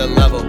another 0.00 0.14
level. 0.14 0.40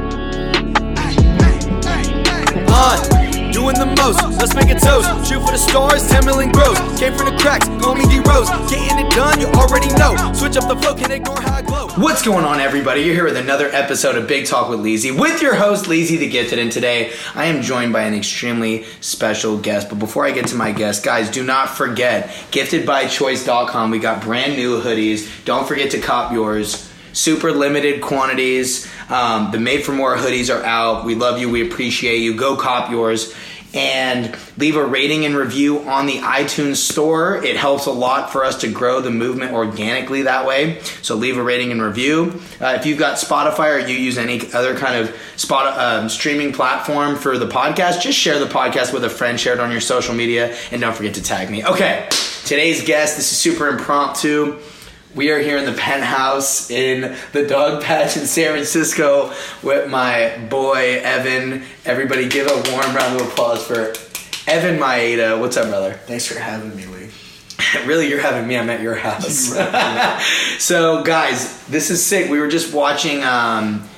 On, 2.70 3.52
doing 3.52 3.76
the 3.80 3.94
most, 3.98 4.22
let's 4.38 4.54
make 4.54 4.70
a 4.70 4.80
toast. 4.80 5.08
Shoot 5.28 5.40
for 5.40 5.52
the 5.52 5.58
stars, 5.58 6.08
10 6.10 6.26
million 6.26 6.52
gross. 6.52 6.78
Came 7.00 7.16
from 7.16 7.34
the 7.34 7.38
cracks, 7.40 7.68
call 7.82 7.96
me 7.96 8.06
D 8.08 8.20
Rose. 8.20 8.50
Getting 8.70 9.06
it 9.06 9.12
done, 9.12 9.40
you 9.40 9.48
already 9.48 9.88
know. 9.94 10.16
Switch 10.34 10.58
up 10.58 10.68
the 10.68 10.76
flow, 10.76 10.94
can 10.96 11.12
ignore 11.12 11.40
how 11.40 11.56
I 11.56 11.62
glow. 11.62 11.88
What's 11.96 12.24
going 12.24 12.44
on, 12.44 12.60
everybody? 12.60 13.02
You're 13.02 13.16
here 13.16 13.24
with 13.24 13.38
another 13.38 13.70
episode 13.70 14.18
of 14.18 14.28
Big 14.28 14.46
Talk 14.46 14.70
with 14.70 14.82
Leezy 14.82 15.18
with 15.18 15.42
your 15.42 15.56
host, 15.56 15.86
Leezy 15.86 16.20
the 16.20 16.30
Gifted. 16.30 16.60
And 16.60 16.72
today 16.72 17.14
I 17.34 17.46
am 17.46 17.62
joined 17.62 17.94
by 17.94 18.02
an 18.02 18.14
extremely 18.14 18.84
special 19.00 19.58
guest. 19.58 19.88
But 19.90 20.00
before 20.00 20.26
I 20.26 20.32
get 20.32 20.48
to 20.48 20.56
my 20.56 20.72
guest, 20.74 21.04
guys, 21.04 21.32
do 21.32 21.44
not 21.44 21.70
forget 21.70 22.28
giftedbychoice.com. 22.52 23.92
We 23.92 24.00
got 24.00 24.22
brand 24.22 24.58
new 24.58 24.82
hoodies. 24.82 25.46
Don't 25.46 25.68
forget 25.68 25.92
to 25.92 26.00
cop 26.00 26.34
yours. 26.34 26.87
Super 27.18 27.52
limited 27.52 28.00
quantities. 28.00 28.88
Um, 29.10 29.50
the 29.52 29.58
Made 29.60 29.84
for 29.84 29.92
More 29.92 30.16
hoodies 30.16 30.54
are 30.54 30.64
out. 30.64 31.04
We 31.04 31.16
love 31.16 31.40
you. 31.40 31.50
We 31.50 31.68
appreciate 31.68 32.18
you. 32.20 32.36
Go 32.36 32.56
cop 32.56 32.92
yours 32.92 33.34
and 33.74 34.38
leave 34.58 34.76
a 34.76 34.86
rating 34.86 35.26
and 35.26 35.36
review 35.36 35.80
on 35.80 36.06
the 36.06 36.20
iTunes 36.20 36.76
store. 36.76 37.44
It 37.44 37.56
helps 37.56 37.88
a 37.88 37.92
lot 37.92 38.32
for 38.32 38.46
us 38.46 38.62
to 38.62 38.72
grow 38.72 39.02
the 39.02 39.10
movement 39.10 39.54
organically 39.54 40.22
that 40.22 40.46
way. 40.46 40.80
So 41.02 41.16
leave 41.16 41.40
a 41.40 41.44
rating 41.44 41.72
and 41.72 41.82
review. 41.82 42.40
Uh, 42.62 42.78
if 42.80 42.86
you've 42.86 43.00
got 43.00 43.18
Spotify 43.18 43.76
or 43.76 43.88
you 43.88 43.98
use 43.98 44.20
any 44.20 44.40
other 44.54 44.78
kind 44.78 44.96
of 44.96 45.16
spot 45.38 45.76
um, 45.80 46.10
streaming 46.10 46.54
platform 46.54 47.16
for 47.16 47.40
the 47.40 47.48
podcast, 47.48 48.02
just 48.02 48.20
share 48.20 48.38
the 48.38 48.46
podcast 48.46 48.94
with 48.94 49.04
a 49.04 49.10
friend, 49.10 49.40
share 49.40 49.54
it 49.54 49.60
on 49.60 49.72
your 49.72 49.82
social 49.82 50.14
media, 50.14 50.56
and 50.72 50.82
don't 50.82 50.96
forget 50.96 51.16
to 51.16 51.24
tag 51.24 51.50
me. 51.50 51.66
Okay, 51.66 52.08
today's 52.46 52.84
guest. 52.84 53.18
This 53.18 53.32
is 53.32 53.38
super 53.40 53.70
impromptu. 53.70 54.60
We 55.18 55.32
are 55.32 55.40
here 55.40 55.58
in 55.58 55.66
the 55.66 55.74
penthouse 55.74 56.70
in 56.70 57.18
the 57.34 57.48
dog 57.48 57.82
patch 57.82 58.18
in 58.18 58.28
San 58.28 58.52
Francisco 58.52 59.34
with 59.64 59.90
my 59.90 60.38
boy 60.48 61.02
Evan. 61.04 61.64
Everybody 61.86 62.30
give 62.30 62.46
a 62.46 62.72
warm 62.72 62.96
round 62.96 63.20
of 63.20 63.28
applause 63.28 63.66
for 63.66 63.96
Evan 64.46 64.78
Maeda. 64.80 65.40
What's 65.40 65.58
up, 65.58 65.70
brother? 65.70 65.94
Thanks 65.94 66.28
for 66.28 66.38
having 66.38 66.76
me, 66.76 66.86
Lee. 66.86 67.10
really, 67.88 68.08
you're 68.08 68.22
having 68.22 68.48
me. 68.48 68.60
I'm 68.60 68.70
at 68.70 68.80
your 68.80 68.94
house. 68.94 69.56
so, 70.64 71.02
guys, 71.02 71.66
this 71.66 71.90
is 71.90 72.06
sick. 72.06 72.30
We 72.30 72.40
were 72.40 72.48
just 72.48 72.72
watching. 72.72 73.24
Um, 73.24 73.90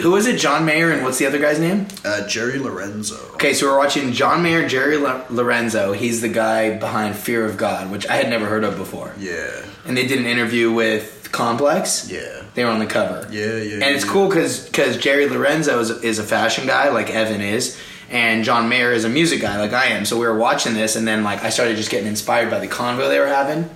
who 0.00 0.10
was 0.12 0.26
it? 0.26 0.38
John 0.38 0.64
Mayer 0.64 0.90
and 0.90 1.02
what's 1.04 1.18
the 1.18 1.26
other 1.26 1.38
guy's 1.38 1.58
name? 1.60 1.86
Uh, 2.04 2.26
Jerry 2.26 2.58
Lorenzo. 2.58 3.16
Okay, 3.34 3.52
so 3.54 3.66
we're 3.66 3.78
watching 3.78 4.12
John 4.12 4.42
Mayer, 4.42 4.66
Jerry 4.68 4.96
Lo- 4.96 5.24
Lorenzo. 5.30 5.92
He's 5.92 6.20
the 6.20 6.28
guy 6.28 6.76
behind 6.78 7.14
Fear 7.16 7.44
of 7.44 7.56
God, 7.56 7.90
which 7.90 8.06
I 8.08 8.16
had 8.16 8.28
never 8.30 8.46
heard 8.46 8.64
of 8.64 8.76
before. 8.76 9.14
Yeah. 9.18 9.64
And 9.86 9.96
they 9.96 10.06
did 10.06 10.18
an 10.18 10.26
interview 10.26 10.72
with 10.72 11.28
Complex. 11.32 12.10
Yeah. 12.10 12.42
They 12.54 12.64
were 12.64 12.70
on 12.70 12.78
the 12.78 12.86
cover. 12.86 13.26
Yeah, 13.30 13.56
yeah. 13.56 13.74
And 13.74 13.94
it's 13.96 14.04
yeah. 14.04 14.12
cool 14.12 14.28
because 14.28 14.68
Jerry 14.98 15.28
Lorenzo 15.28 15.78
is, 15.80 15.90
is 16.02 16.18
a 16.18 16.22
fashion 16.24 16.66
guy, 16.66 16.90
like 16.90 17.10
Evan 17.10 17.40
is, 17.40 17.78
and 18.10 18.44
John 18.44 18.68
Mayer 18.68 18.92
is 18.92 19.04
a 19.04 19.08
music 19.08 19.40
guy, 19.40 19.58
like 19.58 19.72
I 19.72 19.86
am. 19.86 20.04
So 20.04 20.18
we 20.18 20.26
were 20.26 20.36
watching 20.36 20.74
this, 20.74 20.96
and 20.96 21.08
then 21.08 21.24
like 21.24 21.42
I 21.42 21.48
started 21.50 21.76
just 21.78 21.90
getting 21.90 22.06
inspired 22.08 22.50
by 22.50 22.58
the 22.58 22.68
convo 22.68 23.08
they 23.08 23.18
were 23.18 23.26
having. 23.26 23.70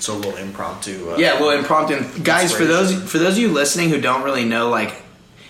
So 0.00 0.14
a 0.14 0.16
little 0.16 0.36
impromptu. 0.36 1.12
Uh, 1.12 1.16
Yeah, 1.18 1.40
well, 1.40 1.56
impromptu. 1.56 2.02
Guys, 2.24 2.52
for 2.52 2.64
those 2.64 2.92
for 3.10 3.18
those 3.18 3.34
of 3.34 3.38
you 3.38 3.48
listening 3.48 3.90
who 3.90 4.00
don't 4.00 4.22
really 4.24 4.44
know, 4.44 4.68
like, 4.68 4.92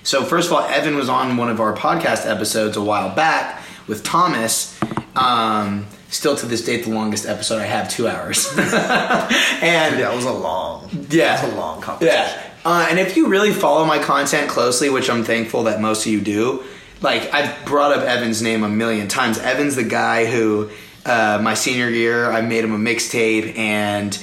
so 0.04 0.22
first 0.22 0.48
of 0.48 0.52
all, 0.52 0.62
Evan 0.68 0.96
was 0.96 1.08
on 1.08 1.36
one 1.36 1.48
of 1.48 1.60
our 1.60 1.74
podcast 1.74 2.30
episodes 2.30 2.76
a 2.76 2.82
while 2.82 3.14
back 3.14 3.62
with 3.88 4.04
Thomas. 4.04 4.78
Um, 5.16 5.86
still 6.08 6.36
to 6.36 6.46
this 6.46 6.64
date, 6.64 6.84
the 6.84 6.90
longest 6.90 7.26
episode 7.26 7.60
I 7.60 7.66
have, 7.66 7.88
two 7.88 8.06
hours. 8.06 8.46
and 8.58 9.98
Yeah, 9.98 10.12
it 10.12 10.16
was 10.16 10.24
a 10.24 10.32
long. 10.32 10.88
Yeah. 11.10 11.40
It 11.40 11.46
was 11.46 11.54
a 11.54 11.56
long 11.56 11.80
conversation. 11.80 12.16
Yeah. 12.16 12.50
Uh, 12.64 12.86
and 12.88 12.98
if 12.98 13.16
you 13.16 13.28
really 13.28 13.52
follow 13.52 13.84
my 13.84 13.98
content 13.98 14.48
closely, 14.48 14.88
which 14.88 15.10
I'm 15.10 15.24
thankful 15.24 15.64
that 15.64 15.80
most 15.80 16.06
of 16.06 16.12
you 16.12 16.20
do, 16.20 16.64
like 17.02 17.32
I've 17.34 17.64
brought 17.66 17.92
up 17.92 18.02
Evan's 18.02 18.40
name 18.42 18.62
a 18.62 18.68
million 18.68 19.08
times. 19.08 19.38
Evan's 19.38 19.76
the 19.76 19.84
guy 19.84 20.26
who, 20.26 20.70
uh, 21.04 21.40
my 21.42 21.54
senior 21.54 21.88
year, 21.88 22.30
I 22.30 22.40
made 22.40 22.64
him 22.64 22.72
a 22.72 22.78
mixtape 22.78 23.58
and 23.58 24.18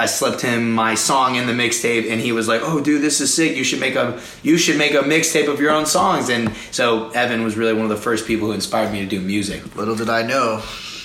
I 0.00 0.06
slipped 0.06 0.40
him 0.40 0.72
my 0.72 0.94
song 0.94 1.34
in 1.34 1.46
the 1.46 1.52
mixtape, 1.52 2.10
and 2.10 2.18
he 2.18 2.32
was 2.32 2.48
like, 2.48 2.62
"Oh, 2.64 2.80
dude, 2.80 3.02
this 3.02 3.20
is 3.20 3.34
sick. 3.34 3.54
You 3.54 3.64
should 3.64 3.80
make 3.80 3.96
a 3.96 4.18
you 4.42 4.56
should 4.56 4.78
make 4.78 4.94
a 4.94 5.02
mixtape 5.02 5.46
of 5.46 5.60
your 5.60 5.72
own 5.72 5.84
songs." 5.84 6.30
And 6.30 6.56
so 6.70 7.10
Evan 7.10 7.44
was 7.44 7.54
really 7.54 7.74
one 7.74 7.82
of 7.82 7.90
the 7.90 7.98
first 7.98 8.26
people 8.26 8.46
who 8.46 8.54
inspired 8.54 8.92
me 8.92 9.00
to 9.00 9.06
do 9.06 9.20
music. 9.20 9.76
Little 9.76 9.94
did 9.94 10.08
I 10.08 10.22
know. 10.22 10.62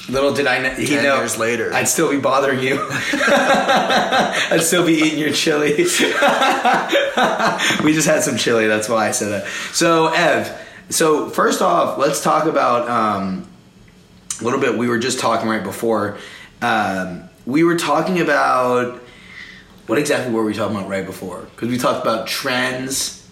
Little 0.08 0.34
did 0.34 0.48
I 0.48 0.60
know, 0.60 0.70
he 0.70 0.86
Ten 0.86 1.04
know 1.04 1.18
years 1.18 1.38
later. 1.38 1.74
I'd 1.74 1.90
still 1.90 2.10
be 2.10 2.20
bothering 2.20 2.60
you. 2.60 2.78
I'd 2.90 4.62
still 4.62 4.86
be 4.86 4.94
eating 4.94 5.20
your 5.20 5.34
chili. 5.34 5.76
we 5.78 5.84
just 7.92 8.08
had 8.08 8.22
some 8.24 8.38
chili, 8.38 8.68
that's 8.68 8.88
why 8.88 9.08
I 9.08 9.12
said 9.12 9.30
that. 9.30 9.48
So, 9.74 10.14
Ev, 10.14 10.58
so 10.90 11.30
first 11.30 11.62
off, 11.62 11.98
let's 11.98 12.24
talk 12.24 12.46
about 12.46 12.88
um, 12.88 13.48
a 14.40 14.44
little 14.44 14.60
bit. 14.60 14.78
We 14.78 14.88
were 14.88 15.00
just 15.00 15.20
talking 15.20 15.50
right 15.50 15.64
before. 15.64 16.18
Um, 16.62 17.28
we 17.46 17.64
were 17.64 17.76
talking 17.78 18.20
about 18.20 19.02
what 19.88 20.00
exactly 20.00 20.34
were 20.34 20.44
we 20.44 20.54
talking 20.54 20.76
about 20.78 20.90
right 20.90 21.06
before? 21.06 21.42
Because 21.52 21.70
we 21.70 21.78
talked 21.78 22.02
about 22.02 22.28
trends. 22.28 23.28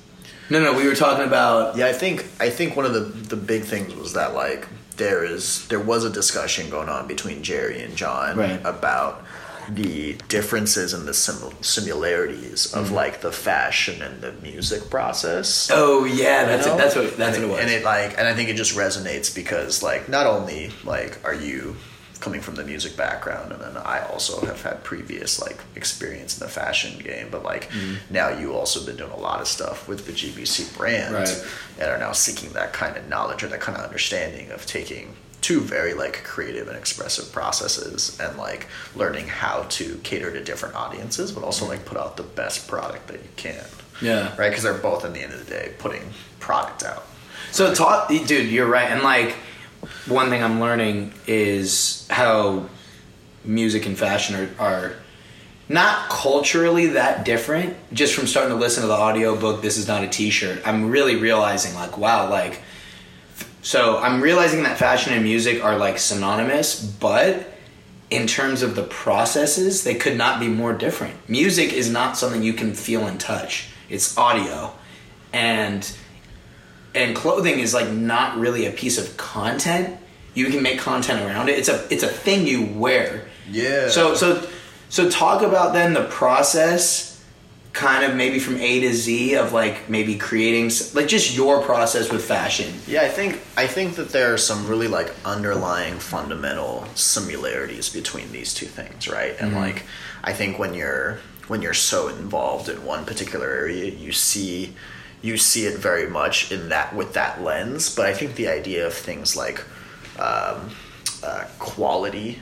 No, 0.49 0.61
no, 0.61 0.73
we 0.77 0.87
were 0.87 0.95
talking 0.95 1.25
about 1.25 1.77
Yeah, 1.77 1.87
I 1.87 1.93
think 1.93 2.25
I 2.39 2.49
think 2.49 2.75
one 2.75 2.85
of 2.85 2.93
the 2.93 2.99
the 2.99 3.35
big 3.37 3.63
things 3.63 3.95
was 3.95 4.13
that 4.13 4.33
like 4.35 4.67
there 4.97 5.23
is 5.25 5.67
there 5.69 5.79
was 5.79 6.03
a 6.05 6.09
discussion 6.09 6.69
going 6.69 6.89
on 6.89 7.07
between 7.07 7.41
Jerry 7.43 7.81
and 7.81 7.95
John 7.95 8.37
Right. 8.37 8.59
about 8.63 9.23
the 9.69 10.13
differences 10.27 10.93
and 10.93 11.07
the 11.07 11.13
sim- 11.13 11.55
similarities 11.61 12.73
of 12.73 12.87
Mm-hmm. 12.87 12.95
like 12.95 13.21
the 13.21 13.31
fashion 13.31 14.01
and 14.01 14.21
the 14.21 14.33
music 14.43 14.89
process. 14.89 15.71
oh 15.73 16.03
yeah, 16.05 16.45
that's 16.45 16.67
it. 16.67 16.77
That's 16.77 16.95
what 16.95 17.17
that's 17.17 17.37
and 17.37 17.49
what 17.49 17.59
it 17.59 17.63
was. 17.63 17.71
And 17.71 17.71
it 17.71 17.83
like, 17.85 18.17
and 18.19 18.27
I 18.27 18.33
think 18.35 18.49
it 18.49 18.55
just 18.57 18.75
resonates 18.75 19.33
because 19.33 19.81
like, 19.81 20.09
not 20.09 20.27
only 20.27 20.71
like 20.83 21.17
are 21.23 21.33
you 21.33 21.75
coming 22.23 22.39
from 22.41 22.55
the 22.55 22.63
music 22.63 22.95
background, 22.95 23.51
and 23.51 23.61
then 23.61 23.75
I 23.75 23.99
also 24.11 24.45
have 24.45 24.61
had 24.63 24.81
previous 24.83 25.41
like 25.41 25.57
experience 25.75 26.39
in 26.39 26.45
the 26.47 26.51
fashion 26.51 26.97
game, 26.99 27.27
but 27.29 27.43
like 27.43 27.69
Mm-hmm. 27.69 28.13
now 28.13 28.29
you 28.29 28.53
also 28.53 28.85
been 28.85 28.95
doing 28.97 29.11
a 29.11 29.17
lot 29.19 29.41
of 29.41 29.47
stuff 29.47 29.87
with 29.89 30.05
the 30.07 30.13
GBC 30.13 30.75
brand, 30.77 31.13
Right. 31.13 31.45
and 31.79 31.89
are 31.89 31.97
now 31.97 32.13
seeking 32.13 32.51
that 32.53 32.71
kind 32.71 32.95
of 32.95 33.07
knowledge 33.09 33.43
or 33.43 33.47
that 33.49 33.59
kind 33.59 33.77
of 33.77 33.83
understanding 33.83 34.51
of 34.51 34.65
taking 34.65 35.15
two 35.41 35.59
very 35.59 35.93
like 35.93 36.23
creative 36.23 36.69
and 36.69 36.77
expressive 36.77 37.29
processes 37.33 38.17
and 38.21 38.37
like 38.37 38.67
learning 38.95 39.27
how 39.27 39.63
to 39.69 39.99
cater 40.03 40.31
to 40.31 40.41
different 40.41 40.73
audiences 40.75 41.33
but 41.33 41.43
also 41.43 41.67
like 41.67 41.83
put 41.85 41.97
out 41.97 42.15
the 42.15 42.23
best 42.23 42.65
product 42.69 43.07
that 43.07 43.17
you 43.21 43.29
can 43.35 43.65
Yeah. 44.01 44.33
right 44.37 44.47
because 44.49 44.63
they're 44.63 44.73
both 44.91 45.03
in 45.03 45.11
the 45.11 45.19
end 45.21 45.33
of 45.33 45.39
the 45.45 45.51
day 45.51 45.73
putting 45.79 46.03
product 46.39 46.83
out 46.83 47.03
So 47.51 47.73
talk, 47.75 48.07
dude, 48.07 48.49
you're 48.49 48.65
right. 48.77 48.89
And 48.89 49.03
like, 49.03 49.35
one 50.07 50.29
thing 50.29 50.43
I'm 50.43 50.59
learning 50.59 51.13
is 51.27 52.07
how 52.09 52.69
music 53.43 53.85
and 53.85 53.97
fashion 53.97 54.49
are, 54.59 54.65
are 54.65 54.93
not 55.69 56.09
culturally 56.09 56.87
that 56.87 57.25
different. 57.25 57.75
Just 57.93 58.13
from 58.13 58.27
starting 58.27 58.53
to 58.53 58.59
listen 58.59 58.81
to 58.81 58.87
the 58.87 58.93
audiobook, 58.93 59.61
this 59.61 59.77
is 59.77 59.87
not 59.87 60.03
a 60.03 60.07
T-shirt. 60.07 60.61
I'm 60.65 60.89
really 60.89 61.15
realizing, 61.15 61.73
like, 61.75 61.97
wow, 61.97 62.29
like, 62.29 62.61
so 63.61 63.97
I'm 63.97 64.21
realizing 64.21 64.63
that 64.63 64.77
fashion 64.77 65.13
and 65.13 65.23
music 65.23 65.63
are 65.63 65.77
like 65.77 65.97
synonymous, 65.97 66.83
but 66.83 67.49
in 68.09 68.27
terms 68.27 68.61
of 68.61 68.75
the 68.75 68.83
processes, 68.83 69.83
they 69.83 69.95
could 69.95 70.17
not 70.17 70.39
be 70.39 70.47
more 70.47 70.73
different. 70.73 71.15
Music 71.29 71.73
is 71.73 71.89
not 71.89 72.17
something 72.17 72.43
you 72.43 72.53
can 72.53 72.73
feel 72.73 73.07
and 73.07 73.19
touch. 73.19 73.69
It's 73.89 74.17
audio, 74.17 74.73
and 75.31 75.89
and 76.95 77.15
clothing 77.15 77.59
is 77.59 77.73
like 77.73 77.89
not 77.89 78.37
really 78.37 78.65
a 78.65 78.71
piece 78.71 78.97
of 78.97 79.17
content. 79.17 79.99
You 80.33 80.47
can 80.47 80.63
make 80.63 80.79
content 80.79 81.21
around 81.21 81.49
it. 81.49 81.57
It's 81.57 81.69
a 81.69 81.85
it's 81.91 82.03
a 82.03 82.07
thing 82.07 82.47
you 82.47 82.65
wear. 82.65 83.25
Yeah. 83.49 83.89
So 83.89 84.15
so 84.15 84.47
so 84.89 85.09
talk 85.09 85.41
about 85.41 85.73
then 85.73 85.93
the 85.93 86.05
process 86.05 87.13
kind 87.73 88.03
of 88.05 88.15
maybe 88.15 88.37
from 88.37 88.57
A 88.57 88.79
to 88.81 88.93
Z 88.93 89.35
of 89.35 89.51
like 89.51 89.89
maybe 89.89 90.15
creating 90.15 90.71
like 90.93 91.07
just 91.07 91.35
your 91.35 91.61
process 91.63 92.11
with 92.11 92.23
fashion. 92.23 92.73
Yeah, 92.87 93.01
I 93.01 93.09
think 93.09 93.41
I 93.57 93.67
think 93.67 93.95
that 93.95 94.09
there 94.09 94.33
are 94.33 94.37
some 94.37 94.67
really 94.67 94.87
like 94.87 95.13
underlying 95.25 95.99
fundamental 95.99 96.85
similarities 96.93 97.89
between 97.89 98.31
these 98.31 98.53
two 98.53 98.67
things, 98.67 99.07
right? 99.07 99.35
And 99.39 99.51
mm-hmm. 99.51 99.59
like 99.59 99.83
I 100.23 100.33
think 100.33 100.59
when 100.59 100.73
you're 100.73 101.19
when 101.47 101.61
you're 101.61 101.73
so 101.73 102.07
involved 102.07 102.69
in 102.69 102.85
one 102.85 103.05
particular 103.05 103.49
area, 103.49 103.91
you 103.91 104.11
see 104.11 104.73
you 105.23 105.37
see 105.37 105.65
it 105.65 105.77
very 105.79 106.07
much 106.07 106.51
in 106.51 106.69
that 106.69 106.93
with 106.95 107.13
that 107.13 107.41
lens. 107.41 107.95
But 107.95 108.05
I 108.05 108.13
think 108.13 108.35
the 108.35 108.49
idea 108.49 108.85
of 108.85 108.93
things 108.93 109.35
like 109.35 109.63
um, 110.19 110.69
uh, 111.23 111.45
quality 111.57 112.39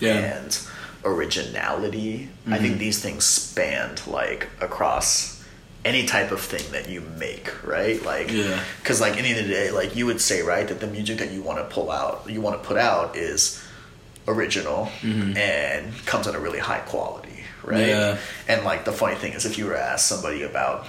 Yeah. 0.00 0.14
and 0.38 0.58
originality, 1.04 2.28
I 2.50 2.58
think 2.58 2.78
these 2.78 3.00
things 3.00 3.24
spanned 3.24 4.06
like 4.06 4.48
across 4.60 5.42
any 5.84 6.06
type 6.06 6.30
of 6.32 6.40
thing 6.40 6.64
that 6.72 6.88
you 6.88 7.02
make, 7.18 7.52
right? 7.64 8.02
Like, 8.04 8.30
Yeah. 8.32 8.58
because 8.80 9.00
like 9.02 9.18
any 9.18 9.30
of 9.32 9.36
the 9.36 9.42
day, 9.52 9.70
like 9.70 9.94
you 9.94 10.06
would 10.06 10.20
say, 10.20 10.40
right, 10.42 10.66
that 10.66 10.80
the 10.80 10.86
music 10.86 11.18
that 11.18 11.30
you 11.30 11.42
want 11.42 11.58
to 11.58 11.64
pull 11.74 11.90
out, 11.90 12.24
you 12.26 12.40
want 12.40 12.60
to 12.60 12.66
put 12.66 12.78
out 12.78 13.16
is 13.16 13.62
original 14.26 14.88
and 15.02 15.92
comes 16.06 16.26
at 16.26 16.34
a 16.34 16.38
really 16.38 16.58
high 16.58 16.78
quality, 16.78 17.44
right? 17.62 17.86
Yeah. 17.86 18.16
And 18.48 18.64
like 18.64 18.86
the 18.86 18.92
funny 18.92 19.16
thing 19.16 19.34
is, 19.34 19.44
if 19.44 19.58
you 19.58 19.66
were 19.66 19.74
to 19.74 19.80
ask 19.82 20.06
somebody 20.08 20.42
about 20.42 20.86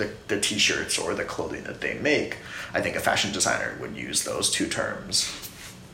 the, 0.00 0.10
the 0.28 0.40
t-shirts 0.40 0.98
or 0.98 1.14
the 1.14 1.24
clothing 1.24 1.62
that 1.64 1.80
they 1.80 1.94
make 1.98 2.36
i 2.74 2.80
think 2.80 2.96
a 2.96 3.00
fashion 3.00 3.30
designer 3.32 3.70
would 3.80 3.94
use 3.96 4.24
those 4.24 4.50
two 4.50 4.66
terms 4.66 5.30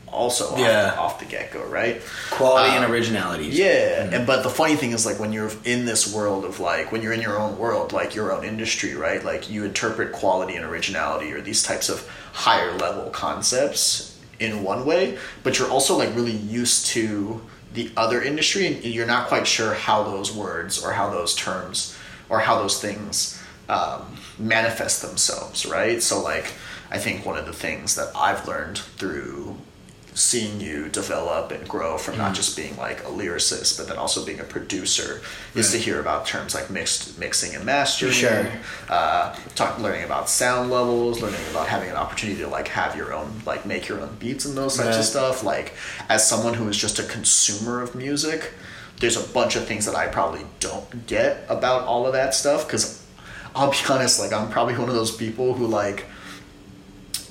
also 0.07 0.45
off- 0.53 0.59
Yeah. 0.59 0.95
off, 0.97 1.19
the 1.19 1.25
get-go 1.25 1.63
right 1.65 2.01
Quality 2.31 2.69
Um, 2.77 2.83
and 2.83 2.91
originality. 2.93 3.47
yeah, 3.47 4.07
and 4.13 4.25
but 4.25 4.41
the 4.41 4.49
funny 4.49 4.77
thing 4.77 4.91
is 4.93 5.05
like 5.05 5.19
when 5.19 5.33
you're 5.33 5.51
in 5.65 5.85
this 5.85 6.11
world 6.17 6.45
of 6.45 6.61
like 6.61 6.93
when 6.93 7.01
you're 7.01 7.11
in 7.11 7.21
your 7.21 7.37
own 7.37 7.57
world, 7.57 7.91
like 7.91 8.15
your 8.15 8.31
own 8.31 8.45
industry, 8.45 8.95
right? 8.95 9.21
Like 9.31 9.49
you 9.49 9.65
interpret 9.65 10.13
quality 10.13 10.55
and 10.55 10.63
originality 10.65 11.33
or 11.33 11.41
these 11.41 11.61
types 11.61 11.89
of 11.89 12.07
higher 12.31 12.71
level 12.77 13.09
concepts 13.09 14.17
in 14.39 14.63
one 14.63 14.85
way, 14.85 15.17
but 15.43 15.59
you're 15.59 15.69
also 15.69 15.97
like 15.97 16.15
really 16.15 16.31
used 16.31 16.85
to 16.95 17.41
the 17.73 17.91
other 17.97 18.21
industry 18.21 18.65
and 18.67 18.83
you're 18.85 19.05
not 19.05 19.27
quite 19.27 19.45
sure 19.45 19.73
how 19.73 20.03
those 20.03 20.31
words 20.33 20.81
or 20.83 20.93
how 20.93 21.09
those 21.09 21.35
terms 21.35 21.97
or 22.29 22.39
how 22.39 22.57
those 22.59 22.79
things 22.81 23.36
um, 23.69 24.17
manifest 24.39 25.01
themselves, 25.01 25.65
right? 25.65 26.01
So 26.01 26.21
like 26.21 26.53
I 26.91 26.97
think 26.97 27.25
one 27.25 27.37
of 27.37 27.45
the 27.45 27.53
things 27.53 27.95
that 27.95 28.09
I've 28.15 28.47
learned 28.47 28.77
through 28.77 29.57
seeing 30.13 30.59
you 30.59 30.89
develop 30.89 31.51
and 31.51 31.67
grow 31.69 31.95
from 31.95 32.15
Mm. 32.15 32.19
not 32.19 32.33
just 32.33 32.57
being 32.57 32.75
like 32.75 33.01
a 33.01 33.07
lyricist 33.07 33.77
but 33.77 33.87
then 33.87 33.97
also 33.97 34.25
being 34.25 34.39
a 34.39 34.43
producer 34.43 35.21
is 35.53 35.69
to 35.71 35.77
hear 35.77 35.99
about 35.99 36.25
terms 36.25 36.55
like 36.55 36.71
mixed 36.71 37.19
mixing 37.19 37.53
and 37.53 37.63
mastering 37.63 38.13
Sure. 38.13 38.47
uh, 38.89 39.35
talk, 39.53 39.77
learning 39.77 40.03
about 40.05 40.27
sound 40.27 40.71
levels 40.71 41.21
learning 41.21 41.39
about 41.51 41.67
having 41.67 41.91
an 41.91 41.97
opportunity 41.97 42.39
to 42.41 42.47
like 42.47 42.67
have 42.69 42.95
your 42.95 43.13
own 43.13 43.43
like 43.45 43.67
make 43.67 43.87
your 43.87 44.01
own 44.01 44.15
beats 44.17 44.43
and 44.45 44.57
those 44.57 44.75
types 44.77 44.97
of 44.97 45.05
stuff 45.05 45.43
like 45.43 45.73
as 46.09 46.27
someone 46.27 46.55
who 46.55 46.67
is 46.67 46.77
just 46.77 46.97
a 46.97 47.03
consumer 47.03 47.79
of 47.83 47.93
music 47.93 48.53
there's 48.99 49.17
a 49.23 49.27
bunch 49.33 49.55
of 49.55 49.67
things 49.67 49.85
that 49.85 49.93
i 49.95 50.07
probably 50.07 50.41
don't 50.59 51.05
get 51.05 51.45
about 51.47 51.83
all 51.83 52.07
of 52.07 52.13
that 52.13 52.33
stuff 52.33 52.65
because 52.65 53.03
i'll 53.57 53.71
be 53.71 53.77
honest 53.89 54.19
like 54.19 54.31
i'm 54.33 54.49
probably 54.49 54.75
one 54.77 54.89
of 54.89 54.95
those 54.95 55.15
people 55.15 55.53
who 55.53 55.67
like 55.67 56.05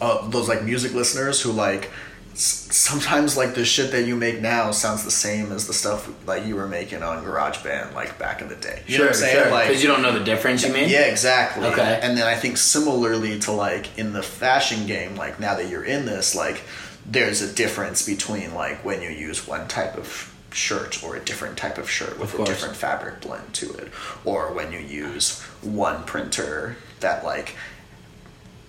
uh, 0.01 0.29
those 0.29 0.49
like 0.49 0.63
music 0.63 0.93
listeners 0.93 1.41
who 1.41 1.51
like 1.53 1.91
s- 2.33 2.69
sometimes 2.71 3.35
like 3.37 3.55
the 3.55 3.65
shit 3.65 3.91
that 3.93 4.07
you 4.07 4.15
make 4.15 4.41
now 4.43 4.71
sounds 4.71 5.05
the 5.05 5.11
same 5.11 5.51
as 5.53 5.67
the 5.67 5.73
stuff 5.73 6.11
like 6.29 6.45
you 6.45 6.55
were 6.55 6.69
making 6.69 7.03
on 7.03 7.25
GarageBand 7.25 7.95
like 7.95 8.19
back 8.19 8.43
in 8.43 8.49
the 8.49 8.57
day. 8.57 8.83
You 8.87 8.99
know 8.99 9.05
what 9.05 9.15
I'm 9.15 9.19
saying? 9.21 9.51
Like 9.51 9.69
Because 9.69 9.83
you 9.83 9.89
don't 9.89 10.03
know 10.03 10.13
the 10.13 10.23
difference, 10.25 10.63
you 10.67 10.73
mean? 10.73 10.91
yeah, 10.91 11.07
exactly. 11.07 11.67
Okay. 11.69 11.99
And 12.03 12.15
then 12.19 12.27
I 12.27 12.35
think 12.35 12.59
similarly 12.59 13.39
to 13.41 13.53
like 13.53 13.99
in 13.99 14.13
the 14.13 14.23
fashion 14.23 14.87
game, 14.87 15.17
like 15.17 15.41
now 15.41 15.55
that 15.55 15.71
you're 15.71 15.85
in 15.85 16.05
this, 16.05 16.35
like 16.35 16.61
there's 17.07 17.41
a 17.41 17.51
difference 17.51 18.05
between 18.05 18.53
like 18.55 18.85
when 18.85 19.01
you 19.01 19.09
use 19.09 19.47
one 19.47 19.67
type 19.67 19.97
of 19.97 20.31
shirt 20.53 21.03
or 21.03 21.17
a 21.17 21.21
different 21.21 21.57
type 21.57 21.79
of 21.79 21.91
shirt 21.91 22.19
with 22.19 22.35
Of 22.35 22.41
a 22.41 22.45
different 22.45 22.77
fabric 22.77 23.21
blend 23.21 23.53
to 23.55 23.73
it, 23.75 23.89
or 24.25 24.53
when 24.53 24.73
you 24.73 24.79
use 24.79 25.41
one 25.63 26.05
printer 26.05 26.77
that 27.01 27.25
like 27.25 27.57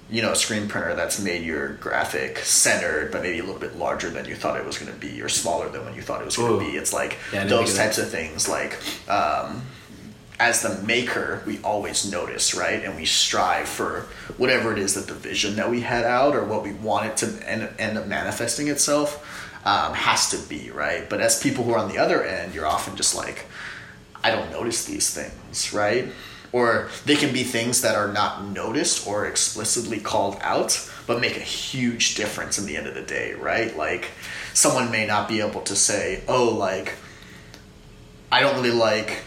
you 0.10 0.22
know, 0.22 0.32
a 0.32 0.36
screen 0.36 0.68
printer 0.68 0.96
that's 0.96 1.22
made 1.22 1.44
your 1.44 1.74
graphic 1.74 2.40
centered, 2.40 3.12
but 3.12 3.22
maybe 3.22 3.40
a 3.40 3.44
little 3.44 3.60
bit 3.60 3.78
larger 3.78 4.10
than 4.10 4.26
you 4.26 4.36
thought 4.36 4.58
it 4.58 4.66
was 4.66 4.78
going 4.78 4.92
to 4.92 4.98
be, 4.98 5.22
or 5.22 5.28
smaller 5.28 5.68
than 5.70 5.84
what 5.84 5.96
you 5.96 6.02
thought 6.02 6.22
it 6.22 6.26
was 6.26 6.38
going 6.38 6.60
to 6.60 6.66
be. 6.66 6.78
It's 6.78 6.94
like 6.94 7.18
Yeah, 7.34 7.46
those 7.46 7.76
types 7.76 7.98
of 7.98 8.10
things. 8.10 8.48
Like, 8.48 8.78
um, 9.10 9.64
as 10.40 10.62
the 10.62 10.82
maker, 10.84 11.42
we 11.46 11.60
always 11.64 12.10
notice, 12.10 12.54
right? 12.56 12.84
And 12.84 12.96
we 12.96 13.06
strive 13.06 13.68
for 13.68 14.08
whatever 14.38 14.72
it 14.72 14.80
is 14.80 14.94
that 14.94 15.08
the 15.08 15.14
vision 15.14 15.56
that 15.56 15.70
we 15.70 15.82
had 15.82 16.06
out 16.06 16.36
or 16.36 16.46
what 16.46 16.64
we 16.64 16.74
want 16.74 17.08
it 17.08 17.18
to 17.18 17.50
end, 17.50 17.70
end 17.78 17.98
up 17.98 18.08
manifesting 18.08 18.68
itself 18.68 19.47
um, 19.68 19.94
has 19.96 20.30
to 20.30 20.38
be, 20.38 20.72
right? 20.72 21.10
But 21.10 21.20
as 21.20 21.44
people 21.44 21.66
who 21.66 21.74
are 21.74 21.78
on 21.78 21.90
the 21.90 21.98
other 21.98 22.24
end, 22.24 22.56
you're 22.56 22.66
often 22.66 22.96
just 22.96 23.14
like, 23.14 23.48
I 24.24 24.32
don't 24.32 24.50
notice 24.50 24.86
these 24.86 25.14
things, 25.14 25.74
right? 25.74 26.08
Or 26.54 26.88
they 27.06 27.18
can 27.18 27.34
be 27.34 27.44
things 27.44 27.82
that 27.82 27.94
are 27.94 28.08
not 28.08 28.46
noticed 28.46 29.06
or 29.06 29.26
explicitly 29.28 30.00
called 30.00 30.38
out, 30.40 30.90
but 31.06 31.20
make 31.20 31.36
a 31.36 31.42
huge 31.42 32.16
difference 32.16 32.58
in 32.58 32.66
the 32.66 32.78
end 32.78 32.88
of 32.88 32.94
the 32.96 33.02
day, 33.02 33.34
right? 33.34 33.76
Like, 33.76 34.08
someone 34.54 34.90
may 34.90 35.06
not 35.06 35.28
be 35.28 35.42
able 35.42 35.60
to 35.64 35.76
say, 35.76 36.24
oh, 36.30 36.46
like, 36.46 36.94
I 38.32 38.40
don't 38.40 38.56
really 38.56 38.72
like 38.72 39.24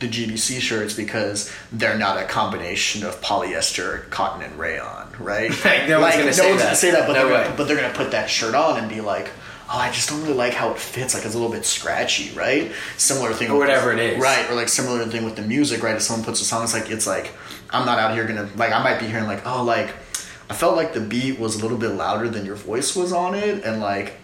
the 0.00 0.06
GBC 0.08 0.60
shirts 0.60 0.92
because 0.92 1.50
they're 1.72 1.96
not 1.96 2.18
a 2.18 2.24
combination 2.26 3.04
of 3.04 3.22
polyester, 3.22 4.08
cotton, 4.10 4.42
and 4.42 4.58
rayon, 4.58 5.08
right? 5.18 5.50
Like, 5.64 5.88
no 5.88 6.00
one's 6.00 6.16
gonna 6.16 6.32
say 6.34 6.50
one's 6.50 6.60
that. 6.60 6.66
gonna 6.66 6.76
say 6.76 6.90
that, 6.90 7.06
but 7.06 7.14
No 7.14 7.26
they're 7.26 7.44
gonna, 7.44 7.56
but 7.56 7.66
they're 7.66 7.76
gonna 7.80 7.94
put 7.94 8.10
that 8.10 8.28
shirt 8.28 8.54
on 8.54 8.76
and 8.78 8.90
be 8.90 9.00
like, 9.00 9.30
"Oh, 9.70 9.78
I 9.78 9.90
just 9.90 10.08
don't 10.08 10.20
really 10.22 10.34
like 10.34 10.54
how 10.54 10.70
it 10.70 10.78
fits. 10.78 11.14
Like 11.14 11.24
it's 11.24 11.34
a 11.34 11.38
little 11.38 11.52
bit 11.52 11.64
scratchy, 11.64 12.34
right?" 12.34 12.72
Similar 12.96 13.32
thing, 13.34 13.48
Or 13.50 13.54
with- 13.54 13.68
whatever 13.68 13.92
it 13.92 13.98
is. 13.98 14.20
right? 14.20 14.48
Or 14.50 14.54
like 14.54 14.68
similar 14.68 15.04
thing 15.06 15.24
with 15.24 15.36
the 15.36 15.42
music, 15.42 15.82
right? 15.82 15.96
If 15.96 16.02
someone 16.02 16.24
puts 16.24 16.40
a 16.40 16.44
song, 16.44 16.64
it's 16.64 16.74
like 16.74 16.90
it's 16.90 17.06
like 17.06 17.30
I'm 17.70 17.84
not 17.86 17.98
out 17.98 18.14
here 18.14 18.24
gonna 18.26 18.48
like 18.56 18.72
I 18.72 18.82
might 18.82 18.98
be 18.98 19.06
hearing 19.06 19.26
like, 19.26 19.46
"Oh, 19.46 19.62
like 19.62 19.90
I 20.50 20.54
felt 20.54 20.76
like 20.76 20.94
the 20.94 21.00
beat 21.00 21.38
was 21.38 21.56
a 21.56 21.62
little 21.62 21.76
bit 21.78 21.90
louder 21.90 22.28
than 22.28 22.46
your 22.46 22.56
voice 22.56 22.96
was 22.96 23.12
on 23.12 23.34
it," 23.34 23.64
and 23.64 23.80
like 23.80 24.14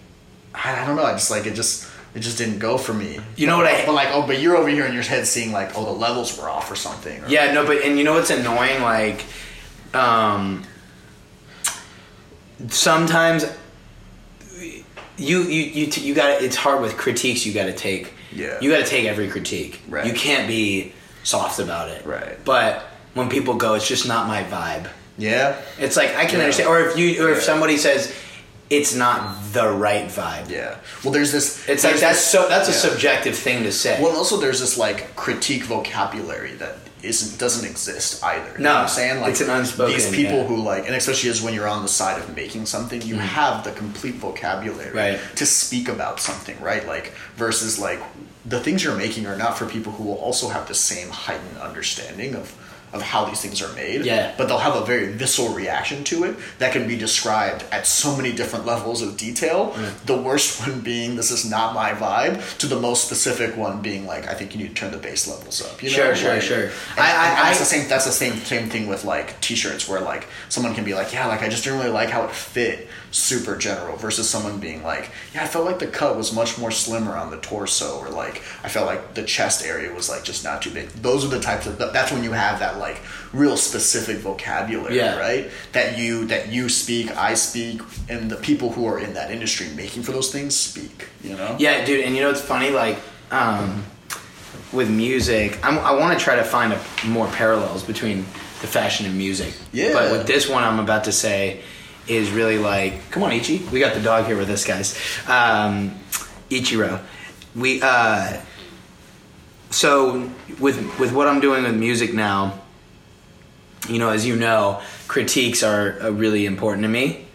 I, 0.55 0.83
I 0.83 0.87
don't 0.87 0.97
know, 0.97 1.05
I 1.05 1.13
just 1.13 1.31
like 1.31 1.47
it 1.47 1.55
just. 1.55 1.89
It 2.17 2.21
just 2.23 2.39
didn't 2.39 2.61
go 2.61 2.79
for 2.79 2.95
me. 2.95 3.19
You 3.35 3.49
know 3.49 3.57
what 3.57 3.67
I- 3.67 3.85
But 3.85 3.95
like, 3.97 4.11
oh, 4.13 4.23
but 4.25 4.39
you're 4.41 4.57
over 4.57 4.69
here 4.69 4.85
in 4.87 4.95
your 4.95 5.03
head 5.03 5.27
seeing 5.27 5.51
like, 5.51 5.73
oh, 5.77 5.85
the 5.85 5.91
levels 5.91 6.39
were 6.39 6.49
off 6.49 6.71
or 6.71 6.77
something. 6.77 7.25
Or, 7.25 7.27
Yeah, 7.27 7.53
no, 7.53 7.67
but 7.67 7.83
and 7.83 7.99
you 7.99 8.05
know 8.05 8.13
what's 8.15 8.31
annoying? 8.31 8.81
Like, 8.81 9.25
um, 9.95 10.63
sometimes 12.69 13.45
you 15.17 15.43
you 15.43 15.63
you 15.63 15.87
t- 15.87 16.01
you 16.03 16.15
got 16.15 16.43
it's 16.43 16.57
hard 16.57 16.81
with 16.83 16.97
critiques. 16.97 17.45
You 17.47 17.53
got 17.53 17.67
to 17.67 17.73
take 17.73 18.13
Yeah. 18.33 18.59
You 18.61 18.71
got 18.71 18.79
to 18.79 18.87
take 18.87 19.07
every 19.07 19.29
critique. 19.29 19.81
Right. 19.89 20.07
You 20.07 20.13
can't 20.13 20.49
be 20.49 20.93
soft 21.23 21.59
about 21.61 21.89
it. 21.89 22.05
Right. 22.05 22.43
But 22.45 22.81
when 23.15 23.29
people 23.29 23.55
go, 23.55 23.75
it's 23.75 23.87
just 23.87 24.07
not 24.09 24.27
my 24.27 24.43
vibe. 24.45 24.89
Yeah. 25.17 25.57
It's 25.79 25.97
like 25.97 26.15
I 26.17 26.25
can 26.27 26.39
Yeah. 26.39 26.45
understand, 26.45 26.69
or 26.69 26.81
if 26.81 26.97
you 26.99 27.25
or 27.25 27.31
if 27.31 27.43
somebody 27.43 27.77
says 27.77 28.13
it's 28.71 28.95
not 28.95 29.37
the 29.53 29.71
right 29.71 30.09
vibe. 30.09 30.51
Yeah. 30.51 30.77
Well, 31.05 31.13
there's 31.13 31.31
this. 31.31 31.69
It's 31.69 31.85
like 31.85 31.93
there's 31.93 32.01
that's 32.01 32.19
this- 32.19 32.31
so 32.33 32.49
that's 32.49 32.69
a 32.69 32.73
subjective 32.73 33.37
thing 33.37 33.63
to 33.63 33.71
say. 33.73 34.01
Well, 34.03 34.17
also 34.17 34.37
there's 34.39 34.59
this 34.61 34.77
like 34.77 35.15
critique 35.15 35.63
vocabulary 35.65 36.53
that 36.55 36.77
isn't 37.05 37.39
doesn't 37.39 37.69
exist 37.69 38.23
either. 38.25 38.53
You 38.53 38.65
No, 38.65 38.71
know 38.71 38.75
what 38.75 38.83
I'm 38.83 38.89
saying 38.89 39.21
like 39.21 39.31
it's 39.31 39.41
an 39.41 39.51
unspoken, 39.51 39.95
These 39.95 40.11
people 40.11 40.39
yeah. 40.39 40.45
Who 40.45 40.57
like, 40.57 40.87
and 40.87 40.95
especially 40.95 41.31
as 41.31 41.43
when 41.43 41.55
you're 41.55 41.69
on 41.69 41.83
the 41.83 41.89
side 41.89 42.19
of 42.21 42.35
making 42.35 42.67
something, 42.67 43.01
you 43.03 43.15
mm-hmm. 43.17 43.25
have 43.25 43.65
the 43.65 43.73
complete 43.73 44.15
vocabulary 44.17 44.93
Right. 44.93 45.21
to 45.37 45.47
speak 45.47 45.89
about 45.89 46.21
something, 46.21 46.59
right? 46.61 46.87
Like 46.87 47.13
versus 47.37 47.79
like 47.79 48.01
the 48.47 48.61
things 48.61 48.85
you're 48.85 48.97
making 48.97 49.27
are 49.27 49.37
not 49.37 49.57
for 49.59 49.67
people 49.67 49.93
who 49.93 50.05
will 50.05 50.19
also 50.19 50.49
have 50.49 50.69
the 50.69 50.75
same 50.75 51.09
heightened 51.09 51.59
understanding 51.59 52.35
of 52.35 52.55
of 52.95 53.03
how 53.03 53.25
these 53.25 53.41
things 53.41 53.61
are 53.61 53.73
made. 53.75 54.05
Yeah. 54.05 54.35
But 54.39 54.49
they'll 54.49 54.59
have 54.59 54.77
a 54.77 54.85
very 54.85 55.13
visceral 55.13 55.49
reaction 55.55 56.05
to 56.05 56.25
it 56.25 56.37
that 56.59 56.73
can 56.73 56.87
be 56.89 56.97
described 56.97 57.65
at 57.73 57.87
so 57.87 58.17
many 58.17 58.33
different 58.33 58.65
levels 58.67 59.03
of 59.03 59.17
detail. 59.17 59.73
Mm. 59.73 60.07
The 60.07 60.17
worst 60.17 60.61
one 60.67 60.81
being 60.81 61.17
this 61.17 61.31
is 61.31 61.49
not 61.49 61.75
my 61.75 61.91
vibe, 61.91 62.59
to 62.59 62.67
the 62.67 62.79
most 62.79 63.05
specific 63.07 63.57
one 63.57 63.83
being 63.83 64.07
like 64.07 64.27
I 64.29 64.35
think 64.35 64.55
you 64.55 64.63
need 64.63 64.69
to 64.69 64.75
turn 64.75 64.93
the 64.93 64.99
bass 64.99 65.27
levels 65.29 65.61
up. 65.63 65.83
You 65.83 65.91
know? 65.91 65.95
Sure, 65.97 66.15
sure, 66.15 66.33
Like- 66.35 66.43
sure. 66.43 66.63
And, 66.65 66.73
I- 66.99 67.03
I- 67.03 67.29
and 67.31 67.39
that's 67.49 67.57
I- 67.57 67.59
the 67.61 67.65
same. 67.65 67.89
That's 67.89 68.05
the 68.07 68.13
same 68.13 68.37
same 68.37 68.69
thing 68.71 68.87
with 68.87 69.05
like 69.05 69.41
t-shirts, 69.41 69.89
where 69.89 70.01
like 70.01 70.27
someone 70.49 70.75
can 70.75 70.85
be 70.85 70.95
like, 70.95 71.13
yeah, 71.13 71.27
like 71.27 71.43
I 71.43 71.49
just 71.49 71.65
didn't 71.65 71.81
really 71.81 71.91
like 71.91 72.11
how 72.11 72.25
it 72.25 72.31
fit, 72.31 72.89
super 73.11 73.57
general, 73.57 73.97
versus 73.97 74.29
someone 74.31 74.59
being 74.61 74.83
like, 74.83 75.11
yeah, 75.35 75.43
I 75.43 75.47
felt 75.47 75.65
like 75.65 75.79
the 75.81 75.87
cut 75.89 76.17
was 76.17 76.33
much 76.33 76.59
more 76.59 76.71
slimmer 76.71 77.17
on 77.17 77.31
the 77.31 77.39
torso, 77.39 77.99
or 77.99 78.09
like 78.11 78.43
I 78.63 78.69
felt 78.69 78.87
like 78.87 79.15
the 79.15 79.23
chest 79.25 79.65
area 79.65 79.93
was 79.93 80.09
like 80.09 80.23
just 80.25 80.45
not 80.45 80.63
too 80.63 80.71
big. 80.71 80.89
Those 80.91 81.25
are 81.25 81.29
the 81.29 81.41
types 81.41 81.67
of. 81.67 81.79
That's 81.79 82.13
when 82.13 82.23
you 82.25 82.33
have 82.33 82.59
that 82.61 82.79
like 82.87 82.99
real 83.33 83.57
specific 83.57 84.19
vocabulary, 84.19 84.97
Yeah. 84.97 85.19
right? 85.29 85.45
That 85.73 85.89
you 85.99 86.27
that 86.33 86.43
you 86.55 86.69
speak, 86.69 87.07
I 87.31 87.35
speak, 87.35 87.81
and 88.09 88.31
the 88.31 88.37
people 88.49 88.69
who 88.75 88.87
are 88.91 88.99
in 89.07 89.15
that 89.15 89.29
industry 89.31 89.67
making 89.75 90.03
for 90.07 90.13
those 90.13 90.31
things 90.31 90.55
speak. 90.71 91.09
You 91.23 91.35
know? 91.37 91.57
Yeah, 91.59 91.85
dude, 91.87 92.05
and 92.05 92.15
you 92.15 92.21
know 92.23 92.31
it's 92.31 92.47
funny? 92.55 92.71
Like, 92.71 92.99
um, 93.31 93.85
with 94.73 94.91
music, 94.91 95.59
I'm, 95.67 95.79
I 95.79 95.93
want 96.01 96.19
to 96.19 96.23
try 96.25 96.37
to 96.37 96.45
find 96.45 96.73
a, 96.73 96.81
more 97.07 97.29
parallels 97.29 97.83
between 97.83 98.19
the 98.61 98.69
fashion 98.79 99.07
and 99.07 99.17
music. 99.17 99.53
Yeah. 99.73 99.93
But 99.93 100.13
with 100.13 100.27
this 100.27 100.49
one, 100.49 100.63
I'm 100.65 100.81
about 100.81 101.05
to 101.05 101.13
say 101.13 101.61
is 102.07 102.31
really 102.31 102.59
like, 102.59 102.93
come 103.11 103.23
on, 103.23 103.33
Ichi. 103.33 103.59
We 103.73 103.81
got 103.81 103.95
the 103.95 104.01
dog 104.03 104.27
here 104.27 104.37
with 104.37 104.51
us, 104.51 104.65
guys. 104.65 104.95
Um, 105.29 105.93
Ichiro. 106.51 107.01
We 107.57 107.81
uh, 107.83 108.41
so 109.71 110.31
with 110.61 110.77
with 110.99 111.13
what 111.13 111.27
I'm 111.29 111.41
doing 111.41 111.63
with 111.65 111.77
music 111.77 112.13
now. 112.15 112.61
You 113.89 113.99
know, 113.99 114.11
as 114.11 114.27
you 114.27 114.37
know, 114.37 114.81
critiques 115.09 115.63
are 115.63 116.01
uh, 116.03 116.11
really 116.11 116.47
important 116.47 116.85
to 116.85 116.89
me, 116.89 117.27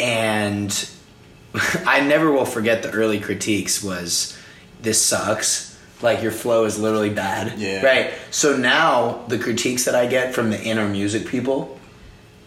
and 0.00 0.88
I 1.86 2.00
never 2.00 2.30
will 2.32 2.44
forget 2.44 2.82
the 2.82 2.90
early 2.90 3.20
critiques 3.20 3.82
was 3.82 4.38
this 4.80 5.00
sucks. 5.00 5.70
Like 6.00 6.20
your 6.20 6.32
flow 6.32 6.64
is 6.64 6.80
literally 6.80 7.10
bad. 7.10 7.60
Yeah. 7.60 7.84
Right. 7.84 8.10
So 8.32 8.56
now 8.56 9.24
the 9.28 9.38
critiques 9.38 9.84
that 9.84 9.94
I 9.94 10.06
get 10.06 10.34
from 10.34 10.50
the 10.50 10.60
inner 10.60 10.88
music 10.88 11.28
people, 11.28 11.78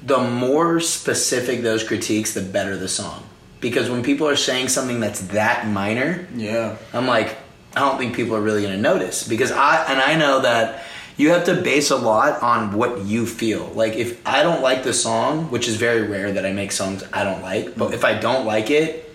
the 0.03 0.17
more 0.19 0.81
specific 0.81 1.61
those 1.61 1.81
critiques, 1.81 2.33
the 2.33 2.41
better 2.41 2.75
the 2.75 2.89
song. 2.89 3.23
Because 3.61 3.89
when 3.89 4.03
people 4.03 4.27
are 4.27 4.35
saying 4.35 4.67
something 4.67 4.99
that's 4.99 5.21
that 5.27 5.67
minor, 5.67 6.27
Yeah. 6.35 6.75
I'm 6.93 7.07
like, 7.07 7.37
I 7.77 7.79
don't 7.79 7.97
think 7.97 8.13
people 8.13 8.35
are 8.35 8.41
really 8.41 8.61
going 8.61 8.75
to 8.75 8.81
notice 8.81 9.25
because 9.25 9.51
I 9.51 9.85
and 9.89 10.01
I 10.01 10.15
know 10.15 10.41
that 10.41 10.83
you 11.17 11.29
have 11.29 11.45
to 11.45 11.61
base 11.61 11.91
a 11.91 11.95
lot 11.95 12.41
on 12.41 12.73
what 12.73 13.05
you 13.05 13.25
feel. 13.25 13.67
Like 13.67 13.93
if 13.93 14.25
I 14.27 14.43
don't 14.43 14.61
like 14.61 14.83
the 14.83 14.93
song, 14.93 15.49
which 15.51 15.67
is 15.67 15.77
very 15.77 16.03
rare 16.03 16.31
that 16.33 16.45
I 16.45 16.51
make 16.51 16.71
songs 16.71 17.03
I 17.13 17.23
don't 17.23 17.41
like, 17.41 17.75
but 17.77 17.93
if 17.93 18.03
I 18.03 18.15
don't 18.15 18.45
like 18.45 18.69
it, 18.69 19.13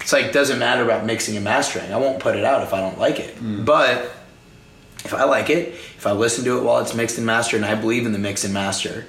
it's 0.00 0.12
like 0.12 0.32
doesn't 0.32 0.58
matter 0.58 0.82
about 0.82 1.04
mixing 1.04 1.36
and 1.36 1.44
mastering. 1.44 1.92
I 1.92 1.96
won't 1.96 2.20
put 2.20 2.36
it 2.36 2.44
out 2.44 2.62
if 2.62 2.72
I 2.74 2.80
don't 2.80 2.98
like 2.98 3.20
it. 3.20 3.36
Mm. 3.36 3.64
But 3.64 4.10
if 5.04 5.14
I 5.14 5.24
like 5.24 5.50
it, 5.50 5.68
if 5.68 6.06
I 6.06 6.12
listen 6.12 6.44
to 6.44 6.58
it 6.58 6.62
while 6.62 6.80
it's 6.80 6.94
mixed 6.94 7.16
and 7.16 7.26
mastered, 7.26 7.62
and 7.62 7.66
I 7.66 7.74
believe 7.74 8.06
in 8.06 8.12
the 8.12 8.18
mix 8.18 8.44
and 8.44 8.52
master, 8.52 9.06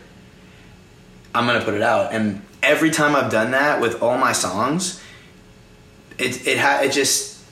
I'm 1.34 1.46
gonna 1.46 1.64
put 1.64 1.74
it 1.74 1.82
out. 1.82 2.14
And 2.14 2.42
every 2.64 2.92
time 2.92 3.16
I've 3.16 3.32
done 3.32 3.52
that 3.52 3.82
with 3.82 4.02
all 4.02 4.18
my 4.18 4.32
songs, 4.32 5.02
it 6.18 6.48
it 6.48 6.58
ha- 6.58 6.82
it 6.84 6.92
just 6.92 7.44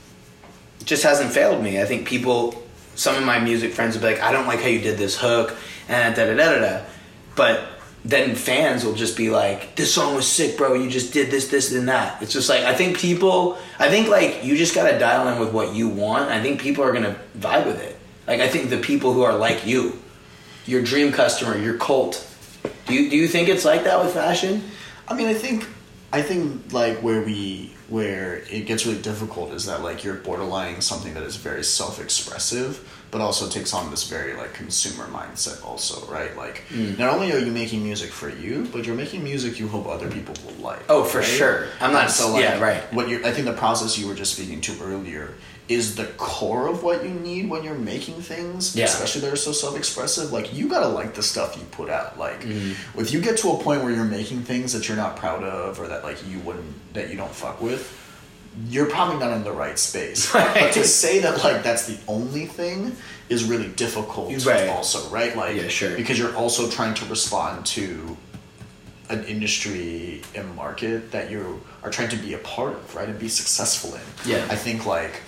just 0.83 1.03
hasn't 1.03 1.31
failed 1.31 1.61
me. 1.61 1.81
I 1.81 1.85
think 1.85 2.07
people, 2.07 2.63
some 2.99 3.15
of 3.15 3.23
my 3.23 3.39
music 3.39 3.71
friends 3.71 3.95
will 3.95 4.01
be 4.01 4.13
like, 4.13 4.21
I 4.21 4.33
don't 4.33 4.45
like 4.45 4.59
how 4.59 4.67
you 4.67 4.81
did 4.81 4.97
this 4.97 5.17
hook, 5.17 5.55
and 5.87 6.13
da 6.15 6.25
da 6.25 6.35
da 6.35 6.51
da 6.53 6.59
da. 6.59 6.85
But 7.33 7.63
then 8.03 8.35
fans 8.35 8.83
will 8.83 8.93
just 8.93 9.15
be 9.15 9.29
like, 9.29 9.77
this 9.77 9.93
song 9.93 10.15
was 10.15 10.27
sick, 10.27 10.57
bro. 10.57 10.73
You 10.73 10.89
just 10.89 11.13
did 11.13 11.31
this, 11.31 11.47
this, 11.47 11.73
and 11.73 11.87
that. 11.87 12.21
It's 12.21 12.33
just 12.33 12.49
like, 12.49 12.63
I 12.63 12.73
think 12.73 12.97
people, 12.97 13.57
I 13.79 13.89
think 13.89 14.09
like 14.09 14.43
you 14.43 14.57
just 14.57 14.75
gotta 14.75 14.99
dial 14.99 15.29
in 15.29 15.39
with 15.39 15.53
what 15.53 15.73
you 15.73 15.87
want. 15.87 16.29
I 16.29 16.41
think 16.41 16.59
people 16.59 16.83
are 16.83 16.91
gonna 16.91 17.15
vibe 17.37 17.65
with 17.65 17.81
it. 17.81 17.97
Like, 18.27 18.41
I 18.41 18.49
think 18.49 18.69
the 18.69 18.77
people 18.77 19.13
who 19.13 19.21
are 19.21 19.37
like 19.37 19.65
you, 19.65 19.97
your 20.65 20.81
dream 20.81 21.13
customer, 21.13 21.57
your 21.57 21.77
cult, 21.77 22.27
do 22.85 22.93
you, 22.93 23.09
do 23.09 23.15
you 23.15 23.29
think 23.29 23.47
it's 23.47 23.63
like 23.63 23.85
that 23.85 24.03
with 24.03 24.13
fashion? 24.13 24.61
I 25.07 25.13
mean, 25.13 25.27
I 25.27 25.33
think, 25.33 25.65
I 26.11 26.21
think 26.21 26.73
like 26.73 26.97
where 26.97 27.21
we 27.21 27.73
where 27.89 28.43
it 28.49 28.65
gets 28.65 28.85
really 28.85 29.01
difficult 29.01 29.51
is 29.51 29.65
that 29.65 29.81
like 29.81 30.03
you're 30.03 30.15
borderlining 30.15 30.81
something 30.81 31.13
that 31.15 31.23
is 31.23 31.35
very 31.35 31.63
self-expressive, 31.63 32.87
but 33.11 33.21
also 33.21 33.49
takes 33.49 33.73
on 33.73 33.89
this 33.89 34.07
very 34.07 34.33
like 34.35 34.53
consumer 34.53 35.05
mindset 35.05 35.65
also, 35.65 36.05
right? 36.11 36.35
Like 36.37 36.63
mm. 36.69 36.97
not 36.99 37.13
only 37.13 37.31
are 37.31 37.39
you 37.39 37.51
making 37.51 37.83
music 37.83 38.11
for 38.11 38.29
you, 38.29 38.67
but 38.71 38.85
you're 38.85 38.95
making 38.95 39.23
music 39.23 39.59
you 39.59 39.67
hope 39.67 39.87
other 39.87 40.09
people 40.09 40.35
will 40.45 40.63
like. 40.63 40.81
Oh, 40.87 41.03
for 41.03 41.19
right? 41.19 41.27
sure. 41.27 41.67
I'm 41.81 41.91
not- 41.91 42.03
And 42.03 42.11
so 42.11 42.31
like, 42.33 42.43
yeah, 42.43 42.59
right. 42.59 42.93
What 42.93 43.09
you 43.09 43.25
I 43.25 43.31
think 43.31 43.45
the 43.45 43.53
process 43.53 43.97
you 43.97 44.07
were 44.07 44.15
just 44.15 44.35
speaking 44.35 44.61
to 44.61 44.83
earlier 44.83 45.33
is 45.69 45.95
the 45.95 46.05
core 46.17 46.67
of 46.67 46.81
what 46.83 47.03
you 47.03 47.11
need 47.11 47.47
when 47.49 47.63
you're 47.63 47.75
making 47.75 48.15
things, 48.21 48.75
Yeah. 48.75 48.85
especially 48.85 49.21
that 49.21 49.31
are 49.31 49.35
so 49.37 49.51
self-expressive. 49.51 50.31
Like 50.33 50.51
you 50.53 50.67
gotta 50.67 50.87
like 50.87 51.13
the 51.13 51.21
stuff 51.23 51.55
you 51.55 51.63
put 51.71 51.89
out. 51.89 52.17
Like 52.17 52.41
Mm-hmm. 52.41 52.99
if 52.99 53.13
you 53.13 53.21
get 53.21 53.37
to 53.39 53.51
a 53.51 53.57
point 53.63 53.83
where 53.83 53.93
you're 53.93 54.03
making 54.03 54.41
things 54.43 54.73
that 54.73 54.87
you're 54.87 54.97
not 54.97 55.15
proud 55.15 55.43
of 55.43 55.79
or 55.79 55.87
that 55.87 56.03
like 56.03 56.17
you 56.27 56.39
wouldn't 56.39 56.73
that 56.93 57.09
you 57.11 57.17
don't 57.17 57.31
fuck 57.31 57.61
with, 57.61 57.95
you're 58.67 58.87
probably 58.87 59.19
not 59.19 59.31
in 59.37 59.43
the 59.43 59.51
right 59.51 59.77
space. 59.77 60.33
Right. 60.33 60.53
But 60.61 60.73
to 60.73 60.83
say 60.83 61.19
that 61.19 61.43
like 61.43 61.61
that's 61.63 61.85
the 61.85 61.97
only 62.07 62.47
thing 62.47 62.95
is 63.29 63.43
really 63.43 63.67
difficult 63.69 64.43
Right. 64.47 64.67
also, 64.69 65.07
right? 65.09 65.37
Like 65.37 65.55
Yeah, 65.55 65.67
sure. 65.67 65.95
because 65.95 66.17
you're 66.17 66.35
also 66.35 66.67
trying 66.67 66.95
to 66.95 67.05
respond 67.05 67.67
to 67.77 68.17
an 69.09 69.23
industry 69.25 70.21
and 70.35 70.55
market 70.55 71.11
that 71.11 71.29
you 71.31 71.61
are 71.83 71.89
trying 71.91 72.09
to 72.09 72.15
be 72.17 72.33
a 72.33 72.37
part 72.39 72.73
of, 72.73 72.95
right, 72.95 73.07
and 73.09 73.17
be 73.19 73.27
successful 73.29 73.93
in. 73.95 74.01
Yeah. 74.31 74.45
I 74.49 74.55
think 74.55 74.85
like, 74.85 75.21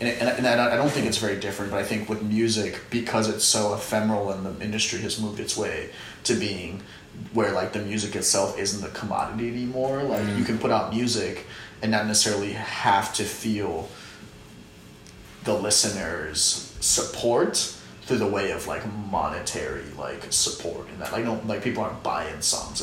and, 0.00 0.08
and, 0.08 0.46
and 0.46 0.60
I 0.60 0.76
don't 0.76 0.90
think 0.90 1.06
it's 1.06 1.18
very 1.18 1.38
different, 1.40 1.70
but 1.70 1.78
I 1.80 1.84
think 1.84 2.08
with 2.08 2.22
music 2.22 2.80
because 2.90 3.28
it's 3.28 3.44
so 3.44 3.74
ephemeral 3.74 4.30
and 4.30 4.44
the 4.44 4.64
industry 4.64 5.00
has 5.00 5.18
moved 5.20 5.40
its 5.40 5.56
way 5.56 5.90
to 6.24 6.34
being 6.34 6.82
where 7.32 7.52
like 7.52 7.72
the 7.72 7.78
music 7.80 8.14
itself 8.14 8.58
isn't 8.58 8.84
a 8.86 8.92
commodity 8.92 9.48
anymore. 9.48 10.02
Like 10.02 10.22
Mm. 10.22 10.38
you 10.38 10.44
can 10.44 10.58
put 10.58 10.70
out 10.70 10.92
music 10.94 11.46
and 11.82 11.90
not 11.90 12.06
necessarily 12.06 12.52
have 12.52 13.14
to 13.14 13.24
feel 13.24 13.88
the 15.44 15.54
listeners 15.54 16.74
support 16.80 17.72
through 18.02 18.18
the 18.18 18.26
way 18.26 18.50
of 18.52 18.66
like 18.66 18.82
monetary 19.10 19.82
like 19.98 20.26
support 20.30 20.86
and 20.88 21.00
that 21.00 21.10
like 21.12 21.24
no 21.24 21.40
like 21.46 21.62
people 21.62 21.82
aren't 21.82 22.02
buying 22.02 22.40
songs 22.40 22.80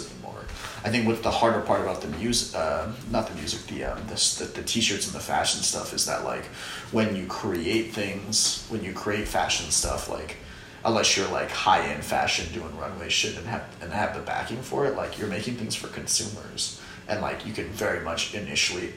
i 0.84 0.90
think 0.90 1.08
what 1.08 1.22
the 1.24 1.32
harder 1.32 1.62
part 1.62 1.82
about 1.82 2.02
the 2.02 2.08
music 2.18 2.56
uh, 2.56 2.88
not 3.12 3.28
the 3.28 3.36
music 3.36 3.62
the 3.68 3.84
um 3.84 3.98
the, 4.08 4.16
the, 4.40 4.46
the 4.56 4.64
t-shirts 4.64 5.06
and 5.08 5.16
the 5.16 5.20
fashion 5.20 5.62
stuff 5.62 5.94
is 5.94 6.06
that 6.06 6.24
like 6.24 6.46
when 6.92 7.16
you 7.16 7.26
create 7.28 7.94
things 7.94 8.66
when 8.70 8.84
you 8.84 8.94
create 8.94 9.28
fashion 9.28 9.70
stuff 9.72 10.10
like 10.10 10.38
unless 10.86 11.16
you're 11.16 11.30
like 11.30 11.50
high-end 11.50 12.04
fashion 12.04 12.46
doing 12.54 12.76
runway 12.78 13.08
shit 13.10 13.38
and 13.38 13.48
have 13.48 13.64
and 13.82 13.92
have 13.94 14.14
the 14.16 14.22
backing 14.22 14.62
for 14.62 14.86
it 14.86 14.96
like 14.96 15.18
you're 15.18 15.30
making 15.30 15.56
things 15.56 15.76
for 15.76 15.88
consumers 15.88 16.82
and 17.08 17.22
like 17.22 17.46
you 17.46 17.54
can 17.54 17.68
very 17.70 18.04
much 18.04 18.34
initially 18.34 18.92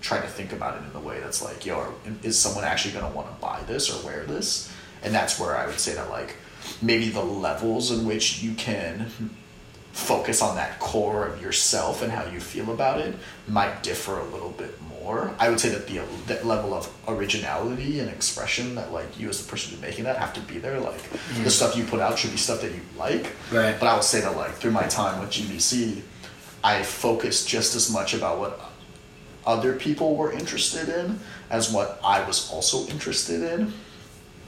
try 0.00 0.20
to 0.20 0.26
think 0.28 0.52
about 0.52 0.76
it 0.80 0.88
in 0.88 0.94
a 0.96 1.00
way 1.00 1.18
that's 1.18 1.42
like, 1.42 1.66
yo, 1.66 1.76
are- 1.78 1.92
is 2.22 2.38
someone 2.38 2.62
actually 2.62 2.94
to 2.94 3.00
want 3.16 3.26
to 3.26 3.40
buy 3.40 3.60
this 3.66 3.90
or 3.92 4.06
wear 4.06 4.24
this? 4.26 4.70
And 5.02 5.12
that's 5.12 5.40
where 5.40 5.56
I 5.56 5.66
would 5.66 5.80
say 5.80 5.94
that 5.94 6.08
like 6.08 6.36
maybe 6.80 7.08
the 7.08 7.22
levels 7.24 7.90
in 7.90 8.06
which 8.06 8.40
you 8.42 8.54
can 8.54 9.10
focus 9.98 10.40
on 10.40 10.54
that 10.54 10.78
core 10.78 11.26
of 11.26 11.42
yourself 11.42 12.02
and 12.02 12.12
how 12.12 12.24
you 12.30 12.38
feel 12.38 12.70
about 12.70 13.00
it 13.00 13.16
might 13.48 13.82
differ 13.82 14.16
a 14.20 14.24
little 14.26 14.52
bit 14.52 14.80
more. 14.82 15.34
I 15.40 15.50
would 15.50 15.58
say 15.58 15.70
that 15.70 15.88
the 15.88 16.00
that 16.28 16.46
level 16.46 16.72
of 16.72 16.88
originality 17.08 17.98
and 17.98 18.08
expression 18.08 18.76
that 18.76 18.92
like 18.92 19.18
you 19.18 19.28
as 19.28 19.42
the 19.42 19.50
person 19.50 19.72
who's 19.72 19.80
making 19.80 20.04
that 20.04 20.16
have 20.16 20.32
to 20.34 20.40
be 20.40 20.58
there. 20.58 20.78
Like 20.78 21.02
mm. 21.02 21.42
the 21.42 21.50
stuff 21.50 21.76
you 21.76 21.84
put 21.84 21.98
out 21.98 22.16
should 22.16 22.30
be 22.30 22.36
stuff 22.36 22.60
that 22.60 22.70
you 22.70 22.80
like. 22.96 23.32
Right. 23.50 23.78
But 23.78 23.88
I 23.88 23.94
will 23.94 24.02
say 24.02 24.20
that 24.20 24.36
like 24.36 24.52
through 24.52 24.70
my 24.70 24.86
time 24.86 25.20
with 25.20 25.30
GBC, 25.30 26.02
I 26.62 26.84
focused 26.84 27.48
just 27.48 27.74
as 27.74 27.90
much 27.90 28.14
about 28.14 28.38
what 28.38 28.60
other 29.44 29.74
people 29.74 30.14
were 30.14 30.30
interested 30.30 30.88
in 30.88 31.18
as 31.50 31.72
what 31.72 31.98
I 32.04 32.24
was 32.24 32.52
also 32.52 32.86
interested 32.86 33.42
in 33.42 33.72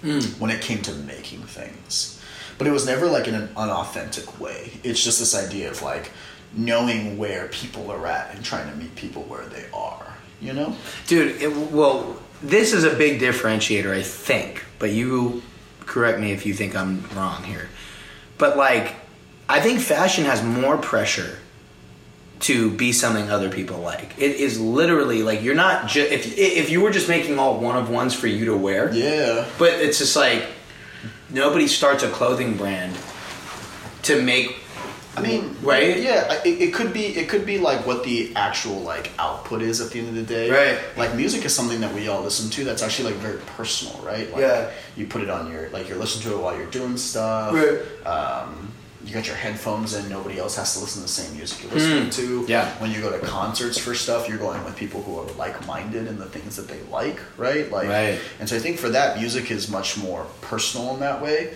mm. 0.02 0.38
when 0.38 0.50
it 0.52 0.62
came 0.62 0.80
to 0.82 0.92
making 0.92 1.42
things. 1.42 2.19
But 2.60 2.66
it 2.66 2.72
was 2.72 2.84
never 2.84 3.06
like 3.06 3.26
in 3.26 3.34
an 3.34 3.48
unauthentic 3.56 4.38
way. 4.38 4.70
It's 4.84 5.02
just 5.02 5.18
this 5.18 5.34
idea 5.34 5.70
of 5.70 5.80
like 5.80 6.10
knowing 6.52 7.16
where 7.16 7.48
people 7.48 7.90
are 7.90 8.06
at 8.06 8.34
and 8.34 8.44
trying 8.44 8.70
to 8.70 8.76
meet 8.76 8.94
people 8.96 9.22
where 9.22 9.46
they 9.46 9.64
are, 9.72 10.12
you 10.42 10.52
know? 10.52 10.76
Dude, 11.06 11.40
it, 11.40 11.56
well, 11.72 12.20
this 12.42 12.74
is 12.74 12.84
a 12.84 12.94
big 12.94 13.18
differentiator, 13.18 13.90
I 13.90 14.02
think. 14.02 14.62
But 14.78 14.90
you 14.90 15.42
correct 15.86 16.20
me 16.20 16.32
if 16.32 16.44
you 16.44 16.52
think 16.52 16.76
I'm 16.76 17.08
wrong 17.16 17.44
here. 17.44 17.70
But 18.36 18.58
like, 18.58 18.94
I 19.48 19.60
think 19.60 19.80
fashion 19.80 20.26
has 20.26 20.42
more 20.42 20.76
pressure 20.76 21.38
to 22.40 22.70
be 22.72 22.92
something 22.92 23.30
other 23.30 23.48
people 23.48 23.78
like. 23.78 24.18
It 24.18 24.36
is 24.36 24.60
literally 24.60 25.22
like 25.22 25.42
you're 25.42 25.54
not 25.54 25.88
just 25.88 26.12
if 26.12 26.36
if 26.36 26.68
you 26.68 26.82
were 26.82 26.90
just 26.90 27.08
making 27.08 27.38
all 27.38 27.58
one 27.58 27.78
of 27.78 27.88
ones 27.88 28.12
for 28.12 28.26
you 28.26 28.44
to 28.44 28.54
wear. 28.54 28.92
Yeah. 28.92 29.48
But 29.58 29.72
it's 29.80 29.96
just 29.96 30.14
like 30.14 30.46
nobody 31.32 31.66
starts 31.66 32.02
a 32.02 32.10
clothing 32.10 32.56
brand 32.56 32.96
to 34.02 34.22
make 34.22 34.56
I 35.16 35.22
mean, 35.22 35.56
Right? 35.60 35.98
Yeah, 35.98 36.40
it, 36.44 36.62
it 36.62 36.74
could 36.74 36.92
be. 36.92 37.06
It 37.06 37.28
could 37.28 37.44
be 37.44 37.58
like 37.58 37.84
what 37.84 38.04
the 38.04 38.34
actual 38.36 38.80
like 38.80 39.10
output 39.18 39.60
is 39.60 39.80
at 39.80 39.90
the 39.90 39.98
end 39.98 40.08
of 40.08 40.14
the 40.14 40.22
day. 40.22 40.50
Right. 40.50 40.96
Like 40.96 41.16
music 41.16 41.44
is 41.44 41.54
something 41.54 41.80
that 41.80 41.92
we 41.92 42.08
all 42.08 42.22
listen 42.22 42.48
to. 42.50 42.64
That's 42.64 42.82
actually 42.82 43.12
like 43.12 43.20
very 43.20 43.38
personal, 43.56 44.00
right? 44.04 44.30
Like, 44.30 44.40
Yeah. 44.40 44.70
You 44.96 45.06
put 45.06 45.22
it 45.22 45.28
on 45.28 45.50
your 45.50 45.68
like 45.70 45.88
you're 45.88 45.98
listening 45.98 46.30
to 46.30 46.38
it 46.38 46.42
while 46.42 46.56
you're 46.56 46.70
doing 46.70 46.96
stuff. 46.96 47.54
Right. 47.54 48.06
Um, 48.06 48.72
you 49.04 49.14
got 49.14 49.26
your 49.26 49.36
headphones 49.36 49.94
in. 49.94 50.08
Nobody 50.08 50.38
else 50.38 50.56
has 50.56 50.74
to 50.74 50.80
listen 50.80 51.00
to 51.00 51.06
the 51.06 51.12
same 51.12 51.34
music 51.36 51.62
you're 51.62 51.72
listening 51.72 52.10
to. 52.10 52.42
Hmm. 52.42 52.50
Yeah. 52.50 52.70
When 52.80 52.90
you 52.90 53.00
go 53.00 53.10
to 53.10 53.24
concerts 53.24 53.78
for 53.78 53.94
stuff, 53.94 54.28
you're 54.28 54.38
going 54.38 54.62
with 54.64 54.76
people 54.76 55.02
who 55.02 55.18
are 55.18 55.26
like-minded 55.32 56.06
in 56.06 56.18
the 56.18 56.26
things 56.26 56.56
that 56.56 56.68
they 56.68 56.80
like, 56.90 57.20
right? 57.38 57.70
Like. 57.70 57.88
Right. 57.88 58.20
And 58.38 58.48
so 58.48 58.56
I 58.56 58.58
think 58.58 58.78
for 58.78 58.90
that, 58.90 59.18
music 59.18 59.50
is 59.50 59.68
much 59.70 59.96
more 59.96 60.26
personal 60.42 60.94
in 60.94 61.00
that 61.00 61.22
way. 61.22 61.54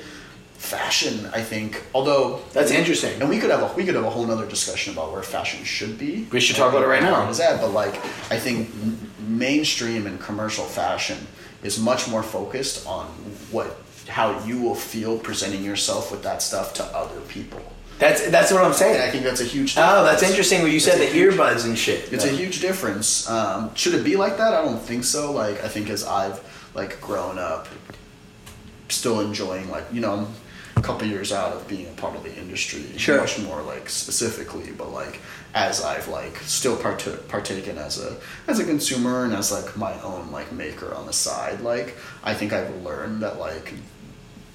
Fashion, 0.56 1.28
I 1.34 1.42
think, 1.42 1.82
although 1.94 2.40
That's 2.54 2.70
interesting. 2.70 3.20
and 3.20 3.28
we 3.28 3.38
could 3.38 3.50
have 3.50 3.70
a 3.70 3.74
we 3.74 3.84
could 3.84 3.94
have 3.96 4.04
a 4.04 4.08
whole 4.08 4.24
nother 4.24 4.46
discussion 4.46 4.94
about 4.94 5.12
where 5.12 5.22
fashion 5.22 5.62
should 5.64 5.98
be. 5.98 6.26
We 6.32 6.40
should 6.40 6.56
talk 6.56 6.70
about 6.70 6.82
it 6.82 6.86
right 6.86 7.02
now. 7.02 7.28
Is 7.28 7.36
that? 7.36 7.60
But 7.60 7.72
like, 7.72 7.96
I 8.30 8.38
think 8.38 8.70
mainstream 9.28 10.06
and 10.06 10.18
commercial 10.18 10.64
fashion 10.64 11.18
is 11.62 11.78
much 11.78 12.08
more 12.08 12.22
focused 12.22 12.86
on 12.86 13.06
what 13.50 13.76
how 14.08 14.38
you 14.44 14.60
will 14.60 14.74
feel 14.74 15.18
presenting 15.18 15.62
yourself 15.64 16.10
with 16.10 16.22
that 16.22 16.42
stuff 16.42 16.74
to 16.74 16.84
other 16.84 17.20
people. 17.22 17.60
That's 17.98 18.26
that's 18.28 18.52
what 18.52 18.64
I'm 18.64 18.72
saying. 18.72 19.00
I 19.00 19.08
think 19.10 19.22
that's 19.24 19.40
a 19.40 19.44
huge. 19.44 19.74
Difference. 19.74 19.90
Oh, 19.98 20.04
that's 20.04 20.22
interesting 20.24 20.62
what 20.62 20.72
you 20.72 20.80
said 20.80 20.98
the 20.98 21.06
huge- 21.06 21.34
earbuds 21.34 21.64
and 21.64 21.78
shit. 21.78 22.12
It's 22.12 22.24
a 22.24 22.28
huge 22.28 22.60
difference. 22.60 23.28
Um, 23.30 23.72
should 23.76 23.94
it 23.94 24.02
be 24.04 24.16
like 24.16 24.36
that? 24.38 24.52
I 24.52 24.62
don't 24.64 24.80
think 24.80 25.04
so. 25.04 25.30
Like 25.32 25.62
I 25.62 25.68
think 25.68 25.88
as 25.90 26.04
I've 26.04 26.40
like 26.74 27.00
grown 27.00 27.38
up, 27.38 27.68
still 28.88 29.20
enjoying 29.20 29.70
like 29.70 29.84
you 29.92 30.00
know 30.00 30.12
I'm 30.12 30.26
a 30.76 30.82
couple 30.82 31.06
years 31.06 31.32
out 31.32 31.52
of 31.52 31.66
being 31.68 31.86
a 31.86 31.92
part 31.92 32.16
of 32.16 32.24
the 32.24 32.34
industry, 32.36 32.84
Sure. 32.96 33.18
much 33.20 33.38
more 33.38 33.62
like 33.62 33.88
specifically, 33.88 34.72
but 34.72 34.90
like 34.92 35.20
as 35.54 35.80
I've 35.84 36.08
like 36.08 36.36
still 36.38 36.76
part- 36.76 37.06
partaken 37.28 37.78
as 37.78 38.00
a 38.00 38.16
as 38.48 38.58
a 38.58 38.64
consumer 38.64 39.24
and 39.24 39.32
as 39.34 39.52
like 39.52 39.76
my 39.76 39.98
own 40.02 40.32
like 40.32 40.50
maker 40.52 40.92
on 40.94 41.06
the 41.06 41.12
side, 41.12 41.60
like 41.60 41.96
I 42.24 42.34
think 42.34 42.52
I've 42.52 42.74
learned 42.82 43.22
that 43.22 43.38
like 43.38 43.72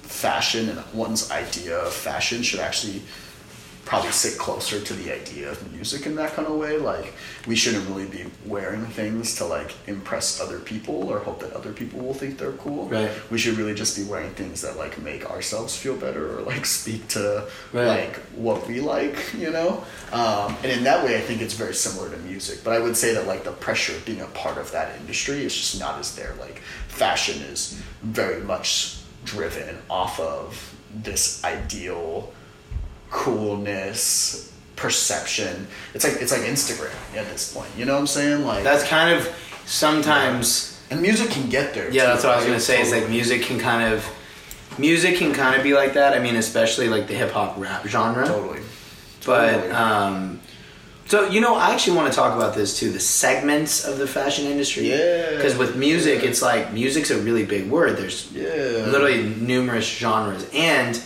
fashion 0.09 0.69
and 0.69 0.83
one's 0.93 1.29
idea 1.31 1.77
of 1.77 1.93
fashion 1.93 2.41
should 2.41 2.59
actually 2.59 3.01
probably 3.85 4.11
sit 4.11 4.37
closer 4.37 4.79
to 4.79 4.93
the 4.93 5.11
idea 5.11 5.49
of 5.49 5.71
music 5.73 6.05
in 6.05 6.13
that 6.15 6.31
kind 6.33 6.47
of 6.47 6.55
way. 6.55 6.77
Like 6.77 7.11
we 7.47 7.55
shouldn't 7.55 7.87
really 7.89 8.05
be 8.05 8.25
wearing 8.45 8.85
things 8.85 9.33
to 9.37 9.45
like 9.45 9.73
impress 9.87 10.39
other 10.39 10.59
people 10.59 11.09
or 11.09 11.17
hope 11.19 11.39
that 11.39 11.53
other 11.53 11.73
people 11.73 11.99
will 12.01 12.13
think 12.13 12.37
they're 12.37 12.51
cool. 12.53 12.87
Right. 12.87 13.09
We 13.31 13.39
should 13.39 13.57
really 13.57 13.73
just 13.73 13.97
be 13.97 14.03
wearing 14.03 14.29
things 14.31 14.61
that 14.61 14.77
like 14.77 14.99
make 15.01 15.29
ourselves 15.31 15.75
feel 15.75 15.95
better 15.95 16.37
or 16.37 16.41
like 16.43 16.65
speak 16.67 17.07
to 17.09 17.47
Right. 17.73 17.87
like 17.87 18.15
what 18.35 18.67
we 18.67 18.79
like, 18.79 19.33
you 19.35 19.49
know. 19.49 19.83
Um, 20.11 20.55
and 20.63 20.71
in 20.71 20.83
that 20.83 21.03
way, 21.03 21.17
I 21.17 21.21
think 21.21 21.41
it's 21.41 21.55
very 21.55 21.73
similar 21.73 22.11
to 22.11 22.17
music. 22.17 22.59
But 22.63 22.73
I 22.73 22.79
would 22.79 22.95
say 22.97 23.13
that 23.15 23.25
like 23.25 23.43
the 23.43 23.53
pressure 23.53 23.95
of 23.95 24.05
being 24.05 24.21
a 24.21 24.27
part 24.27 24.59
of 24.59 24.71
that 24.71 24.99
industry 24.99 25.43
is 25.43 25.55
just 25.55 25.79
not 25.79 25.97
as 25.99 26.15
there. 26.15 26.35
Like 26.39 26.59
fashion 26.89 27.41
is 27.41 27.81
very 28.03 28.41
much 28.43 28.97
driven 29.29 29.77
off 29.89 30.19
of 30.19 30.75
this 30.93 31.43
ideal 31.43 32.31
coolness 33.11 34.51
perception. 34.75 35.67
It's 35.93 36.03
like 36.03 36.21
it's 36.21 36.31
like 36.31 36.41
Instagram 36.41 36.93
at 37.15 37.27
this 37.29 37.53
point. 37.53 37.69
You 37.77 37.85
know 37.85 37.93
what 37.93 37.99
I'm 38.01 38.07
saying? 38.07 38.45
Like 38.45 38.63
That's 38.63 38.83
kind 38.87 39.17
of 39.17 39.27
sometimes. 39.65 40.81
and 40.89 41.01
music 41.01 41.29
can 41.29 41.49
get 41.49 41.73
there. 41.73 41.85
Yeah, 41.91 42.03
too, 42.03 42.07
that's 42.09 42.23
what 42.23 42.33
I 42.33 42.37
was 42.37 42.45
gonna 42.45 42.59
say. 42.59 42.81
Is 42.81 42.91
like 42.91 43.09
music 43.09 43.43
can 43.43 43.59
kind 43.59 43.93
of, 43.93 44.05
music 44.77 45.17
can 45.17 45.33
kind 45.33 45.55
of 45.55 45.63
be 45.63 45.73
like 45.73 45.93
that. 45.93 46.13
I 46.13 46.19
mean, 46.19 46.35
especially 46.35 46.87
like 46.89 47.07
the 47.07 47.13
hip 47.13 47.31
hop 47.31 47.55
rap 47.57 47.85
genre. 47.87 48.25
totally. 48.25 48.61
But 49.25 49.69
um, 49.71 50.38
so 51.09 51.27
you 51.27 51.41
know, 51.41 51.55
I 51.55 51.71
actually 51.73 51.97
want 51.97 52.11
to 52.13 52.15
talk 52.15 52.35
about 52.37 52.53
this 52.55 52.79
too. 52.79 52.89
The 52.91 52.99
segments 52.99 53.83
of 53.83 53.97
the 53.97 54.07
fashion 54.07 54.45
industry. 54.45 54.89
Yeah. 54.89 55.31
Because 55.35 55.57
with 55.57 55.75
music, 55.75 56.23
Yeah. 56.23 56.29
it's 56.29 56.41
like 56.41 56.71
music's 56.71 57.09
a 57.11 57.17
really 57.17 57.43
big 57.45 57.69
word. 57.69 57.97
There's 57.97 58.27
Yeah. 58.33 58.85
literally 58.93 59.23
numerous 59.23 59.85
genres, 59.85 60.45
and 60.53 61.01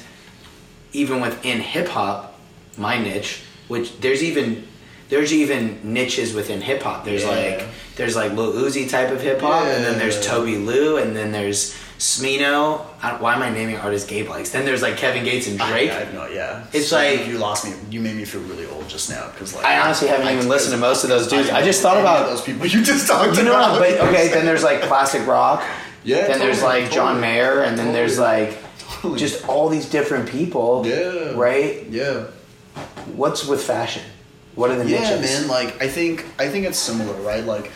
even 0.92 1.22
within 1.22 1.60
hip 1.60 1.88
hop, 1.88 2.38
my 2.78 2.98
niche, 3.02 3.40
which 3.68 4.00
there's 4.02 4.22
even 4.22 4.68
there's 5.10 5.32
even 5.34 5.80
niches 5.84 6.34
within 6.34 6.60
hip 6.62 6.82
hop. 6.84 7.06
There's 7.06 7.24
Yeah. 7.24 7.30
like 7.30 7.64
there's 7.96 8.16
like 8.16 8.34
Lil 8.34 8.54
Uzi 8.54 8.90
type 8.90 9.12
of 9.12 9.22
hip 9.22 9.42
hop, 9.42 9.66
and 9.66 9.84
then 9.86 10.00
there's 10.00 10.18
Tobi 10.26 10.58
Lou, 10.66 10.98
and 10.98 11.16
then 11.16 11.32
there's 11.32 11.74
Smino. 12.04 12.80
Why 13.22 13.34
am 13.34 13.42
I 13.42 13.50
naming 13.50 13.78
artists 13.78 14.08
Gabe 14.10 14.28
likes? 14.28 14.50
Then 14.50 14.66
there's 14.66 14.82
like 14.82 14.98
Kevin 14.98 15.24
Gates 15.24 15.48
and 15.48 15.58
Drake. 15.58 15.90
I, 15.90 15.96
I 15.96 16.00
have 16.00 16.14
no, 16.14 16.28
yeah. 16.28 16.66
It's 16.74 16.90
So 16.90 16.98
like- 16.98 17.28
you 17.28 17.38
lost 17.38 17.64
me. 17.66 17.74
You 17.90 18.02
made 18.02 18.18
me 18.18 18.26
feel 18.26 18.42
really 18.42 18.66
old 18.68 18.90
just 18.90 19.10
now 19.10 19.30
because 19.32 19.56
like 19.56 19.64
I 19.66 19.80
honestly 19.80 20.10
haven't 20.10 20.28
even 20.28 20.50
listened 20.50 20.74
to 20.74 20.80
most 20.80 21.04
of 21.06 21.10
those 21.10 21.28
dudes. 21.30 21.50
I 21.50 21.64
just 21.64 21.82
thought 21.82 21.98
about- 21.98 22.26
those 22.28 22.42
people 22.42 22.66
you 22.68 22.84
just 22.84 23.08
talked 23.08 23.38
You 23.38 23.44
know 23.46 23.52
about. 23.56 23.80
But 23.80 24.02
okay, 24.10 24.28
then 24.28 24.46
there's 24.46 24.64
like 24.64 24.82
classic 24.82 25.26
rock. 25.28 25.64
Yeah, 26.06 26.28
Then 26.28 26.40
there's 26.40 26.60
totally, 26.60 26.82
like 26.82 26.92
John 26.92 27.16
totally. 27.16 27.22
Mayer, 27.22 27.62
and 27.62 27.80
then 27.80 27.94
there's 27.94 28.20
like 28.20 28.58
Totally. 28.78 29.18
just 29.18 29.48
all 29.48 29.70
these 29.70 29.90
different 29.90 30.28
people. 30.28 30.86
Yeah. 30.86 31.32
Right. 31.34 31.88
yeah. 31.90 32.26
What's 33.16 33.48
with 33.48 33.64
fashion? 33.64 34.04
What 34.56 34.70
are 34.70 34.76
the 34.76 34.86
Yeah, 34.86 35.00
niches? 35.16 35.22
man. 35.40 35.48
Like 35.48 35.82
I 35.82 35.88
think 35.88 36.26
I 36.38 36.50
think 36.50 36.66
it's 36.66 36.78
similar, 36.78 37.14
right? 37.22 37.46
Like 37.46 37.72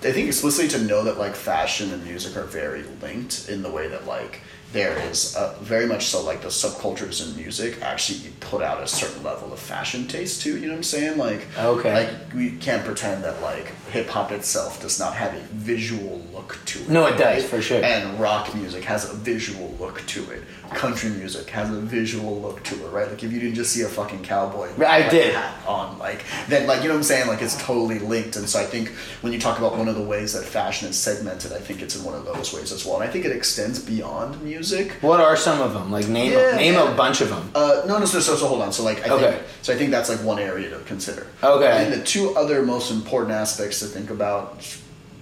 I 0.00 0.12
think 0.12 0.28
explicitly 0.28 0.68
to 0.78 0.84
know 0.84 1.02
that 1.04 1.18
like 1.18 1.34
fashion 1.34 1.92
and 1.92 2.04
music 2.04 2.36
are 2.36 2.44
very 2.44 2.84
linked 3.02 3.48
in 3.48 3.62
the 3.62 3.70
way 3.70 3.88
that 3.88 4.06
like 4.06 4.40
there 4.72 4.98
is 5.10 5.34
uh, 5.34 5.56
very 5.62 5.86
much 5.86 6.06
so 6.06 6.22
like 6.22 6.42
the 6.42 6.48
subcultures 6.48 7.26
in 7.26 7.34
music 7.36 7.80
actually 7.80 8.30
put 8.40 8.62
out 8.62 8.82
a 8.82 8.86
certain 8.86 9.22
level 9.22 9.50
of 9.52 9.58
fashion 9.58 10.06
taste 10.06 10.42
too. 10.42 10.58
You 10.58 10.66
know 10.66 10.72
what 10.72 10.76
I'm 10.78 10.82
saying? 10.82 11.16
Like 11.18 11.46
Okay. 11.58 11.92
like 11.94 12.34
we 12.34 12.50
can't 12.58 12.84
pretend 12.84 13.24
that 13.24 13.40
like 13.40 13.74
hip 13.90 14.08
hop 14.08 14.30
itself 14.30 14.82
does 14.82 14.98
not 14.98 15.14
have 15.14 15.32
a 15.34 15.40
visual 15.54 16.20
look 16.34 16.58
to 16.66 16.80
it. 16.80 16.88
No, 16.90 17.06
it 17.06 17.16
does, 17.16 17.44
for 17.44 17.62
sure. 17.62 17.82
And 17.82 18.20
rock 18.20 18.54
music 18.54 18.84
has 18.84 19.10
a 19.10 19.14
visual 19.14 19.74
look 19.80 20.04
to 20.08 20.30
it. 20.32 20.42
Country 20.74 21.08
music 21.08 21.48
has 21.48 21.70
a 21.70 21.80
visual 21.80 22.38
look 22.42 22.62
to 22.64 22.74
it, 22.74 22.88
right? 22.90 23.08
Like 23.08 23.22
if 23.24 23.32
you 23.32 23.40
didn't 23.40 23.54
just 23.54 23.72
see 23.72 23.82
a 23.82 23.88
fucking 23.88 24.22
cowboy 24.22 24.68
I 24.76 25.00
like, 25.00 25.10
did. 25.10 25.34
hat 25.34 25.66
on 25.66 25.98
like 25.98 26.24
then 26.48 26.66
like 26.66 26.82
you 26.82 26.88
know 26.88 26.94
what 26.94 26.98
I'm 26.98 27.04
saying 27.04 27.26
like 27.26 27.40
it's 27.40 27.56
totally 27.62 27.98
linked 28.00 28.36
and 28.36 28.46
so 28.46 28.60
I 28.60 28.64
think 28.64 28.90
when 29.22 29.32
you 29.32 29.40
talk 29.40 29.56
about 29.58 29.78
one 29.78 29.88
of 29.88 29.94
the 29.94 30.02
ways 30.02 30.34
that 30.34 30.44
fashion 30.44 30.88
is 30.90 30.98
segmented 30.98 31.54
I 31.54 31.58
think 31.58 31.80
it's 31.80 31.96
in 31.96 32.04
one 32.04 32.14
of 32.14 32.26
those 32.26 32.52
ways 32.52 32.70
as 32.70 32.84
well 32.84 32.96
and 33.00 33.08
I 33.08 33.10
think 33.10 33.24
it 33.24 33.32
extends 33.32 33.78
beyond 33.78 34.42
music 34.42 34.57
What 35.00 35.20
are 35.20 35.36
some 35.36 35.60
of 35.60 35.72
them? 35.72 35.90
Like 35.90 36.08
name 36.08 36.32
Yeah, 36.32 36.56
name 36.56 36.74
a 36.76 36.94
bunch 36.94 37.20
of 37.20 37.28
them. 37.30 37.50
uh, 37.54 37.82
no, 37.86 37.98
no, 37.98 38.04
so, 38.06 38.20
so, 38.20 38.34
so 38.36 38.46
hold 38.48 38.62
on. 38.62 38.72
So, 38.72 38.82
like, 38.82 39.06
I 39.06 39.10
Okay. 39.10 39.30
think, 39.32 39.42
so 39.62 39.72
I 39.72 39.76
think 39.76 39.90
that's 39.90 40.08
like 40.08 40.18
one 40.24 40.38
area 40.38 40.70
to 40.70 40.78
consider. 40.80 41.26
Okay. 41.42 41.84
And 41.84 41.92
the 41.92 42.02
two 42.04 42.34
other 42.36 42.62
most 42.62 42.90
important 42.90 43.32
aspects 43.32 43.78
to 43.80 43.86
think 43.86 44.10
about 44.10 44.64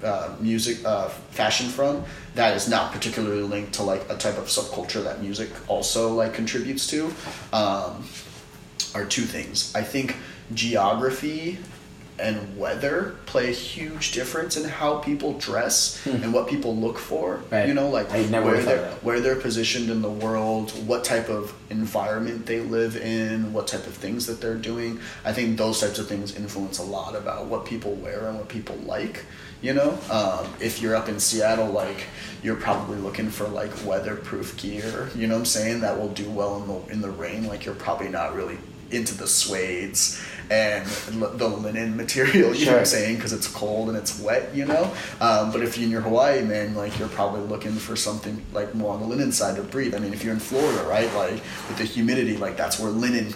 uh, 0.05 0.31
music, 0.41 0.79
uh, 0.85 1.09
fashion 1.31 1.69
from 1.69 2.05
that 2.35 2.57
is 2.57 2.69
not 2.69 2.93
particularly 2.93 3.43
linked 3.43 3.73
to 3.75 3.83
like 3.83 4.03
a 4.11 4.17
type 4.17 4.39
of 4.39 4.45
subculture 4.47 5.03
that 5.05 5.21
music 5.23 5.49
also 5.69 6.13
like 6.13 6.33
contributes 6.35 6.87
to, 6.89 7.07
um, 7.53 8.05
are 8.95 9.05
two 9.05 9.23
things. 9.23 9.75
I 9.75 9.83
think 9.83 10.17
geography 10.55 11.59
and 12.19 12.59
weather 12.59 13.17
play 13.27 13.49
a 13.49 13.53
huge 13.53 14.13
difference 14.13 14.57
in 14.57 14.69
how 14.69 14.99
people 14.99 15.35
dress 15.35 16.05
and 16.07 16.33
what 16.33 16.49
people 16.49 16.75
look 16.77 16.99
for. 16.99 17.37
Hmm. 17.37 17.55
Right. 17.55 17.69
You 17.69 17.75
know, 17.75 17.89
like 17.89 18.11
where 18.11 18.63
they're 18.63 18.91
where 19.03 19.21
they're 19.21 19.37
positioned 19.37 19.91
in 19.91 20.03
the 20.03 20.11
world, 20.11 20.71
what 20.87 21.05
type 21.05 21.29
of 21.29 21.55
environment 21.71 22.47
they 22.47 22.61
live 22.61 22.97
in, 22.97 23.53
what 23.53 23.67
type 23.67 23.87
of 23.87 23.95
things 23.95 24.27
that 24.27 24.41
they're 24.41 24.57
doing. 24.57 25.01
I 25.25 25.33
think 25.33 25.59
those 25.59 25.81
types 25.81 25.99
of 25.99 26.09
things 26.09 26.37
influence 26.37 26.79
a 26.79 26.85
lot 26.85 27.15
about 27.15 27.47
what 27.47 27.65
people 27.65 27.95
wear 27.95 28.29
and 28.29 28.39
what 28.39 28.49
people 28.49 28.77
like. 28.77 29.25
You 29.63 29.73
know, 29.73 29.99
um, 30.11 30.53
if 30.61 30.83
you're 30.83 30.95
up 30.95 31.09
in 31.09 31.19
Seattle, 31.19 31.69
like 31.69 32.05
you're 32.43 32.57
probably 32.57 32.99
looking 32.99 33.31
for 33.31 33.49
like 33.49 33.71
weatherproof 33.85 34.57
gear. 34.59 35.11
You 35.15 35.27
know 35.27 35.35
what 35.35 35.41
I'm 35.41 35.47
saying? 35.47 35.81
That 35.81 35.99
will 35.99 36.11
do 36.11 36.31
well 36.31 36.63
in 36.63 36.69
the 36.69 36.93
in 36.93 37.01
the 37.01 37.11
rain. 37.11 37.47
Like 37.47 37.65
you're 37.65 37.75
probably 37.75 38.09
not 38.09 38.35
really 38.35 38.59
into 38.91 39.17
the 39.17 39.25
suedes 39.25 40.23
and 40.51 40.87
l- 41.23 41.31
the 41.37 41.49
linen 41.49 41.97
material. 41.97 42.55
You 42.55 42.67
know 42.67 42.73
what 42.73 42.81
I'm 42.81 42.87
saying? 42.87 43.17
Because 43.17 43.33
it's 43.33 43.49
cold 43.49 43.89
and 43.89 43.97
it's 43.99 44.19
wet. 44.21 44.55
You 44.55 44.65
know. 44.67 44.93
Um, 45.21 45.53
but 45.53 45.63
if 45.63 45.77
you're 45.77 45.85
in 45.87 45.91
your 45.91 46.01
Hawaii, 46.03 46.43
man, 46.43 46.75
like 46.75 46.99
you're 46.99 47.09
probably 47.09 47.41
looking 47.43 47.73
for 47.73 47.97
something 47.97 48.45
like 48.53 48.75
more 48.75 48.95
on 48.95 49.01
the 49.01 49.07
linen 49.07 49.33
side 49.33 49.57
to 49.57 49.63
breathe. 49.63 49.95
I 49.95 49.99
mean, 49.99 50.13
if 50.13 50.23
you're 50.25 50.35
in 50.35 50.41
Florida, 50.41 50.83
right, 50.89 51.13
like 51.15 51.33
with 51.69 51.79
the 51.79 51.85
humidity, 51.85 52.37
like 52.37 52.57
that's 52.57 52.79
where 52.79 52.91
linen 52.91 53.35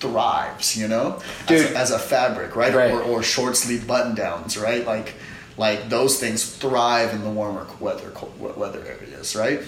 thrives. 0.00 0.76
You 0.76 0.88
know, 0.88 1.20
as, 1.42 1.46
Dude. 1.46 1.72
a, 1.72 1.76
as 1.76 1.90
a 1.90 1.98
fabric, 1.98 2.56
right? 2.56 2.74
Right. 2.74 2.90
Or, 2.92 3.02
or 3.02 3.22
short 3.22 3.56
sleeve 3.56 3.86
button 3.86 4.14
downs, 4.14 4.56
right? 4.56 4.84
Like. 4.86 5.14
Like 5.56 5.88
those 5.88 6.18
things 6.18 6.44
thrive 6.56 7.14
in 7.14 7.22
the 7.22 7.30
warmer 7.30 7.64
weather 7.78 8.10
weather 8.40 8.84
areas, 8.84 9.36
right? 9.36 9.60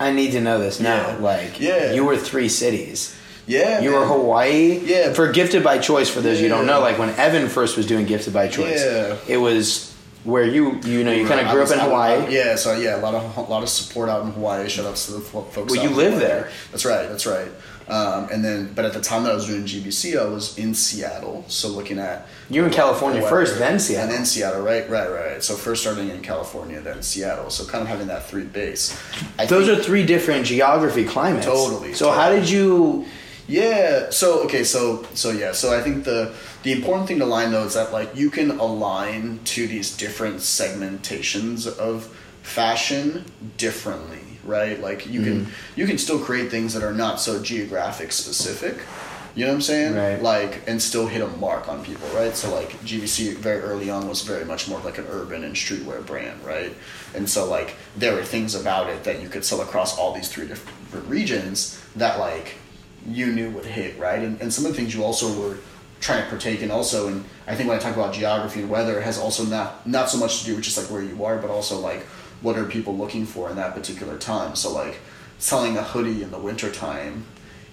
I 0.00 0.12
need 0.12 0.30
to 0.32 0.40
know 0.40 0.58
this 0.58 0.80
now. 0.80 1.08
Yeah. 1.08 1.16
Like, 1.18 1.60
Yeah. 1.60 1.92
you 1.92 2.06
were 2.06 2.16
three 2.16 2.48
cities. 2.48 3.14
Yeah, 3.50 3.80
You 3.80 3.92
were. 3.92 4.04
Hawaii. 4.06 4.78
Yeah. 4.84 5.12
For 5.12 5.30
Gifted 5.32 5.62
by 5.64 5.78
Choice, 5.78 6.08
for 6.08 6.20
those 6.20 6.40
you 6.40 6.48
don't 6.48 6.66
know, 6.66 6.80
like 6.80 6.98
when 6.98 7.10
Evan 7.10 7.48
first 7.48 7.76
was 7.76 7.86
doing 7.86 8.06
Gifted 8.06 8.32
by 8.32 8.48
Choice, 8.48 8.82
Yeah. 8.84 9.16
it 9.28 9.36
was 9.38 9.92
where 10.24 10.44
you 10.44 10.78
you 10.84 11.02
know 11.02 11.12
you 11.12 11.26
kind 11.26 11.40
of 11.40 11.50
grew 11.50 11.60
was- 11.62 11.70
up 11.72 11.76
in 11.78 11.82
I 11.82 11.84
Hawaii. 11.86 12.34
yeah, 12.34 12.54
so 12.56 12.76
yeah, 12.76 12.96
a 12.96 13.00
lot 13.00 13.14
of 13.14 13.36
a 13.36 13.40
lot 13.42 13.62
of 13.62 13.68
support 13.68 14.08
out 14.08 14.22
in 14.24 14.30
Hawaii. 14.32 14.68
Shout 14.68 14.86
outs 14.86 15.06
to 15.06 15.12
the 15.12 15.20
folks. 15.20 15.56
Well, 15.56 15.82
you 15.82 15.90
live 15.90 16.18
there. 16.20 16.50
That's 16.70 16.84
right. 16.84 17.08
That's 17.08 17.26
right. 17.26 17.48
Um, 17.88 18.28
and 18.30 18.44
then, 18.44 18.70
but 18.72 18.84
at 18.84 18.92
the 18.92 19.00
time 19.00 19.24
that 19.24 19.32
I 19.32 19.34
was 19.34 19.46
doing 19.48 19.64
GBC, 19.64 20.16
I 20.16 20.24
was 20.24 20.56
in 20.56 20.74
Seattle. 20.74 21.44
So 21.48 21.66
looking 21.68 21.98
at 21.98 22.28
You 22.48 22.64
in 22.64 22.70
California 22.70 23.20
the 23.20 23.26
first, 23.26 23.58
then 23.58 23.80
Seattle. 23.80 24.04
and 24.10 24.12
then 24.16 24.24
Seattle. 24.26 24.62
Right, 24.62 24.88
right, 24.88 25.10
right. 25.10 25.42
So 25.42 25.56
first 25.56 25.82
starting 25.82 26.08
in 26.08 26.20
California, 26.20 26.80
then 26.80 27.02
Seattle. 27.02 27.50
So 27.50 27.64
kind 27.64 27.82
of 27.82 27.88
having 27.88 28.06
that 28.06 28.28
three 28.30 28.44
base. 28.44 28.96
I 29.40 29.46
Those 29.46 29.66
think- 29.66 29.80
are 29.80 29.82
three 29.82 30.06
different 30.06 30.46
geography 30.46 31.04
climates. 31.04 31.46
Totally, 31.46 31.94
So 31.94 32.12
how 32.12 32.30
did 32.30 32.48
you? 32.48 33.06
Yeah. 33.50 34.10
So 34.10 34.44
okay. 34.44 34.62
So 34.62 35.04
so 35.14 35.30
yeah. 35.30 35.52
So 35.52 35.76
I 35.76 35.82
think 35.82 36.04
the 36.04 36.32
the 36.62 36.72
important 36.72 37.08
thing 37.08 37.18
to 37.18 37.26
line 37.26 37.50
though 37.50 37.64
is 37.64 37.74
that 37.74 37.92
like 37.92 38.14
you 38.14 38.30
can 38.30 38.52
align 38.52 39.40
to 39.44 39.66
these 39.66 39.96
different 39.96 40.36
segmentations 40.36 41.66
of 41.66 42.16
fashion 42.42 43.24
differently, 43.56 44.38
right? 44.44 44.80
Like 44.80 45.06
you 45.06 45.22
can 45.22 45.40
mm-hmm. 45.40 45.80
you 45.80 45.86
can 45.86 45.98
still 45.98 46.20
create 46.20 46.50
things 46.50 46.74
that 46.74 46.84
are 46.84 46.92
not 46.92 47.20
so 47.20 47.42
geographic 47.42 48.12
specific. 48.12 48.78
You 49.34 49.44
know 49.44 49.52
what 49.52 49.56
I'm 49.56 49.62
saying? 49.62 49.94
Right. 49.94 50.22
Like 50.22 50.62
and 50.68 50.80
still 50.80 51.08
hit 51.08 51.22
a 51.22 51.28
mark 51.38 51.68
on 51.68 51.84
people, 51.84 52.08
right? 52.10 52.36
So 52.36 52.54
like 52.54 52.70
GBC 52.82 53.34
very 53.36 53.62
early 53.62 53.90
on 53.90 54.08
was 54.08 54.22
very 54.22 54.44
much 54.44 54.68
more 54.68 54.78
of 54.78 54.84
like 54.84 54.98
an 54.98 55.06
urban 55.08 55.42
and 55.42 55.56
streetwear 55.56 56.06
brand, 56.06 56.44
right? 56.44 56.74
And 57.14 57.28
so 57.28 57.48
like 57.50 57.74
there 57.96 58.14
were 58.14 58.24
things 58.24 58.54
about 58.54 58.90
it 58.90 59.02
that 59.04 59.20
you 59.20 59.28
could 59.28 59.44
sell 59.44 59.60
across 59.60 59.98
all 59.98 60.14
these 60.14 60.28
three 60.28 60.46
different 60.46 61.08
regions 61.08 61.80
that 61.96 62.20
like 62.20 62.54
you 63.06 63.32
knew 63.32 63.50
would 63.50 63.64
hit, 63.64 63.98
right? 63.98 64.22
And, 64.22 64.40
and 64.40 64.52
some 64.52 64.66
of 64.66 64.72
the 64.72 64.76
things 64.76 64.94
you 64.94 65.04
also 65.04 65.32
were 65.40 65.58
trying 66.00 66.22
to 66.22 66.28
partake 66.28 66.62
in 66.62 66.70
also, 66.70 67.08
and 67.08 67.24
I 67.46 67.54
think 67.54 67.68
when 67.68 67.78
I 67.78 67.80
talk 67.80 67.94
about 67.94 68.14
geography 68.14 68.60
and 68.60 68.70
weather, 68.70 68.98
it 68.98 69.04
has 69.04 69.18
also 69.18 69.44
not 69.44 69.86
not 69.86 70.10
so 70.10 70.18
much 70.18 70.40
to 70.40 70.46
do 70.46 70.54
with 70.54 70.64
just 70.64 70.78
like 70.78 70.86
where 70.90 71.02
you 71.02 71.24
are, 71.24 71.38
but 71.38 71.50
also 71.50 71.78
like 71.78 72.02
what 72.40 72.56
are 72.56 72.64
people 72.64 72.96
looking 72.96 73.26
for 73.26 73.50
in 73.50 73.56
that 73.56 73.74
particular 73.74 74.16
time. 74.18 74.56
So 74.56 74.72
like 74.72 74.98
selling 75.38 75.76
a 75.76 75.82
hoodie 75.82 76.22
in 76.22 76.30
the 76.30 76.38
wintertime, 76.38 77.24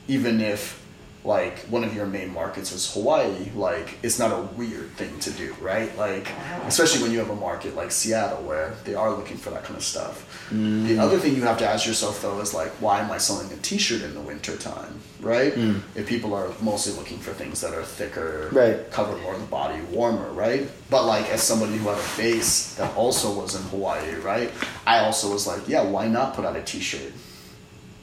even 0.08 0.42
if 0.42 0.84
like 1.28 1.60
one 1.70 1.84
of 1.84 1.94
your 1.94 2.06
main 2.06 2.34
markets 2.34 2.72
is 2.72 2.92
Hawaii, 2.94 3.52
like 3.54 3.98
it's 4.02 4.18
not 4.18 4.32
a 4.32 4.42
weird 4.56 4.90
thing 4.92 5.20
to 5.20 5.32
do, 5.32 5.54
right? 5.60 5.96
Like 5.98 6.28
especially 6.66 7.04
when 7.04 7.12
you 7.12 7.20
have 7.20 7.30
a 7.30 7.36
market 7.36 7.76
like 7.76 7.92
Seattle 7.92 8.42
where 8.44 8.74
they 8.86 8.96
are 8.96 9.12
looking 9.12 9.36
for 9.36 9.50
that 9.50 9.64
kind 9.66 9.76
of 9.76 9.84
stuff. 9.84 10.48
Mm. 10.50 10.88
The 10.88 10.98
other 11.00 11.20
thing 11.20 11.36
you 11.36 11.42
have 11.42 11.58
to 11.60 11.68
ask 11.68 11.86
yourself 11.86 12.22
though 12.22 12.40
is 12.40 12.54
like 12.54 12.70
why 12.80 13.02
am 13.02 13.12
I 13.12 13.18
selling 13.18 13.52
a 13.52 13.58
t-shirt 13.58 14.02
in 14.04 14.14
the 14.16 14.22
winter 14.22 14.56
time, 14.56 15.02
right? 15.20 15.54
Mm. 15.54 15.82
If 15.96 16.08
people 16.08 16.34
are 16.34 16.50
mostly 16.62 16.94
looking 16.94 17.18
for 17.20 17.34
things 17.34 17.60
that 17.62 17.74
are 17.74 17.84
thicker, 17.84 18.50
Right. 18.54 18.90
cover 18.90 19.18
more 19.18 19.34
of 19.34 19.42
the 19.42 19.48
body, 19.48 19.82
warmer, 19.92 20.32
right? 20.32 20.70
But 20.90 21.06
like 21.06 21.30
as 21.30 21.44
somebody 21.44 21.76
who 21.78 21.90
had 21.90 21.98
a 21.98 22.18
base 22.18 22.76
that 22.76 22.96
also 22.96 23.34
was 23.34 23.54
in 23.54 23.64
Hawaii, 23.64 24.16
right? 24.16 24.50
I 24.86 25.00
also 25.00 25.34
was 25.34 25.46
like, 25.46 25.68
yeah, 25.68 25.84
why 25.84 26.08
not 26.08 26.36
put 26.36 26.46
out 26.46 26.56
a 26.56 26.64
t-shirt 26.64 27.12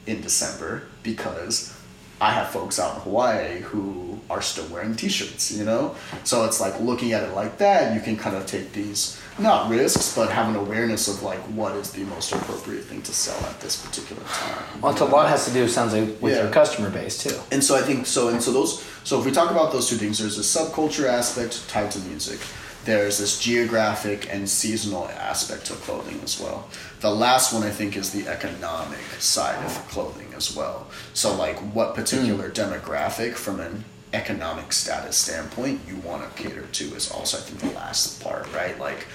in 0.05 0.21
December 0.21 0.83
because 1.01 1.74
I 2.21 2.31
have 2.31 2.49
folks 2.49 2.79
out 2.79 2.95
in 2.95 3.01
Hawaii 3.01 3.59
who 3.59 4.19
are 4.29 4.41
still 4.41 4.65
wearing 4.67 4.95
t-shirts, 4.95 5.51
you 5.51 5.65
know? 5.65 5.95
So 6.23 6.45
it's 6.45 6.59
like 6.61 6.79
looking 6.79 7.11
at 7.13 7.23
it 7.23 7.33
like 7.33 7.57
that, 7.59 7.93
you 7.93 7.99
can 8.01 8.15
kind 8.17 8.35
of 8.35 8.47
take 8.47 8.71
these 8.73 9.19
not 9.37 9.69
risks, 9.69 10.15
but 10.15 10.29
have 10.31 10.47
an 10.49 10.55
awareness 10.55 11.07
of 11.07 11.21
like 11.23 11.39
what 11.59 11.75
is 11.75 11.91
the 11.91 12.03
most 12.05 12.31
appropriate 12.31 12.85
thing 12.85 13.01
to 13.03 13.13
sell 13.13 13.37
at 13.49 13.59
this 13.59 13.85
particular 13.85 14.23
time. 14.23 14.81
Well, 14.81 14.93
it's 14.93 15.01
a 15.01 15.05
lot 15.05 15.27
has 15.29 15.45
to 15.45 15.51
do. 15.53 15.67
Sounds 15.67 15.93
like 15.93 16.21
with 16.21 16.33
Yeah. 16.35 16.43
your 16.43 16.51
customer 16.51 16.89
base 16.89 17.17
too. 17.21 17.37
And 17.51 17.61
so 17.63 17.75
I 17.75 17.81
think 17.81 18.05
so 18.07 18.29
and 18.29 18.41
so 18.41 18.51
those 18.53 18.83
so 19.03 19.19
if 19.19 19.25
we 19.25 19.31
talk 19.31 19.51
about 19.51 19.71
those 19.73 19.89
two 19.89 19.97
things, 19.97 20.17
there's 20.19 20.39
a 20.39 20.41
subculture 20.41 21.07
aspect 21.07 21.67
tied 21.69 21.91
to 21.91 21.99
music. 21.99 22.39
There's 22.85 23.17
this 23.17 23.39
geographic 23.39 24.31
and 24.33 24.47
seasonal 24.49 25.07
aspect 25.09 25.65
to 25.65 25.73
clothing 25.73 26.19
as 26.23 26.39
well. 26.39 26.67
The 27.01 27.09
last 27.11 27.51
one 27.53 27.63
I 27.63 27.71
think 27.71 27.97
is 27.97 28.11
the 28.11 28.27
economic 28.27 28.99
side 29.19 29.63
of 29.65 29.71
clothing 29.89 30.24
as 30.35 30.55
well. 30.55 30.87
So 31.13 31.35
like 31.35 31.57
what 31.73 31.95
particular 31.95 32.49
demographic 32.49 33.35
from 33.35 33.59
an 33.59 33.85
economic 34.13 34.71
status 34.71 35.17
standpoint 35.17 35.81
you 35.87 35.97
want 35.97 36.23
to 36.23 36.41
cater 36.43 36.65
to 36.71 36.83
is 36.95 37.11
also 37.11 37.37
I 37.37 37.41
think 37.41 37.59
the 37.59 37.77
last 37.77 38.23
part, 38.23 38.51
right? 38.53 38.79
Like 38.79 39.07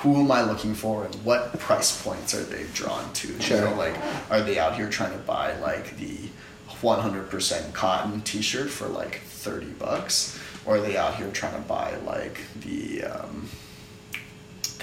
who 0.00 0.20
am 0.20 0.30
I 0.30 0.42
looking 0.42 0.74
for 0.74 1.04
and 1.04 1.14
what 1.24 1.58
price 1.58 2.02
points 2.02 2.34
are 2.34 2.44
they 2.44 2.64
drawn 2.74 3.12
to? 3.14 3.40
Sure. 3.40 3.58
You 3.58 3.64
know, 3.64 3.74
like 3.74 3.96
are 4.30 4.40
they 4.40 4.58
out 4.58 4.76
here 4.76 4.88
trying 4.88 5.12
to 5.12 5.18
buy 5.18 5.56
like 5.58 5.96
the 5.98 6.18
100% 6.80 7.72
cotton 7.72 8.20
t-shirt 8.22 8.70
for 8.70 8.86
like 8.86 9.20
30 9.22 9.66
bucks 9.72 10.38
or 10.66 10.76
are 10.76 10.80
they 10.80 10.96
out 10.96 11.16
here 11.16 11.30
trying 11.30 11.54
to 11.54 11.68
buy 11.68 11.96
like 11.98 12.40
the 12.60 13.04
um, 13.04 13.48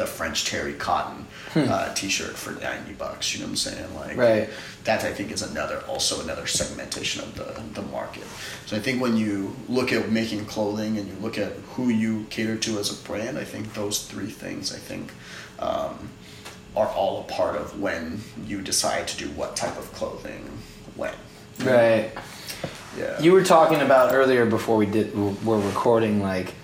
the 0.01 0.07
French 0.07 0.45
terry 0.45 0.73
cotton 0.73 1.27
uh, 1.55 1.93
t-shirt 1.93 2.35
for 2.35 2.53
90 2.59 2.93
bucks 2.93 3.33
you 3.33 3.39
know 3.39 3.45
what 3.45 3.51
I'm 3.51 3.55
saying? 3.55 3.95
Like 3.95 4.17
Right. 4.17 4.49
that 4.85 5.03
I 5.03 5.13
think 5.13 5.31
is 5.31 5.43
another 5.43 5.83
also 5.87 6.23
another 6.23 6.47
segmentation 6.47 7.21
of 7.21 7.35
the, 7.35 7.79
the 7.79 7.87
market. 7.89 8.23
So 8.65 8.75
I 8.75 8.79
think 8.79 8.99
when 8.99 9.15
you 9.15 9.55
look 9.69 9.93
at 9.93 10.09
making 10.09 10.45
clothing 10.45 10.97
and 10.97 11.07
you 11.07 11.13
look 11.21 11.37
at 11.37 11.51
who 11.75 11.89
you 11.89 12.25
cater 12.31 12.57
to 12.57 12.79
as 12.79 12.89
a 12.91 13.03
brand 13.07 13.37
I 13.37 13.43
think 13.43 13.73
those 13.75 14.05
three 14.07 14.31
things 14.43 14.73
I 14.73 14.79
think 14.79 15.11
um, 15.59 16.09
are 16.75 16.87
all 16.87 17.21
a 17.21 17.23
part 17.25 17.55
of 17.55 17.79
when 17.79 18.21
you 18.47 18.61
decide 18.61 19.07
to 19.09 19.17
do 19.17 19.27
what 19.31 19.55
type 19.55 19.77
of 19.77 19.91
clothing 19.93 20.49
when. 20.95 21.13
Right. 21.59 22.09
yeah. 22.97 23.21
You 23.21 23.33
were 23.33 23.43
talking 23.43 23.81
about 23.81 24.15
earlier 24.15 24.47
before 24.47 24.77
we 24.77 24.87
did 24.87 25.15
we're 25.45 25.59
recording 25.59 26.23
like 26.23 26.55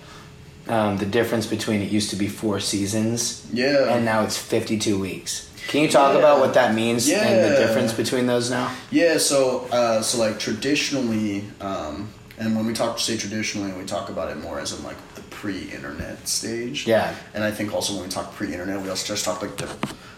um, 0.68 0.96
the 0.98 1.06
difference 1.06 1.46
between 1.46 1.80
it 1.82 1.90
used 1.90 2.10
to 2.10 2.16
be 2.16 2.28
four 2.28 2.60
seasons 2.60 3.46
Yeah. 3.52 3.92
and 3.94 4.04
now 4.04 4.22
it's 4.24 4.36
52 4.36 4.98
weeks. 4.98 5.48
Can 5.68 5.82
you 5.82 5.88
talk 5.88 6.12
Yeah. 6.12 6.20
about 6.20 6.40
what 6.40 6.54
that 6.54 6.74
means 6.74 7.08
and 7.10 7.44
the 7.44 7.56
difference 7.58 7.92
between 7.92 8.26
those 8.26 8.50
now? 8.50 8.70
Yeah, 8.90 9.18
so 9.18 9.66
uh, 9.70 10.00
so 10.02 10.18
like 10.18 10.38
traditionally, 10.38 11.44
um, 11.60 12.08
and 12.38 12.56
when 12.56 12.64
we 12.66 12.72
talk 12.72 12.98
say 12.98 13.16
traditionally, 13.16 13.72
we 13.72 13.84
talk 13.84 14.08
about 14.08 14.30
it 14.30 14.38
more 14.40 14.60
as 14.60 14.72
in 14.72 14.82
like 14.84 14.96
the 15.14 15.22
pre-internet 15.22 16.26
stage. 16.28 16.86
Yeah. 16.86 17.14
and 17.34 17.44
I 17.44 17.50
think 17.50 17.74
also 17.74 17.94
when 17.94 18.04
we 18.04 18.08
talk 18.08 18.34
pre-internet, 18.34 18.80
we 18.82 18.88
also 18.88 19.06
just 19.14 19.24
talk 19.24 19.42
like 19.42 19.56
the 19.56 19.68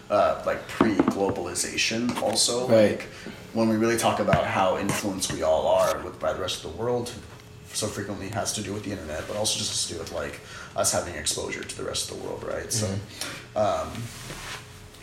uh, 0.09 0.41
like 0.45 0.65
pre-globalization 0.67 2.21
also. 2.21 2.67
Right. 2.67 2.91
Like 2.91 3.07
when 3.53 3.67
we 3.69 3.75
really 3.75 3.97
talk 3.97 4.19
about 4.19 4.45
how 4.45 4.77
influenced 4.77 5.33
we 5.33 5.41
all 5.43 5.67
are 5.67 5.97
with 6.03 6.19
by 6.19 6.31
the 6.33 6.39
rest 6.39 6.63
of 6.63 6.71
the 6.71 6.77
world, 6.77 7.11
so 7.73 7.87
frequently 7.87 8.29
has 8.29 8.53
to 8.53 8.61
do 8.61 8.73
with 8.73 8.83
the 8.83 8.91
internet, 8.91 9.27
but 9.27 9.37
also 9.37 9.57
just 9.57 9.71
has 9.71 9.87
to 9.87 9.93
do 9.93 9.99
with 9.99 10.11
like 10.11 10.39
us 10.75 10.91
having 10.91 11.15
exposure 11.15 11.63
to 11.63 11.77
the 11.77 11.83
rest 11.83 12.11
of 12.11 12.17
the 12.17 12.23
world, 12.23 12.43
right? 12.43 12.71
So. 12.71 12.87
Um, 13.55 13.89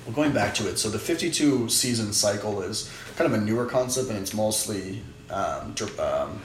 well, 0.07 0.15
going 0.15 0.33
back 0.33 0.55
to 0.55 0.69
it, 0.69 0.79
so 0.79 0.89
the 0.89 0.99
52 0.99 1.69
season 1.69 2.15
cycle 2.15 2.63
is 2.63 2.91
kind 3.17 3.31
of 3.31 3.39
a 3.39 3.45
newer 3.45 3.67
concept, 3.67 4.09
and 4.09 4.19
it's 4.19 4.33
mostly 4.33 5.03
um, 5.31 5.75
um, 5.99 6.41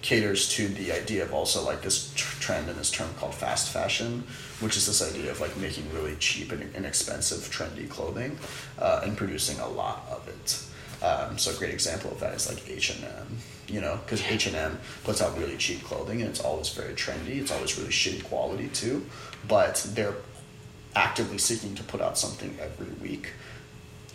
caters 0.00 0.48
to 0.54 0.68
the 0.68 0.92
idea 0.92 1.22
of 1.22 1.34
also 1.34 1.62
like 1.62 1.82
this 1.82 2.12
tr- 2.14 2.40
trend 2.40 2.68
and 2.68 2.78
this 2.78 2.90
term 2.90 3.08
called 3.18 3.34
fast 3.34 3.70
fashion, 3.70 4.24
which 4.60 4.76
is 4.76 4.86
this 4.86 5.02
idea 5.06 5.30
of 5.30 5.40
like 5.40 5.54
making 5.58 5.92
really 5.92 6.16
cheap 6.16 6.52
and 6.52 6.74
inexpensive, 6.74 7.40
trendy 7.54 7.88
clothing 7.88 8.38
uh, 8.78 9.02
and 9.04 9.16
producing 9.16 9.58
a 9.60 9.68
lot 9.68 10.06
of 10.10 10.26
it. 10.28 10.64
Um, 11.04 11.36
so 11.36 11.50
a 11.50 11.54
great 11.54 11.74
example 11.74 12.10
of 12.12 12.20
that 12.20 12.34
is 12.34 12.48
like 12.48 12.68
H 12.68 12.90
and 12.90 13.04
M, 13.04 13.38
you 13.72 13.80
know, 13.80 13.98
because 14.04 14.22
H 14.22 14.46
and 14.46 14.56
M 14.56 14.78
puts 15.04 15.20
out 15.22 15.36
really 15.38 15.56
cheap 15.56 15.82
clothing 15.82 16.20
and 16.20 16.30
it's 16.30 16.40
always 16.40 16.68
very 16.68 16.94
trendy. 16.94 17.36
It's 17.40 17.50
always 17.50 17.78
really 17.78 17.90
shitty 17.90 18.22
quality 18.24 18.68
too, 18.68 19.06
but 19.48 19.74
they're 19.94 20.14
actively 20.94 21.38
seeking 21.38 21.74
to 21.76 21.82
put 21.82 22.00
out 22.00 22.18
something 22.18 22.56
every 22.60 22.92
week. 23.00 23.32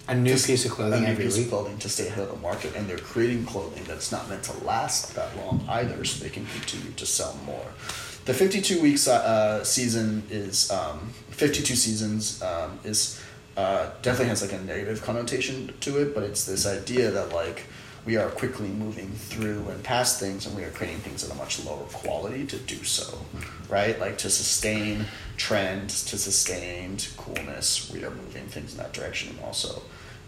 A 0.09 0.15
new 0.15 0.31
Just 0.31 0.47
piece 0.47 0.63
of 0.65 0.71
clothing 0.71 1.03
a 1.03 1.07
new 1.07 1.11
every 1.11 1.25
piece 1.25 1.35
week. 1.37 1.45
of 1.47 1.51
clothing 1.51 1.77
to 1.79 1.89
stay 1.89 2.07
ahead 2.07 2.23
of 2.23 2.31
the 2.35 2.41
market, 2.49 2.75
and 2.77 2.87
they're 2.87 2.97
creating 2.97 3.45
clothing 3.45 3.83
that's 3.83 4.09
not 4.09 4.29
meant 4.29 4.43
to 4.43 4.55
last 4.63 5.15
that 5.15 5.35
long 5.35 5.65
either, 5.67 6.05
so 6.05 6.23
they 6.23 6.29
can 6.29 6.45
continue 6.45 6.93
to 6.93 7.05
sell 7.05 7.37
more. 7.45 7.67
The 8.25 8.33
fifty-two 8.33 8.81
weeks 8.81 9.07
uh, 9.07 9.63
season 9.65 10.23
is 10.29 10.71
um, 10.71 11.09
fifty-two 11.31 11.75
seasons 11.75 12.41
um, 12.41 12.79
is 12.85 13.19
uh, 13.57 13.89
definitely 14.01 14.29
has 14.29 14.41
like 14.41 14.53
a 14.53 14.63
negative 14.63 15.01
connotation 15.01 15.73
to 15.81 15.97
it, 16.01 16.13
but 16.13 16.23
it's 16.23 16.45
this 16.45 16.65
idea 16.65 17.11
that 17.11 17.33
like 17.33 17.65
we 18.07 18.15
are 18.15 18.29
quickly 18.29 18.69
moving 18.69 19.09
through 19.09 19.67
and 19.67 19.83
past 19.83 20.17
things, 20.17 20.47
and 20.47 20.55
we 20.55 20.63
are 20.63 20.69
creating 20.69 20.99
things 20.99 21.25
at 21.25 21.35
a 21.35 21.35
much 21.35 21.63
lower 21.65 21.83
quality 21.91 22.45
to 22.45 22.57
do 22.57 22.81
so, 22.85 23.19
right? 23.67 23.99
Like 23.99 24.17
to 24.19 24.29
sustain 24.29 25.03
trend, 25.35 25.89
to 25.89 26.17
sustain 26.17 26.97
coolness, 27.17 27.91
we 27.91 28.05
are 28.05 28.09
moving 28.09 28.45
things 28.45 28.71
in 28.71 28.77
that 28.77 28.93
direction, 28.93 29.31
and 29.31 29.41
also 29.41 29.81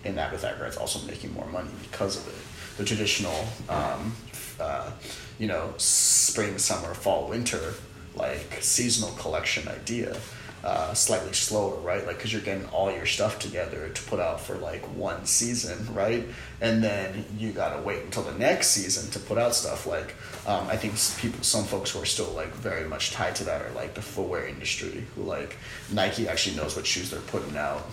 in 0.04 0.16
that 0.16 0.34
with 0.34 0.42
that, 0.42 0.60
it's 0.60 0.76
also 0.76 1.08
making 1.08 1.34
more 1.34 1.48
money 1.48 1.70
because 1.90 2.18
of 2.18 2.28
it. 2.28 2.78
The 2.78 2.84
traditional, 2.84 3.46
um, 3.70 4.14
uh, 4.60 4.92
you 5.40 5.48
know, 5.48 5.74
spring, 5.78 6.58
summer, 6.58 6.94
fall, 6.94 7.30
winter, 7.30 7.76
like 8.14 8.58
seasonal 8.60 9.16
collection 9.16 9.70
idea, 9.70 10.18
uh, 10.64 10.94
slightly 10.94 11.34
slower, 11.34 11.76
right? 11.80 12.06
Like, 12.06 12.18
because 12.18 12.34
you're 12.34 12.42
getting 12.42 12.66
all 12.68 12.92
your 12.92 13.06
stuff 13.06 13.40
together 13.40 13.90
to 13.90 14.04
put 14.04 14.20
out 14.20 14.42
for 14.42 14.56
like 14.56 14.84
one 14.96 15.26
season, 15.26 15.94
right? 15.94 16.28
And 16.62 16.84
then 16.84 17.26
you 17.38 17.52
gotta 17.52 17.82
wait 17.82 18.04
until 18.04 18.24
the 18.24 18.38
next 18.38 18.68
season 18.68 19.10
to 19.12 19.20
put 19.20 19.38
out 19.38 19.56
stuff. 19.56 19.86
Like, 19.86 20.16
um, 20.46 20.68
I 20.68 20.76
think 20.76 20.96
people, 21.22 21.44
some 21.44 21.64
folks 21.64 21.92
who 21.92 22.02
are 22.02 22.06
still 22.06 22.32
like 22.34 22.54
very 22.56 22.88
much 22.88 23.12
tied 23.12 23.36
to 23.38 23.46
that 23.46 23.62
are 23.62 23.72
like 23.72 23.94
the 23.94 24.02
footwear 24.02 24.48
industry, 24.48 25.06
who 25.16 25.24
like 25.24 25.56
Nike 25.94 26.28
actually 26.28 26.58
knows 26.58 26.76
what 26.76 26.86
shoes 26.86 27.10
they're 27.10 27.22
putting 27.22 27.56
out 27.56 27.88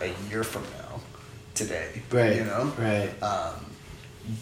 a 0.00 0.12
year 0.30 0.44
from 0.44 0.62
now, 0.78 1.00
today, 1.54 2.02
Right. 2.10 2.36
You 2.36 2.44
know, 2.44 2.72
Right. 2.78 3.10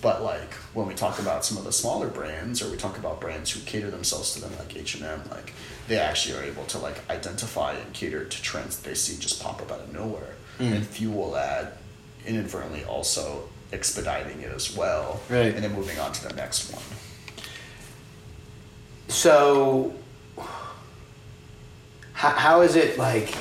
But 0.03 0.23
like 0.23 0.53
when 0.75 0.87
we 0.87 0.95
talk 0.95 1.19
about 1.19 1.45
some 1.45 1.57
of 1.57 1.65
the 1.65 1.73
smaller 1.73 2.09
brands 2.09 2.61
or 2.63 2.71
we 2.71 2.77
talk 2.77 2.99
about 2.99 3.21
brands 3.21 3.51
who 3.51 3.61
cater 3.65 3.91
themselves 3.91 4.35
to 4.35 4.41
them 4.41 4.51
like 4.59 4.77
h&m 4.77 5.21
like 5.31 5.53
they 5.89 5.97
actually 5.99 6.37
are 6.39 6.43
able 6.43 6.65
to 6.65 6.79
like 6.79 6.99
identify 7.11 7.73
and 7.73 7.93
cater 7.95 8.25
to 8.25 8.43
trends 8.43 8.79
that 8.79 8.89
they 8.89 8.95
see 8.95 9.17
just 9.19 9.43
pop 9.43 9.61
up 9.63 9.73
out 9.73 9.81
of 9.81 9.93
nowhere 9.93 10.35
mm-hmm. 10.59 10.75
and 10.75 10.87
fuel 10.87 11.33
that 11.33 11.79
inadvertently 12.27 12.85
also 12.85 13.49
expediting 13.73 14.41
it 14.43 14.53
as 14.53 14.77
well 14.77 15.21
Right. 15.31 15.55
and 15.55 15.65
then 15.65 15.73
moving 15.75 15.99
on 15.99 16.13
to 16.13 16.29
the 16.29 16.35
next 16.35 16.71
one 16.73 16.83
So, 19.09 19.95
how, 22.13 22.31
how 22.31 22.61
is 22.63 22.77
it 22.77 22.99
like? 22.99 23.35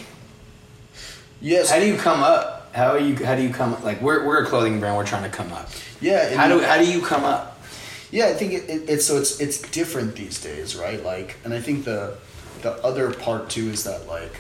yes 1.42 1.70
How 1.70 1.80
do 1.80 1.86
you 1.86 1.96
come 1.98 2.22
up? 2.24 2.74
How 2.74 2.92
are 2.92 3.00
you? 3.00 3.16
How 3.26 3.36
do 3.36 3.42
you 3.42 3.50
come? 3.50 3.74
up? 3.74 3.84
Like 3.84 4.02
we're 4.02 4.26
we're 4.26 4.44
a 4.44 4.46
clothing 4.46 4.80
brand. 4.80 4.96
We're 4.96 5.06
trying 5.06 5.30
to 5.30 5.36
come 5.36 5.52
up. 5.52 5.70
Yeah 6.02 6.36
How 6.36 6.48
do 6.48 6.56
you- 6.56 6.64
how 6.64 6.78
do 6.78 6.86
you 6.92 7.02
come 7.02 7.24
up? 7.26 7.46
Yeah, 8.12 8.26
I 8.28 8.34
think 8.34 8.54
it, 8.54 8.70
it, 8.70 8.90
it's 8.90 9.06
so 9.06 9.18
it's 9.18 9.40
it's 9.40 9.62
different 9.72 10.16
these 10.16 10.42
days, 10.42 10.76
right? 10.76 11.04
Like, 11.04 11.36
and 11.44 11.54
I 11.54 11.62
think 11.62 11.86
the 11.86 12.16
the 12.64 12.72
other 12.84 13.12
part 13.14 13.50
too 13.50 13.70
is 13.70 13.84
that 13.84 14.08
like 14.08 14.34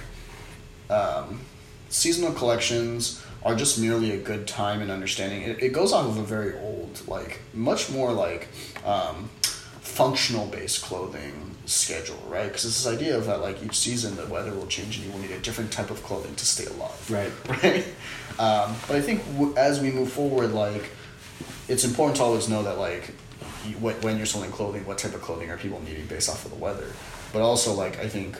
um, 0.89 1.41
seasonal 1.89 2.33
collections 2.33 3.23
are 3.43 3.55
just 3.55 3.79
merely 3.79 4.11
a 4.11 4.17
good 4.17 4.47
time 4.47 4.81
and 4.81 4.89
understanding. 4.91 5.43
It, 5.43 5.61
it 5.61 5.69
goes 5.73 5.93
off 5.93 6.07
of 6.07 6.17
a 6.17 6.23
very 6.23 6.53
old, 6.59 7.01
like 7.07 7.41
much 7.53 7.89
more 7.91 8.11
like 8.11 8.47
um, 8.85 9.29
functional 9.81 10.47
based 10.47 10.81
clothing 10.81 11.55
schedule, 11.65 12.21
right? 12.27 12.47
Because 12.47 12.65
it's 12.65 12.83
this 12.83 12.91
idea 12.93 13.15
of 13.17 13.27
that 13.27 13.39
like 13.41 13.63
each 13.63 13.77
season 13.77 14.15
the 14.15 14.25
weather 14.25 14.51
will 14.51 14.67
change 14.67 14.97
and 14.97 15.05
you 15.05 15.11
will 15.11 15.19
need 15.19 15.31
a 15.31 15.39
different 15.39 15.71
type 15.71 15.91
of 15.91 16.01
clothing 16.03 16.33
to 16.35 16.45
stay 16.45 16.65
alive 16.65 17.11
Right. 17.11 17.31
right? 17.63 17.85
Um, 18.39 18.75
but 18.87 18.95
I 18.95 19.01
think 19.01 19.23
w- 19.33 19.53
as 19.55 19.79
we 19.79 19.91
move 19.91 20.11
forward, 20.11 20.51
like 20.53 20.89
it's 21.67 21.83
important 21.83 22.17
to 22.17 22.23
always 22.23 22.47
know 22.49 22.63
that 22.63 22.77
like 22.77 23.13
you- 23.67 23.77
what, 23.77 24.01
when 24.03 24.17
you're 24.17 24.25
selling 24.25 24.51
clothing, 24.51 24.85
what 24.85 24.97
type 24.97 25.13
of 25.13 25.21
clothing 25.21 25.49
are 25.51 25.57
people 25.57 25.81
needing 25.81 26.05
based 26.07 26.29
off 26.29 26.45
of 26.45 26.51
the 26.51 26.57
weather? 26.57 26.87
But 27.33 27.41
also, 27.41 27.73
like, 27.73 27.99
I 27.99 28.07
think, 28.09 28.37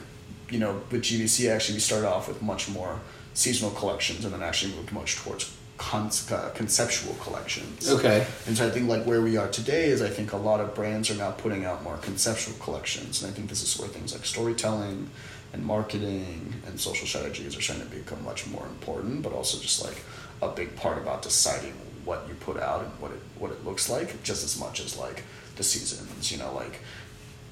you 0.50 0.58
know, 0.60 0.82
with 0.92 1.04
GBC, 1.04 1.50
actually, 1.52 1.76
we 1.76 1.80
started 1.80 2.08
off 2.08 2.28
with 2.28 2.42
much 2.42 2.68
more 2.70 3.00
seasonal 3.34 3.72
collections 3.72 4.26
and 4.26 4.34
then 4.34 4.42
actually 4.42 4.74
moved 4.74 4.92
much 4.92 5.16
towards 5.18 5.52
con- 5.78 6.10
uh, 6.32 6.50
conceptual 6.56 7.14
collections. 7.22 7.90
Okay. 7.90 8.26
And 8.48 8.58
so 8.58 8.66
I 8.68 8.72
think 8.72 8.90
like 8.90 9.04
where 9.04 9.22
we 9.22 9.38
are 9.38 9.48
today 9.48 9.86
is 9.86 10.02
I 10.02 10.10
think 10.10 10.34
a 10.34 10.38
lot 10.38 10.60
of 10.60 10.74
brands 10.74 11.10
are 11.12 11.16
now 11.16 11.32
putting 11.32 11.66
out 11.66 11.84
more 11.84 11.98
conceptual 11.98 12.56
collections, 12.60 13.22
and 13.22 13.32
I 13.32 13.36
think 13.36 13.48
this 13.50 13.62
is 13.62 13.80
where 13.80 13.88
things 13.90 14.12
like 14.14 14.26
storytelling 14.26 15.10
and 15.54 15.64
marketing 15.66 16.54
and 16.68 16.80
social 16.80 17.08
strategies 17.08 17.56
are 17.58 17.62
starting 17.62 17.88
to 17.88 17.96
become 17.96 18.24
much 18.26 18.46
more 18.48 18.66
important, 18.66 19.22
but 19.22 19.32
also 19.34 19.58
just 19.60 19.84
like 19.86 20.04
a 20.42 20.50
big 20.50 20.76
part 20.76 20.98
about 20.98 21.22
deciding 21.22 21.74
what 22.06 22.26
you 22.28 22.36
put 22.36 22.58
out 22.58 22.84
and 22.84 22.92
what 23.00 23.12
it 23.12 23.20
what 23.38 23.52
it 23.52 23.66
looks 23.66 23.90
like, 23.90 24.22
just 24.24 24.44
as 24.44 24.60
much 24.60 24.80
as 24.80 24.98
like 24.98 25.24
the 25.56 25.64
seasons. 25.64 26.32
You 26.32 26.38
know, 26.38 26.54
like 26.54 26.82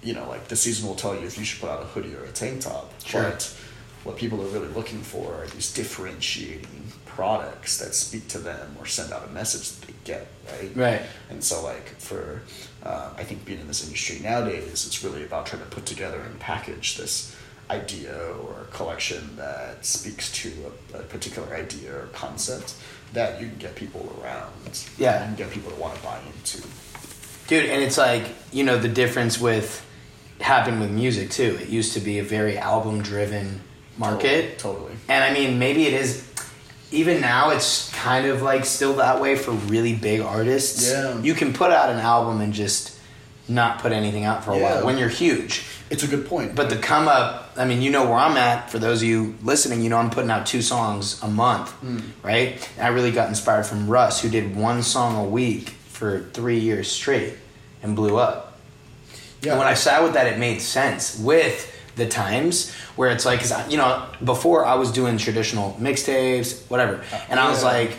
you 0.03 0.13
know, 0.13 0.27
like 0.27 0.47
the 0.47 0.55
season 0.55 0.87
will 0.87 0.95
tell 0.95 1.15
you 1.15 1.25
if 1.25 1.37
you 1.37 1.45
should 1.45 1.61
put 1.61 1.69
out 1.69 1.81
a 1.81 1.85
hoodie 1.85 2.15
or 2.15 2.23
a 2.23 2.31
tank 2.31 2.61
top. 2.61 2.91
Sure. 3.03 3.23
But 3.23 3.55
what 4.03 4.15
people 4.15 4.41
are 4.41 4.47
really 4.47 4.69
looking 4.69 5.01
for 5.01 5.33
are 5.35 5.47
these 5.47 5.73
differentiating 5.73 6.91
products 7.05 7.79
that 7.79 7.93
speak 7.93 8.27
to 8.29 8.37
them 8.37 8.75
or 8.79 8.85
send 8.85 9.11
out 9.11 9.27
a 9.27 9.31
message 9.31 9.71
that 9.71 9.87
they 9.87 9.93
get, 10.03 10.27
right? 10.51 10.71
Right. 10.75 11.01
And 11.29 11.43
so, 11.43 11.63
like, 11.63 11.87
for 11.99 12.41
uh, 12.83 13.09
I 13.17 13.23
think 13.23 13.43
being 13.43 13.59
in 13.59 13.67
this 13.67 13.83
industry 13.83 14.19
nowadays, 14.19 14.85
it's 14.85 15.03
really 15.03 15.23
about 15.23 15.47
trying 15.47 15.63
to 15.63 15.67
put 15.67 15.85
together 15.85 16.19
and 16.21 16.39
package 16.39 16.95
this 16.95 17.35
idea 17.69 18.15
or 18.15 18.67
collection 18.71 19.35
that 19.35 19.85
speaks 19.85 20.31
to 20.31 20.53
a, 20.93 20.99
a 20.99 21.01
particular 21.03 21.53
idea 21.53 21.93
or 21.93 22.07
concept 22.13 22.75
that 23.13 23.39
you 23.41 23.47
can 23.47 23.57
get 23.57 23.75
people 23.75 24.15
around. 24.21 24.53
Yeah. 24.97 25.23
And 25.23 25.37
get 25.37 25.49
people 25.51 25.71
to 25.71 25.77
want 25.77 25.95
to 25.95 26.03
buy 26.03 26.19
into. 26.35 26.61
Dude, 27.47 27.69
and 27.69 27.81
it's 27.81 27.97
like, 27.97 28.23
you 28.51 28.63
know, 28.63 28.77
the 28.77 28.89
difference 28.89 29.39
with 29.39 29.85
happened 30.41 30.79
with 30.79 30.91
music 30.91 31.31
too. 31.31 31.57
It 31.61 31.69
used 31.69 31.93
to 31.93 31.99
be 31.99 32.19
a 32.19 32.23
very 32.23 32.57
album 32.57 33.01
driven 33.01 33.61
market. 33.97 34.59
Totally. 34.59 34.93
And 35.07 35.23
I 35.23 35.33
mean, 35.33 35.57
maybe 35.57 35.87
it 35.87 35.93
is 35.93 36.27
even 36.91 37.21
now 37.21 37.49
it's 37.51 37.91
kind 37.93 38.27
of 38.27 38.41
like 38.41 38.65
still 38.65 38.95
that 38.97 39.21
way 39.21 39.35
for 39.35 39.51
really 39.51 39.95
big 39.95 40.21
artists. 40.21 40.89
Yeah. 40.89 41.19
You 41.21 41.33
can 41.33 41.53
put 41.53 41.71
out 41.71 41.89
an 41.89 41.97
album 41.97 42.41
and 42.41 42.53
just 42.53 42.96
not 43.49 43.79
put 43.79 43.91
anything 43.91 44.25
out 44.25 44.43
for 44.43 44.51
a 44.51 44.57
Yeah. 44.57 44.75
while 44.75 44.85
when 44.85 44.97
you're 44.97 45.07
huge. 45.09 45.63
It's 45.89 46.03
a 46.03 46.07
good 46.07 46.27
point. 46.27 46.53
But 46.55 46.69
the 46.69 46.75
come 46.75 47.07
up, 47.07 47.51
I 47.55 47.63
mean, 47.65 47.81
you 47.81 47.89
know 47.91 48.03
where 48.03 48.15
I'm 48.19 48.35
at. 48.35 48.69
For 48.69 48.77
those 48.79 49.01
of 49.01 49.07
you 49.07 49.35
listening, 49.41 49.81
you 49.81 49.89
know 49.89 49.97
I'm 49.97 50.09
putting 50.09 50.29
out 50.29 50.45
two 50.45 50.61
songs 50.61 51.17
a 51.23 51.27
month, 51.27 51.69
Hmm. 51.79 51.99
right? 52.23 52.67
And 52.77 52.85
I 52.85 52.89
really 52.89 53.11
got 53.11 53.29
inspired 53.29 53.65
from 53.65 53.87
Russ, 53.87 54.19
who 54.19 54.27
did 54.29 54.55
one 54.55 54.83
song 54.83 55.15
a 55.15 55.23
week 55.23 55.75
for 55.91 56.25
three 56.33 56.59
years 56.59 56.91
straight 56.91 57.33
and 57.81 57.95
blew 57.95 58.17
up. 58.17 58.57
yeah, 59.41 59.51
And 59.51 59.59
when 59.59 59.67
I 59.67 59.75
sat 59.75 60.03
with 60.03 60.13
that, 60.13 60.27
it 60.27 60.37
made 60.39 60.61
sense 60.61 61.15
with 61.19 61.71
the 61.95 62.05
times 62.07 62.71
where 62.95 63.09
it's 63.11 63.25
like, 63.25 63.39
'cause 63.39 63.51
I, 63.51 63.65
you 63.67 63.77
know, 63.77 64.01
before 64.23 64.65
I 64.65 64.75
was 64.75 64.91
doing 64.91 65.17
traditional 65.17 65.77
mixtapes, 65.79 66.55
whatever, 66.69 66.99
and 67.29 67.39
I 67.39 67.49
was 67.49 67.61
Yeah. 67.63 67.69
like, 67.69 67.91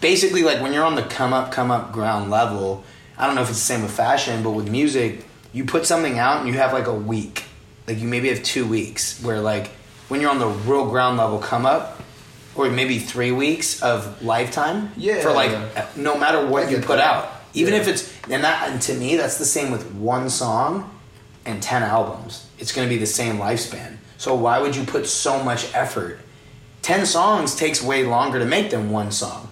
basically, 0.00 0.42
like 0.42 0.60
when 0.62 0.72
you're 0.72 0.84
on 0.84 0.94
the 0.96 1.02
come 1.02 1.32
up, 1.32 1.52
come 1.52 1.70
up 1.70 1.92
ground 1.92 2.30
level. 2.30 2.84
I 3.18 3.26
don't 3.26 3.34
know 3.34 3.42
if 3.42 3.48
it's 3.50 3.58
the 3.58 3.64
same 3.64 3.82
with 3.82 3.90
fashion, 3.90 4.42
but 4.42 4.50
with 4.52 4.70
music, 4.70 5.24
you 5.52 5.64
put 5.64 5.84
something 5.86 6.18
out 6.18 6.38
and 6.38 6.46
you 6.48 6.54
have 6.54 6.72
like 6.72 6.86
a 6.86 6.94
week, 6.94 7.44
like 7.86 7.98
you 7.98 8.06
maybe 8.06 8.28
have 8.28 8.42
two 8.42 8.66
weeks 8.66 9.20
where 9.22 9.40
like 9.40 9.68
when 10.08 10.20
you're 10.20 10.30
on 10.30 10.38
the 10.38 10.46
real 10.46 10.88
ground 10.88 11.18
level 11.18 11.38
come 11.38 11.66
up, 11.66 12.00
or 12.54 12.68
maybe 12.70 12.98
three 12.98 13.30
weeks 13.32 13.82
of 13.82 14.22
lifetime 14.22 14.92
Yeah. 14.96 15.20
for 15.20 15.32
like 15.32 15.96
no 15.96 16.16
matter 16.18 16.44
what 16.46 16.70
you 16.70 16.78
put 16.78 16.96
that. 16.96 17.00
out, 17.00 17.32
even 17.54 17.74
Yeah. 17.74 17.80
if 17.80 17.88
it's 17.88 18.12
and 18.30 18.42
that 18.44 18.68
and 18.70 18.80
to 18.82 18.94
me 18.94 19.16
that's 19.16 19.38
the 19.38 19.44
same 19.44 19.70
with 19.70 19.92
one 19.94 20.28
song 20.28 20.90
and 21.46 21.62
10 21.62 21.82
albums 21.82 22.46
it's 22.58 22.72
going 22.72 22.86
to 22.88 22.92
be 22.92 22.98
the 22.98 23.06
same 23.06 23.38
lifespan 23.38 23.96
so 24.18 24.34
why 24.34 24.58
would 24.58 24.74
you 24.76 24.82
put 24.84 25.06
so 25.06 25.42
much 25.42 25.72
effort 25.74 26.18
10 26.82 27.06
songs 27.06 27.54
takes 27.54 27.80
way 27.82 28.04
longer 28.04 28.38
to 28.40 28.44
make 28.44 28.70
than 28.70 28.90
one 28.90 29.10
song 29.12 29.47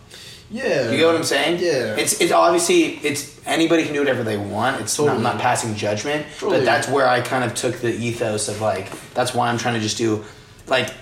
yeah. 0.51 0.91
you 0.91 0.97
get 0.97 1.07
what 1.07 1.17
i'm 1.17 1.25
saying 1.25 1.61
Yeah. 1.61 1.97
it's 1.97 2.21
it's 2.21 2.33
obviously 2.33 2.97
it's 3.07 3.41
anybody 3.47 3.85
can 3.85 3.93
do 3.93 4.01
whatever 4.01 4.23
they 4.23 4.37
want 4.37 4.81
it's 4.81 4.99
not, 4.99 5.09
I'm 5.17 5.23
not 5.23 5.39
passing 5.39 5.75
judgment 5.75 6.27
Totally. 6.39 6.59
but 6.59 6.65
that's 6.65 6.89
where 6.89 7.09
i 7.09 7.21
kind 7.21 7.45
of 7.45 7.55
took 7.55 7.77
the 7.77 7.93
ethos 7.95 8.49
of 8.49 8.61
like 8.61 8.91
that's 9.15 9.35
why 9.35 9.49
i'm 9.49 9.59
trying 9.59 9.75
to 9.75 9.81
just 9.81 9.99
do 9.99 10.25
like 10.67 10.93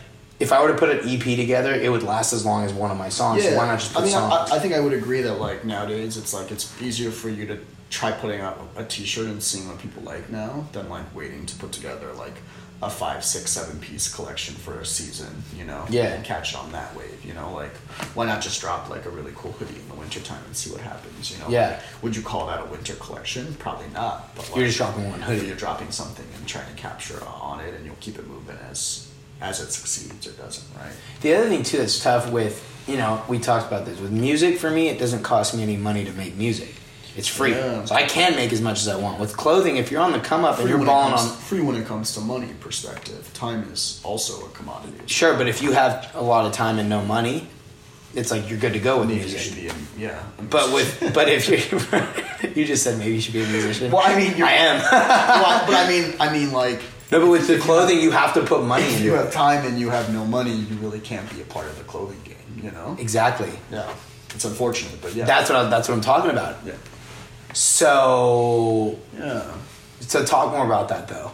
if 0.40 0.52
i 0.52 0.62
were 0.62 0.68
to 0.68 0.78
put 0.78 0.90
an 0.90 1.08
ep 1.08 1.22
together 1.22 1.74
it 1.74 1.90
would 1.90 2.02
last 2.02 2.32
as 2.32 2.44
long 2.44 2.64
as 2.64 2.72
one 2.72 2.90
of 2.90 2.96
my 2.96 3.08
songs 3.08 3.42
so 3.44 3.56
why 3.56 3.66
not 3.66 3.78
just 3.78 3.92
put 3.92 4.00
I 4.00 4.04
mean, 4.04 4.12
songs 4.12 4.50
I, 4.50 4.56
I 4.56 4.58
think 4.58 4.74
I 4.74 4.80
would 4.80 4.92
agree 4.92 5.22
that 5.22 5.34
like 5.40 5.64
nowadays 5.64 6.16
it's 6.16 6.32
like 6.34 6.50
it's 6.50 6.80
easier 6.82 7.10
for 7.10 7.28
you 7.28 7.46
to 7.46 7.58
try 7.90 8.10
putting 8.10 8.40
out 8.40 8.58
a 8.76 8.84
T-shirt 8.84 9.26
and 9.26 9.40
seeing 9.40 9.68
what 9.68 9.78
people 9.78 10.02
like 10.02 10.28
now 10.28 10.66
than 10.72 10.88
like 10.88 11.14
waiting 11.14 11.46
to 11.46 11.54
put 11.56 11.70
together 11.70 12.12
like 12.14 12.34
a 12.82 12.90
five, 12.90 13.24
six, 13.24 13.50
seven 13.52 13.78
piece 13.80 14.12
collection 14.12 14.54
for 14.54 14.78
a 14.80 14.84
season. 14.86 15.42
You 15.56 15.64
know, 15.64 15.86
Yeah. 15.88 16.12
and 16.14 16.24
catch 16.24 16.54
on 16.54 16.72
that 16.72 16.94
wave. 16.96 17.24
You 17.24 17.32
know, 17.34 17.52
like 17.54 17.74
why 18.14 18.26
not 18.26 18.42
just 18.42 18.60
drop 18.60 18.90
like 18.90 19.06
a 19.06 19.10
really 19.10 19.32
cool 19.36 19.52
hoodie 19.52 19.78
in 19.80 19.88
the 19.88 19.94
wintertime 19.94 20.42
and 20.46 20.54
see 20.56 20.70
what 20.70 20.80
happens? 20.80 21.30
You 21.30 21.38
know, 21.38 21.48
Yeah. 21.48 21.68
Like, 21.70 22.02
would 22.02 22.16
you 22.16 22.22
call 22.22 22.46
that 22.48 22.60
a 22.60 22.64
winter 22.66 22.94
collection? 22.94 23.54
Probably 23.58 23.86
not. 23.94 24.34
But 24.34 24.48
like, 24.48 24.56
You're 24.56 24.66
just 24.66 24.78
dropping 24.78 25.08
one 25.10 25.20
hoodie. 25.22 25.46
You're 25.46 25.56
dropping 25.56 25.90
something 25.92 26.26
and 26.36 26.46
trying 26.46 26.66
to 26.66 26.80
capture 26.80 27.22
on 27.24 27.60
it, 27.60 27.72
and 27.74 27.86
you'll 27.86 27.96
keep 28.00 28.18
it 28.18 28.26
moving 28.26 28.56
as 28.70 29.08
as 29.40 29.60
it 29.60 29.70
succeeds 29.72 30.26
or 30.26 30.32
doesn't, 30.32 30.64
right? 30.76 30.92
The 31.20 31.34
other 31.34 31.48
thing 31.48 31.62
too 31.64 31.78
that's 31.78 32.00
tough 32.02 32.30
with 32.30 32.62
you 32.86 32.96
know 32.96 33.22
we 33.28 33.38
talked 33.38 33.66
about 33.66 33.84
this 33.86 33.98
with 33.98 34.12
music 34.12 34.58
for 34.58 34.70
me 34.70 34.88
it 34.88 34.98
doesn't 34.98 35.22
cost 35.22 35.54
me 35.56 35.62
any 35.62 35.76
money 35.76 36.04
to 36.04 36.12
make 36.12 36.34
music 36.36 36.74
it's 37.16 37.28
free 37.28 37.52
Yeah. 37.52 37.84
so 37.84 37.94
I 37.94 38.02
can 38.04 38.34
make 38.34 38.52
as 38.52 38.60
much 38.60 38.80
as 38.80 38.88
I 38.88 38.96
want 38.96 39.20
with 39.20 39.36
clothing 39.36 39.76
if 39.76 39.90
you're 39.90 40.00
on 40.02 40.12
the 40.12 40.20
come 40.20 40.44
up 40.44 40.58
and 40.58 40.68
you're 40.68 40.78
balling 40.84 41.14
comes, 41.14 41.30
on 41.30 41.36
free 41.36 41.60
when 41.60 41.76
it 41.76 41.86
comes 41.86 42.14
to 42.14 42.20
money 42.20 42.48
perspective. 42.60 43.30
Time 43.34 43.68
is 43.72 44.00
also 44.04 44.44
a 44.46 44.48
commodity. 44.50 44.94
sure 45.06 45.36
but 45.36 45.46
if 45.48 45.62
you 45.62 45.72
have 45.72 46.10
a 46.14 46.22
lot 46.22 46.44
of 46.46 46.52
time 46.52 46.78
and 46.78 46.88
no 46.88 47.04
money 47.04 47.48
it's 48.14 48.30
like 48.30 48.48
you're 48.48 48.58
good 48.60 48.72
to 48.74 48.78
go 48.78 49.00
with 49.00 49.08
Maybe 49.08 49.28
you 49.28 49.38
should 49.38 49.56
be 49.56 49.68
a, 49.68 49.74
yeah. 49.98 50.22
but 50.50 50.72
with 50.72 51.12
but 51.14 51.28
if 51.28 51.48
you 51.48 51.58
you 52.54 52.64
just 52.66 52.82
said 52.84 52.98
maybe 52.98 53.14
you 53.14 53.20
should 53.20 53.34
be 53.34 53.42
a 53.42 53.46
musician 53.48 53.90
Well, 53.90 54.02
I 54.04 54.14
mean, 54.16 54.36
you're- 54.36 54.42
I 54.48 54.52
am 54.54 54.80
well, 55.42 55.66
but 55.66 55.74
I 55.74 55.88
mean, 55.88 56.14
I 56.20 56.32
mean, 56.32 56.52
like, 56.52 56.80
no 57.12 57.20
but 57.20 57.28
with 57.28 57.46
the 57.46 57.58
clothing 57.58 58.00
you 58.00 58.10
have 58.12 58.32
to 58.34 58.42
put 58.42 58.64
money 58.64 58.84
if 58.84 59.00
you 59.00 59.12
have 59.14 59.26
it 59.28 59.32
time 59.32 59.66
and 59.66 59.78
you 59.78 59.90
have 59.90 60.12
no 60.12 60.24
money, 60.24 60.52
you 60.52 60.76
really 60.76 61.00
can't 61.00 61.28
be 61.34 61.40
a 61.42 61.44
part 61.44 61.66
of 61.66 61.76
the 61.78 61.84
clothing 61.84 62.20
game. 62.24 62.36
You 62.62 62.70
know? 62.70 62.96
exactly 62.98 63.50
Yeah. 63.70 63.92
It's 64.34 64.44
unfortunate, 64.44 65.00
but 65.02 65.14
yeah. 65.14 65.24
that's 65.26 65.48
what 65.50 65.56
I, 65.58 65.68
that's 65.68 65.88
what 65.88 65.94
I'm 65.96 66.00
talking 66.00 66.30
about 66.30 66.56
yeah. 66.64 66.72
So 67.54 68.98
Yeah. 69.18 69.42
So 70.00 70.24
talk 70.24 70.52
more 70.52 70.66
about 70.66 70.88
that 70.88 71.08
though, 71.08 71.30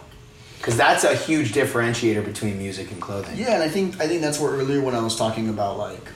because 0.57 0.77
that's 0.77 1.03
a 1.03 1.13
huge 1.15 1.51
differentiator 1.53 2.23
between 2.23 2.57
music 2.57 2.91
and 2.91 3.01
clothing. 3.01 3.37
Yeah, 3.37 3.53
and 3.55 3.63
I 3.63 3.67
think 3.69 3.99
I 4.01 4.07
think 4.07 4.21
that's 4.21 4.39
where 4.39 4.51
earlier 4.51 4.81
when 4.81 4.95
I 4.95 5.01
was 5.01 5.15
talking 5.17 5.49
about 5.49 5.77
like, 5.77 6.07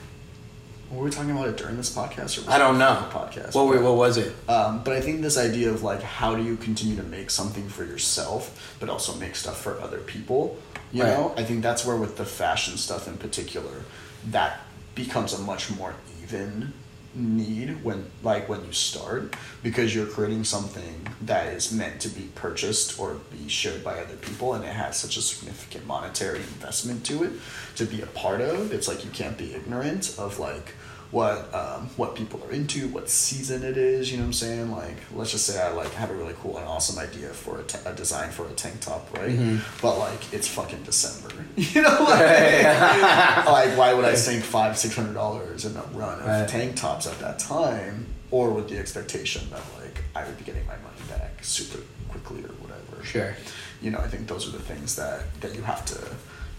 were 0.91 1.03
we 1.03 1.09
talking 1.09 1.31
about 1.31 1.49
it 1.49 1.57
during 1.57 1.75
this 1.77 1.93
podcast 1.93 2.47
or 2.47 2.49
I 2.49 2.57
don't 2.57 2.77
know. 2.77 3.05
podcast? 3.11 3.53
What 3.55 3.67
were- 3.67 3.81
what 3.81 3.95
was 3.95 4.17
it? 4.17 4.33
Um, 4.47 4.81
but 4.85 4.93
I 4.95 5.01
think 5.01 5.21
this 5.21 5.37
idea 5.37 5.69
of 5.69 5.83
like 5.83 6.01
how 6.01 6.33
do 6.35 6.43
you 6.43 6.55
continue 6.55 6.95
to 6.95 7.03
make 7.03 7.29
something 7.29 7.67
for 7.67 7.83
yourself, 7.83 8.75
but 8.79 8.87
also 8.89 9.15
make 9.15 9.35
stuff 9.35 9.59
for 9.61 9.79
other 9.81 9.97
people. 9.99 10.57
You 10.93 11.03
Right. 11.03 11.09
know, 11.11 11.33
I 11.35 11.43
think 11.43 11.61
that's 11.61 11.83
where 11.85 11.97
with 11.97 12.15
the 12.15 12.25
fashion 12.25 12.77
stuff 12.77 13.07
in 13.07 13.17
particular, 13.17 13.83
that 14.31 14.61
becomes 14.95 15.33
a 15.33 15.39
much 15.39 15.69
more 15.71 15.93
even 16.23 16.71
need 17.15 17.83
when 17.83 18.05
like 18.23 18.49
when 18.49 18.63
you 18.65 18.71
start 18.71 19.35
because 19.63 19.95
you're 19.95 20.05
creating 20.05 20.43
something 20.43 21.07
that 21.21 21.47
is 21.47 21.71
meant 21.71 21.99
to 22.01 22.09
be 22.09 22.29
purchased 22.35 22.99
or 22.99 23.15
be 23.31 23.47
shared 23.47 23.83
by 23.83 23.99
other 23.99 24.15
people 24.17 24.53
and 24.53 24.63
it 24.63 24.73
has 24.73 24.97
such 24.97 25.17
a 25.17 25.21
significant 25.21 25.85
monetary 25.87 26.39
investment 26.39 27.05
to 27.05 27.23
it 27.23 27.31
to 27.75 27.85
be 27.85 28.01
a 28.01 28.07
part 28.07 28.41
of. 28.41 28.71
It's 28.71 28.87
like 28.87 29.03
you 29.05 29.11
can't 29.11 29.37
be 29.37 29.53
ignorant 29.53 30.15
of 30.17 30.39
like 30.39 30.73
what 31.15 31.53
um, 31.55 31.89
what 31.95 32.13
people 32.13 32.43
are 32.43 32.51
into, 32.51 32.89
what 32.89 33.09
season 33.09 33.63
it 33.63 33.77
is. 33.77 34.11
You 34.11 34.17
know 34.17 34.23
what 34.23 34.27
I'm 34.27 34.33
saying? 34.33 34.71
Like, 34.71 34.97
let's 35.13 35.31
just 35.31 35.45
say 35.45 35.61
I 35.61 35.71
like 35.71 35.93
have 35.93 36.09
a 36.11 36.13
really 36.13 36.35
cool 36.41 36.57
and 36.57 36.67
awesome 36.67 36.99
idea 36.99 37.29
for 37.29 37.61
a, 37.61 37.89
a 37.89 37.93
design 37.93 38.31
for 38.31 38.45
a 38.45 38.51
tank 38.51 38.81
top, 38.81 39.07
right? 39.17 39.39
But 39.81 39.97
like, 39.97 40.33
it's 40.33 40.49
fucking 40.49 40.83
December. 40.83 41.33
You 41.55 41.81
know, 41.83 41.97
like, 42.03 42.63
like 43.47 43.77
why 43.77 43.93
would 43.95 44.03
I 44.03 44.15
sink 44.15 44.43
five, 44.43 44.77
six 44.77 44.93
hundred 44.93 45.13
dollars 45.13 45.63
in 45.63 45.75
a 45.77 45.83
run 45.93 46.19
of 46.19 46.25
Right. 46.27 46.49
tank 46.49 46.75
tops 46.75 47.07
at 47.07 47.17
that 47.19 47.39
time, 47.39 48.07
or 48.29 48.51
with 48.51 48.67
the 48.67 48.77
expectation 48.77 49.49
that 49.51 49.61
like 49.79 50.03
I 50.17 50.25
would 50.25 50.37
be 50.37 50.43
getting 50.43 50.65
my 50.67 50.75
money 50.77 51.01
back 51.07 51.43
super 51.45 51.79
quickly 52.09 52.43
or 52.43 52.51
whatever? 52.61 53.03
Sure. 53.05 53.33
You 53.81 53.91
know, 53.91 53.99
I 53.99 54.07
think 54.09 54.27
those 54.27 54.49
are 54.49 54.51
the 54.51 54.63
things 54.63 54.97
that 54.97 55.21
that 55.39 55.55
you 55.55 55.61
have 55.61 55.85
to 55.85 55.99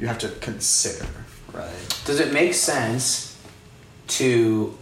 you 0.01 0.07
have 0.07 0.19
to 0.21 0.29
consider, 0.41 1.07
right? 1.53 2.01
Does 2.07 2.21
it 2.21 2.33
make 2.33 2.55
sense 2.55 3.36
to 4.09 4.77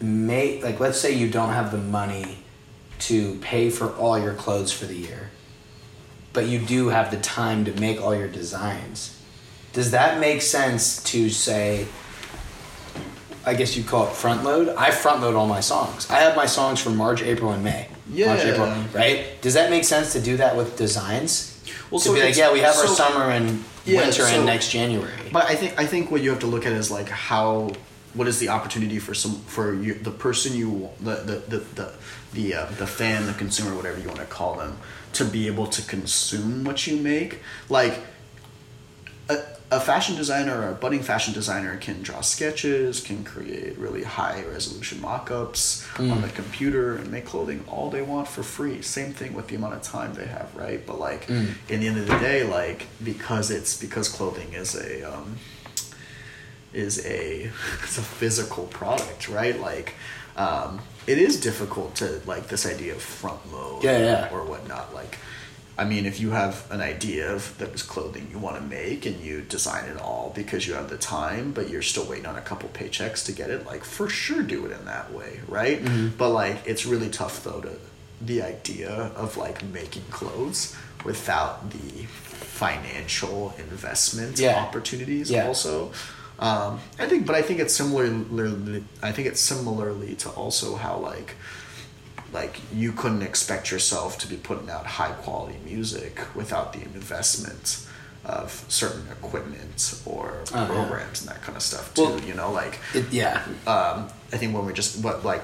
make 0.00 0.62
like 0.62 0.78
let's 0.80 1.00
say 1.00 1.12
you 1.14 1.28
don't 1.30 1.50
have 1.50 1.70
the 1.70 1.78
money 1.78 2.38
to 2.98 3.34
pay 3.36 3.70
for 3.70 3.90
all 3.96 4.18
your 4.18 4.34
clothes 4.34 4.72
for 4.72 4.86
the 4.86 4.94
year, 4.96 5.30
but 6.32 6.46
you 6.46 6.58
do 6.58 6.88
have 6.88 7.10
the 7.10 7.18
time 7.18 7.64
to 7.64 7.72
make 7.80 8.00
all 8.00 8.14
your 8.14 8.28
designs? 8.28 9.20
Does 9.72 9.90
that 9.90 10.18
make 10.20 10.42
sense 10.42 11.02
to 11.04 11.28
say? 11.30 11.86
I 13.44 13.54
guess 13.54 13.76
you 13.76 13.84
call 13.84 14.08
it 14.08 14.12
front 14.12 14.42
load. 14.42 14.70
I 14.70 14.90
front 14.90 15.20
load 15.20 15.36
all 15.36 15.46
my 15.46 15.60
songs. 15.60 16.10
I 16.10 16.18
have 16.20 16.34
my 16.34 16.46
songs 16.46 16.80
for 16.80 16.90
March, 16.90 17.22
April, 17.22 17.52
and 17.52 17.62
May. 17.62 17.86
March, 18.08 18.18
Yeah. 18.44 18.52
April, 18.52 18.74
right? 18.92 19.40
Does 19.40 19.54
that 19.54 19.70
make 19.70 19.84
sense 19.84 20.12
to 20.14 20.20
do 20.20 20.36
that 20.38 20.56
with 20.56 20.76
designs? 20.76 21.52
Well, 21.90 22.00
to 22.00 22.08
so 22.08 22.14
be 22.14 22.22
like, 22.22 22.36
yeah, 22.36 22.52
we 22.52 22.58
have 22.60 22.76
our 22.76 22.88
summer 22.88 23.30
and 23.30 23.62
Yeah, 23.84 24.00
winter 24.00 24.22
so- 24.22 24.26
and 24.34 24.46
next 24.46 24.70
January. 24.70 25.12
But 25.32 25.48
I 25.48 25.54
think 25.54 25.78
I 25.78 25.86
think 25.86 26.10
what 26.10 26.22
you 26.22 26.30
have 26.30 26.40
to 26.40 26.46
look 26.48 26.66
at 26.66 26.72
is 26.72 26.90
like 26.90 27.08
how 27.08 27.70
what 28.16 28.26
is 28.26 28.38
the 28.38 28.48
opportunity 28.48 28.98
for 28.98 29.14
some 29.14 29.36
for 29.42 29.74
you 29.74 29.94
the 29.94 30.10
person 30.10 30.54
you 30.54 30.88
the 31.00 31.16
the 31.16 31.36
the 31.48 31.58
the 31.74 31.92
the, 32.32 32.54
uh, 32.54 32.66
the 32.78 32.86
fan 32.86 33.26
the 33.26 33.32
consumer 33.34 33.74
whatever 33.74 33.98
you 33.98 34.08
want 34.08 34.20
to 34.20 34.26
call 34.26 34.56
them 34.56 34.76
to 35.12 35.24
be 35.24 35.46
able 35.46 35.66
to 35.66 35.82
consume 35.82 36.64
what 36.64 36.86
you 36.86 36.96
make? 36.96 37.40
Like 37.70 38.00
a, 39.30 39.38
a 39.70 39.80
fashion 39.80 40.14
designer 40.16 40.60
or 40.60 40.68
a 40.68 40.74
budding 40.74 41.02
fashion 41.02 41.32
designer 41.32 41.76
can 41.78 42.02
draw 42.02 42.20
sketches 42.20 43.00
can 43.00 43.24
create 43.24 43.76
really 43.78 44.02
high 44.04 44.44
resolution 44.44 45.00
mock-ups 45.00 45.86
on 45.98 46.20
the 46.22 46.28
computer 46.28 46.96
and 46.96 47.10
make 47.10 47.24
clothing 47.24 47.64
all 47.66 47.90
they 47.90 48.02
want 48.02 48.28
for 48.28 48.42
free. 48.42 48.82
Same 48.82 49.12
thing 49.12 49.32
with 49.34 49.48
the 49.48 49.56
amount 49.56 49.74
of 49.74 49.82
time 49.82 50.14
they 50.14 50.26
have 50.26 50.54
right? 50.54 50.84
But 50.86 51.00
like 51.00 51.28
in 51.28 51.80
the 51.80 51.88
end 51.88 51.98
of 51.98 52.06
the 52.06 52.18
day 52.18 52.44
like 52.44 52.86
because 53.02 53.50
it's 53.50 53.76
because 53.80 54.08
clothing 54.08 54.52
is 54.52 54.74
a 54.74 55.02
um, 55.12 55.36
is 56.76 57.04
a 57.06 57.50
it's 57.82 57.98
a 57.98 58.02
physical 58.02 58.64
product, 58.66 59.28
right? 59.28 59.58
Like 59.60 59.94
um, 60.36 60.80
it 61.06 61.18
is 61.18 61.40
difficult 61.40 61.94
to 61.96 62.20
like 62.26 62.48
this 62.48 62.66
idea 62.66 62.94
of 62.94 63.02
front 63.02 63.40
load 63.52 63.82
Yeah, 63.84 63.98
yeah. 63.98 64.28
or 64.32 64.44
whatnot. 64.44 64.94
Like 64.94 65.18
I 65.78 65.84
mean, 65.84 66.06
if 66.06 66.20
you 66.20 66.30
have 66.30 66.54
an 66.70 66.80
idea 66.80 67.30
of 67.34 67.56
that 67.58 67.70
was 67.72 67.82
clothing 67.82 68.28
you 68.32 68.38
want 68.38 68.56
to 68.56 68.62
make 68.62 69.04
and 69.04 69.20
you 69.20 69.42
design 69.42 69.84
it 69.90 69.98
all 70.00 70.32
because 70.34 70.66
you 70.66 70.72
have 70.72 70.88
the 70.88 70.96
time, 70.96 71.52
but 71.52 71.68
you're 71.68 71.82
still 71.82 72.06
waiting 72.06 72.24
on 72.26 72.36
a 72.36 72.40
couple 72.40 72.68
paychecks 72.70 73.24
to 73.26 73.32
get 73.32 73.50
it, 73.50 73.66
like 73.66 73.84
for 73.84 74.08
sure 74.08 74.42
do 74.42 74.64
it 74.66 74.72
in 74.72 74.84
that 74.86 75.12
way, 75.12 75.40
right? 75.48 75.82
Mm-hmm. 75.84 76.16
But 76.16 76.30
like 76.30 76.56
it's 76.66 76.86
really 76.86 77.10
tough 77.10 77.44
though 77.44 77.60
to 77.60 77.72
the 78.22 78.40
idea 78.42 78.90
of 79.16 79.36
like 79.36 79.62
making 79.64 80.04
clothes 80.10 80.74
without 81.04 81.70
the 81.70 82.06
financial 82.60 83.54
investment 83.58 84.38
Yeah. 84.38 84.56
opportunities 84.62 85.30
Yeah. 85.30 85.46
also. 85.46 85.92
Um, 86.38 86.80
I 86.98 87.06
think, 87.06 87.26
but 87.26 87.34
I 87.34 87.42
think 87.42 87.60
it's 87.60 87.74
similarly. 87.74 88.84
I 89.02 89.12
think 89.12 89.28
it's 89.28 89.40
similarly 89.40 90.14
to 90.16 90.28
also 90.30 90.76
how 90.76 90.98
like, 90.98 91.34
like 92.32 92.60
you 92.74 92.92
couldn't 92.92 93.22
expect 93.22 93.70
yourself 93.70 94.18
to 94.18 94.26
be 94.28 94.36
putting 94.36 94.68
out 94.68 94.84
high 94.86 95.12
quality 95.12 95.56
music 95.64 96.20
without 96.34 96.72
the 96.72 96.82
investment 96.82 97.86
of 98.24 98.64
certain 98.68 99.06
equipment 99.12 100.00
or 100.04 100.42
Uh-huh. 100.52 100.66
programs 100.66 101.20
and 101.22 101.30
that 101.30 101.40
kind 101.42 101.56
of 101.56 101.62
stuff 101.62 101.94
too. 101.94 102.02
Well- 102.02 102.20
you 102.20 102.34
know, 102.34 102.50
like 102.50 102.80
It- 102.92 103.10
yeah, 103.12 103.42
um, 103.66 104.08
I 104.32 104.36
think 104.36 104.52
when 104.54 104.66
we 104.66 104.72
just 104.72 104.98
what 105.02 105.24
like 105.24 105.42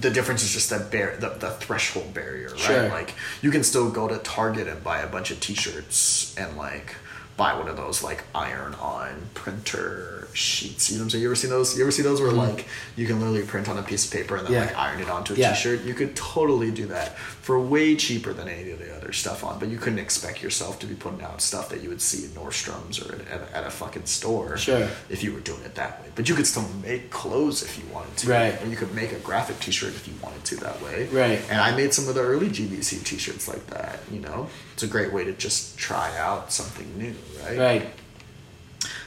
the 0.00 0.10
difference 0.10 0.42
is 0.42 0.52
just 0.52 0.68
that 0.70 0.90
bar- 0.90 1.16
the, 1.18 1.28
the 1.38 1.50
threshold 1.52 2.12
barrier, 2.12 2.48
right? 2.50 2.58
Sure. 2.60 2.88
Like 2.88 3.14
you 3.40 3.50
can 3.50 3.62
still 3.62 3.88
go 3.90 4.08
to 4.08 4.18
Target 4.18 4.66
and 4.66 4.82
buy 4.82 4.98
a 5.00 5.06
bunch 5.06 5.30
of 5.30 5.38
T-shirts 5.40 6.34
and 6.36 6.56
like 6.56 6.96
buy 7.36 7.54
one 7.56 7.68
of 7.68 7.76
those 7.76 8.02
like 8.02 8.24
iron-on 8.34 9.28
printer 9.34 10.23
sheets. 10.34 10.90
You 10.90 10.96
know 10.96 11.02
what 11.02 11.04
I'm 11.06 11.10
saying? 11.10 11.22
You 11.22 11.28
ever 11.28 11.34
seen 11.36 11.50
those? 11.50 11.76
You 11.76 11.84
ever 11.84 11.90
see 11.92 12.02
those 12.02 12.20
where 12.20 12.32
like 12.32 12.66
you 12.96 13.06
can 13.06 13.18
literally 13.20 13.42
print 13.46 13.68
on 13.68 13.78
a 13.78 13.82
piece 13.82 14.04
of 14.06 14.12
paper 14.12 14.36
and 14.36 14.46
then 14.46 14.52
Mm-hmm. 14.54 14.60
Yeah. 14.62 14.66
like 14.66 14.78
iron 14.78 15.00
it 15.00 15.08
onto 15.10 15.34
a 15.34 15.36
Yeah. 15.36 15.54
shirt 15.54 15.82
You 15.82 15.94
could 15.94 16.14
totally 16.16 16.70
do 16.70 16.86
that 16.86 17.16
for 17.18 17.58
way 17.60 17.96
cheaper 17.96 18.32
than 18.32 18.48
any 18.48 18.70
of 18.70 18.78
the 18.78 18.94
other 18.96 19.12
stuff 19.12 19.42
on. 19.44 19.58
But 19.58 19.68
you 19.68 19.78
couldn't 19.78 19.98
expect 19.98 20.42
yourself 20.42 20.78
to 20.80 20.86
be 20.86 20.94
putting 20.94 21.22
out 21.22 21.40
stuff 21.40 21.68
that 21.70 21.82
you 21.82 21.88
would 21.88 22.00
see 22.00 22.24
in 22.24 22.30
Nordstrom's 22.30 23.00
or 23.00 23.14
at, 23.14 23.28
at, 23.28 23.52
at 23.52 23.66
a 23.66 23.70
fucking 23.70 24.06
store 24.06 24.56
Sure. 24.56 24.88
if 25.08 25.22
you 25.22 25.32
were 25.32 25.40
doing 25.40 25.60
it 25.62 25.74
that 25.76 26.00
way. 26.02 26.08
But 26.14 26.28
you 26.28 26.34
could 26.34 26.46
still 26.46 26.66
make 26.82 27.10
clothes 27.10 27.62
if 27.62 27.78
you 27.78 27.84
wanted 27.92 28.16
to. 28.18 28.30
Right. 28.30 28.62
Or 28.62 28.66
you 28.66 28.76
could 28.76 28.94
make 28.94 29.12
a 29.12 29.18
graphic 29.20 29.58
t-shirt 29.60 29.90
if 29.90 30.06
you 30.08 30.14
wanted 30.22 30.44
to 30.44 30.56
that 30.56 30.80
way. 30.82 31.06
Right. 31.08 31.40
And 31.50 31.60
I 31.60 31.74
made 31.76 31.92
some 31.94 32.08
of 32.08 32.14
the 32.14 32.22
early 32.22 32.48
GBC 32.48 33.04
t-shirts 33.04 33.48
like 33.48 33.66
that, 33.68 34.00
you 34.10 34.20
know? 34.20 34.48
It's 34.74 34.82
a 34.82 34.86
great 34.88 35.12
way 35.12 35.24
to 35.24 35.32
just 35.32 35.76
try 35.78 36.16
out 36.18 36.52
something 36.52 36.86
new, 36.98 37.14
right? 37.44 37.58
right. 37.58 37.86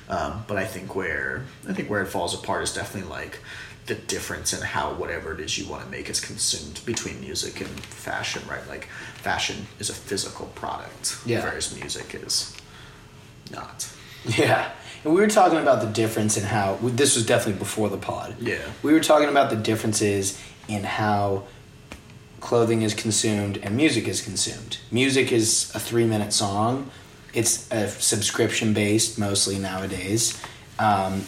Um, 0.10 0.44
but 0.48 0.58
I 0.58 0.66
think 0.66 0.96
where 0.96 1.44
I 1.68 1.74
think 1.74 1.90
where 1.90 2.02
it 2.02 2.08
falls 2.08 2.34
apart 2.34 2.64
is 2.64 2.74
definitely 2.74 3.10
like 3.10 3.40
the 3.88 3.96
difference 3.96 4.54
in 4.54 4.62
how 4.62 4.94
whatever 4.94 5.34
it 5.34 5.40
is 5.40 5.58
you 5.58 5.68
want 5.70 5.84
to 5.84 5.90
make 5.90 6.10
is 6.10 6.20
consumed 6.20 6.82
between 6.86 7.20
music 7.22 7.62
and 7.62 7.70
fashion, 7.70 8.42
right? 8.50 8.66
Like 8.68 8.88
fashion 9.22 9.68
is 9.80 9.90
a 9.90 9.94
physical 9.94 10.48
product, 10.56 11.18
Yeah. 11.26 11.44
whereas 11.44 11.74
music 11.76 12.14
is 12.16 12.54
not. 13.52 13.88
Yeah. 14.26 14.72
And 15.06 15.14
we 15.14 15.22
were 15.22 15.28
talking 15.28 15.60
about 15.60 15.80
the 15.82 15.88
difference 15.88 16.36
in 16.38 16.44
how 16.44 16.78
this 16.82 17.16
was 17.16 17.26
definitely 17.26 17.60
before 17.60 17.88
the 17.90 17.98
pod. 17.98 18.36
Yeah. 18.42 18.58
We 18.84 18.92
were 18.92 19.00
talking 19.00 19.30
about 19.30 19.50
the 19.50 19.56
differences 19.56 20.42
in 20.68 20.84
how 20.84 21.44
clothing 22.42 22.82
is 22.82 22.94
consumed 22.94 23.58
and 23.58 23.76
music 23.78 24.08
is 24.08 24.22
consumed. 24.22 24.78
Music 24.92 25.32
is 25.32 25.72
a 25.76 25.80
three 25.80 26.06
minute 26.06 26.34
song. 26.34 26.92
It's 27.38 27.72
a 27.72 27.88
subscription 27.88 28.74
based 28.74 29.18
mostly 29.20 29.58
nowadays. 29.60 30.42
Um, 30.80 31.24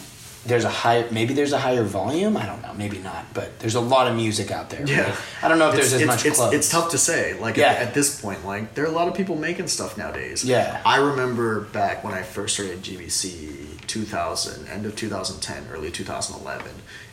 there's 0.46 0.64
a 0.64 0.70
higher 0.70 1.06
maybe 1.10 1.34
there's 1.34 1.52
a 1.52 1.58
higher 1.58 1.84
volume. 1.84 2.36
I 2.36 2.46
don't 2.46 2.62
know, 2.62 2.72
maybe 2.74 2.98
not, 2.98 3.22
but 3.34 3.58
there's 3.60 3.74
a 3.74 3.80
lot 3.94 4.06
of 4.08 4.16
music 4.16 4.50
out 4.50 4.70
there. 4.70 4.84
Yeah. 4.86 5.02
right? 5.02 5.14
I 5.42 5.48
don't 5.48 5.58
know 5.58 5.68
if 5.68 5.74
there's 5.74 5.92
it's, 5.92 5.94
as 5.94 6.00
it's, 6.02 6.06
much 6.14 6.24
it's, 6.26 6.36
clothes. 6.38 6.54
it's 6.54 6.68
tough 6.70 6.90
to 6.92 6.98
say. 6.98 7.38
Like 7.38 7.56
Yeah. 7.56 7.72
at, 7.72 7.88
at 7.88 7.94
this 7.94 8.20
point, 8.20 8.44
like 8.46 8.74
there 8.74 8.84
are 8.84 8.88
a 8.88 8.96
lot 9.00 9.06
of 9.08 9.14
people 9.14 9.36
making 9.36 9.68
stuff 9.68 9.98
nowadays. 9.98 10.42
Yeah. 10.44 10.80
I 10.84 10.96
remember 10.96 11.60
back 11.60 12.02
when 12.04 12.14
I 12.14 12.22
first 12.22 12.54
started 12.54 12.82
GBC 12.82 13.86
2000, 13.86 14.66
end 14.68 14.86
of 14.86 14.96
2010, 14.96 15.68
early 15.72 15.90
2011. 15.90 16.72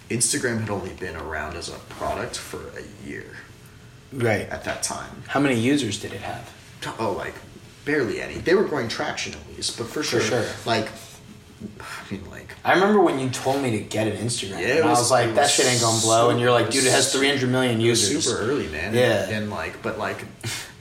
Instagram 0.10 0.62
had 0.62 0.70
only 0.70 0.94
been 0.94 1.18
around 1.18 1.56
as 1.58 1.68
a 1.70 1.78
product 2.00 2.38
for 2.38 2.62
a 2.80 3.08
year 3.08 3.26
Right. 4.14 4.48
at 4.50 4.64
that 4.64 4.84
time. 4.84 5.24
How 5.28 5.42
many 5.42 5.60
users 5.60 6.00
did 6.00 6.14
it 6.14 6.22
have? 6.22 6.50
Oh, 6.98 7.12
like 7.12 7.34
barely 7.88 8.22
any. 8.22 8.36
They 8.36 8.54
were 8.54 8.66
growing 8.66 8.88
traction 8.90 9.34
at 9.34 9.40
least, 9.56 9.78
but 9.80 9.88
for 9.88 10.04
sure, 10.04 10.22
sure. 10.22 10.46
like 10.66 10.90
I 11.80 12.12
mean, 12.12 12.30
like 12.30 12.54
I 12.64 12.74
remember 12.74 13.00
when 13.02 13.18
you 13.18 13.30
told 13.32 13.64
me 13.64 13.72
to 13.72 13.80
get 13.80 14.06
an 14.08 14.18
Instagram. 14.18 14.60
Yeah, 14.62 14.68
and 14.76 14.84
I 14.84 14.90
was- 14.90 15.00
was 15.00 15.12
like, 15.12 15.34
that 15.34 15.42
was 15.44 15.52
shit 15.52 15.66
ain't 15.66 15.82
gonna 15.82 16.02
blow. 16.02 16.30
And 16.30 16.40
you're 16.40 16.52
like, 16.52 16.70
dude, 16.70 16.86
it 16.86 16.92
has 16.92 17.12
300 17.12 17.50
million 17.50 17.78
was 17.80 17.88
users. 18.12 18.26
super 18.26 18.42
early, 18.42 18.68
man. 18.68 18.94
Yeah. 18.94 19.24
And, 19.24 19.32
and, 19.34 19.50
like, 19.50 19.82
but 19.82 19.98
like, 19.98 20.24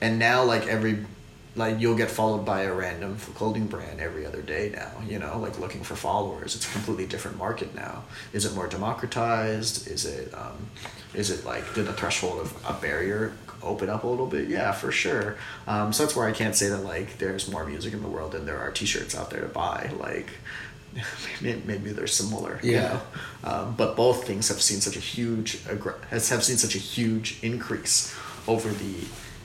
and 0.03 0.19
now 0.19 0.45
like 0.45 0.67
every, 0.67 1.07
like 1.55 1.81
you'll 1.81 1.97
get 1.97 2.11
followed 2.11 2.45
by 2.45 2.63
a 2.63 2.73
random 2.75 3.17
clothing 3.35 3.67
brand 3.67 4.01
every 4.01 4.27
other 4.27 4.43
day 4.43 4.71
now. 4.75 4.91
You 5.09 5.19
know, 5.19 5.39
like 5.39 5.59
looking 5.59 5.83
for 5.83 5.97
followers. 5.97 6.55
It's 6.55 6.69
a 6.69 6.73
completely 6.73 7.07
different 7.07 7.39
market 7.39 7.75
now. 7.75 8.05
Is 8.35 8.45
it 8.45 8.53
more 8.55 8.67
democratized? 8.67 9.89
Is 9.89 10.05
it, 10.05 10.35
um, 10.35 10.67
is 11.15 11.31
it 11.31 11.47
like 11.47 11.73
did 11.75 11.87
the 11.87 11.95
threshold 11.95 12.41
of 12.41 12.53
a 12.69 12.75
barrier 12.75 13.33
open 13.63 13.89
up 13.91 14.05
a 14.05 14.07
little 14.07 14.27
bit? 14.27 14.49
Yeah, 14.49 14.73
for 14.73 14.91
sure. 14.93 15.37
Um, 15.67 15.93
so 15.93 16.05
that's 16.05 16.15
where 16.17 16.27
I 16.29 16.33
can't 16.33 16.55
say 16.55 16.69
that 16.69 16.85
like 16.85 17.19
there's 17.19 17.51
more 17.51 17.65
music 17.67 17.93
in 17.93 18.03
the 18.03 18.09
world 18.09 18.33
than 18.33 18.47
there 18.47 18.59
are 18.59 18.71
T-shirts 18.71 19.17
out 19.17 19.31
there 19.31 19.41
to 19.43 19.49
buy. 19.49 19.91
Like. 19.99 20.31
Maybe 21.43 21.63
maybe 21.67 21.91
they're 21.91 22.07
similar, 22.07 22.59
you 22.63 22.73
Yeah. 22.73 23.01
know? 23.45 23.51
Um, 23.51 23.75
but 23.77 23.97
both 23.97 24.27
things 24.27 24.49
have 24.49 24.63
seen 24.63 24.81
such 24.81 24.97
a 24.97 25.01
huge 25.01 25.59
has 26.09 26.31
have 26.31 26.43
seen 26.43 26.57
such 26.57 26.75
a 26.75 26.79
huge 26.79 27.39
increase 27.43 28.17
over 28.49 28.71
the 28.71 28.95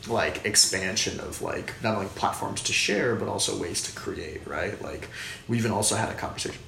like 0.08 0.46
expansion 0.46 1.20
of 1.20 1.42
like 1.42 1.74
not 1.84 1.96
only 1.96 2.08
platforms 2.16 2.62
to 2.64 2.72
share 2.74 3.16
but 3.18 3.28
also 3.28 3.58
ways 3.62 3.84
to 3.84 3.92
create 3.92 4.42
right 4.48 4.82
like 4.82 5.10
we 5.50 5.58
even 5.58 5.72
also 5.72 5.96
had 5.96 6.10
a 6.10 6.14
conversation 6.14 6.60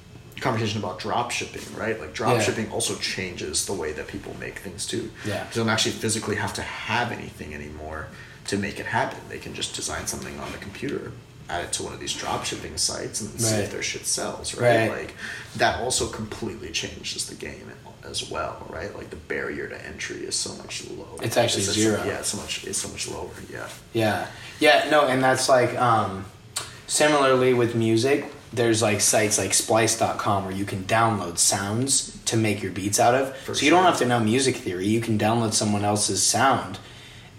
conversation 0.44 0.78
about 0.84 1.00
drop 1.00 1.32
shipping 1.32 1.64
right 1.76 2.00
like 2.00 2.14
drop 2.14 2.34
Yeah. 2.36 2.42
shipping 2.44 2.72
also 2.72 2.96
changes 2.96 3.66
the 3.66 3.74
way 3.74 3.92
that 3.94 4.08
people 4.08 4.36
make 4.40 4.60
things 4.60 4.86
too 4.86 5.10
Yeah. 5.26 5.44
they 5.52 5.60
don't 5.60 5.70
actually 5.70 5.94
physically 5.94 6.36
have 6.36 6.54
to 6.56 6.62
have 6.62 7.12
anything 7.12 7.54
anymore 7.54 8.08
to 8.48 8.58
make 8.58 8.80
it 8.80 8.86
happen 8.86 9.20
they 9.30 9.40
can 9.40 9.54
just 9.56 9.74
design 9.76 10.06
something 10.08 10.38
on 10.40 10.52
the 10.52 10.58
computer 10.60 11.12
add 11.50 11.66
it 11.66 11.72
to 11.74 11.84
one 11.84 11.94
of 11.94 12.00
these 12.00 12.14
drop 12.14 12.46
shipping 12.46 12.76
sites 12.78 13.22
and 13.22 13.30
see 13.40 13.56
if 13.56 13.72
their 13.72 13.82
shit 13.84 14.06
sells 14.06 14.56
right? 14.56 14.90
Right. 14.90 14.92
like 15.00 15.14
that 15.58 15.80
also 15.82 16.08
completely 16.08 16.72
changes 16.72 17.26
the 17.28 17.36
game 17.36 17.72
as 18.04 18.30
well 18.30 18.66
right 18.70 18.94
like 18.98 19.10
the 19.10 19.16
barrier 19.34 19.68
to 19.70 19.86
entry 19.86 20.18
is 20.26 20.36
so 20.36 20.54
much 20.62 20.86
lower 20.92 21.08
It's 21.22 21.38
actually 21.38 21.64
zero. 21.64 22.04
yeah 22.06 22.20
it's 22.20 22.30
so 22.30 22.38
much 22.38 22.66
it's 22.66 22.80
so 22.80 22.90
much 22.90 23.08
lower 23.08 23.30
yeah 23.52 23.68
Yeah. 23.94 24.28
Yeah, 24.60 24.90
no, 24.90 25.08
and 25.08 25.22
that's 25.24 25.48
like 25.50 25.72
um 25.90 26.26
similarly 26.88 27.54
with 27.54 27.76
music, 27.76 28.26
there's 28.54 28.82
like 28.82 29.02
sites 29.02 29.38
like 29.38 29.54
splice.com 29.54 30.46
where 30.46 30.54
you 30.54 30.66
can 30.66 30.84
download 30.84 31.38
sounds 31.38 32.18
to 32.26 32.38
make 32.38 32.62
your 32.62 32.72
beats 32.72 33.00
out 33.00 33.16
of. 33.16 33.36
For 33.38 33.56
so 33.56 33.66
you 33.66 33.72
don't 33.72 33.84
have 33.84 33.98
to 33.98 34.06
know 34.06 34.20
music 34.20 34.56
theory. 34.58 34.88
You 34.88 35.02
can 35.02 35.18
download 35.18 35.54
someone 35.54 35.84
else's 35.84 36.22
sound 36.24 36.78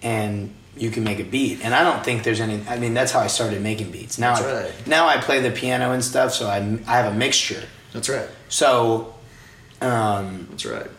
and 0.02 0.52
you 0.76 0.90
can 0.90 1.04
make 1.04 1.20
a 1.20 1.24
beat. 1.24 1.64
And 1.64 1.72
I 1.74 1.84
don't 1.84 2.04
think 2.04 2.24
there's 2.24 2.40
any 2.40 2.60
I 2.68 2.78
mean 2.78 2.94
that's 2.94 3.12
how 3.12 3.20
I 3.20 3.28
started 3.28 3.62
making 3.62 3.90
beats. 3.92 4.18
Now 4.18 4.34
That's 4.34 4.46
I, 4.46 4.62
right. 4.64 4.86
now 4.86 5.06
I 5.06 5.18
play 5.18 5.40
the 5.40 5.50
piano 5.52 5.92
and 5.92 6.02
stuff, 6.04 6.32
so 6.32 6.48
I 6.48 6.56
I 6.86 6.96
have 6.98 7.12
a 7.12 7.16
mixture. 7.16 7.62
that's 7.92 8.08
right 8.08 8.28
So 8.48 9.14
um 9.80 10.46
that's 10.50 10.64
right 10.66 10.90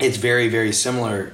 it's 0.00 0.16
very 0.16 0.48
very 0.48 0.72
similar 0.72 1.32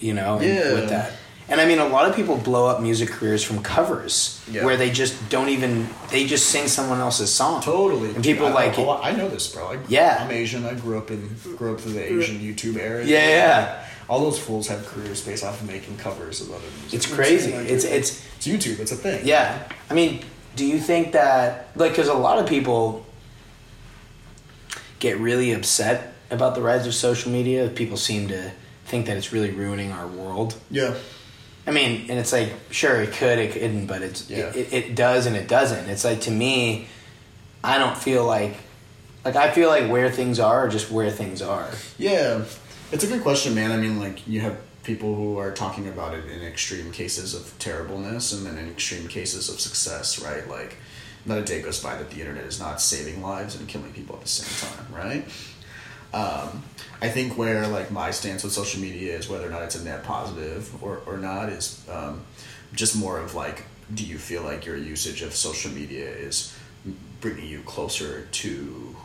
you 0.00 0.12
know 0.14 0.40
Yeah. 0.40 0.72
with 0.74 0.88
that 0.90 1.12
and 1.48 1.60
i 1.60 1.64
mean 1.66 1.78
a 1.78 1.86
lot 1.88 2.08
of 2.08 2.14
people 2.16 2.36
blow 2.36 2.66
up 2.66 2.80
music 2.80 3.08
careers 3.08 3.42
from 3.44 3.62
covers 3.62 4.42
Yeah. 4.50 4.64
where 4.64 4.76
they 4.76 4.90
just 4.90 5.14
don't 5.28 5.48
even 5.48 5.88
they 6.10 6.26
just 6.26 6.46
sing 6.48 6.68
someone 6.68 7.00
else's 7.00 7.32
song 7.32 7.62
Totally. 7.62 8.14
and 8.14 8.22
people 8.24 8.46
I, 8.46 8.52
like 8.52 8.78
I, 8.78 8.82
it 8.82 8.88
I 9.02 9.12
know 9.12 9.28
this, 9.28 9.52
bro. 9.52 9.72
I, 9.72 9.78
Yeah. 9.88 10.18
I'm 10.20 10.30
Asian. 10.30 10.64
I 10.66 10.74
grew 10.74 10.98
up 10.98 11.10
in 11.10 11.36
grew 11.56 11.74
up 11.74 11.80
through 11.80 11.92
the 11.92 12.04
Asian 12.12 12.38
YouTube 12.40 12.76
era. 12.78 13.04
yeah 13.04 13.28
yeah 13.28 13.82
all 14.08 14.20
those 14.20 14.38
fools 14.38 14.68
have 14.68 14.86
careers 14.86 15.20
based 15.24 15.42
off 15.44 15.60
of 15.60 15.66
making 15.66 15.96
covers 15.96 16.40
of 16.40 16.48
other 16.50 16.62
music. 16.80 16.94
It's 16.94 17.06
You 17.06 17.12
know 17.12 17.18
what 17.18 17.26
I'm 17.26 17.32
crazy. 17.36 17.52
Like, 17.56 17.68
It's 17.68 17.84
it's 17.84 18.10
it's 18.36 18.46
YouTube. 18.46 18.78
It's 18.78 18.92
a 18.92 18.96
thing. 18.96 19.26
yeah. 19.26 19.66
I 19.90 19.94
mean, 19.94 20.22
do 20.54 20.64
you 20.64 20.78
think 20.78 21.10
that 21.12 21.68
like 21.74 21.90
because 21.92 22.06
a 22.08 22.14
lot 22.14 22.38
of 22.38 22.46
people 22.48 23.04
get 25.00 25.18
really 25.18 25.52
upset 25.52 26.14
about 26.30 26.54
the 26.54 26.62
rise 26.62 26.86
of 26.86 26.94
social 26.94 27.32
media? 27.32 27.68
People 27.68 27.96
seem 27.96 28.28
to 28.28 28.52
think 28.84 29.06
that 29.06 29.16
it's 29.16 29.32
really 29.32 29.50
ruining 29.50 29.90
our 29.92 30.06
world. 30.06 30.54
Yeah. 30.70 30.94
I 31.66 31.72
mean, 31.72 32.06
and 32.08 32.18
it's 32.18 32.32
like, 32.32 32.52
sure, 32.70 33.02
it 33.02 33.12
could, 33.12 33.38
it 33.38 33.52
couldn't, 33.52 33.86
but 33.86 34.02
it's 34.02 34.30
Yeah. 34.30 34.52
it, 34.54 34.72
it, 34.72 34.94
does 34.94 35.26
and 35.26 35.34
it 35.34 35.48
doesn't. 35.48 35.88
It's 35.88 36.04
like 36.04 36.20
to 36.22 36.30
me, 36.30 36.86
I 37.64 37.78
don't 37.78 37.96
feel 37.96 38.24
like, 38.24 38.54
like 39.24 39.34
I 39.34 39.50
feel 39.50 39.68
like 39.68 39.90
where 39.90 40.10
things 40.10 40.38
are 40.38 40.60
are 40.66 40.68
just 40.68 40.90
where 40.90 41.10
things 41.10 41.42
are. 41.42 41.68
Yeah, 41.98 42.44
it's 42.92 43.02
a 43.02 43.08
good 43.08 43.22
question, 43.22 43.54
man. 43.54 43.72
I 43.72 43.76
mean, 43.78 43.98
like 43.98 44.26
you 44.28 44.40
have 44.42 44.56
people 44.84 45.16
who 45.16 45.38
are 45.38 45.50
talking 45.50 45.88
about 45.88 46.14
it 46.14 46.24
in 46.26 46.42
extreme 46.42 46.92
cases 46.92 47.34
of 47.34 47.52
terribleness, 47.58 48.32
and 48.32 48.46
then 48.46 48.56
in 48.56 48.68
extreme 48.70 49.08
cases 49.08 49.48
of 49.48 49.58
success, 49.58 50.22
right? 50.22 50.48
Like, 50.48 50.76
not 51.24 51.38
a 51.38 51.42
day 51.42 51.60
goes 51.60 51.82
by 51.82 51.96
that 51.96 52.10
the 52.10 52.20
internet 52.20 52.44
is 52.44 52.60
not 52.60 52.80
saving 52.80 53.20
lives 53.20 53.56
and 53.56 53.66
killing 53.66 53.92
people 53.92 54.14
at 54.14 54.22
the 54.22 54.28
same 54.28 54.70
time, 54.70 54.94
right? 54.94 55.24
Um, 56.16 56.62
I 57.02 57.10
think 57.10 57.36
where 57.36 57.66
like 57.66 57.90
my 57.90 58.10
stance 58.10 58.42
with 58.42 58.54
social 58.54 58.80
media 58.80 59.18
is 59.18 59.28
whether 59.28 59.46
or 59.46 59.50
not 59.50 59.62
it's 59.62 59.74
a 59.74 59.84
net 59.84 60.02
positive 60.02 60.82
or, 60.82 61.02
or 61.04 61.18
not 61.18 61.50
is 61.50 61.86
um, 61.92 62.22
just 62.72 62.96
more 62.96 63.20
of 63.20 63.34
like, 63.34 63.64
do 63.92 64.02
you 64.02 64.16
feel 64.16 64.42
like 64.42 64.64
your 64.64 64.78
usage 64.78 65.20
of 65.20 65.34
social 65.34 65.70
media 65.70 66.08
is 66.08 66.56
bringing 67.20 67.46
you 67.46 67.60
closer 67.60 68.26
to 68.32 68.96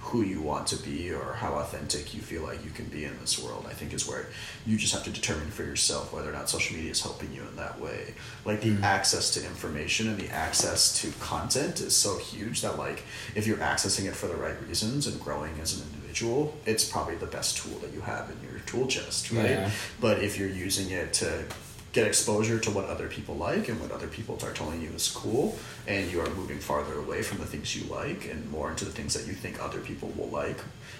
who 0.00 0.22
you 0.22 0.42
want 0.42 0.66
to 0.66 0.76
be 0.76 1.10
or 1.10 1.34
how 1.34 1.54
authentic 1.54 2.14
you 2.14 2.20
feel 2.20 2.42
like 2.42 2.62
you 2.64 2.70
can 2.70 2.84
be 2.86 3.04
in 3.04 3.18
this 3.20 3.38
world? 3.38 3.64
I 3.66 3.72
think 3.72 3.94
is 3.94 4.06
where 4.06 4.26
you 4.66 4.76
just 4.76 4.92
have 4.92 5.04
to 5.04 5.10
determine 5.10 5.50
for 5.50 5.62
yourself 5.62 6.12
whether 6.12 6.28
or 6.28 6.32
not 6.32 6.50
social 6.50 6.76
media 6.76 6.90
is 6.90 7.00
helping 7.00 7.32
you 7.32 7.40
in 7.42 7.56
that 7.56 7.80
way. 7.80 8.12
Like 8.44 8.60
the 8.60 8.76
access 8.82 9.30
to 9.34 9.44
information 9.44 10.08
and 10.08 10.18
the 10.18 10.28
access 10.28 11.00
to 11.00 11.10
content 11.18 11.80
is 11.80 11.96
so 11.96 12.18
huge 12.18 12.60
that 12.60 12.76
like 12.76 13.04
if 13.34 13.46
you're 13.46 13.56
accessing 13.56 14.04
it 14.04 14.14
for 14.14 14.26
the 14.26 14.36
right 14.36 14.60
reasons 14.68 15.06
and 15.06 15.18
growing 15.18 15.58
as 15.62 15.80
an 15.80 15.86
individual 16.08 16.56
it's 16.66 16.84
probably 16.90 17.16
the 17.16 17.26
best 17.26 17.58
tool 17.58 17.78
that 17.80 17.92
you 17.92 18.00
have 18.00 18.30
in 18.30 18.48
your 18.48 18.58
tool 18.60 18.86
chest 18.86 19.30
right 19.32 19.50
Yeah. 19.50 19.70
but 20.00 20.22
if 20.22 20.38
you're 20.38 20.48
using 20.48 20.90
it 20.90 21.12
to 21.14 21.44
get 21.92 22.06
exposure 22.06 22.58
to 22.58 22.70
what 22.70 22.84
other 22.86 23.08
people 23.08 23.34
like 23.36 23.68
and 23.68 23.80
what 23.80 23.90
other 23.90 24.06
people 24.08 24.38
are 24.42 24.52
telling 24.52 24.80
you 24.82 24.90
is 24.90 25.08
cool 25.08 25.58
and 25.86 26.10
you 26.10 26.20
are 26.20 26.30
moving 26.30 26.58
farther 26.58 26.98
away 26.98 27.22
from 27.22 27.38
the 27.38 27.46
things 27.46 27.74
you 27.74 27.84
like 27.92 28.28
and 28.30 28.50
more 28.50 28.70
into 28.70 28.84
the 28.84 28.90
things 28.90 29.14
that 29.14 29.26
you 29.26 29.32
think 29.32 29.62
other 29.62 29.80
people 29.80 30.12
will 30.16 30.28
like 30.28 30.58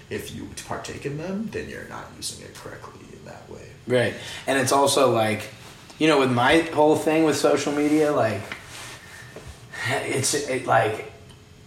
if 0.09 0.35
you 0.35 0.47
partake 0.67 1.05
in 1.05 1.17
them 1.17 1.47
then 1.51 1.69
you're 1.69 1.87
not 1.89 2.05
using 2.17 2.43
it 2.45 2.53
correctly 2.55 3.05
in 3.13 3.25
that 3.25 3.49
way 3.49 3.67
Right. 3.87 4.13
And 4.45 4.59
it's 4.59 4.71
also 4.71 5.11
like, 5.11 5.41
you 5.97 6.07
know, 6.07 6.19
with 6.19 6.31
my 6.31 6.57
whole 6.59 6.95
thing 6.95 7.23
with 7.23 7.35
social 7.37 7.73
media, 7.73 8.11
like, 8.11 8.41
it's 9.89 10.35
it, 10.35 10.67
like, 10.67 11.11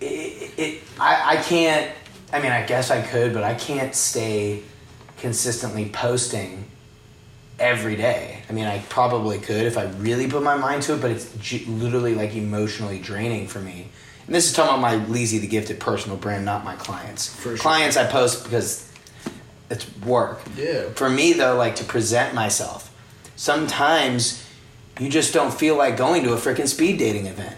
it, 0.00 0.52
it 0.56 0.82
I, 1.00 1.32
I 1.32 1.42
can't, 1.42 1.90
I 2.32 2.40
mean, 2.40 2.52
I 2.52 2.64
guess 2.64 2.90
I 2.90 3.02
could, 3.02 3.34
but 3.34 3.44
I 3.44 3.54
can't 3.54 3.94
stay 3.94 4.62
consistently 5.18 5.88
posting 5.90 6.64
every 7.58 7.94
day. 7.96 8.42
I 8.48 8.52
mean, 8.52 8.66
I 8.66 8.78
probably 8.88 9.38
could 9.38 9.66
if 9.66 9.78
I 9.78 9.84
really 9.84 10.28
put 10.28 10.42
my 10.42 10.56
mind 10.56 10.82
to 10.84 10.94
it, 10.94 11.00
but 11.00 11.10
it's 11.10 11.32
j- 11.36 11.64
literally 11.66 12.14
like 12.14 12.34
emotionally 12.34 12.98
draining 12.98 13.46
for 13.46 13.60
me. 13.60 13.88
And 14.26 14.34
this 14.34 14.46
is 14.46 14.52
talking 14.52 14.78
about 14.78 14.80
my 14.80 15.04
Leezy 15.14 15.40
the 15.40 15.46
Gifted 15.46 15.78
personal 15.78 16.16
brand, 16.16 16.44
not 16.44 16.64
my 16.64 16.74
clients. 16.76 17.28
For 17.34 17.50
sure. 17.50 17.56
Clients 17.56 17.96
I 17.96 18.06
post 18.06 18.44
because 18.44 18.90
it's 19.70 19.86
work. 19.98 20.40
Yeah. 20.56 20.90
For 20.94 21.10
me 21.10 21.32
though, 21.34 21.56
like 21.56 21.76
to 21.76 21.84
present 21.84 22.34
myself, 22.34 22.94
sometimes 23.36 24.44
you 24.98 25.08
just 25.08 25.32
don't 25.34 25.52
feel 25.52 25.76
like 25.76 25.96
going 25.96 26.22
to 26.24 26.32
a 26.32 26.36
freaking 26.36 26.68
speed 26.68 26.98
dating 26.98 27.26
event. 27.26 27.56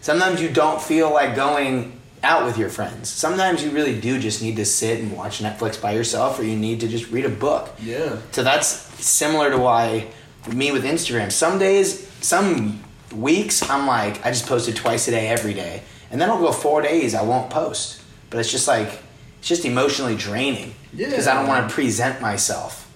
Sometimes 0.00 0.40
you 0.40 0.48
don't 0.48 0.80
feel 0.80 1.12
like 1.12 1.34
going 1.34 1.99
out 2.22 2.44
with 2.44 2.58
your 2.58 2.68
friends. 2.68 3.08
Sometimes 3.08 3.62
you 3.64 3.70
really 3.70 3.98
do 3.98 4.18
just 4.18 4.42
need 4.42 4.56
to 4.56 4.64
sit 4.64 5.00
and 5.00 5.16
watch 5.16 5.40
Netflix 5.40 5.80
by 5.80 5.92
yourself 5.92 6.38
or 6.38 6.44
you 6.44 6.56
need 6.56 6.80
to 6.80 6.88
just 6.88 7.10
read 7.10 7.24
a 7.24 7.30
book. 7.30 7.70
yeah 7.82 8.16
So 8.32 8.42
that's 8.42 8.66
similar 8.66 9.50
to 9.50 9.58
why 9.58 10.08
me 10.52 10.70
with 10.72 10.84
Instagram. 10.84 11.32
Some 11.32 11.58
days, 11.58 12.06
some 12.20 12.82
weeks, 13.14 13.68
I'm 13.68 13.86
like, 13.86 14.24
I 14.24 14.30
just 14.30 14.46
posted 14.46 14.76
twice 14.76 15.08
a 15.08 15.12
day 15.12 15.28
every 15.28 15.54
day. 15.54 15.82
And 16.10 16.20
then 16.20 16.28
I'll 16.30 16.40
go 16.40 16.52
four 16.52 16.82
days, 16.82 17.14
I 17.14 17.22
won't 17.22 17.50
post. 17.50 18.02
But 18.30 18.40
it's 18.40 18.50
just 18.50 18.68
like, 18.68 19.00
it's 19.38 19.48
just 19.48 19.64
emotionally 19.64 20.16
draining. 20.16 20.74
Because 20.94 21.26
I 21.26 21.34
don't 21.34 21.46
want 21.46 21.68
to 21.68 21.74
present 21.74 22.20
myself 22.20 22.90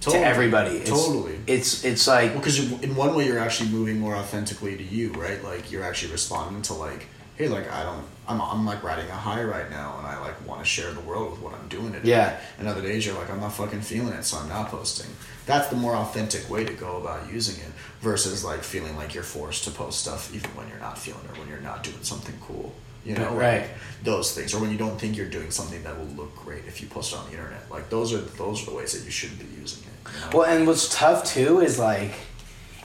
Totally. 0.00 0.22
to 0.22 0.28
everybody. 0.28 0.76
It's, 0.76 0.90
totally 0.90 1.38
It's, 1.46 1.84
it's 1.84 2.06
like, 2.06 2.34
because 2.34 2.58
in 2.82 2.94
one 2.94 3.14
way 3.14 3.26
you're 3.26 3.38
actually 3.38 3.70
moving 3.70 3.98
more 3.98 4.14
authentically 4.14 4.76
to 4.76 4.82
you 4.84 5.12
right 5.12 5.42
like 5.42 5.70
you're 5.72 5.84
actually 5.84 6.12
responding 6.12 6.60
to 6.62 6.74
like 6.74 7.06
hey 7.36 7.48
like 7.48 7.70
i 7.72 7.82
don't 7.82 8.04
i'm, 8.28 8.40
I'm 8.40 8.64
like 8.64 8.82
riding 8.82 9.08
a 9.08 9.14
high 9.14 9.42
right 9.42 9.68
now 9.70 9.96
and 9.98 10.06
i 10.06 10.18
like 10.20 10.46
want 10.46 10.60
to 10.60 10.66
share 10.66 10.92
the 10.92 11.00
world 11.00 11.32
with 11.32 11.40
what 11.40 11.54
i'm 11.54 11.68
doing 11.68 11.92
today 11.92 12.08
Yeah. 12.10 12.38
and 12.58 12.68
other 12.68 12.82
days 12.82 13.04
you're 13.06 13.16
like 13.18 13.30
i'm 13.30 13.40
not 13.40 13.52
fucking 13.52 13.80
feeling 13.80 14.12
it 14.14 14.24
so 14.24 14.38
i'm 14.38 14.48
not 14.48 14.68
posting 14.68 15.10
that's 15.46 15.68
the 15.68 15.76
more 15.76 15.96
authentic 15.96 16.48
way 16.48 16.64
to 16.64 16.72
go 16.72 16.96
about 16.98 17.32
using 17.32 17.56
it 17.64 17.72
versus 18.00 18.44
like 18.44 18.62
feeling 18.62 18.96
like 18.96 19.14
you're 19.14 19.24
forced 19.24 19.64
to 19.64 19.70
post 19.70 20.00
stuff 20.00 20.34
even 20.34 20.50
when 20.56 20.68
you're 20.68 20.78
not 20.78 20.98
feeling 20.98 21.24
it 21.32 21.38
when 21.38 21.48
you're 21.48 21.60
not 21.60 21.82
doing 21.82 22.02
something 22.02 22.34
cool 22.46 22.72
you 23.04 23.14
know 23.16 23.34
Right. 23.34 23.62
like 23.62 23.70
those 24.04 24.32
things 24.34 24.54
or 24.54 24.60
when 24.60 24.70
you 24.70 24.78
don't 24.78 24.96
think 25.00 25.16
you're 25.16 25.28
doing 25.28 25.50
something 25.50 25.82
that 25.82 25.98
will 25.98 26.06
look 26.14 26.34
great 26.36 26.64
if 26.68 26.80
you 26.80 26.86
post 26.86 27.12
it 27.12 27.18
on 27.18 27.24
the 27.26 27.32
internet 27.32 27.68
like 27.70 27.90
those 27.90 28.12
are 28.12 28.18
those 28.18 28.62
are 28.62 28.70
the 28.70 28.76
ways 28.76 28.92
that 28.92 29.04
you 29.04 29.10
should 29.10 29.36
be 29.38 29.46
using 29.60 29.82
it 29.82 30.10
you 30.14 30.20
know? 30.20 30.38
Well, 30.38 30.44
and 30.46 30.66
what's 30.66 30.94
tough 30.94 31.24
too 31.24 31.60
is 31.60 31.78
like, 31.80 32.12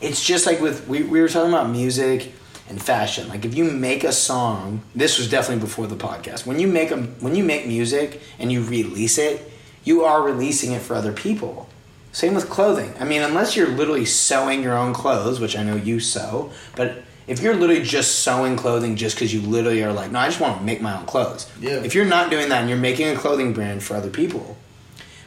it's 0.01 0.23
just 0.23 0.45
like 0.47 0.59
with 0.61 0.87
we, 0.87 1.03
we 1.03 1.19
were 1.21 1.27
talking 1.27 1.51
about 1.53 1.69
music 1.69 2.31
and 2.69 2.81
fashion. 2.81 3.27
Like 3.27 3.45
if 3.45 3.55
you 3.55 3.65
make 3.65 4.03
a 4.03 4.11
song, 4.11 4.81
this 4.95 5.17
was 5.17 5.29
definitely 5.29 5.61
before 5.61 5.87
the 5.87 5.95
podcast. 5.95 6.45
When 6.45 6.59
you 6.59 6.67
make 6.67 6.91
a 6.91 6.97
when 6.97 7.35
you 7.35 7.43
make 7.43 7.67
music 7.67 8.21
and 8.39 8.51
you 8.51 8.63
release 8.63 9.17
it, 9.17 9.51
you 9.83 10.03
are 10.03 10.21
releasing 10.21 10.73
it 10.73 10.81
for 10.81 10.95
other 10.95 11.13
people. 11.13 11.69
Same 12.11 12.33
with 12.33 12.49
clothing. 12.49 12.93
I 12.99 13.03
mean, 13.03 13.21
unless 13.21 13.55
you're 13.55 13.67
literally 13.67 14.05
sewing 14.05 14.63
your 14.63 14.75
own 14.75 14.93
clothes, 14.93 15.39
which 15.39 15.55
I 15.55 15.63
know 15.63 15.75
you 15.75 15.99
sew, 15.99 16.51
but 16.75 17.03
if 17.27 17.41
you're 17.41 17.53
literally 17.53 17.83
just 17.83 18.19
sewing 18.19 18.55
clothing 18.55 18.95
just 18.95 19.15
because 19.15 19.33
you 19.33 19.41
literally 19.41 19.83
are 19.83 19.91
like, 19.91 20.11
no, 20.11 20.19
I 20.19 20.27
just 20.27 20.39
want 20.39 20.57
to 20.57 20.63
make 20.63 20.81
my 20.81 20.97
own 20.97 21.05
clothes. 21.05 21.51
Yeah. 21.59 21.83
If 21.83 21.93
you're 21.93 22.05
not 22.05 22.31
doing 22.31 22.49
that 22.49 22.61
and 22.61 22.69
you're 22.69 22.77
making 22.79 23.09
a 23.09 23.15
clothing 23.15 23.53
brand 23.53 23.83
for 23.83 23.95
other 23.95 24.09
people, 24.09 24.57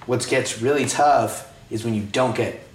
what 0.07 0.27
gets 0.29 0.61
really 0.61 0.87
tough 0.87 1.53
is 1.71 1.85
when 1.85 1.95
you 1.95 2.03
don't 2.03 2.35
get 2.35 2.67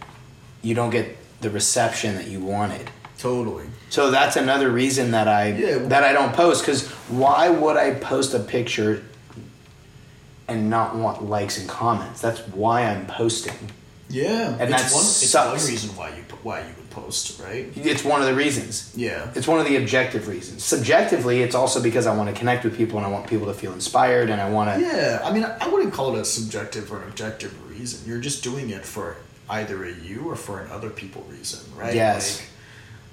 you 0.62 0.74
don't 0.74 0.90
get 0.90 1.18
the 1.42 1.50
reception 1.50 2.16
that 2.16 2.28
you 2.28 2.40
wanted. 2.40 2.90
Totally 3.30 3.66
So 3.90 4.12
that's 4.12 4.36
another 4.46 4.70
reason 4.82 5.06
that 5.12 5.28
I 5.28 5.44
Yeah. 5.64 5.78
that 5.94 6.04
I 6.10 6.12
don't 6.18 6.34
post 6.34 6.58
because 6.66 6.82
why 7.24 7.44
would 7.62 7.78
I 7.78 7.88
post 8.14 8.34
a 8.34 8.40
picture 8.58 8.94
and 10.48 10.70
not 10.70 10.96
want 10.96 11.24
likes 11.36 11.58
and 11.60 11.68
comments? 11.68 12.22
That's 12.22 12.40
why 12.62 12.78
I'm 12.92 13.06
posting. 13.08 13.60
Yeah, 14.10 14.56
And 14.60 14.70
it's 14.72 14.84
that 14.84 14.92
one. 14.94 15.06
It's 15.06 15.30
sucks. 15.30 15.62
one 15.64 15.72
reason 15.72 15.90
why 16.00 16.10
you 16.10 16.24
why 16.44 16.60
you 16.60 16.74
would 16.78 16.90
post, 16.92 17.42
right? 17.42 17.66
It's 17.76 18.04
one 18.04 18.22
of 18.22 18.28
the 18.28 18.36
reasons. 18.36 18.92
Yeah, 18.96 19.28
It's 19.38 19.48
one 19.48 19.60
of 19.60 19.66
the 19.66 19.78
objective 19.78 20.28
reasons. 20.28 20.64
Subjectively, 20.64 21.42
it's 21.42 21.56
also 21.56 21.82
because 21.82 22.06
I 22.06 22.14
want 22.16 22.30
to 22.32 22.36
connect 22.42 22.64
with 22.66 22.78
people 22.78 22.96
and 23.00 23.06
I 23.10 23.10
want 23.10 23.26
people 23.34 23.48
to 23.48 23.54
feel 23.56 23.74
inspired 23.74 24.30
and 24.30 24.40
I 24.40 24.48
want 24.58 24.68
to. 24.72 24.76
yeah. 24.86 25.22
I 25.28 25.30
mean, 25.34 25.44
I 25.64 25.68
wouldn't 25.72 25.92
call 25.98 26.16
it 26.16 26.20
a 26.22 26.26
subjective 26.26 26.92
or 26.92 26.98
an 27.02 27.08
objective 27.10 27.52
reason. 27.72 27.98
You're 28.08 28.22
just 28.30 28.44
doing 28.44 28.70
it 28.70 28.86
for 28.86 29.18
either 29.50 29.78
a 29.86 29.94
you 30.10 30.20
or 30.30 30.36
for 30.36 30.60
an 30.62 30.68
other 30.72 30.92
people 30.92 31.22
reason, 31.36 31.62
right? 31.76 31.96
Yes. 31.96 32.24
Like, 32.40 32.50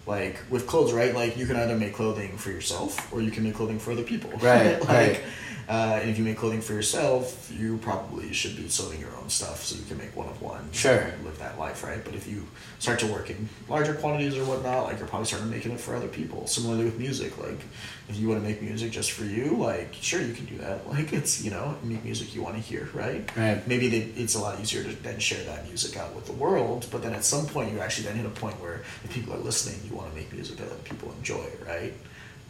like 0.06 0.40
with 0.50 0.66
clothes, 0.66 0.92
right? 0.92 1.14
Like 1.14 1.36
you 1.36 1.46
can 1.46 1.56
either 1.56 1.76
make 1.76 1.94
clothing 1.94 2.36
for 2.36 2.50
yourself 2.50 3.12
or 3.12 3.22
you 3.22 3.30
can 3.30 3.44
make 3.44 3.54
clothing 3.54 3.78
for 3.78 3.92
other 3.92 4.02
people, 4.02 4.30
Right, 4.40 4.80
like, 4.80 4.88
right. 4.88 5.20
Uh, 5.68 5.98
and 6.00 6.10
if 6.10 6.18
you 6.18 6.24
make 6.24 6.36
clothing 6.36 6.60
for 6.60 6.72
yourself, 6.72 7.50
you 7.56 7.78
probably 7.78 8.32
should 8.32 8.56
be 8.56 8.68
sewing 8.68 9.00
your 9.00 9.14
own 9.16 9.28
stuff 9.28 9.62
so 9.64 9.76
you 9.76 9.84
can 9.84 9.98
make 9.98 10.14
one 10.16 10.28
of 10.28 10.40
one. 10.42 10.68
Sure. 10.72 11.12
Live 11.24 11.38
that 11.38 11.58
life, 11.58 11.84
right? 11.84 12.04
But 12.04 12.14
if 12.14 12.26
you 12.26 12.46
start 12.78 12.98
to 13.00 13.06
work 13.06 13.30
in 13.30 13.48
larger 13.68 13.94
quantities 13.94 14.36
or 14.36 14.44
whatnot, 14.44 14.84
like 14.84 14.98
you're 14.98 15.06
probably 15.08 15.26
starting 15.26 15.50
making 15.50 15.72
it 15.72 15.80
for 15.80 15.94
other 15.94 16.08
people. 16.08 16.46
Similarly 16.46 16.84
with 16.84 16.98
music, 16.98 17.38
like 17.38 17.60
if 18.08 18.16
you 18.18 18.28
want 18.28 18.42
to 18.42 18.48
make 18.48 18.60
music 18.60 18.90
just 18.92 19.12
for 19.12 19.24
you, 19.24 19.56
like 19.56 19.94
sure 19.94 20.20
you 20.20 20.34
can 20.34 20.46
do 20.46 20.58
that. 20.58 20.82
Like 20.92 21.12
it's 21.14 21.42
you 21.42 21.50
know 21.50 21.74
make 21.82 22.04
music 22.04 22.34
you 22.34 22.42
want 22.42 22.56
to 22.56 22.60
hear, 22.60 22.88
right? 22.92 23.24
Right. 23.34 23.66
Maybe 23.66 23.88
they, 23.88 23.98
it's 24.20 24.34
a 24.34 24.38
lot 24.38 24.60
easier 24.60 24.82
to 24.82 24.90
then 25.02 25.18
share 25.18 25.42
that 25.44 25.66
music 25.66 25.96
out 25.96 26.14
with 26.14 26.26
the 26.26 26.32
world. 26.32 26.86
But 26.90 27.02
then 27.02 27.14
at 27.14 27.24
some 27.24 27.46
point 27.46 27.72
you 27.72 27.80
actually 27.80 28.08
then 28.08 28.16
hit 28.16 28.26
a 28.26 28.30
point 28.30 28.60
where 28.60 28.82
if 29.04 29.12
people 29.12 29.32
are 29.32 29.38
listening, 29.38 29.80
you 29.88 29.96
want 29.96 30.10
to 30.10 30.16
make 30.16 30.30
music 30.32 30.58
that 30.58 30.66
other 30.66 30.76
people 30.84 31.10
enjoy, 31.12 31.46
right? 31.66 31.94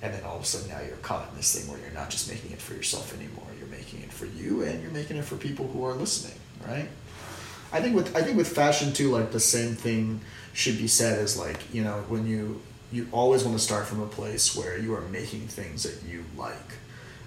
And 0.03 0.13
then 0.13 0.25
all 0.25 0.37
of 0.37 0.43
a 0.43 0.45
sudden 0.45 0.69
now 0.69 0.81
you're 0.81 0.97
caught 0.97 1.31
in 1.31 1.37
this 1.37 1.57
thing 1.57 1.71
where 1.71 1.81
you're 1.81 1.95
not 1.95 2.11
just 2.11 2.29
making 2.29 2.51
it 2.51 2.61
for 2.61 2.75
yourself 2.75 3.17
anymore. 3.17 3.47
You're 3.59 3.69
making 3.69 4.03
it 4.03 4.13
for 4.13 4.27
you, 4.27 4.63
and 4.63 4.83
you're 4.83 4.91
making 4.91 5.17
it 5.17 5.25
for 5.25 5.37
people 5.37 5.69
who 5.69 5.85
are 5.85 5.95
listening, 5.95 6.39
right? 6.67 6.89
I 7.73 7.81
think 7.81 7.97
with 7.97 8.15
I 8.15 8.23
think 8.23 8.37
with 8.37 8.49
fashion 8.49 8.93
too, 8.93 9.11
like 9.11 9.33
the 9.33 9.41
same 9.41 9.75
thing 9.75 10.21
should 10.53 10.77
be 10.77 10.89
said 10.89 11.19
as 11.19 11.39
like 11.39 11.73
you 11.73 11.83
know 11.83 12.05
when 12.09 12.27
you 12.27 12.61
you 12.91 13.09
always 13.13 13.43
want 13.45 13.57
to 13.57 13.63
start 13.63 13.87
from 13.87 14.03
a 14.03 14.07
place 14.07 14.55
where 14.55 14.79
you 14.79 14.95
are 14.95 15.01
making 15.03 15.49
things 15.49 15.85
that 15.85 16.07
you 16.07 16.25
like, 16.37 16.77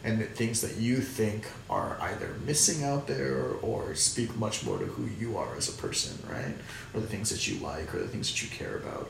and 0.04 0.20
the 0.20 0.26
things 0.26 0.62
that 0.62 0.78
you 0.78 0.98
think 0.98 1.48
are 1.70 1.98
either 2.00 2.36
missing 2.46 2.84
out 2.84 3.08
there 3.08 3.54
or 3.64 3.96
speak 3.96 4.36
much 4.38 4.64
more 4.64 4.78
to 4.78 4.86
who 4.86 5.10
you 5.20 5.38
are 5.38 5.56
as 5.56 5.68
a 5.68 5.82
person, 5.82 6.16
right? 6.30 6.54
Or 6.94 7.00
the 7.00 7.08
things 7.08 7.32
that 7.32 7.48
you 7.48 7.58
like 7.66 7.94
or 7.96 8.00
the 8.00 8.08
things 8.08 8.30
that 8.30 8.44
you 8.44 8.50
care 8.50 8.78
about. 8.78 9.10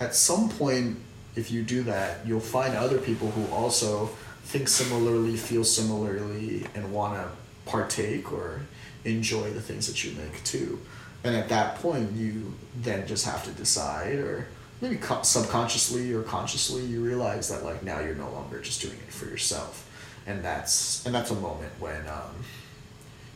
At 0.00 0.16
some 0.16 0.48
point, 0.48 0.98
if 1.36 1.50
you 1.50 1.62
do 1.62 1.82
that, 1.84 2.26
you'll 2.26 2.40
find 2.40 2.74
other 2.74 2.98
people 2.98 3.30
who 3.30 3.52
also 3.54 4.06
think 4.44 4.68
similarly, 4.68 5.36
feel 5.36 5.64
similarly, 5.64 6.66
and 6.74 6.92
want 6.92 7.14
to 7.14 7.70
partake 7.70 8.32
or 8.32 8.60
enjoy 9.04 9.50
the 9.50 9.60
things 9.60 9.86
that 9.86 10.04
you 10.04 10.12
make 10.12 10.42
too. 10.44 10.78
And 11.22 11.36
at 11.36 11.48
that 11.50 11.76
point, 11.76 12.12
you 12.12 12.54
then 12.76 13.06
just 13.06 13.26
have 13.26 13.44
to 13.44 13.50
decide, 13.50 14.18
or 14.18 14.48
maybe 14.80 14.98
subconsciously 15.22 16.12
or 16.12 16.22
consciously, 16.22 16.84
you 16.84 17.04
realize 17.04 17.48
that 17.50 17.64
like 17.64 17.82
now 17.82 18.00
you're 18.00 18.14
no 18.14 18.30
longer 18.30 18.60
just 18.60 18.80
doing 18.80 18.94
it 18.96 19.12
for 19.12 19.26
yourself, 19.26 19.88
and 20.26 20.42
that's 20.42 21.04
and 21.04 21.14
that's 21.14 21.30
a 21.30 21.34
moment 21.34 21.72
when 21.78 22.06
um, 22.08 22.34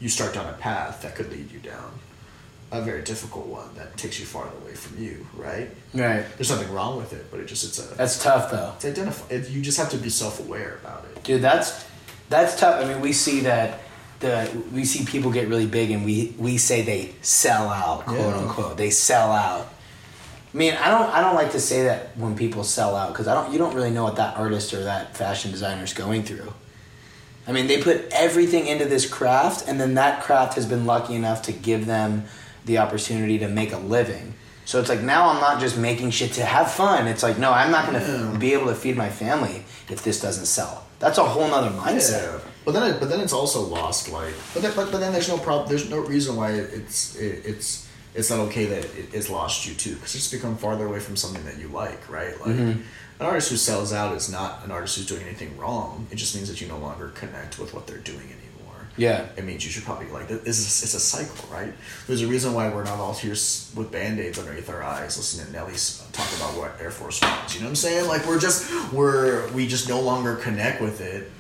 you 0.01 0.09
start 0.09 0.35
down 0.35 0.47
a 0.47 0.57
path 0.57 1.03
that 1.03 1.15
could 1.15 1.31
lead 1.31 1.51
you 1.53 1.61
down 1.61 1.93
a 2.75 2.83
very 2.83 3.03
difficult 3.03 3.47
one 3.47 3.69
that 3.77 3.97
takes 3.97 4.19
you 4.19 4.27
farther 4.27 4.57
away 4.63 4.75
from 4.75 5.03
you, 5.03 5.27
right? 5.37 5.71
Right. 5.93 6.25
There's 6.37 6.51
nothing 6.51 6.73
wrong 6.73 6.97
with 6.97 7.13
it, 7.13 7.31
but 7.31 7.41
it 7.41 7.47
just 7.47 7.65
it's 7.65 7.79
a 7.79 7.95
That's 7.97 8.23
tough 8.23 8.51
though. 8.51 8.73
it's 8.77 8.85
identify. 8.85 9.33
It, 9.35 9.49
you 9.51 9.63
just 9.63 9.79
have 9.79 9.91
to 9.91 9.97
be 9.99 10.11
self 10.11 10.41
aware 10.41 10.79
about 10.83 11.05
it. 11.05 11.23
Dude, 11.25 11.43
that's 11.43 11.85
that's 12.29 12.59
tough. 12.59 12.83
I 12.85 12.89
mean, 12.89 13.01
we 13.01 13.13
see 13.13 13.41
that 13.41 13.81
the 14.21 14.49
we 14.73 14.85
see 14.85 15.05
people 15.05 15.31
get 15.31 15.49
really 15.49 15.67
big, 15.67 15.91
and 15.91 16.05
we 16.05 16.35
we 16.39 16.59
say 16.59 16.83
they 16.83 17.15
sell 17.23 17.69
out, 17.69 18.05
quote 18.07 18.19
Yeah. 18.19 18.39
unquote. 18.39 18.77
They 18.77 18.91
sell 18.91 19.31
out. 19.33 19.69
I 20.53 20.57
mean, 20.57 20.75
I 20.75 20.89
don't 20.91 21.11
I 21.11 21.21
don't 21.21 21.35
like 21.35 21.53
to 21.53 21.61
say 21.61 21.83
that 21.85 22.17
when 22.17 22.37
people 22.37 22.65
sell 22.65 22.95
out 22.97 23.09
because 23.13 23.27
I 23.29 23.35
don't 23.35 23.53
you 23.53 23.59
don't 23.59 23.75
really 23.75 23.91
know 23.91 24.05
what 24.05 24.17
that 24.17 24.37
artist 24.37 24.73
or 24.75 24.85
that 24.85 25.17
fashion 25.17 25.51
designer 25.51 25.83
is 25.85 25.93
going 25.93 26.23
through. 26.25 26.53
I 27.47 27.53
mean, 27.53 27.67
they 27.67 27.83
put 27.83 28.07
everything 28.11 28.67
into 28.67 28.87
this 28.87 29.05
craft, 29.07 29.69
and 29.69 29.79
then 29.79 29.95
that 29.95 30.23
craft 30.23 30.55
has 30.55 30.65
been 30.65 30.87
lucky 30.87 31.15
enough 31.15 31.43
to 31.43 31.53
give 31.53 31.85
them 31.85 32.25
the 32.65 32.79
opportunity 32.79 33.39
to 33.39 33.49
make 33.49 33.73
a 33.73 33.79
living. 33.79 34.35
So 34.65 34.81
it's 34.81 34.89
like 34.89 35.03
now 35.03 35.29
I'm 35.29 35.41
not 35.41 35.61
just 35.61 35.77
making 35.77 36.11
shit 36.11 36.33
to 36.35 36.45
have 36.45 36.71
fun. 36.71 37.07
It's 37.07 37.23
like 37.23 37.39
no, 37.39 37.53
I'm 37.53 37.71
not 37.71 37.87
gonna 37.87 38.01
Yeah. 38.33 38.39
be 38.39 38.53
able 38.55 38.67
to 38.67 38.75
feed 38.75 38.97
my 38.97 39.11
family 39.11 39.65
if 39.89 40.03
this 40.03 40.21
doesn't 40.21 40.47
sell. 40.47 40.85
That's 41.01 41.19
a 41.19 41.25
whole 41.25 41.47
nother 41.49 41.71
mindset. 41.71 42.23
Yeah, 42.23 42.39
but 42.65 42.73
then 42.73 42.95
it, 42.95 43.01
but 43.01 43.11
then 43.11 43.21
it's 43.21 43.33
also 43.35 43.61
lost. 43.63 44.11
Like, 44.11 44.33
but 44.55 44.63
then, 44.63 44.73
but, 44.75 44.91
but 44.91 45.01
then 45.01 45.13
there's 45.13 45.29
no 45.29 45.37
problem. 45.37 45.69
There's 45.69 45.91
no 45.91 45.99
reason 45.99 46.37
why 46.37 46.53
it's 46.53 47.17
it, 47.17 47.43
it's 47.45 47.87
it's 48.15 48.31
not 48.31 48.39
okay 48.49 48.65
that 48.67 48.85
it, 48.85 49.13
it's 49.13 49.29
lost 49.29 49.67
you 49.67 49.75
too, 49.75 49.97
because 49.97 50.15
it's 50.15 50.31
become 50.31 50.57
farther 50.57 50.87
away 50.87 51.01
from 51.01 51.17
something 51.17 51.45
that 51.45 51.59
you 51.59 51.69
like, 51.69 52.09
right? 52.09 52.41
Like, 52.41 52.51
Mm-hmm. 52.57 52.81
an 53.21 53.27
artist 53.27 53.51
who 53.51 53.57
sells 53.57 53.93
out 53.93 54.17
is 54.17 54.31
not 54.31 54.65
an 54.65 54.71
artist 54.71 54.97
who's 54.97 55.07
doing 55.07 55.23
anything 55.25 55.59
wrong. 55.59 56.07
It 56.11 56.15
just 56.15 56.35
means 56.37 56.49
that 56.49 56.61
you 56.61 56.69
no 56.69 56.79
longer 56.79 57.09
connect 57.09 57.59
with 57.59 57.75
what 57.75 57.87
they're 57.89 57.99
doing 57.99 58.21
anymore. 58.21 58.41
Yeah. 58.97 59.27
It 59.37 59.45
means 59.45 59.65
you 59.65 59.71
should 59.71 59.85
probably 59.85 60.07
like 60.09 60.29
this 60.29 60.59
is 60.59 60.83
it's 60.83 60.95
a 60.95 61.01
cycle, 61.01 61.49
right? 61.53 61.73
There's 62.07 62.23
a 62.23 62.27
reason 62.27 62.55
why 62.55 62.69
we're 62.73 62.85
not 62.85 62.99
all 62.99 63.15
here 63.15 63.33
with 63.33 63.91
band 63.91 64.21
aids 64.21 64.39
underneath 64.39 64.71
our 64.71 64.83
eyes, 64.83 65.17
listening 65.17 65.47
to 65.47 65.53
Nelly 65.53 65.75
talk 66.13 66.29
about 66.37 66.57
what 66.57 66.81
Air 66.81 66.91
Force 66.91 67.21
Ones. 67.21 67.55
You 67.55 67.61
know 67.61 67.67
what 67.67 67.71
I'm 67.71 67.77
saying? 67.77 68.07
Like 68.09 68.27
we're 68.27 68.39
just 68.41 68.71
we're 68.93 69.51
we 69.53 69.67
just 69.67 69.89
no 69.89 70.01
longer 70.01 70.37
connect 70.37 70.81
with 70.81 71.01
it, 71.01 71.31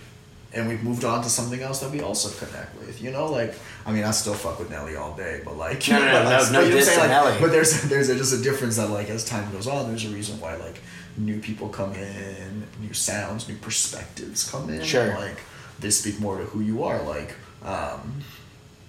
and 0.53 0.69
we've 0.69 0.83
moved 0.83 1.05
on 1.05 1.23
to 1.23 1.29
something 1.29 1.61
else 1.63 1.79
that 1.81 1.93
we 1.93 2.01
also 2.01 2.29
connect 2.45 2.77
with. 2.81 3.01
You 3.01 3.13
know, 3.13 3.27
like 3.27 3.55
I 3.87 3.93
mean, 3.93 4.03
I 4.05 4.11
still 4.11 4.35
fuck 4.35 4.59
with 4.59 4.71
Nelly 4.71 4.97
all 4.97 5.15
day, 5.17 5.41
but 5.45 5.57
like 5.57 5.89
No, 5.89 5.99
no, 6.01 6.05
no, 6.07 6.13
but, 6.13 6.25
no, 6.25 6.31
like, 6.31 6.31
no 6.31 6.39
but 6.39 6.47
you 6.47 6.53
know 6.53 6.59
what 6.59 6.65
I'm 6.65 6.71
diss 6.73 6.87
saying? 6.87 6.99
to 6.99 7.07
Like, 7.07 7.25
Nelly. 7.25 7.41
But 7.41 7.51
there's 7.53 7.83
there's 7.83 8.09
a, 8.09 8.17
just 8.17 8.35
a 8.35 8.43
difference 8.43 8.77
that 8.79 8.91
like 8.91 9.11
as 9.11 9.25
time 9.25 9.51
goes 9.53 9.69
on, 9.69 9.89
there's 9.89 10.05
a 10.05 10.09
reason 10.09 10.41
why 10.41 10.57
like 10.57 10.81
new 11.17 11.39
people 11.39 11.69
come 11.69 11.93
in, 11.95 12.67
new 12.81 12.93
sounds, 12.93 13.49
new 13.49 13.57
perspectives 13.57 14.51
come 14.51 14.69
in. 14.71 14.83
Sure. 14.83 15.03
and, 15.11 15.19
like 15.21 15.39
they 15.81 15.91
speak 15.91 16.19
more 16.21 16.39
to 16.39 16.45
who 16.45 16.61
you 16.61 16.83
are. 16.85 17.03
Like 17.03 17.37
um, 17.65 18.23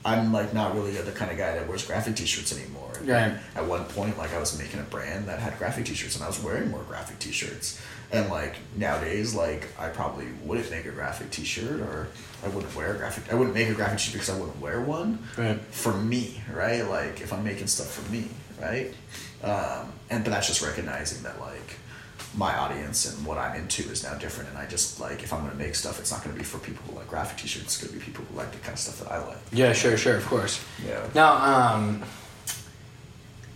I'm 0.06 0.32
like 0.32 0.54
not 0.54 0.76
really 0.76 0.92
the 0.92 1.12
kind 1.12 1.32
of 1.32 1.38
guy 1.38 1.56
that 1.56 1.68
wears 1.68 1.86
graphic 1.86 2.16
T-shirts 2.16 2.58
anymore. 2.58 2.92
Right. 3.04 3.38
At 3.56 3.66
one 3.66 3.86
point, 3.86 4.18
like 4.18 4.34
I 4.34 4.40
was 4.40 4.58
making 4.58 4.80
a 4.80 4.84
brand 4.84 5.28
that 5.28 5.40
had 5.40 5.58
graphic 5.58 5.86
T-shirts, 5.86 6.16
and 6.16 6.24
I 6.24 6.28
was 6.28 6.42
wearing 6.42 6.70
more 6.70 6.84
graphic 6.84 7.18
T-shirts. 7.20 7.82
And 8.12 8.30
like 8.30 8.56
nowadays, 8.78 9.34
like 9.34 9.68
I 9.80 9.90
probably 9.90 10.28
wouldn't 10.44 10.70
make 10.70 10.86
a 10.86 10.92
graphic 10.92 11.32
T-shirt, 11.32 11.82
or 11.82 12.08
I 12.44 12.50
wouldn't 12.50 12.76
wear 12.76 12.94
a 12.94 12.98
graphic. 12.98 13.34
I 13.34 13.36
wouldn't 13.36 13.56
make 13.56 13.68
a 13.70 13.74
graphic 13.74 13.98
T-shirt 13.98 14.14
because 14.14 14.30
I 14.30 14.40
wouldn't 14.40 14.60
wear 14.60 14.80
one. 14.80 15.20
Right. 15.38 15.60
For 15.60 15.94
me, 15.94 16.40
right? 16.54 16.84
Like 16.84 17.22
if 17.22 17.34
I'm 17.34 17.44
making 17.44 17.68
stuff 17.68 17.92
for 17.92 18.12
me, 18.12 18.28
right? 18.62 18.94
Um, 19.44 19.92
and 20.10 20.24
but 20.24 20.30
that's 20.30 20.48
just 20.48 20.62
recognizing 20.62 21.24
that 21.24 21.40
like 21.42 21.78
my 22.38 22.56
audience 22.58 23.06
and 23.14 23.26
what 23.26 23.38
I'm 23.38 23.56
into 23.56 23.84
is 23.90 24.04
now 24.04 24.14
different, 24.16 24.50
and 24.50 24.58
I 24.58 24.66
just 24.66 25.00
like 25.00 25.24
if 25.24 25.32
I'm 25.34 25.44
gonna 25.44 25.56
make 25.56 25.76
stuff, 25.76 26.00
it's 26.00 26.12
not 26.12 26.24
gonna 26.24 26.36
be 26.36 26.44
for 26.44 26.58
people 26.60 26.84
who 26.90 26.98
like 26.98 27.08
graphic 27.08 27.38
T-shirts. 27.38 27.66
It's 27.66 27.78
gonna 27.84 27.94
be 27.98 28.04
people 28.04 28.26
who 28.26 28.38
like 28.38 28.52
the 28.52 28.58
kind 28.60 28.74
of 28.74 28.80
stuff 28.80 29.00
that 29.00 29.12
I 29.12 29.26
like. 29.26 29.38
Yeah, 29.52 29.74
sure, 29.74 29.96
sure, 29.98 30.18
of 30.18 30.26
course. 30.26 30.64
Yeah. 30.86 31.06
Now, 31.14 31.34
um, 31.76 32.04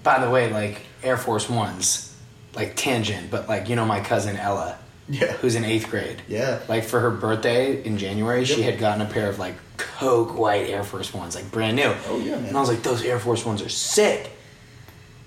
by 0.04 0.24
the 0.24 0.30
way, 0.30 0.52
like 0.52 0.82
Air 1.04 1.18
Force 1.18 1.50
Ones, 1.50 2.16
like 2.56 2.76
tangent, 2.76 3.30
but 3.30 3.50
like 3.50 3.70
you 3.70 3.76
know 3.76 3.86
my 3.86 4.00
cousin 4.00 4.38
Ella, 4.38 4.78
Yeah. 5.10 5.34
who's 5.34 5.56
in 5.56 5.66
eighth 5.66 5.90
grade. 5.90 6.22
Yeah. 6.28 6.60
Like 6.68 6.84
for 6.86 7.00
her 7.00 7.12
birthday 7.12 7.84
in 7.84 7.98
January, 7.98 8.46
she 8.46 8.62
had 8.62 8.80
gotten 8.80 9.02
a 9.02 9.10
pair 9.10 9.30
of 9.30 9.40
like 9.40 9.56
Coke 9.78 10.38
white 10.38 10.70
Air 10.70 10.84
Force 10.84 11.14
Ones, 11.14 11.36
like 11.36 11.52
brand 11.52 11.76
new. 11.76 11.94
Oh, 12.08 12.20
yeah, 12.20 12.36
man. 12.36 12.46
And 12.48 12.58
I 12.58 12.60
was 12.60 12.70
like, 12.70 12.84
those 12.84 13.04
Air 13.04 13.20
Force 13.20 13.46
Ones 13.46 13.62
are 13.62 13.70
sick. 13.70 14.30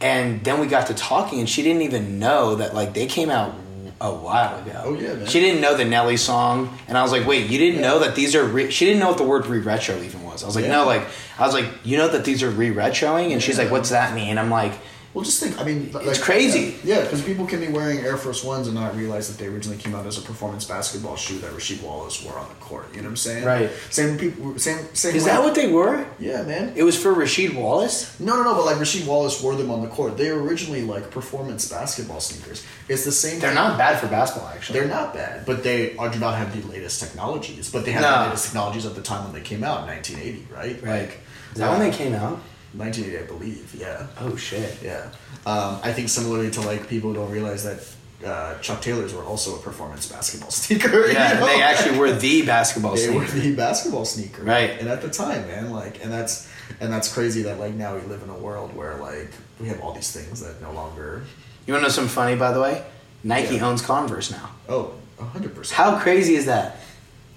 And 0.03 0.43
then 0.45 0.61
we 0.61 0.67
got 0.67 0.89
to 0.89 0.95
talking, 0.95 1.39
and 1.39 1.49
she 1.49 1.63
didn't 1.63 1.83
even 1.83 2.19
know 2.19 2.57
that 2.57 2.75
like 2.75 2.93
they 2.93 3.07
came 3.07 3.31
out 3.31 3.55
a 4.01 4.13
while 4.13 4.61
ago. 4.61 4.83
Oh, 4.85 4.95
yeah, 4.95 5.15
man. 5.15 5.27
She 5.27 5.39
didn't 5.39 5.61
know 5.61 5.77
the 5.77 5.85
Nelly 5.85 6.17
song, 6.17 6.77
and 6.89 6.99
I 6.99 7.03
was 7.03 7.13
like, 7.13 7.25
"Wait, 7.25 7.49
you 7.49 7.57
didn't 7.57 7.81
know 7.81 8.01
that 8.01 8.17
these 8.17 8.35
are?" 8.35 8.45
Re-? 8.45 8.71
She 8.71 8.85
didn't 8.85 8.99
know 8.99 9.09
what 9.09 9.19
the 9.19 9.23
word 9.25 9.47
re-retro 9.47 9.97
even 10.03 10.25
was. 10.25 10.43
I 10.43 10.47
was 10.47 10.57
like, 10.57 10.65
Yeah. 10.65 10.73
"No, 10.73 10.87
like 10.87 11.07
I 11.39 11.47
was 11.47 11.55
like, 11.55 11.67
you 11.85 11.97
know 11.97 12.09
that 12.09 12.25
these 12.25 12.43
are 12.43 12.51
re-retroing?" 12.51 13.33
And 13.33 13.41
she's 13.41 13.59
like, 13.59 13.71
"What's 13.71 13.91
that 13.91 14.13
mean?" 14.15 14.39
I'm 14.39 14.51
like, 14.51 14.73
Well, 15.15 15.25
just 15.25 15.41
think. 15.43 15.61
I 15.61 15.65
mean, 15.65 15.93
like, 15.93 16.07
It's 16.07 16.19
crazy. 16.23 16.75
Yeah, 16.85 17.03
because 17.03 17.21
people 17.23 17.47
can 17.47 17.61
be 17.61 17.69
wearing 17.69 17.99
Air 17.99 18.17
Force 18.17 18.43
Ones 18.43 18.67
and 18.67 18.75
not 18.75 18.97
realize 18.97 19.29
that 19.29 19.37
they 19.43 19.47
originally 19.47 19.77
came 19.79 19.95
out 19.95 20.07
as 20.07 20.17
a 20.17 20.23
performance 20.23 20.65
basketball 20.65 21.17
shoe 21.17 21.39
that 21.41 21.51
Rasheed 21.53 21.83
Wallace 21.83 22.23
wore 22.25 22.39
on 22.39 22.49
the 22.49 22.55
court. 22.55 22.87
You 22.95 23.03
know 23.03 23.09
what 23.09 23.11
I'm 23.11 23.17
saying? 23.17 23.45
Right. 23.45 23.71
Same 23.91 24.17
people. 24.17 24.59
Same. 24.59 24.79
Same. 24.95 25.15
"Is 25.15 25.25
way- 25.25 25.31
that 25.31 25.43
what 25.43 25.55
they 25.55 25.71
were?" 25.71 26.07
Yeah, 26.19 26.43
man. 26.45 26.73
It 26.77 26.83
was 26.85 26.97
for 26.97 27.13
Rasheed 27.15 27.55
Wallace. 27.55 28.19
No, 28.21 28.37
no, 28.37 28.43
no. 28.43 28.55
But 28.55 28.65
like 28.65 28.77
Rasheed 28.77 29.05
Wallace 29.07 29.43
wore 29.43 29.55
them 29.55 29.71
on 29.71 29.83
the 29.83 29.89
court. 29.89 30.17
They 30.17 30.33
were 30.33 30.43
originally 30.43 30.81
like 30.81 31.11
performance 31.11 31.69
basketball 31.69 32.21
sneakers. 32.21 32.65
It's 32.89 33.05
the 33.05 33.13
same. 33.13 33.39
They're 33.39 33.51
thing- 33.51 33.55
not 33.57 33.77
bad 33.77 34.01
for 34.01 34.07
basketball, 34.07 34.49
actually. 34.55 34.81
They're 34.81 34.89
not 34.89 35.13
bad, 35.13 35.45
but 35.45 35.63
they 35.63 35.95
are, 35.99 36.09
do 36.09 36.19
not 36.21 36.37
have 36.39 36.59
the 36.59 36.67
latest 36.69 37.01
technologies. 37.01 37.71
But 37.71 37.85
they 37.85 37.93
had 37.93 38.01
No. 38.01 38.11
the 38.21 38.25
latest 38.29 38.47
technologies 38.47 38.87
at 38.87 38.95
the 38.95 39.03
time 39.03 39.25
when 39.25 39.35
they 39.35 39.41
came 39.47 39.63
out 39.63 39.81
in 39.83 39.87
1980, 39.89 40.47
right? 40.51 40.83
right. 40.83 41.01
Like, 41.03 41.19
Is 41.53 41.59
that 41.59 41.71
when 41.71 41.83
uh, 41.83 41.91
they 41.91 41.95
came 41.95 42.15
out? 42.15 42.41
1980, 42.75 43.19
I 43.19 43.27
believe. 43.27 43.75
Yeah. 43.79 44.07
Oh 44.21 44.37
shit. 44.37 44.79
Yeah. 44.83 45.11
Um, 45.47 45.79
I 45.83 45.93
think 45.93 46.09
similarly 46.09 46.51
to 46.53 46.61
like 46.63 46.89
people 46.89 47.13
don't 47.13 47.31
realize 47.31 47.65
that 47.65 48.27
uh, 48.27 48.59
Chuck 48.61 48.81
Taylors 48.81 49.13
were 49.13 49.25
also 49.25 49.57
a 49.57 49.59
performance 49.59 50.11
basketball 50.11 50.51
sneaker. 50.63 51.09
Yeah, 51.11 51.35
you 51.35 51.41
know? 51.41 51.47
they 51.47 51.63
actually 51.63 51.99
were 51.99 52.13
the 52.13 52.43
basketball 52.47 52.95
they 52.95 53.11
were 53.11 53.27
sneaker. 53.27 53.49
the 53.49 53.57
basketball 53.57 54.05
sneaker. 54.05 54.43
Right. 54.45 54.71
And 54.79 54.89
at 54.89 55.03
the 55.03 55.11
time, 55.11 55.47
man, 55.49 55.71
like, 55.73 56.03
and 56.05 56.13
that's 56.13 56.49
and 56.81 56.93
that's 56.93 57.13
crazy 57.13 57.43
that 57.43 57.59
like 57.59 57.75
now 57.75 57.95
we 57.97 58.03
live 58.03 58.23
in 58.23 58.31
a 58.31 58.39
world 58.39 58.75
where 58.75 58.95
like 58.97 59.31
we 59.61 59.69
have 59.69 59.81
all 59.81 59.93
these 59.93 60.13
things 60.13 60.41
that 60.41 60.61
no 60.63 60.73
longer. 60.73 61.25
You 61.67 61.75
want 61.75 61.83
to 61.83 61.89
know 61.89 61.93
something 61.93 62.11
funny, 62.13 62.37
by 62.37 62.53
the 62.53 62.61
way? 62.61 62.85
Nike 63.25 63.57
Yeah. 63.57 63.69
owns 63.69 63.83
Converse 63.83 64.31
now. 64.31 64.51
Oh, 64.69 64.95
hundred 65.19 65.55
percent. 65.55 65.77
How 65.77 65.99
crazy 65.99 66.35
is 66.37 66.47
that? 66.47 66.77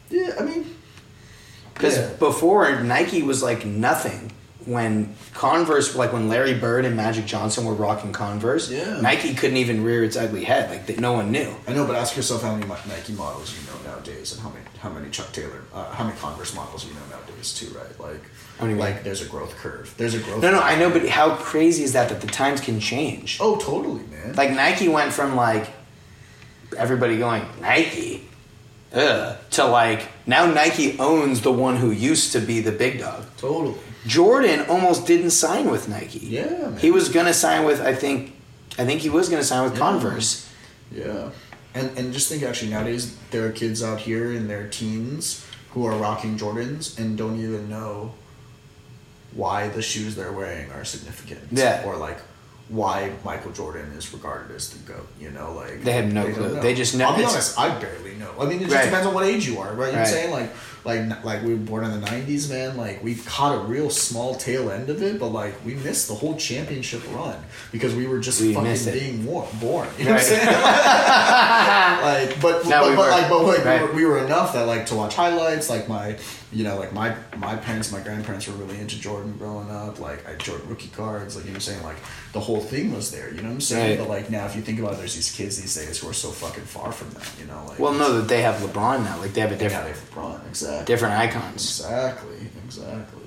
Yeah, 0.10 0.32
I 0.40 0.44
mean, 0.44 0.76
Because 1.74 1.98
Yeah. 1.98 2.10
before 2.20 2.82
Nike 2.82 3.22
was 3.24 3.44
like 3.44 3.66
nothing. 3.66 4.32
When 4.66 5.14
Converse, 5.36 5.96
like 5.96 6.12
when 6.12 6.28
Larry 6.28 6.56
Bird 6.56 6.86
and 6.86 6.96
Magic 6.98 7.26
Johnson 7.26 7.66
were 7.66 7.76
rocking 7.76 8.12
Converse, 8.12 8.72
Yeah. 8.72 9.00
Nike 9.00 9.36
couldn't 9.36 9.58
even 9.58 9.84
rear 9.84 10.04
its 10.04 10.18
ugly 10.18 10.44
head. 10.44 10.72
Like 10.72 10.88
that, 10.88 11.00
no 11.00 11.14
one 11.14 11.32
knew. 11.32 11.54
I 11.68 11.74
know, 11.74 11.86
but 11.86 11.96
ask 11.96 12.16
yourself 12.18 12.42
how 12.42 12.56
many 12.56 12.66
Nike 12.68 13.14
models 13.14 13.54
you 13.56 13.62
know 13.72 13.92
nowadays, 13.92 14.34
and 14.34 14.42
how 14.42 14.50
many 14.50 14.66
how 14.80 14.90
many 14.90 15.10
Chuck 15.12 15.32
Taylor, 15.32 15.62
uh, 15.74 15.92
how 15.94 16.04
many 16.04 16.18
Converse 16.18 16.56
models 16.56 16.84
you 16.86 16.94
know 16.94 17.00
nowadays 17.12 17.54
too, 17.54 17.68
right? 17.78 18.00
Like, 18.00 18.22
you 18.62 18.68
mean? 18.68 18.78
like 18.80 19.04
there's 19.04 19.22
a 19.22 19.26
growth 19.26 19.56
curve. 19.58 19.94
There's 19.98 20.16
a 20.16 20.20
growth. 20.20 20.42
No, 20.42 20.50
no. 20.52 20.60
I 20.60 20.76
know, 20.80 20.90
but 20.90 21.08
how 21.10 21.36
crazy 21.36 21.84
is 21.84 21.94
that? 21.94 22.10
That 22.10 22.22
the 22.22 22.28
times 22.28 22.60
can 22.60 22.80
change. 22.80 23.38
Oh, 23.40 23.58
totally, 23.58 24.02
man. 24.08 24.34
Like 24.36 24.52
Nike 24.52 24.88
went 24.88 25.14
from 25.14 25.36
like 25.36 25.70
everybody 26.78 27.18
going 27.20 27.44
Nike, 27.62 28.28
ugh, 28.94 29.38
to 29.52 29.66
like 29.66 30.08
now 30.26 30.46
Nike 30.48 30.98
owns 31.00 31.42
the 31.42 31.52
one 31.52 31.76
who 31.76 31.92
used 31.92 32.32
to 32.34 32.40
be 32.40 32.62
the 32.62 32.72
big 32.72 33.00
dog. 33.00 33.26
totally. 33.38 33.78
Jordan 34.08 34.66
almost 34.70 35.08
didn't 35.08 35.32
sign 35.32 35.70
with 35.70 35.90
Nike. 35.90 36.20
Yeah, 36.20 36.46
man. 36.46 36.78
He 36.78 36.92
was 36.92 37.10
gonna 37.10 37.34
sign 37.34 37.66
with 37.66 37.82
I 37.82 37.94
think 37.94 38.34
I 38.78 38.86
think 38.86 39.02
he 39.02 39.10
was 39.10 39.30
gonna 39.30 39.44
sign 39.44 39.64
with 39.64 39.74
Yeah. 39.74 39.80
Converse. 39.80 40.48
Yeah, 40.92 41.30
and 41.74 41.90
and 41.98 42.14
just 42.14 42.30
think 42.30 42.44
actually 42.44 42.72
nowadays 42.72 43.16
there 43.32 43.46
are 43.46 43.52
kids 43.52 43.82
out 43.84 44.00
here 44.00 44.32
in 44.32 44.48
their 44.48 44.68
teens 44.68 45.44
who 45.72 45.86
are 45.86 45.98
rocking 45.98 46.38
Jordans 46.38 46.98
and 47.00 47.18
don't 47.18 47.40
even 47.42 47.68
know 47.70 48.14
why 49.34 49.68
the 49.68 49.82
shoes 49.82 50.16
they're 50.16 50.32
wearing 50.32 50.72
are 50.72 50.86
significant. 50.86 51.42
Yeah. 51.52 51.84
Or 51.86 51.98
like 51.98 52.20
why 52.70 53.12
Michael 53.24 53.52
Jordan 53.52 53.92
is 53.98 54.12
regarded 54.14 54.56
as 54.56 54.70
the 54.70 54.80
goat. 54.92 55.08
You 55.20 55.32
know, 55.32 55.54
like 55.54 55.84
They 55.84 55.92
have 55.94 56.12
no 56.14 56.24
don't 56.24 56.34
clue. 56.34 56.62
They 56.62 56.74
just 56.74 56.96
know- 56.96 57.10
I'll 57.10 57.18
be 57.18 57.24
honest, 57.26 57.60
I 57.60 57.70
barely 57.80 58.16
know. 58.16 58.32
I 58.40 58.46
mean, 58.46 58.60
it 58.60 58.64
just 58.66 58.76
Right. 58.76 58.86
depends 58.86 59.06
on 59.06 59.14
what 59.14 59.26
age 59.26 59.48
you 59.48 59.60
are, 59.60 59.74
right? 59.74 59.92
You're 59.92 60.02
Right. 60.02 60.08
saying? 60.08 60.32
Like, 60.32 60.52
like, 60.86 61.24
like 61.24 61.42
we 61.44 61.50
were 61.54 61.60
born 61.60 61.84
in 61.84 62.00
the 62.00 62.06
'90s, 62.08 62.50
man. 62.50 62.78
Like 62.78 63.04
we 63.04 63.16
caught 63.16 63.56
a 63.56 63.60
real 63.66 63.90
small 63.90 64.36
tail 64.36 64.70
end 64.70 64.90
of 64.90 65.02
it, 65.02 65.20
but 65.20 65.30
like 65.30 65.54
we 65.66 65.74
missed 65.76 66.08
the 66.08 66.14
whole 66.16 66.36
championship 66.36 67.02
run 67.14 67.38
because 67.72 67.96
we 67.96 68.08
were 68.08 68.20
just 68.20 68.40
We 68.42 68.54
fucking 68.54 68.94
being 68.94 69.26
war- 69.26 69.48
born. 69.60 69.88
You 69.98 70.06
know 70.06 70.12
Right. 70.12 70.22
what 70.22 70.32
I'm 70.32 70.38
saying? 70.38 72.30
like, 72.30 72.42
but 72.42 72.66
No, 72.66 72.82
but, 72.82 72.90
we 72.90 72.96
but 72.96 73.10
like, 73.10 73.30
but 73.30 73.44
like, 73.44 73.66
Right. 73.66 73.82
we, 73.82 73.88
were, 73.88 73.94
we 73.96 74.06
were 74.06 74.26
enough 74.26 74.54
that 74.54 74.66
like 74.68 74.86
to 74.88 74.96
watch 74.96 75.16
highlights. 75.16 75.70
Like 75.70 75.88
my, 75.90 76.18
you 76.52 76.64
know, 76.64 76.78
like 76.78 76.94
my 76.94 77.16
my 77.38 77.56
parents, 77.56 77.92
my 77.92 78.00
grandparents 78.00 78.48
were 78.48 78.54
really 78.56 78.80
into 78.80 79.00
Jordan 79.00 79.36
growing 79.38 79.70
up. 79.72 80.00
Like 80.00 80.28
I 80.30 80.36
Jordan 80.36 80.70
rookie 80.70 80.90
cards. 80.90 81.36
Like 81.36 81.46
you 81.46 81.52
know, 81.52 81.56
what 81.56 81.68
I'm 81.68 81.74
saying 81.74 81.84
like 81.84 81.98
the 82.34 82.40
whole 82.40 82.60
thing 82.62 82.94
was 82.94 83.12
there. 83.12 83.30
You 83.30 83.38
know 83.42 83.48
what 83.50 83.56
I'm 83.56 83.62
saying? 83.62 83.98
Right. 84.00 84.08
But 84.08 84.10
like 84.10 84.30
now, 84.30 84.46
if 84.46 84.56
you 84.56 84.62
think 84.62 84.80
about 84.80 84.94
it, 84.94 84.98
there's 84.98 85.16
these 85.16 85.32
kids 85.32 85.60
these 85.60 85.74
days 85.76 86.00
who 86.00 86.10
are 86.10 86.14
so 86.14 86.30
fucking 86.30 86.64
far 86.64 86.92
from 86.92 87.10
that. 87.12 87.30
You 87.40 87.46
know, 87.48 87.64
like 87.68 87.80
Well, 87.80 87.94
no, 87.94 88.14
that 88.20 88.28
they 88.28 88.42
have 88.42 88.56
LeBron 88.62 89.04
now. 89.04 89.18
Like 89.20 89.34
they 89.34 89.42
have 89.42 89.52
a 89.52 89.56
they 89.56 89.68
different, 89.68 89.90
it 89.90 89.96
LeBron 90.14 90.48
exactly. 90.48 90.75
Different 90.84 91.16
icons. 91.16 91.80
Exactly, 91.80 92.38
exactly. 92.66 93.22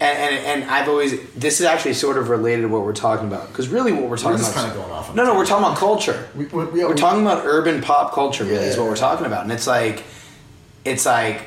And, 0.00 0.18
and 0.18 0.62
and 0.62 0.70
I've 0.70 0.88
always 0.88 1.12
this 1.34 1.60
is 1.60 1.66
actually 1.66 1.94
sort 1.94 2.18
of 2.18 2.28
related 2.28 2.62
to 2.62 2.68
what 2.68 2.82
we're 2.82 2.92
talking 2.92 3.28
about 3.28 3.48
because 3.48 3.68
really 3.68 3.92
what 3.92 4.08
we're 4.10 4.16
talking 4.16 4.38
just 4.38 4.52
about. 4.52 4.66
kinda 4.66 4.80
going 4.80 4.92
off 4.92 5.08
on 5.10 5.16
no, 5.16 5.24
no, 5.24 5.36
we're 5.36 5.46
talking 5.46 5.64
about 5.64 5.78
culture. 5.78 6.28
We, 6.34 6.46
we, 6.46 6.64
we, 6.66 6.84
We're 6.84 6.94
talking 6.94 7.22
about 7.22 7.46
urban 7.46 7.80
pop 7.80 8.12
culture. 8.12 8.44
Really, 8.44 8.64
is 8.66 8.76
what 8.76 8.86
we're 8.88 8.96
talking 8.96 9.24
about, 9.24 9.44
and 9.44 9.52
it's 9.52 9.66
like, 9.68 10.02
it's 10.84 11.06
like, 11.06 11.42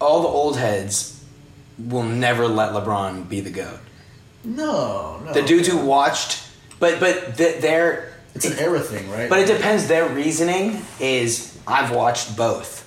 all 0.00 0.22
the 0.22 0.28
old 0.28 0.58
heads 0.58 1.24
will 1.78 2.02
never 2.02 2.46
let 2.46 2.72
LeBron 2.72 3.28
be 3.28 3.40
the 3.40 3.50
goat. 3.50 3.80
No, 4.44 5.20
no. 5.24 5.32
The 5.32 5.42
dudes 5.42 5.66
who 5.66 5.78
watched, 5.78 6.46
but 6.78 7.00
but 7.00 7.36
th- 7.38 7.62
they're 7.62 8.12
It's 8.34 8.44
an 8.44 8.58
era 8.58 8.80
thing, 8.80 9.10
right? 9.10 9.30
But 9.30 9.40
it 9.40 9.46
depends. 9.46 9.88
Their 9.88 10.08
reasoning 10.08 10.82
is 11.00 11.58
I've 11.66 11.90
watched 11.90 12.36
both. 12.36 12.83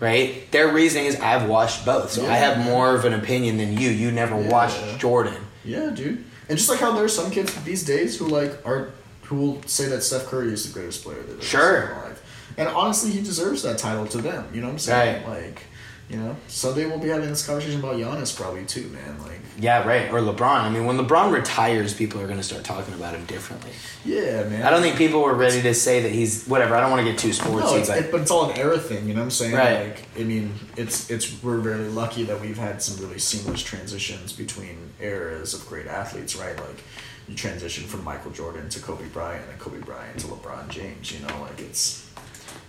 Right? 0.00 0.50
Their 0.50 0.68
reasoning 0.72 1.06
is 1.06 1.20
I've 1.20 1.48
watched 1.48 1.84
both. 1.84 2.10
So 2.10 2.26
I 2.26 2.34
have 2.36 2.58
more 2.64 2.94
of 2.94 3.04
an 3.04 3.12
opinion 3.12 3.58
than 3.58 3.76
you. 3.78 3.90
You 3.90 4.10
never 4.10 4.40
Yeah. 4.40 4.48
watched 4.48 4.98
Jordan. 4.98 5.36
Yeah, 5.64 5.90
dude. 5.90 6.24
And 6.48 6.56
just 6.58 6.70
like 6.70 6.80
how 6.80 6.92
there 6.92 7.04
are 7.04 7.08
some 7.08 7.30
kids 7.30 7.52
these 7.64 7.84
days 7.84 8.16
who 8.18 8.26
like 8.26 8.58
are 8.64 8.88
who 9.24 9.36
will 9.36 9.62
say 9.66 9.86
that 9.86 10.02
Steph 10.02 10.26
Curry 10.26 10.52
is 10.52 10.66
the 10.66 10.72
greatest 10.72 11.04
player 11.04 11.18
they've 11.22 11.34
ever 11.36 11.42
Sure. 11.42 11.92
alive. 11.92 12.20
And 12.56 12.68
honestly, 12.68 13.12
he 13.12 13.20
deserves 13.20 13.62
that 13.62 13.78
title 13.78 14.06
to 14.06 14.18
them. 14.18 14.46
You 14.52 14.60
know 14.60 14.66
what 14.66 14.72
I'm 14.72 14.78
saying? 14.80 15.22
Right. 15.24 15.42
Like, 15.44 15.62
you 16.10 16.16
know, 16.16 16.36
someday 16.48 16.86
we'll 16.86 16.98
be 16.98 17.08
having 17.08 17.28
this 17.28 17.46
conversation 17.46 17.78
about 17.78 17.94
Giannis 17.94 18.36
probably 18.36 18.64
too, 18.64 18.88
man. 18.88 19.22
Like, 19.22 19.38
Yeah, 19.60 19.86
right. 19.86 20.10
Or 20.10 20.18
LeBron. 20.18 20.62
I 20.62 20.68
mean, 20.68 20.84
when 20.84 20.98
LeBron 20.98 21.32
retires, 21.32 21.94
people 21.94 22.20
are 22.20 22.26
going 22.26 22.38
to 22.38 22.42
start 22.42 22.64
talking 22.64 22.94
about 22.94 23.14
him 23.14 23.24
differently. 23.26 23.70
yeah, 24.04 24.42
man. 24.42 24.64
I 24.64 24.70
don't 24.70 24.82
think 24.82 24.96
people 24.96 25.22
were 25.22 25.34
ready 25.34 25.62
to 25.62 25.72
say 25.72 26.02
that 26.02 26.10
he's 26.10 26.46
whatever. 26.46 26.74
I 26.74 26.80
don't 26.80 26.90
want 26.90 27.06
to 27.06 27.10
get 27.10 27.18
too 27.20 27.28
sportsy, 27.28 27.60
No, 27.60 27.76
it's, 27.76 27.88
but 27.88 27.98
it, 27.98 28.10
but 28.10 28.22
it's 28.22 28.30
all 28.32 28.50
an 28.50 28.58
era 28.58 28.76
thing. 28.76 29.06
You 29.06 29.14
know 29.14 29.20
what 29.20 29.26
I'm 29.26 29.30
saying? 29.30 29.54
Right. 29.54 29.86
Like, 29.86 30.08
I 30.18 30.24
mean, 30.24 30.52
it's 30.76 31.08
it's 31.10 31.40
we're 31.44 31.58
very 31.58 31.88
lucky 31.88 32.24
that 32.24 32.40
we've 32.40 32.58
had 32.58 32.82
some 32.82 33.00
really 33.04 33.20
seamless 33.20 33.62
transitions 33.62 34.32
between 34.32 34.90
eras 35.00 35.54
of 35.54 35.64
great 35.68 35.86
athletes, 35.86 36.34
right? 36.34 36.56
Like, 36.56 36.82
you 37.28 37.36
transition 37.36 37.84
from 37.84 38.02
Michael 38.02 38.32
Jordan 38.32 38.68
to 38.70 38.80
Kobe 38.80 39.06
Bryant, 39.06 39.48
and 39.48 39.60
Kobe 39.60 39.78
Bryant 39.78 40.18
to 40.18 40.26
LeBron 40.26 40.68
James. 40.70 41.12
You 41.12 41.24
know, 41.24 41.40
like 41.40 41.60
it's 41.60 42.09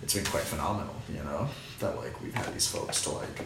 it's 0.02 0.14
been 0.14 0.24
quite 0.24 0.42
phenomenal. 0.44 0.94
You 1.08 1.22
know 1.22 1.48
that 1.80 1.96
like 1.96 2.20
we've 2.22 2.34
had 2.34 2.52
these 2.54 2.66
folks 2.66 3.02
to 3.04 3.10
like 3.10 3.44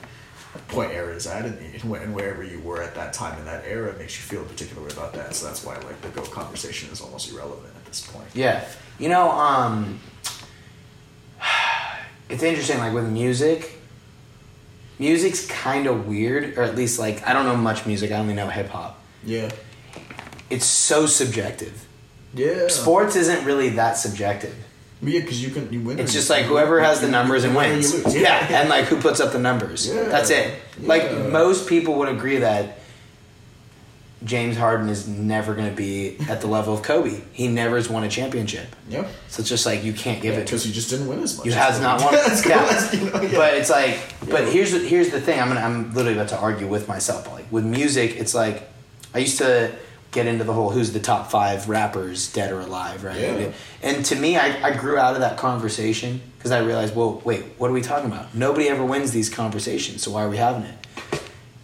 point 0.68 0.92
eras 0.92 1.26
at, 1.26 1.44
and, 1.44 1.58
and 1.58 2.14
wherever 2.14 2.42
you 2.42 2.60
were 2.60 2.82
at 2.82 2.94
that 2.94 3.12
time 3.12 3.38
in 3.38 3.44
that 3.44 3.64
era 3.66 3.94
makes 3.98 4.16
you 4.16 4.22
feel 4.22 4.42
a 4.42 4.44
particular 4.44 4.82
way 4.82 4.90
about 4.92 5.12
that. 5.14 5.34
So 5.34 5.46
that's 5.46 5.64
why 5.64 5.76
like 5.76 6.00
the 6.02 6.08
GOAT 6.08 6.30
conversation 6.30 6.90
is 6.90 7.00
almost 7.00 7.32
irrelevant 7.32 7.74
at 7.76 7.84
this 7.84 8.06
point. 8.06 8.28
Yeah. 8.34 8.64
You 8.98 9.08
know, 9.08 9.30
um 9.30 10.00
it's 12.28 12.42
interesting 12.42 12.78
like 12.78 12.92
with 12.92 13.08
music 13.08 13.78
music's 14.98 15.46
kind 15.46 15.86
of 15.86 16.06
weird 16.06 16.56
or 16.56 16.62
at 16.62 16.74
least 16.74 16.98
like 16.98 17.26
I 17.26 17.32
don't 17.32 17.44
know 17.44 17.56
much 17.56 17.86
music. 17.86 18.12
I 18.12 18.16
only 18.16 18.34
know 18.34 18.48
hip 18.48 18.68
hop. 18.68 19.02
Yeah. 19.24 19.50
It's 20.48 20.66
so 20.66 21.06
subjective. 21.06 21.86
Yeah. 22.34 22.68
Sports 22.68 23.16
isn't 23.16 23.44
really 23.44 23.70
that 23.70 23.96
subjective. 23.96 24.54
Yeah, 25.02 25.20
because 25.20 25.42
you 25.42 25.50
can 25.50 25.72
you 25.72 25.80
win. 25.82 25.98
It's 25.98 26.12
just 26.12 26.30
like 26.30 26.46
whoever 26.46 26.80
has 26.80 27.00
the 27.00 27.08
numbers 27.08 27.44
and 27.44 27.54
wins. 27.54 27.92
Yeah, 28.14 28.60
and 28.60 28.68
like 28.68 28.86
who 28.86 29.00
puts 29.00 29.20
up 29.20 29.32
the 29.32 29.38
numbers. 29.38 29.86
Yeah. 29.88 30.04
That's 30.04 30.30
it. 30.30 30.54
Like 30.80 31.02
Yeah. 31.02 31.28
most 31.28 31.68
people 31.68 31.94
would 31.96 32.08
agree 32.08 32.38
that 32.38 32.78
James 34.24 34.56
Harden 34.56 34.88
is 34.88 35.06
never 35.06 35.54
going 35.54 35.68
to 35.68 35.76
be 35.76 36.16
at 36.28 36.40
the 36.40 36.46
level 36.46 36.72
of 36.72 36.82
Kobe. 36.82 37.20
He 37.32 37.48
never 37.48 37.76
has 37.76 37.88
won 37.90 38.02
a 38.02 38.08
championship. 38.08 38.74
yeah, 38.88 39.06
So 39.28 39.40
it's 39.40 39.48
just 39.50 39.66
like 39.66 39.84
you 39.84 39.92
can't 39.92 40.22
give 40.22 40.34
it 40.34 40.38
to 40.38 40.44
because 40.44 40.64
he 40.64 40.72
just 40.72 40.88
didn't 40.88 41.06
win 41.06 41.22
as 41.22 41.36
much. 41.36 41.44
You 41.46 41.52
as 41.52 41.58
has 41.58 41.80
not 41.80 42.00
won. 42.02 42.14
Let's 42.14 42.44
Yeah. 42.46 42.62
let's- 42.62 42.94
you 42.94 43.10
know, 43.10 43.20
yeah. 43.20 43.36
But 43.36 43.54
it's 43.54 43.68
like, 43.70 43.98
but 44.30 44.48
here's 44.48 44.72
the, 44.72 44.78
here's 44.78 45.10
the 45.10 45.20
thing. 45.20 45.38
I'm 45.38 45.48
gonna, 45.48 45.60
I'm 45.60 45.92
literally 45.92 46.14
about 46.14 46.28
to 46.30 46.38
argue 46.38 46.66
with 46.66 46.88
myself. 46.88 47.30
Like 47.30 47.44
with 47.52 47.64
music, 47.66 48.16
it's 48.16 48.34
like 48.34 48.66
I 49.14 49.18
used 49.18 49.36
to 49.38 49.70
get 50.16 50.26
into 50.26 50.42
the 50.42 50.52
whole 50.52 50.70
who's 50.70 50.92
the 50.92 50.98
top 50.98 51.30
five 51.30 51.68
rappers 51.68 52.32
dead 52.32 52.50
or 52.50 52.60
alive, 52.60 53.04
right? 53.04 53.20
Yeah. 53.20 53.52
And 53.82 54.04
to 54.06 54.16
me, 54.16 54.36
I, 54.36 54.68
I 54.68 54.76
grew 54.76 54.98
out 54.98 55.14
of 55.14 55.20
that 55.20 55.36
conversation 55.36 56.20
because 56.36 56.50
I 56.50 56.60
realized, 56.60 56.96
well, 56.96 57.22
wait, 57.24 57.44
what 57.58 57.70
are 57.70 57.74
we 57.74 57.82
talking 57.82 58.10
about? 58.10 58.34
Nobody 58.34 58.68
ever 58.68 58.84
wins 58.84 59.12
these 59.12 59.28
conversations, 59.28 60.02
so 60.02 60.10
why 60.10 60.24
are 60.24 60.30
we 60.30 60.38
having 60.38 60.62
it? 60.62 60.76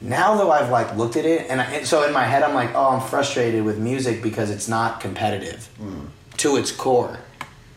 Now 0.01 0.37
though, 0.37 0.51
I've 0.51 0.71
like 0.71 0.97
looked 0.97 1.17
at 1.17 1.25
it, 1.25 1.49
and, 1.49 1.61
I, 1.61 1.65
and 1.65 1.87
so 1.87 2.07
in 2.07 2.13
my 2.13 2.25
head, 2.25 2.43
I'm 2.43 2.55
like, 2.55 2.75
oh, 2.75 2.91
I'm 2.91 3.09
frustrated 3.09 3.65
with 3.65 3.79
music 3.79 4.23
because 4.23 4.51
it's 4.51 4.69
not 4.69 5.01
competitive 5.01 5.69
mm. 5.81 6.07
to 6.39 6.57
its 6.57 6.71
core. 6.71 7.19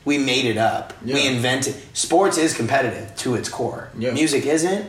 We 0.04 0.20
made 0.20 0.46
it 0.46 0.58
up. 0.58 0.94
We 1.04 1.26
invented. 1.26 1.76
Sports 1.94 2.38
is 2.38 2.54
competitive 2.54 3.16
to 3.18 3.34
its 3.34 3.50
core. 3.50 3.90
Yeah. 3.98 4.12
Music 4.12 4.46
isn't, 4.46 4.88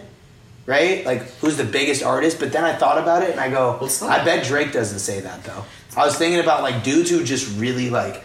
right? 0.66 1.06
Like, 1.06 1.22
who's 1.36 1.56
the 1.56 1.64
biggest 1.64 2.02
artist? 2.02 2.38
But 2.38 2.52
then 2.52 2.64
I 2.64 2.74
thought 2.74 2.98
about 2.98 3.22
it 3.22 3.30
and 3.30 3.40
I 3.40 3.50
go, 3.50 3.78
Well. 3.80 4.10
I 4.10 4.24
bet 4.24 4.44
Drake 4.44 4.72
doesn't 4.72 4.98
say 4.98 5.20
that 5.20 5.44
though. 5.44 5.64
I 5.96 6.04
was 6.04 6.16
thinking 6.16 6.40
about 6.40 6.62
like 6.62 6.84
dudes 6.84 7.08
who 7.08 7.24
just 7.24 7.58
really 7.58 7.88
like 7.88 8.24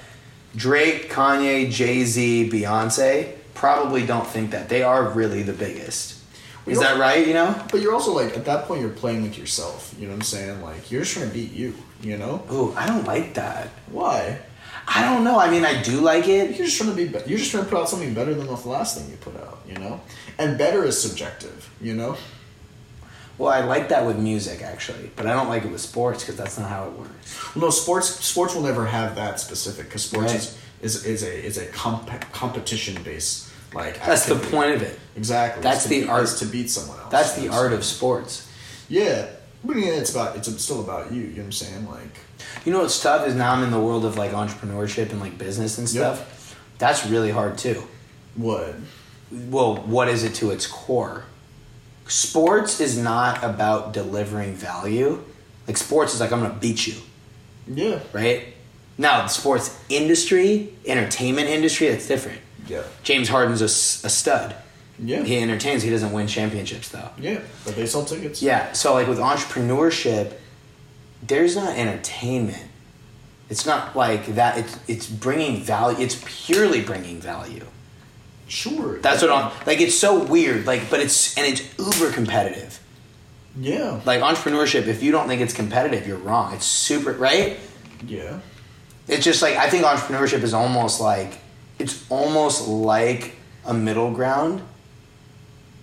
Drake, 0.55 1.09
Kanye, 1.09 1.71
Jay 1.71 2.03
Z, 2.03 2.49
Beyonce 2.51 3.37
probably 3.53 4.05
don't 4.05 4.27
think 4.27 4.51
that. 4.51 4.69
They 4.69 4.83
are 4.83 5.09
really 5.09 5.43
the 5.43 5.53
biggest. 5.53 6.17
We 6.65 6.73
Is 6.73 6.79
that 6.79 6.99
right? 6.99 7.25
You 7.25 7.33
know? 7.33 7.63
But 7.71 7.81
you're 7.81 7.93
also 7.93 8.13
like 8.13 8.35
at 8.35 8.45
that 8.45 8.65
point 8.65 8.81
you're 8.81 8.89
playing 8.89 9.23
with 9.23 9.37
yourself. 9.37 9.95
You 9.97 10.07
know 10.07 10.13
what 10.13 10.17
I'm 10.17 10.21
saying? 10.23 10.61
Like 10.61 10.91
you're 10.91 11.01
just 11.01 11.13
trying 11.13 11.27
to 11.27 11.33
beat 11.33 11.51
you. 11.51 11.75
You 12.01 12.17
know 12.17 12.43
Ooh, 12.51 12.73
I 12.75 12.87
don't 12.87 13.05
like 13.05 13.35
that. 13.35 13.69
why? 13.91 14.39
I 14.93 15.03
don't 15.03 15.23
know. 15.23 15.39
I 15.39 15.49
mean, 15.49 15.63
I 15.65 15.81
do 15.81 16.01
like 16.01 16.27
it. 16.27 16.49
You're 16.57 16.65
just 16.67 16.77
trying 16.77 16.89
to 16.89 16.95
be. 16.95 17.07
Be- 17.07 17.23
you're 17.29 17.39
just 17.39 17.51
trying 17.51 17.63
to 17.63 17.69
put 17.69 17.79
out 17.79 17.87
something 17.89 18.13
better 18.13 18.33
than 18.33 18.47
the 18.47 18.53
last 18.67 18.97
thing 18.97 19.09
you 19.09 19.17
put 19.17 19.35
out. 19.37 19.59
You 19.67 19.75
know, 19.75 20.01
and 20.37 20.57
better 20.57 20.83
is 20.83 21.01
subjective. 21.01 21.69
You 21.81 21.93
know. 21.95 22.17
Well, 23.37 23.49
I 23.51 23.61
like 23.65 23.89
that 23.89 24.05
with 24.05 24.17
music 24.19 24.61
actually, 24.61 25.09
but 25.15 25.25
I 25.25 25.33
don't 25.33 25.47
like 25.47 25.63
it 25.63 25.71
with 25.71 25.81
sports 25.81 26.21
because 26.21 26.37
that's 26.37 26.59
not 26.59 26.69
how 26.69 26.87
it 26.87 26.91
works. 26.93 27.55
No, 27.55 27.69
sports 27.69 28.07
sports 28.23 28.53
will 28.53 28.61
never 28.63 28.85
have 28.85 29.15
that 29.15 29.39
specific 29.39 29.85
because 29.85 30.03
sports 30.03 30.33
Right. 30.33 30.57
is, 30.81 31.05
is 31.05 31.05
is 31.05 31.23
a 31.23 31.45
is 31.45 31.57
a 31.57 31.65
comp- 31.67 32.31
competition 32.33 33.01
based 33.03 33.49
like. 33.73 34.03
That's 34.05 34.25
the 34.25 34.35
point 34.35 34.75
of 34.75 34.81
it. 34.83 34.99
Exactly. 35.15 35.63
That's 35.63 35.85
the 35.85 36.01
beat- 36.01 36.09
art. 36.09 36.27
to 36.27 36.45
beat 36.45 36.69
someone 36.69 36.99
else. 36.99 37.09
That's 37.11 37.33
the 37.35 37.47
art 37.49 37.71
of 37.73 37.83
sports. 37.83 38.47
Yeah, 38.89 39.27
but 39.63 39.77
yeah, 39.77 39.93
it's 39.93 40.11
about 40.11 40.35
it's 40.35 40.61
still 40.63 40.81
about 40.81 41.11
you. 41.11 41.21
You 41.21 41.27
know 41.29 41.35
what 41.37 41.43
I'm 41.45 41.51
saying? 41.53 41.89
Like, 41.89 42.17
You 42.65 42.71
know 42.71 42.79
what's 42.81 43.01
tough 43.01 43.27
is 43.27 43.35
now 43.35 43.53
I'm 43.53 43.63
in 43.63 43.71
the 43.71 43.79
world 43.79 44.05
of 44.05 44.17
like 44.17 44.31
entrepreneurship 44.31 45.11
and 45.11 45.19
like 45.19 45.37
business 45.37 45.77
and 45.77 45.87
stuff. 45.89 46.55
That's 46.77 47.05
really 47.05 47.31
hard 47.31 47.57
too. 47.57 47.83
what? 48.35 48.75
Well, 49.31 49.77
what 49.77 50.09
is 50.09 50.23
it 50.25 50.33
to 50.35 50.51
its 50.51 50.67
core? 50.67 51.23
Sports 52.07 52.79
is 52.81 52.97
not 52.97 53.43
about 53.43 53.93
delivering 53.93 54.53
value. 54.53 55.23
Like 55.67 55.77
sports 55.77 56.13
is 56.13 56.19
like 56.19 56.31
I'm 56.33 56.41
gonna 56.41 56.53
beat 56.59 56.85
you, 56.87 56.95
Yeah, 57.67 57.99
right? 58.11 58.47
Now 58.97 59.21
the 59.21 59.27
sports 59.29 59.79
industry, 59.89 60.73
entertainment 60.85 61.47
industry, 61.47 61.87
that's 61.89 62.07
different. 62.07 62.39
yeah, 62.67 62.83
James 63.03 63.29
Harden's 63.29 63.61
a 63.61 63.69
stud. 63.69 64.55
yeah, 64.99 65.23
He 65.23 65.37
entertains. 65.39 65.83
He 65.83 65.89
doesn't 65.89 66.11
win 66.11 66.27
championships 66.27 66.89
though. 66.89 67.09
yeah. 67.17 67.39
But 67.63 67.75
they 67.75 67.85
sell 67.85 68.03
tickets. 68.03 68.41
Yeah, 68.41 68.73
so 68.73 68.93
like 68.93 69.07
with 69.07 69.19
entrepreneurship, 69.19 70.33
there's 71.21 71.55
not 71.55 71.77
entertainment. 71.77 72.63
It's 73.49 73.65
not 73.65 73.95
like 73.95 74.27
that. 74.35 74.57
It's 74.57 74.79
it's 74.87 75.07
bringing 75.09 75.61
value. 75.61 75.99
It's 75.99 76.21
purely 76.25 76.81
bringing 76.81 77.19
value. 77.19 77.65
sure. 78.47 78.99
That's 78.99 79.21
what 79.21 79.31
I'm 79.31 79.51
like. 79.65 79.81
It's 79.81 79.97
so 79.97 80.23
weird. 80.23 80.65
Like, 80.65 80.89
but 80.89 80.99
it's 80.99 81.37
and 81.37 81.45
it's 81.45 81.61
uber 81.77 82.11
competitive. 82.13 82.79
Yeah, 83.59 83.99
Like 84.05 84.21
entrepreneurship, 84.21 84.87
if 84.87 85.03
you 85.03 85.11
don't 85.11 85.27
think 85.27 85.41
it's 85.41 85.53
competitive, 85.53 86.07
you're 86.07 86.17
wrong. 86.17 86.53
It's 86.53 86.65
super 86.65 87.11
right. 87.11 87.59
yeah, 88.07 88.39
It's 89.09 89.25
just 89.25 89.41
like 89.41 89.57
I 89.57 89.69
think 89.69 89.83
entrepreneurship 89.83 90.41
is 90.43 90.53
almost 90.53 91.01
like 91.01 91.39
it's 91.77 92.09
almost 92.09 92.69
like 92.69 93.35
a 93.65 93.73
middle 93.73 94.11
ground 94.11 94.61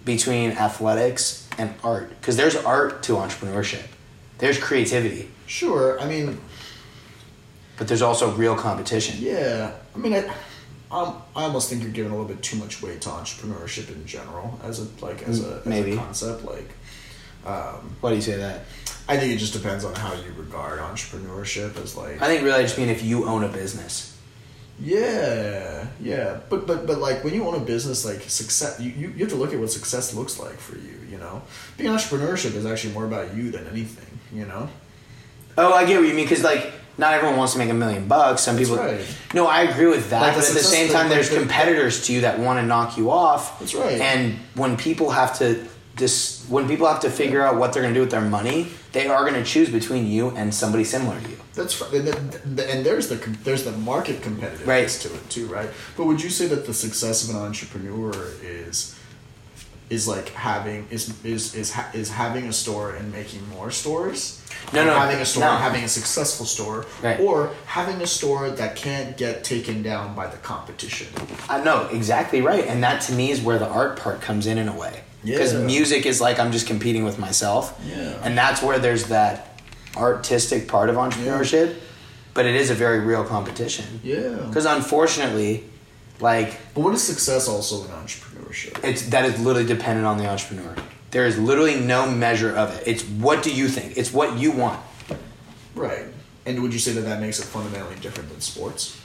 between 0.07 0.53
athletics 0.53 1.47
and 1.59 1.74
art 1.84 2.09
because 2.09 2.39
there's 2.39 2.57
art 2.57 3.03
to 3.03 3.12
entrepreneurship. 3.16 3.84
There's 4.39 4.59
creativity. 4.59 5.30
sure. 5.47 6.01
I 6.01 6.07
mean, 6.07 6.39
but 7.76 7.86
there's 7.89 8.03
also 8.03 8.32
real 8.32 8.57
competition. 8.57 9.16
Yeah, 9.20 9.72
I 9.95 9.99
mean, 9.99 10.12
I, 10.14 10.18
um, 10.91 11.20
I 11.36 11.45
almost 11.45 11.68
think 11.70 11.82
you're 11.82 11.93
giving 11.93 12.11
a 12.12 12.14
little 12.16 12.28
bit 12.28 12.43
too 12.43 12.57
much 12.57 12.82
weight 12.82 13.01
to 13.03 13.09
entrepreneurship 13.11 13.89
in 13.91 14.05
general 14.07 14.59
as 14.64 14.80
a 14.80 15.05
like 15.05 15.22
as 15.22 15.45
a, 15.45 15.62
as 15.64 15.86
a 15.86 15.97
concept. 15.97 16.45
Like, 16.45 16.70
um, 17.47 17.95
Why 18.01 18.11
do 18.11 18.16
you 18.16 18.22
say 18.22 18.36
that? 18.36 18.64
I 19.09 19.16
think 19.16 19.32
it 19.32 19.39
just 19.39 19.53
depends 19.55 19.84
on 19.84 19.95
how 19.95 20.12
you 20.14 20.32
regard 20.36 20.80
entrepreneurship 20.80 21.82
as 21.82 21.97
like. 21.97 22.20
I 22.20 22.26
think 22.26 22.43
really 22.43 22.59
I 22.59 22.62
just 22.62 22.78
mean 22.78 22.89
if 22.89 23.03
you 23.03 23.24
own 23.26 23.45
a 23.45 23.49
business. 23.49 24.16
Yeah, 24.80 25.86
yeah, 26.01 26.41
but 26.49 26.66
but 26.66 26.86
but 26.86 26.99
like 26.99 27.24
when 27.24 27.34
you 27.34 27.45
own 27.45 27.55
a 27.57 27.64
business, 27.64 28.05
like 28.05 28.22
success, 28.22 28.78
you, 28.78 28.91
you, 28.91 29.09
you 29.09 29.18
have 29.18 29.30
to 29.30 29.34
look 29.36 29.53
at 29.53 29.59
what 29.59 29.70
success 29.72 30.14
looks 30.14 30.39
like 30.39 30.59
for 30.59 30.76
you. 30.76 30.95
You 31.11 31.18
know, 31.18 31.43
being 31.76 31.91
entrepreneurship 31.91 32.55
is 32.55 32.64
actually 32.64 32.93
more 32.95 33.05
about 33.05 33.34
you 33.34 33.51
than 33.51 33.66
anything. 33.66 34.07
You 34.33 34.45
know. 34.47 34.68
Oh, 35.57 35.72
I 35.72 35.85
get 35.87 35.99
what 35.99 36.09
you 36.09 36.14
mean 36.14 36.24
because 36.26 36.45
like 36.45 36.72
not 36.99 37.14
everyone 37.14 37.37
wants 37.37 37.53
to 37.55 37.59
make 37.59 37.70
a 37.70 37.74
million 37.74 38.07
bucks. 38.09 38.43
Some 38.43 38.57
That's 38.57 38.68
people. 38.68 38.85
right. 38.85 39.01
No, 39.35 39.47
I 39.47 39.62
agree 39.62 39.87
with 39.87 40.11
that. 40.11 40.22
Like 40.22 40.35
but 40.35 40.49
at 40.49 40.55
the 40.55 40.61
same 40.61 40.91
time, 40.93 41.09
there's 41.09 41.31
competitors 41.33 42.07
to 42.07 42.12
you 42.12 42.20
that 42.22 42.39
want 42.39 42.59
to 42.61 42.66
knock 42.66 42.97
you 42.97 43.11
off. 43.11 43.59
That's 43.59 43.74
right. 43.74 44.01
And 44.01 44.37
when 44.55 44.76
people 44.76 45.11
have 45.11 45.39
to 45.39 45.64
this, 45.97 46.45
when 46.49 46.68
people 46.68 46.87
have 46.87 47.01
to 47.01 47.11
figure 47.11 47.43
out 47.43 47.57
what 47.57 47.72
they're 47.72 47.83
going 47.83 47.93
to 47.95 47.99
do 47.99 48.03
with 48.03 48.11
their 48.12 48.20
money, 48.20 48.68
they 48.93 49.09
are 49.09 49.22
going 49.29 49.35
to 49.35 49.45
choose 49.45 49.68
between 49.68 50.07
you 50.07 50.31
and 50.31 50.55
somebody 50.55 50.85
similar 50.85 51.20
to 51.20 51.29
you. 51.29 51.37
That's 51.55 51.81
right. 51.81 51.93
And, 51.95 52.37
and 52.61 52.87
there's 52.87 53.09
the 53.09 53.16
there's 53.45 53.64
the 53.64 53.72
market 53.72 54.20
competitiveness 54.20 54.66
Right. 54.66 54.89
to 54.89 55.12
it 55.12 55.31
too, 55.31 55.47
right? 55.47 55.68
But 55.97 56.07
would 56.07 56.22
you 56.22 56.31
say 56.31 56.47
that 56.49 56.66
the 56.66 56.74
success 56.74 57.29
of 57.29 57.35
an 57.35 57.43
entrepreneur 57.43 58.12
is 58.43 58.97
is 59.91 60.07
like 60.07 60.28
having 60.30 60.86
is 60.91 61.12
is 61.24 61.55
is 61.55 61.72
ha- 61.72 61.91
is 61.95 62.11
having 62.11 62.47
a 62.47 62.53
store 62.53 62.93
and 62.93 63.11
making 63.12 63.49
more 63.51 63.70
stores? 63.70 64.43
No, 64.72 64.84
no, 64.84 64.95
having 64.99 65.18
a 65.18 65.24
store 65.24 65.45
no. 65.45 65.51
and 65.53 65.62
having 65.62 65.84
a 65.84 65.89
successful 65.89 66.45
store, 66.45 66.84
Right. 67.03 67.18
or 67.20 67.55
having 67.64 68.03
a 68.03 68.07
store 68.07 68.51
that 68.51 68.76
can't 68.76 69.16
get 69.16 69.45
taken 69.45 69.82
down 69.82 70.14
by 70.14 70.26
the 70.26 70.36
competition. 70.39 71.07
I 71.49 71.62
know 71.62 71.89
exactly 71.93 72.41
right, 72.43 72.66
and 72.66 72.82
that 72.82 73.01
to 73.03 73.12
me 73.12 73.30
is 73.30 73.41
where 73.41 73.59
the 73.59 73.68
art 73.68 73.99
part 73.99 74.20
comes 74.20 74.47
in 74.47 74.59
in 74.59 74.68
a 74.68 74.74
way. 74.76 75.01
Because 75.24 75.53
Yeah. 75.55 75.61
music 75.61 76.07
is 76.07 76.20
like 76.20 76.39
I'm 76.39 76.53
just 76.53 76.66
competing 76.66 77.05
with 77.05 77.18
myself, 77.18 77.72
Yeah. 77.86 78.12
and 78.22 78.36
that's 78.36 78.61
where 78.62 78.78
there's 78.78 79.05
that 79.05 79.61
artistic 79.97 80.68
part 80.68 80.91
of 80.91 80.97
entrepreneurship, 80.97 81.74
but 82.34 82.45
it 82.47 82.55
is 82.55 82.70
a 82.70 82.74
very 82.74 83.01
real 83.01 83.24
competition. 83.24 84.01
Yeah. 84.03 84.28
Because 84.49 84.64
unfortunately, 84.66 85.64
like 86.20 86.59
But 86.74 86.82
what 86.82 86.95
is 86.95 87.03
success 87.03 87.49
also 87.49 87.84
in 87.84 87.91
entrepreneurship? 87.91 88.28
It's 88.82 89.09
that 89.09 89.24
is 89.24 89.40
literally 89.40 89.66
dependent 89.66 90.07
on 90.07 90.18
the 90.18 90.26
entrepreneur. 90.26 90.74
There 91.11 91.26
is 91.26 91.38
literally 91.38 91.80
no 91.80 92.11
measure 92.11 92.55
of 92.55 92.76
it. 92.76 92.82
It's 92.86 93.03
what 93.03 93.42
do 93.42 93.53
you 93.53 93.68
think? 93.68 93.96
It's 93.96 94.12
what 94.12 94.38
you 94.38 94.53
want. 94.53 94.80
Right. 95.74 96.07
And 96.44 96.62
would 96.62 96.72
you 96.72 96.78
say 96.78 96.92
that 96.92 97.03
that 97.03 97.20
makes 97.20 97.38
it 97.38 97.44
fundamentally 97.44 97.96
different 97.96 98.30
than 98.30 98.40
sports? 98.40 99.01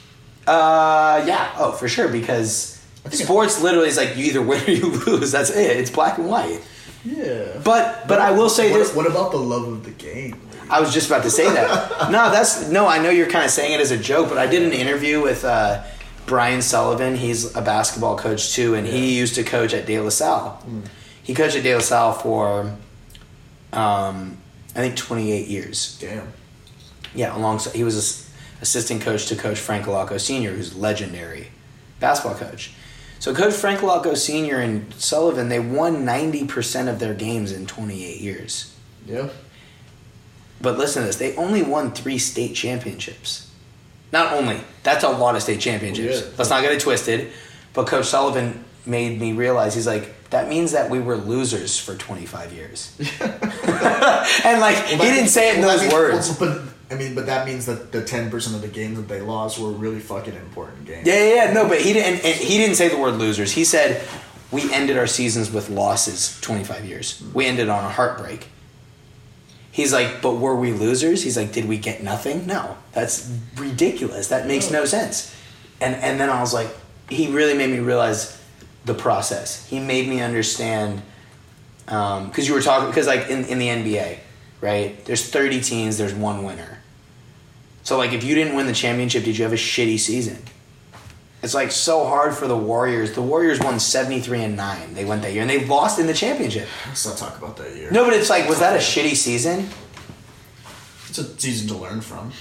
Uh, 0.46 1.22
yeah. 1.26 1.54
Oh, 1.56 1.72
for 1.72 1.88
sure. 1.88 2.08
Because 2.08 2.82
sports 3.10 3.62
literally 3.62 3.88
is 3.88 3.96
like 3.96 4.16
you 4.16 4.24
either 4.26 4.42
win 4.42 4.62
or 4.62 4.70
you 4.70 4.90
lose. 5.06 5.32
That's 5.32 5.50
it. 5.50 5.76
It's 5.76 5.90
black 5.90 6.18
and 6.18 6.28
white. 6.28 6.60
Yeah. 7.04 7.60
But 7.62 8.08
but 8.08 8.18
I 8.18 8.32
will 8.32 8.48
say 8.48 8.70
what, 8.70 8.78
this. 8.78 8.94
What 8.94 9.06
about 9.06 9.30
the 9.30 9.38
love 9.38 9.68
of 9.68 9.84
the 9.84 9.90
game? 9.90 10.40
I 10.70 10.80
was 10.80 10.92
just 10.92 11.08
about 11.08 11.22
to 11.24 11.30
say 11.30 11.44
that. 11.44 12.10
no, 12.10 12.30
that's 12.30 12.68
no. 12.68 12.86
I 12.86 12.98
know 12.98 13.10
you're 13.10 13.28
kind 13.28 13.44
of 13.44 13.50
saying 13.50 13.72
it 13.72 13.80
as 13.80 13.90
a 13.90 13.98
joke, 13.98 14.28
but 14.28 14.38
I 14.38 14.46
did 14.46 14.62
an 14.62 14.72
interview 14.72 15.20
with 15.22 15.44
uh, 15.44 15.84
Brian 16.26 16.62
Sullivan. 16.62 17.16
He's 17.16 17.54
a 17.56 17.62
basketball 17.62 18.16
coach 18.16 18.52
too, 18.54 18.74
and 18.74 18.86
he 18.86 19.16
used 19.16 19.34
to 19.36 19.42
coach 19.44 19.74
at 19.74 19.86
De 19.86 19.98
La 20.00 20.08
Salle. 20.10 20.62
He 21.22 21.34
coached 21.34 21.56
at 21.56 21.62
De 21.62 21.74
La 21.74 21.80
Salle 21.80 22.12
for, 22.12 22.76
um, 23.72 24.38
I 24.74 24.80
think, 24.80 24.96
28 24.96 25.48
years. 25.48 25.98
Damn. 26.00 26.32
Yeah, 27.14 27.36
alongside 27.36 27.74
he 27.74 27.84
was 27.84 27.96
ass- 27.96 28.30
assistant 28.60 29.02
coach 29.02 29.26
to 29.26 29.36
Coach 29.36 29.58
Frank 29.58 29.86
Allocco 29.86 30.18
Sr., 30.20 30.50
who's 30.52 30.74
legendary 30.74 31.48
basketball 32.00 32.38
coach. 32.38 32.72
So 33.20 33.34
Coach 33.34 33.54
Frank 33.54 33.80
Allocco 33.80 34.16
Sr. 34.16 34.58
and 34.60 34.92
Sullivan, 34.94 35.48
they 35.48 35.60
won 35.60 36.04
90% 36.04 36.88
of 36.88 36.98
their 36.98 37.14
games 37.14 37.52
in 37.52 37.66
28 37.66 38.20
years. 38.20 38.74
Yeah. 39.06 39.28
But 40.60 40.76
listen 40.78 41.02
to 41.02 41.06
this, 41.06 41.16
they 41.16 41.34
only 41.36 41.62
won 41.62 41.92
three 41.92 42.18
state 42.18 42.54
championships. 42.54 43.50
Not 44.14 44.32
only, 44.32 44.60
that's 44.84 45.02
a 45.04 45.08
lot 45.10 45.34
of 45.34 45.42
state 45.42 45.60
championships. 45.60 46.20
Yeah. 46.22 46.26
Let's 46.38 46.48
not 46.48 46.62
get 46.62 46.72
it 46.72 46.80
twisted. 46.80 47.32
But 47.72 47.88
Coach 47.88 48.06
Sullivan 48.06 48.64
made 48.86 49.20
me 49.20 49.32
realize 49.32 49.74
he's 49.74 49.86
like, 49.88 50.30
that 50.30 50.48
means 50.48 50.70
that 50.72 50.88
we 50.88 51.00
were 51.00 51.16
losers 51.16 51.76
for 51.78 51.96
25 51.96 52.52
years. 52.52 52.96
and 53.20 54.60
like, 54.60 54.76
he 54.86 54.96
didn't 54.96 55.28
say 55.28 55.50
it 55.50 55.56
in 55.56 55.62
Well, 55.62 55.70
those 55.72 55.80
means- 55.82 55.92
words. 55.92 56.40
well, 56.40 56.54
but 56.54 56.94
I 56.94 56.98
mean, 56.98 57.14
but 57.16 57.26
that 57.26 57.46
means 57.46 57.66
that 57.66 57.90
the 57.92 58.04
ten 58.04 58.30
percent 58.30 58.54
of 58.54 58.62
the 58.62 58.68
games 58.68 58.98
that 58.98 59.08
they 59.08 59.20
lost 59.20 59.58
were 59.58 59.70
really 59.70 59.98
fucking 60.00 60.34
important 60.34 60.84
games. 60.84 61.06
Yeah, 61.08 61.18
yeah, 61.28 61.34
yeah. 61.46 61.52
No, 61.52 61.66
but 61.68 61.80
he 61.80 61.92
didn't. 61.94 62.24
And 62.24 62.34
he 62.36 62.58
didn't 62.58 62.76
say 62.76 62.88
the 62.88 62.98
word 62.98 63.14
losers. 63.14 63.50
He 63.52 63.64
said 63.64 64.06
we 64.52 64.70
ended 64.72 64.98
our 64.98 65.06
seasons 65.06 65.50
with 65.50 65.70
losses. 65.70 66.38
Twenty 66.42 66.62
five 66.62 66.84
years. 66.84 67.20
We 67.32 67.46
ended 67.46 67.68
on 67.70 67.82
a 67.84 67.88
heartbreak. 67.88 68.48
He's 69.74 69.92
like, 69.92 70.22
but 70.22 70.36
were 70.36 70.54
we 70.54 70.70
losers? 70.70 71.24
He's 71.24 71.36
like, 71.36 71.50
did 71.50 71.64
we 71.64 71.78
get 71.78 72.00
nothing? 72.00 72.46
No, 72.46 72.76
that's 72.92 73.28
ridiculous. 73.56 74.28
That 74.28 74.46
makes 74.46 74.70
no 74.70 74.84
sense. 74.84 75.34
And 75.80 75.96
and 75.96 76.20
then 76.20 76.30
I 76.30 76.40
was 76.40 76.54
like, 76.54 76.68
he 77.08 77.26
really 77.26 77.54
made 77.54 77.70
me 77.70 77.80
realize 77.80 78.40
the 78.84 78.94
process. 78.94 79.66
He 79.68 79.80
made 79.80 80.08
me 80.08 80.20
understand 80.20 81.02
um, 81.88 82.28
because 82.28 82.46
you 82.46 82.54
were 82.54 82.62
talking 82.62 82.88
because 82.88 83.08
like 83.08 83.28
in, 83.28 83.46
in 83.46 83.58
the 83.58 83.66
NBA, 83.66 84.18
right? 84.60 85.04
There's 85.06 85.28
30 85.28 85.60
teams. 85.60 85.98
There's 85.98 86.14
one 86.14 86.44
winner. 86.44 86.78
So 87.82 87.98
like, 87.98 88.12
if 88.12 88.22
you 88.22 88.36
didn't 88.36 88.54
win 88.54 88.68
the 88.68 88.74
championship, 88.74 89.24
did 89.24 89.36
you 89.36 89.42
have 89.42 89.52
a 89.52 89.56
shitty 89.56 89.98
season? 89.98 90.38
It's 91.44 91.52
like 91.52 91.72
so 91.72 92.06
hard 92.06 92.34
for 92.34 92.48
the 92.48 92.56
Warriors. 92.56 93.12
The 93.12 93.20
Warriors 93.20 93.60
won 93.60 93.78
73 93.78 94.44
and 94.44 94.56
9. 94.56 94.94
They 94.94 95.04
went 95.04 95.20
that 95.20 95.34
year 95.34 95.42
and 95.42 95.50
they 95.50 95.66
lost 95.66 95.98
in 95.98 96.06
the 96.06 96.14
championship. 96.14 96.66
Let's 96.86 97.04
not 97.04 97.18
talk 97.18 97.36
about 97.36 97.58
that 97.58 97.76
year. 97.76 97.90
No, 97.90 98.02
but 98.02 98.14
it's 98.14 98.30
like 98.30 98.48
was 98.48 98.60
that 98.60 98.74
a 98.74 98.78
shitty 98.78 99.14
season? 99.14 99.68
it's 101.06 101.18
a 101.18 101.38
season 101.38 101.68
to 101.68 101.76
learn 101.76 102.00
from. 102.00 102.32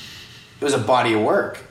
It 0.61 0.63
was 0.63 0.73
a 0.73 0.79
body 0.79 1.13
of 1.15 1.21
work. 1.21 1.65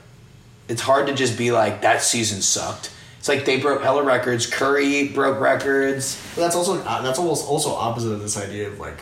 It's 0.67 0.81
hard 0.81 1.07
to 1.07 1.15
just 1.15 1.35
be 1.35 1.51
like 1.51 1.81
that 1.81 2.03
season 2.03 2.43
sucked. 2.43 2.91
It's 3.17 3.27
like 3.27 3.45
they 3.45 3.59
broke 3.59 3.81
hella 3.81 4.03
records. 4.03 4.45
Curry 4.45 5.07
broke 5.07 5.39
records. 5.39 6.23
But 6.35 6.41
that's 6.41 6.55
also 6.55 6.83
uh, 6.83 7.01
that's 7.01 7.17
almost 7.17 7.47
also 7.47 7.71
opposite 7.71 8.11
of 8.11 8.21
this 8.21 8.37
idea 8.37 8.67
of 8.67 8.79
like 8.79 8.99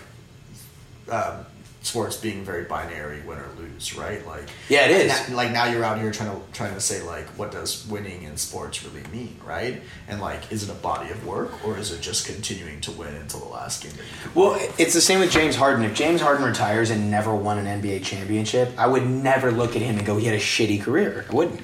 um, 1.10 1.46
sports 1.84 2.16
being 2.16 2.46
very 2.46 2.64
binary, 2.66 3.22
win 3.22 3.40
or 3.40 3.50
lose, 3.58 3.98
right? 3.98 4.26
Like 4.28 4.48
Yeah, 4.70 4.86
it 4.86 4.92
is. 4.92 5.30
like 5.32 5.52
now 5.52 5.66
you're 5.66 5.84
out 5.84 6.00
here 6.00 6.12
trying 6.12 6.30
to 6.30 6.42
trying 6.54 6.74
to 6.76 6.82
say 6.82 7.02
like 7.02 7.26
what 7.30 7.52
does 7.52 7.88
winning 7.88 8.24
in 8.24 8.38
sports 8.38 8.84
really 8.86 9.06
mean, 9.10 9.40
right? 9.46 9.82
And 10.08 10.22
like 10.22 10.52
is 10.52 10.64
it 10.64 10.70
a 10.72 10.76
body 10.76 11.10
of 11.10 11.26
work 11.26 11.66
or 11.66 11.78
is 11.78 11.92
it 11.92 12.02
just 12.02 12.28
continuing 12.28 12.82
to 12.82 12.92
win 12.92 13.16
until 13.16 13.40
the 13.40 13.48
last 13.48 13.84
game 13.84 13.94
that 13.94 14.00
you 14.04 14.32
Well, 14.36 14.60
it's 14.78 14.94
the 14.94 15.02
same 15.02 15.20
with 15.20 15.32
James 15.32 15.56
Harden. 15.56 15.84
If 15.84 15.96
James 15.96 16.22
Harden 16.22 16.46
retires 16.46 16.92
and 16.92 17.10
never 17.10 17.34
won 17.36 17.58
an 17.58 17.82
NBA 17.82 18.04
championship, 18.04 18.72
I 18.78 18.88
would 18.88 19.08
never 19.08 19.52
look 19.52 19.76
at 19.76 19.82
him 19.82 19.98
and 19.98 20.06
go, 20.06 20.18
he 20.18 20.26
had 20.26 20.36
a 20.36 20.40
shitty 20.40 20.82
career. 20.82 21.26
I 21.30 21.34
wouldn't. 21.34 21.62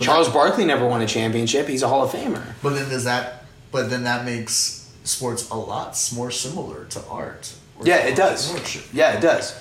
Charles 0.00 0.28
Barkley 0.28 0.64
never 0.64 0.86
won 0.86 1.00
a 1.00 1.06
championship. 1.06 1.68
He's 1.68 1.82
a 1.82 1.88
Hall 1.88 2.04
of 2.04 2.10
Famer. 2.10 2.42
But 2.62 2.70
then 2.74 2.88
does 2.88 3.04
that? 3.04 3.44
But 3.70 3.88
then 3.88 4.04
that 4.04 4.24
makes 4.24 4.90
sports 5.04 5.48
a 5.50 5.56
lot 5.56 5.96
more 6.14 6.30
similar 6.30 6.86
to 6.86 7.04
art. 7.06 7.54
Yeah, 7.84 7.98
it 8.06 8.16
does. 8.16 8.52
Yeah, 8.92 9.12
it 9.16 9.20
does. 9.20 9.60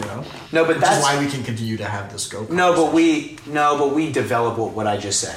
You 0.00 0.06
know. 0.06 0.24
No, 0.52 0.64
but 0.64 0.76
Which 0.76 0.80
that's 0.84 1.02
why 1.02 1.18
we 1.22 1.30
can 1.30 1.42
continue 1.42 1.76
to 1.78 1.84
have 1.84 2.12
this 2.12 2.28
go. 2.28 2.46
no, 2.50 2.74
but 2.74 2.92
we 2.92 3.38
no, 3.46 3.76
but 3.78 3.94
we 3.94 4.12
develop 4.12 4.56
what, 4.58 4.72
what 4.72 4.86
I 4.86 4.96
just 4.96 5.20
said. 5.20 5.36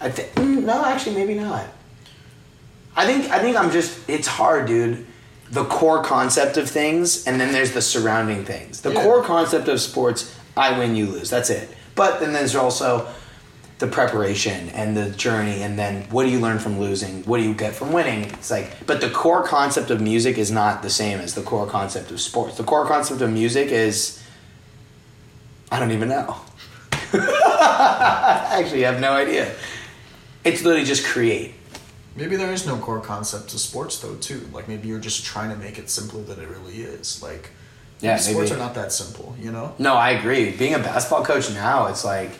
I 0.00 0.10
think 0.10 0.32
mm, 0.34 0.64
no, 0.64 0.84
actually, 0.84 1.16
maybe 1.16 1.34
not. 1.34 1.64
I 2.96 3.06
think 3.06 3.30
I 3.30 3.38
think 3.38 3.56
I'm 3.56 3.70
just. 3.70 4.08
It's 4.08 4.26
hard, 4.28 4.66
dude. 4.66 5.06
The 5.50 5.64
core 5.64 6.02
concept 6.02 6.56
of 6.58 6.68
things, 6.68 7.26
and 7.26 7.40
then 7.40 7.52
there's 7.52 7.72
the 7.72 7.80
surrounding 7.80 8.44
things. 8.44 8.82
The 8.82 8.92
Yeah. 8.92 9.02
core 9.02 9.22
concept 9.22 9.66
of 9.68 9.80
sports: 9.80 10.34
I 10.56 10.78
win, 10.78 10.94
you 10.94 11.06
lose. 11.06 11.30
That's 11.30 11.48
it. 11.50 11.70
But 11.94 12.20
then 12.20 12.32
there's 12.32 12.54
also 12.54 13.08
the 13.78 13.86
preparation 13.86 14.68
and 14.70 14.96
the 14.96 15.10
journey, 15.10 15.62
and 15.62 15.78
then 15.78 16.02
what 16.10 16.24
do 16.24 16.30
you 16.30 16.40
learn 16.40 16.58
from 16.58 16.80
losing? 16.80 17.22
What 17.24 17.38
do 17.38 17.44
you 17.44 17.54
get 17.54 17.74
from 17.74 17.92
winning? 17.92 18.24
It's 18.24 18.50
like, 18.50 18.86
but 18.86 19.00
the 19.00 19.08
core 19.10 19.44
concept 19.44 19.90
of 19.90 20.00
music 20.00 20.36
is 20.36 20.50
not 20.50 20.82
the 20.82 20.90
same 20.90 21.20
as 21.20 21.34
the 21.34 21.42
core 21.42 21.66
concept 21.66 22.10
of 22.10 22.20
sports. 22.20 22.56
The 22.56 22.64
core 22.64 22.86
concept 22.86 23.20
of 23.20 23.30
music 23.30 23.68
is, 23.68 24.20
I 25.70 25.78
don't 25.78 25.92
even 25.92 26.08
know. 26.08 26.36
Actually, 27.12 28.84
I 28.84 28.92
have 28.92 29.00
no 29.00 29.12
idea. 29.12 29.52
It's 30.44 30.62
literally 30.64 30.86
just 30.86 31.06
create. 31.06 31.54
Maybe 32.16 32.36
there 32.36 32.52
is 32.52 32.66
no 32.66 32.76
core 32.78 33.00
concept 33.00 33.50
to 33.50 33.58
sports 33.58 34.00
though 34.00 34.16
too. 34.16 34.48
Like 34.52 34.66
maybe 34.68 34.88
you're 34.88 34.98
just 34.98 35.24
trying 35.24 35.50
to 35.50 35.56
make 35.56 35.78
it 35.78 35.88
simpler 35.88 36.22
than 36.22 36.40
it 36.40 36.48
really 36.48 36.78
is. 36.82 37.22
Like 37.22 37.50
Yeah, 38.00 38.16
sports 38.16 38.50
maybe. 38.50 38.60
are 38.60 38.64
not 38.64 38.74
that 38.74 38.92
simple. 38.92 39.36
You 39.40 39.52
know. 39.52 39.74
No, 39.78 39.94
I 39.94 40.10
agree. 40.10 40.50
Being 40.50 40.74
a 40.74 40.78
basketball 40.80 41.24
coach 41.24 41.50
now, 41.50 41.86
it's 41.86 42.04
like, 42.04 42.30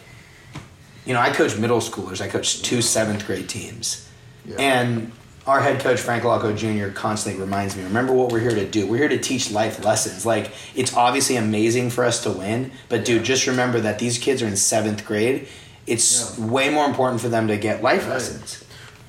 you 1.09 1.15
know, 1.15 1.21
I 1.21 1.31
coach 1.31 1.57
middle 1.57 1.79
schoolers. 1.79 2.21
I 2.21 2.29
coach 2.29 2.61
two 2.63 2.83
seventh 2.83 3.27
grade 3.27 3.49
teams, 3.49 4.07
Yeah. 4.45 4.57
and 4.59 5.11
our 5.47 5.63
head 5.63 5.81
coach 5.81 5.99
Frank 6.01 6.23
Allocco 6.23 6.55
Jr. 6.55 6.93
constantly 6.93 7.41
reminds 7.41 7.75
me. 7.75 7.83
Remember 7.85 8.13
what 8.13 8.31
we're 8.31 8.41
here 8.41 8.51
to 8.55 8.67
do. 8.67 8.87
We're 8.87 8.99
here 8.99 9.09
to 9.09 9.19
teach 9.19 9.51
life 9.51 9.83
lessons. 9.83 10.27
Like 10.27 10.53
it's 10.75 10.95
obviously 10.95 11.37
amazing 11.37 11.89
for 11.89 12.05
us 12.05 12.23
to 12.25 12.31
win, 12.31 12.71
but 12.91 13.07
dude, 13.07 13.25
just 13.25 13.47
remember 13.47 13.81
that 13.81 13.99
these 13.99 14.19
kids 14.19 14.43
are 14.43 14.47
in 14.47 14.57
seventh 14.57 15.07
grade. 15.07 15.49
It's 15.87 16.37
Yeah. 16.39 16.45
way 16.45 16.69
more 16.69 16.85
important 16.85 17.23
for 17.23 17.31
them 17.31 17.49
to 17.49 17.57
get 17.57 17.83
life 17.83 18.03
Right. 18.03 18.11
lessons. 18.11 18.65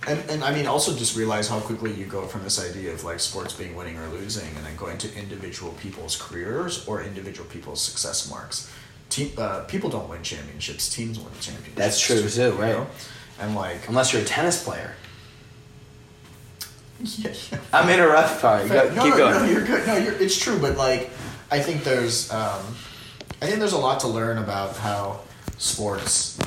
And, 0.07 0.23
and 0.29 0.41
I 0.45 0.53
mean, 0.55 0.65
also 0.65 0.95
just 0.95 1.17
realize 1.17 1.49
how 1.49 1.59
quickly 1.59 1.91
you 1.93 2.05
go 2.05 2.25
from 2.25 2.43
this 2.45 2.57
idea 2.57 2.93
of 2.93 3.03
like 3.03 3.19
sports 3.19 3.53
being 3.53 3.75
winning 3.75 3.97
or 3.97 4.07
losing, 4.17 4.47
and 4.55 4.65
then 4.65 4.77
going 4.77 4.97
to 4.99 5.13
individual 5.19 5.73
people's 5.73 6.15
careers 6.15 6.85
or 6.87 7.03
individual 7.03 7.45
people's 7.49 7.81
success 7.81 8.29
marks. 8.29 8.67
Team, 9.09 9.31
uh, 9.37 9.61
people 9.61 9.89
don't 9.89 10.07
win 10.07 10.21
championships; 10.21 10.93
teams 10.93 11.19
win 11.19 11.33
championships. 11.41 11.75
That's 11.75 11.99
true, 11.99 12.29
too, 12.29 12.41
you 12.41 12.51
right. 12.51 12.73
know? 12.73 12.87
And 13.39 13.55
like, 13.55 13.87
Unless 13.87 14.13
you're 14.13 14.21
a 14.21 14.25
tennis 14.25 14.63
player. 14.63 14.93
yeah, 16.99 17.33
yeah. 17.51 17.59
I'm 17.71 17.89
interrupting. 17.89 18.39
Sorry, 18.39 18.67
go, 18.67 18.93
no, 18.93 19.03
keep 19.03 19.11
no, 19.11 19.17
going. 19.17 19.33
No, 19.33 19.45
you're 19.45 19.65
good. 19.65 19.87
No, 19.87 19.97
you're, 19.97 20.13
it's 20.13 20.37
true, 20.37 20.59
but 20.59 20.77
like, 20.77 21.09
I 21.51 21.59
think 21.59 21.83
there's, 21.83 22.31
um, 22.31 22.61
I 23.41 23.45
think 23.45 23.59
there's 23.59 23.73
a 23.73 23.77
lot 23.77 24.01
to 24.01 24.07
learn 24.07 24.37
about 24.37 24.75
how 24.75 25.21
sports 25.57 26.37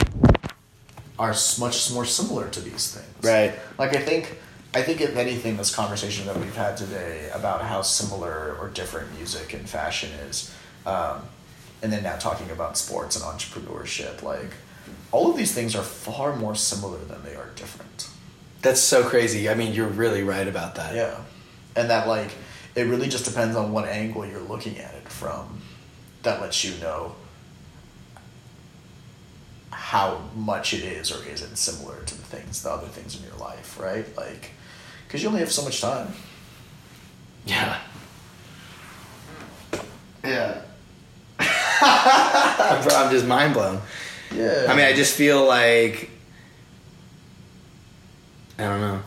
are 1.19 1.35
much 1.59 1.93
more 1.93 2.05
similar 2.05 2.49
to 2.51 2.61
these 2.61 2.95
things. 2.95 3.25
Right. 3.25 3.55
Like, 3.79 3.97
I 3.97 4.01
think, 4.01 4.39
I 4.75 4.83
think 4.83 5.01
if 5.01 5.17
anything, 5.17 5.57
this 5.57 5.75
conversation 5.75 6.27
that 6.27 6.37
we've 6.39 6.55
had 6.55 6.77
today 6.77 7.31
about 7.33 7.63
how 7.63 7.83
similar 7.83 8.57
or 8.61 8.69
different 8.69 9.15
music 9.17 9.55
and 9.55 9.69
fashion 9.69 10.11
is, 10.29 10.55
um, 10.85 11.23
and 11.83 11.93
then 11.93 12.03
now 12.03 12.17
talking 12.17 12.51
about 12.51 12.79
sports 12.79 13.17
and 13.17 13.25
entrepreneurship, 13.25 14.23
like, 14.23 14.53
all 15.11 15.31
of 15.31 15.37
these 15.37 15.53
things 15.53 15.77
are 15.77 15.83
far 15.83 16.35
more 16.35 16.55
similar 16.55 16.99
than 17.05 17.23
they 17.23 17.37
are 17.37 17.51
different. 17.55 18.09
That's 18.63 18.81
so 18.81 19.05
crazy. 19.05 19.49
I 19.49 19.55
mean, 19.55 19.75
you're 19.75 19.89
really 19.89 20.23
right 20.23 20.49
about 20.49 20.77
that. 20.77 20.95
Yeah. 20.95 21.19
And 21.77 21.91
that 21.91 22.09
like 22.09 22.31
it 22.75 22.85
really 22.85 23.09
just 23.09 23.25
depends 23.25 23.57
on 23.57 23.73
what 23.73 23.87
angle 23.87 24.27
you're 24.27 24.41
looking 24.41 24.79
at 24.79 24.95
it 24.95 25.09
from 25.09 25.61
that 26.23 26.41
lets 26.41 26.65
you 26.65 26.79
know 26.81 27.15
how 29.71 30.23
much 30.35 30.73
it 30.73 30.85
is 30.85 31.11
or 31.11 31.27
isn't 31.29 31.57
similar 31.57 32.03
to 32.05 32.15
the 32.15 32.23
things 32.23 32.63
the 32.63 32.71
other 32.71 32.87
things 32.87 33.17
in 33.17 33.25
your 33.27 33.37
life, 33.37 33.79
right? 33.81 34.17
Like 34.17 34.53
cuz 35.09 35.23
you 35.23 35.29
only 35.29 35.41
have 35.41 35.53
so 35.53 35.63
much 35.63 35.81
time. 35.81 36.15
Yeah. 37.45 37.79
Yeah. 40.25 40.63
Bro, 41.81 42.95
I'm 42.95 43.11
just 43.11 43.27
mind 43.27 43.55
blown. 43.55 43.81
Yeah. 44.35 44.67
I 44.69 44.75
mean, 44.77 44.87
I 44.87 44.93
just 44.93 45.15
feel 45.17 45.45
like 45.47 46.11
I 48.59 48.65
don't 48.65 48.81
know. 48.81 49.03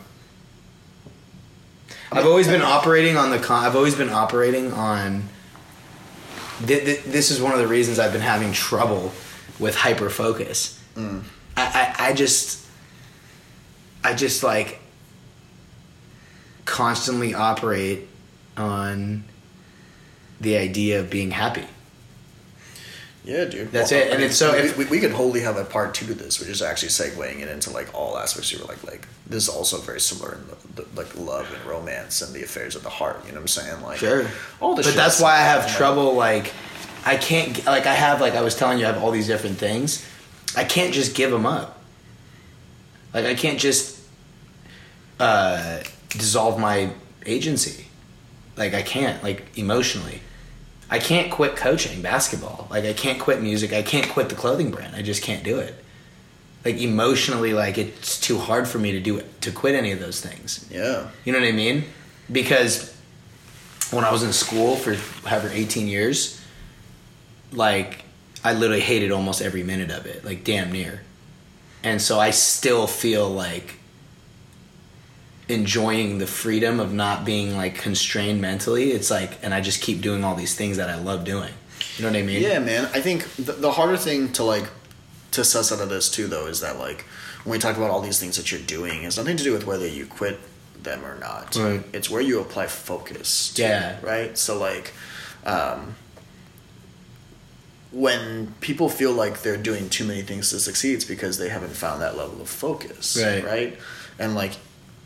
I've 2.12 2.26
always 2.26 2.48
been 2.48 2.62
operating 2.62 3.18
on 3.18 3.30
the 3.32 3.40
con. 3.40 3.66
I've 3.66 3.76
always 3.76 3.96
been 3.96 4.10
operating 4.10 4.72
on. 4.72 5.24
Th- 6.66 6.84
th- 6.86 7.04
this 7.04 7.32
is 7.32 7.42
one 7.42 7.52
of 7.52 7.60
the 7.60 7.68
reasons 7.68 8.00
I've 8.00 8.14
been 8.14 8.22
having 8.22 8.54
trouble 8.54 9.12
with 9.60 9.76
hyper 9.76 10.10
focus. 10.10 10.82
Mm. 10.96 11.24
I, 11.58 11.94
I 11.98 12.08
I 12.10 12.14
just 12.14 12.66
I 14.04 14.14
just 14.14 14.44
like 14.44 14.80
constantly 16.66 17.34
operate 17.34 18.08
on 18.58 19.24
the 20.40 20.58
idea 20.58 21.00
of 21.00 21.10
being 21.10 21.32
happy. 21.32 21.66
Yeah, 23.26 23.46
dude. 23.46 23.72
That's 23.72 23.92
it, 23.92 24.14
and 24.14 24.22
it's 24.22 24.38
so 24.38 24.52
we, 24.54 24.58
if- 24.60 24.78
we, 24.78 24.86
we 24.86 25.00
could 25.00 25.12
wholly 25.12 25.42
have 25.42 25.58
a 25.58 25.66
part 25.66 25.94
two 25.96 26.06
to 26.06 26.14
this, 26.14 26.40
which 26.40 26.48
is 26.50 26.62
actually 26.62 26.90
segueing 26.90 27.40
it 27.42 27.48
into 27.50 27.72
like 27.72 27.94
all 27.94 28.18
aspects. 28.18 28.52
You 28.52 28.60
were 28.60 28.66
like, 28.66 28.84
like 28.84 29.08
this 29.26 29.48
is 29.48 29.50
also 29.50 29.80
very 29.80 30.00
similar 30.00 30.36
in 30.36 30.48
the, 30.76 30.84
the 30.84 30.88
like 31.02 31.16
love 31.18 31.52
and 31.52 31.66
romance 31.66 32.22
and 32.22 32.34
the 32.36 32.44
affairs 32.44 32.76
of 32.76 32.84
the 32.84 32.90
heart. 32.90 33.18
You 33.26 33.30
know 33.32 33.36
what 33.42 33.42
I'm 33.42 33.48
saying? 33.48 33.82
Like 33.82 33.98
all 34.62 34.76
the. 34.76 34.84
but 34.84 34.94
that's 34.94 35.20
why 35.20 35.34
I 35.34 35.40
have 35.42 35.66
like- 35.66 35.76
trouble. 35.76 36.14
Like, 36.14 36.54
I 37.04 37.18
can't. 37.18 37.66
Like, 37.66 37.88
I 37.88 37.96
have. 37.96 38.22
Like, 38.22 38.36
I 38.36 38.42
was 38.42 38.56
telling 38.56 38.78
you, 38.78 38.86
I 38.86 38.92
have 38.92 39.02
all 39.04 39.12
these 39.12 39.28
different 39.28 39.58
things. 39.58 40.06
I 40.56 40.64
can't 40.64 40.94
just 40.94 41.16
give 41.16 41.32
them 41.32 41.46
up. 41.48 41.82
Like, 43.14 43.26
I 43.26 43.34
can't 43.34 43.60
just 43.60 44.00
uh, 45.20 45.82
dissolve 46.10 46.60
my 46.60 46.92
agency. 47.26 47.86
Like, 48.58 48.74
I 48.74 48.82
can't. 48.82 49.24
Like, 49.24 49.58
emotionally, 49.58 50.22
I 50.90 51.00
can't 51.00 51.32
quit 51.32 51.56
coaching 51.56 52.02
basketball. 52.02 52.68
Like, 52.70 52.86
I 52.86 52.94
can't 52.94 53.20
quit 53.20 53.42
music. 53.42 53.74
I 53.74 53.82
can't 53.82 54.08
quit 54.10 54.30
the 54.30 54.36
clothing 54.36 54.72
brand. 54.72 54.96
I 54.96 55.02
just 55.02 55.24
can't 55.24 55.44
do 55.44 55.60
it. 55.60 55.74
Like 56.64 56.78
emotionally, 56.78 57.54
like 57.54 57.78
it's 57.78 58.20
too 58.20 58.40
hard 58.40 58.68
for 58.68 58.80
me 58.80 58.92
to 58.94 59.00
do 59.00 59.18
it 59.18 59.42
to 59.42 59.52
quit 59.52 59.76
any 59.76 59.92
of 59.92 60.00
those 60.00 60.20
things. 60.20 60.68
Yeah. 60.72 61.08
You 61.24 61.32
know 61.32 61.40
what 61.40 61.48
I 61.48 61.52
mean? 61.52 61.84
Because 62.32 62.92
when 63.92 64.04
I 64.04 64.12
was 64.12 64.24
in 64.24 64.34
school 64.34 64.76
for 64.76 64.96
however 65.28 65.50
18 65.54 65.88
years, 65.88 66.42
like 67.52 68.04
I 68.44 68.54
literally 68.54 68.82
hated 68.82 69.12
almost 69.12 69.44
every 69.44 69.62
minute 69.62 69.92
of 69.92 70.08
it, 70.08 70.26
like 70.26 70.44
damn 70.44 70.72
near. 70.72 71.02
And 71.84 72.02
so 72.02 72.20
I 72.20 72.32
still 72.32 72.88
feel 72.88 73.30
like 73.30 73.76
enjoying 75.48 76.18
the 76.18 76.28
freedom 76.28 76.80
of 76.80 76.94
not 76.94 77.24
being 77.26 77.56
like 77.56 77.76
constrained 77.76 78.42
mentally. 78.42 78.92
It's 78.92 79.12
like, 79.12 79.38
and 79.44 79.54
I 79.54 79.62
just 79.62 79.82
keep 79.82 80.02
doing 80.02 80.24
all 80.24 80.36
these 80.36 80.56
things 80.56 80.78
that 80.78 80.90
I 80.90 80.96
love 80.96 81.24
doing. 81.24 81.54
You 81.98 82.04
know 82.04 82.12
what 82.12 82.18
I 82.18 82.24
mean? 82.24 82.42
Yeah, 82.42 82.60
man. 82.60 82.86
I 82.94 83.02
think 83.02 83.28
the, 83.36 83.54
the 83.54 83.72
harder 83.72 83.98
thing 83.98 84.32
to 84.34 84.44
like 84.44 84.66
to 85.32 85.44
suss 85.44 85.72
out 85.72 85.82
of 85.82 85.90
this 85.90 86.10
too, 86.10 86.28
though, 86.28 86.48
is 86.48 86.62
that 86.62 86.80
like 86.80 87.02
when 87.44 87.52
we 87.52 87.60
talk 87.60 87.78
about 87.78 87.92
all 87.92 88.02
these 88.02 88.20
things 88.20 88.38
that 88.38 88.52
you're 88.52 88.62
doing, 88.62 89.04
it's 89.04 89.18
nothing 89.18 89.38
to 89.38 89.44
do 89.44 89.54
with 89.54 89.66
whether 89.68 89.88
you 89.88 90.06
quit 90.06 90.40
them 90.82 91.06
or 91.06 91.18
not. 91.20 91.56
Right. 91.56 91.84
It's 91.94 92.10
where 92.10 92.22
you 92.22 92.40
apply 92.40 92.68
focus. 92.68 93.54
To, 93.54 93.62
Yeah. 93.62 93.98
Right. 94.02 94.38
So 94.38 94.58
like, 94.58 94.94
um, 95.46 95.96
when 97.92 98.54
people 98.62 98.90
feel 98.90 99.14
like 99.14 99.42
they're 99.42 99.58
doing 99.58 99.90
too 99.90 100.06
many 100.06 100.22
things 100.22 100.50
to 100.50 100.60
succeed, 100.60 100.96
it's 100.96 101.06
because 101.06 101.38
they 101.38 101.50
haven't 101.50 101.76
found 101.76 102.02
that 102.02 102.18
level 102.18 102.42
of 102.42 102.50
focus. 102.50 103.18
Right. 103.22 103.44
Right. 103.44 103.80
And 104.18 104.34
like. 104.36 104.54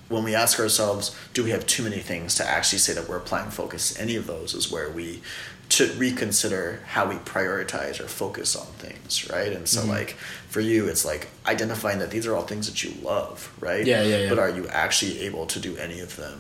When 0.10 0.24
we 0.24 0.36
ask 0.36 0.60
ourselves, 0.60 1.16
do 1.34 1.44
we 1.44 1.52
have 1.52 1.66
too 1.68 1.84
many 1.84 2.00
things 2.00 2.36
to 2.36 2.46
actually 2.48 2.80
say 2.80 2.94
that 2.94 3.08
we're 3.08 3.18
applying 3.18 3.52
focus? 3.52 3.94
to 3.94 4.02
Any 4.02 4.16
of 4.16 4.26
those 4.28 4.54
is 4.54 4.72
where 4.72 4.90
we 4.90 5.22
to 5.70 5.86
reconsider 6.00 6.82
how 6.88 7.08
we 7.08 7.14
prioritize 7.18 8.00
or 8.00 8.08
focus 8.08 8.56
on 8.56 8.66
things, 8.80 9.30
right? 9.30 9.50
And 9.54 9.66
Mm-hmm. 9.66 9.66
so, 9.66 9.86
like 9.86 10.12
for 10.50 10.62
you, 10.62 10.88
it's 10.88 11.06
like 11.06 11.28
identifying 11.46 12.00
that 12.00 12.10
these 12.10 12.26
are 12.26 12.36
all 12.36 12.42
things 12.42 12.68
that 12.68 12.84
you 12.84 12.92
love, 13.04 13.54
right? 13.60 13.86
Yeah, 13.86 14.02
yeah, 14.02 14.18
yeah. 14.22 14.30
But 14.30 14.40
are 14.40 14.50
you 14.50 14.68
actually 14.70 15.20
able 15.22 15.46
to 15.46 15.60
do 15.60 15.78
any 15.78 16.00
of 16.00 16.16
them 16.16 16.40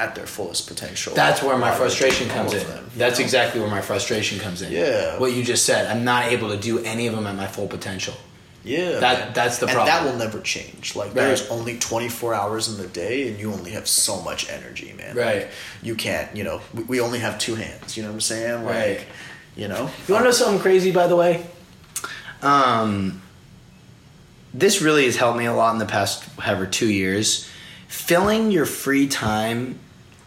at 0.00 0.16
their 0.16 0.26
fullest 0.26 0.66
potential? 0.66 1.14
That's 1.14 1.44
where 1.44 1.56
my 1.56 1.72
frustration 1.72 2.28
comes 2.28 2.52
in. 2.54 2.66
them, 2.66 2.90
That's 2.96 3.20
know? 3.20 3.24
exactly 3.24 3.60
where 3.60 3.70
my 3.70 3.82
frustration 3.82 4.40
comes 4.40 4.62
in. 4.62 4.72
Yeah. 4.72 5.16
What 5.20 5.32
you 5.32 5.44
just 5.44 5.64
said. 5.64 5.86
I'm 5.86 6.02
not 6.02 6.24
able 6.32 6.48
to 6.48 6.56
do 6.56 6.80
any 6.80 7.06
of 7.06 7.14
them 7.14 7.28
at 7.28 7.36
my 7.36 7.46
full 7.46 7.68
potential. 7.68 8.14
Yeah, 8.62 8.98
That- 9.00 9.34
that's 9.34 9.58
the 9.58 9.66
and 9.68 9.76
that 9.88 10.04
will 10.04 10.16
never 10.16 10.38
change. 10.40 10.94
Like 10.94 11.08
Right. 11.08 11.14
there's 11.14 11.48
only 11.48 11.78
24 11.78 12.34
hours 12.34 12.68
in 12.68 12.76
the 12.76 12.86
day, 12.86 13.26
and 13.28 13.38
you 13.40 13.52
only 13.52 13.70
have 13.70 13.88
so 13.88 14.20
much 14.20 14.50
energy, 14.50 14.92
man. 14.98 15.16
Right. 15.16 15.36
Like, 15.42 15.50
you 15.82 15.94
can't. 15.94 16.34
You 16.36 16.44
know, 16.44 16.60
we, 16.74 16.82
we 16.84 17.00
only 17.00 17.20
have 17.20 17.38
two 17.38 17.54
hands. 17.54 17.96
You 17.96 18.02
know 18.02 18.10
what 18.10 18.14
I'm 18.16 18.20
saying? 18.20 18.64
Like, 18.64 18.74
Right. 18.74 19.00
You 19.56 19.68
know. 19.68 19.90
You 20.06 20.14
want 20.14 20.24
to 20.24 20.28
know 20.28 20.30
something 20.30 20.60
crazy, 20.60 20.90
by 20.92 21.06
the 21.06 21.16
way? 21.16 21.44
Um, 22.42 23.22
this 24.54 24.80
really 24.82 25.04
has 25.06 25.16
helped 25.16 25.38
me 25.38 25.46
a 25.46 25.52
lot 25.52 25.72
in 25.72 25.78
the 25.78 25.86
past, 25.86 26.24
however, 26.38 26.66
two 26.66 26.88
years. 26.88 27.48
Filling 27.88 28.50
your 28.50 28.66
free 28.66 29.06
time 29.08 29.78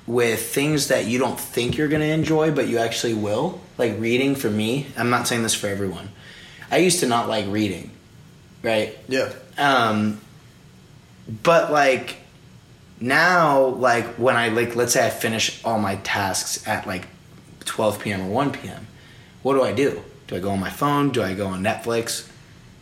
with 0.05 0.51
things 0.53 0.87
that 0.89 1.05
you 1.05 1.17
don't 1.19 1.39
think 1.39 1.77
you're 1.77 1.87
going 1.87 2.01
to 2.01 2.07
enjoy, 2.07 2.51
but 2.51 2.67
you 2.67 2.77
actually 2.77 3.13
will. 3.13 3.61
Like 3.77 3.95
reading 3.99 4.35
for 4.35 4.49
me. 4.49 4.87
I'm 4.97 5.09
not 5.09 5.27
saying 5.27 5.43
this 5.43 5.53
for 5.53 5.67
everyone. 5.67 6.09
I 6.69 6.77
used 6.77 6.99
to 7.01 7.07
not 7.07 7.29
like 7.29 7.45
reading, 7.47 7.91
right? 8.63 8.97
Yeah. 9.07 9.31
Um, 9.57 10.19
but 11.43 11.71
like 11.71 12.17
now, 12.99 13.65
like 13.67 14.05
when 14.15 14.35
I 14.35 14.49
like, 14.49 14.75
let's 14.75 14.93
say 14.93 15.05
I 15.05 15.09
finish 15.09 15.63
all 15.63 15.79
my 15.79 15.97
tasks 15.97 16.65
at 16.67 16.87
like 16.87 17.07
12 17.65 17.99
p.m. 17.99 18.21
or 18.21 18.29
1 18.29 18.51
p.m. 18.53 18.87
What 19.41 19.53
do 19.53 19.63
I 19.63 19.73
do? 19.73 20.01
Do 20.27 20.35
I 20.35 20.39
go 20.39 20.51
on 20.51 20.59
my 20.59 20.69
phone? 20.69 21.09
Do 21.09 21.21
I 21.21 21.33
go 21.33 21.47
on 21.47 21.61
Netflix? 21.63 22.29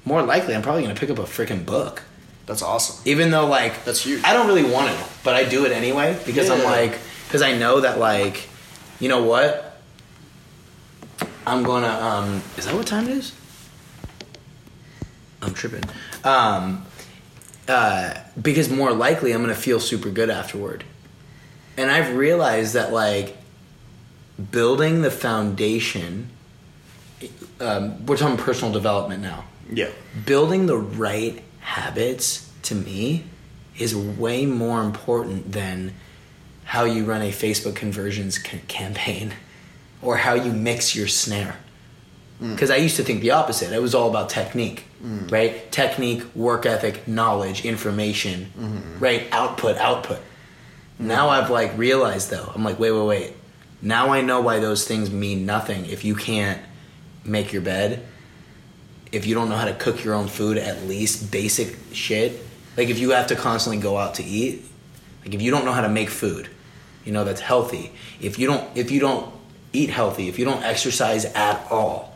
More 0.05 0.21
likely, 0.21 0.55
I'm 0.55 0.61
probably 0.61 0.83
gonna 0.83 0.95
pick 0.95 1.09
up 1.09 1.19
a 1.19 1.23
freaking 1.23 1.65
book. 1.65 2.03
That's 2.45 2.61
awesome. 2.61 3.01
Even 3.05 3.31
though 3.31 3.47
like 3.47 3.83
That's 3.85 4.03
huge. 4.03 4.23
I 4.23 4.33
don't 4.33 4.47
really 4.47 4.63
want 4.69 4.89
to, 4.89 5.05
but 5.23 5.35
I 5.35 5.43
do 5.43 5.65
it 5.65 5.71
anyway 5.71 6.19
because 6.25 6.49
I'm 6.49 6.63
like 6.63 6.97
because 7.27 7.41
I 7.41 7.57
know 7.57 7.81
that 7.81 7.99
like 7.99 8.47
you 8.99 9.09
know 9.09 9.23
what 9.23 9.79
I'm 11.45 11.63
gonna 11.63 11.87
um 11.87 12.41
is 12.57 12.65
that 12.65 12.75
what 12.75 12.87
time 12.87 13.07
it 13.07 13.17
is? 13.17 13.33
I'm 15.41 15.53
tripping. 15.53 15.83
Um 16.23 16.85
uh 17.67 18.15
because 18.41 18.69
more 18.69 18.91
likely 18.91 19.31
I'm 19.33 19.41
gonna 19.41 19.53
feel 19.55 19.79
super 19.79 20.09
good 20.09 20.29
afterward. 20.29 20.83
And 21.77 21.89
I've 21.91 22.15
realized 22.15 22.73
that 22.73 22.91
like 22.93 23.37
building 24.51 25.01
the 25.01 25.11
foundation 25.11 26.29
um, 27.59 28.03
we're 28.07 28.17
talking 28.17 28.37
personal 28.37 28.73
development 28.73 29.21
now 29.21 29.43
Yeah. 29.71 29.89
building 30.25 30.65
the 30.65 30.77
right 30.77 31.39
habits 31.59 32.49
to 32.63 32.73
me 32.75 33.25
is 33.77 33.95
way 33.95 34.47
more 34.47 34.81
important 34.81 35.51
than 35.51 35.93
how 36.63 36.85
you 36.85 37.05
run 37.05 37.21
a 37.21 37.29
Facebook 37.31 37.75
conversions 37.75 38.41
c- 38.41 38.59
campaign 38.67 39.33
or 40.01 40.17
how 40.17 40.33
you 40.33 40.51
mix 40.51 40.95
your 40.95 41.07
snare. 41.07 41.57
Mm. 42.41 42.53
Because 42.53 42.71
I 42.71 42.77
used 42.77 42.95
to 42.95 43.03
think 43.03 43.21
the 43.21 43.31
opposite. 43.31 43.71
It 43.71 43.81
was 43.81 43.93
all 43.93 44.09
about 44.09 44.29
technique, 44.29 44.85
mm. 45.03 45.31
right? 45.31 45.71
Technique, 45.71 46.23
work 46.35 46.65
ethic, 46.65 47.07
knowledge, 47.07 47.65
information, 47.65 48.51
mm-hmm. 48.57 48.99
right? 48.99 49.27
Output, 49.31 49.77
output. 49.77 50.19
Now 50.97 51.27
mm. 51.27 51.31
I've 51.31 51.49
like 51.49 51.77
realized 51.77 52.31
though, 52.31 52.51
I'm 52.53 52.63
like, 52.63 52.79
wait, 52.79 52.91
wait, 52.91 53.05
wait. 53.05 53.33
Now 53.81 54.09
I 54.09 54.21
know 54.21 54.41
why 54.41 54.59
those 54.59 54.87
things 54.87 55.11
mean 55.11 55.45
nothing 55.45 55.85
if 55.85 56.03
you 56.03 56.15
can't 56.15 56.61
make 57.23 57.53
your 57.53 57.61
bed, 57.61 58.05
if 59.11 59.25
you 59.25 59.35
don't 59.35 59.49
know 59.49 59.55
how 59.55 59.65
to 59.65 59.73
cook 59.73 60.03
your 60.03 60.13
own 60.13 60.27
food, 60.27 60.57
at 60.57 60.83
least 60.83 61.31
basic 61.31 61.77
shit. 61.91 62.39
Like 62.77 62.89
if 62.89 62.99
you 62.99 63.11
have 63.11 63.27
to 63.27 63.35
constantly 63.35 63.81
go 63.81 63.97
out 63.97 64.15
to 64.15 64.23
eat, 64.23 64.63
like 65.23 65.33
if 65.33 65.41
you 65.41 65.51
don't 65.51 65.65
know 65.65 65.73
how 65.73 65.81
to 65.81 65.89
make 65.89 66.09
food, 66.09 66.49
you 67.05 67.11
know 67.11 67.23
that's 67.23 67.41
healthy. 67.41 67.91
If 68.19 68.39
you 68.39 68.47
don't, 68.47 68.77
if 68.77 68.91
you 68.91 68.99
don't 68.99 69.31
eat 69.73 69.89
healthy, 69.89 70.29
if 70.29 70.39
you 70.39 70.45
don't 70.45 70.63
exercise 70.63 71.25
at 71.25 71.71
all, 71.71 72.10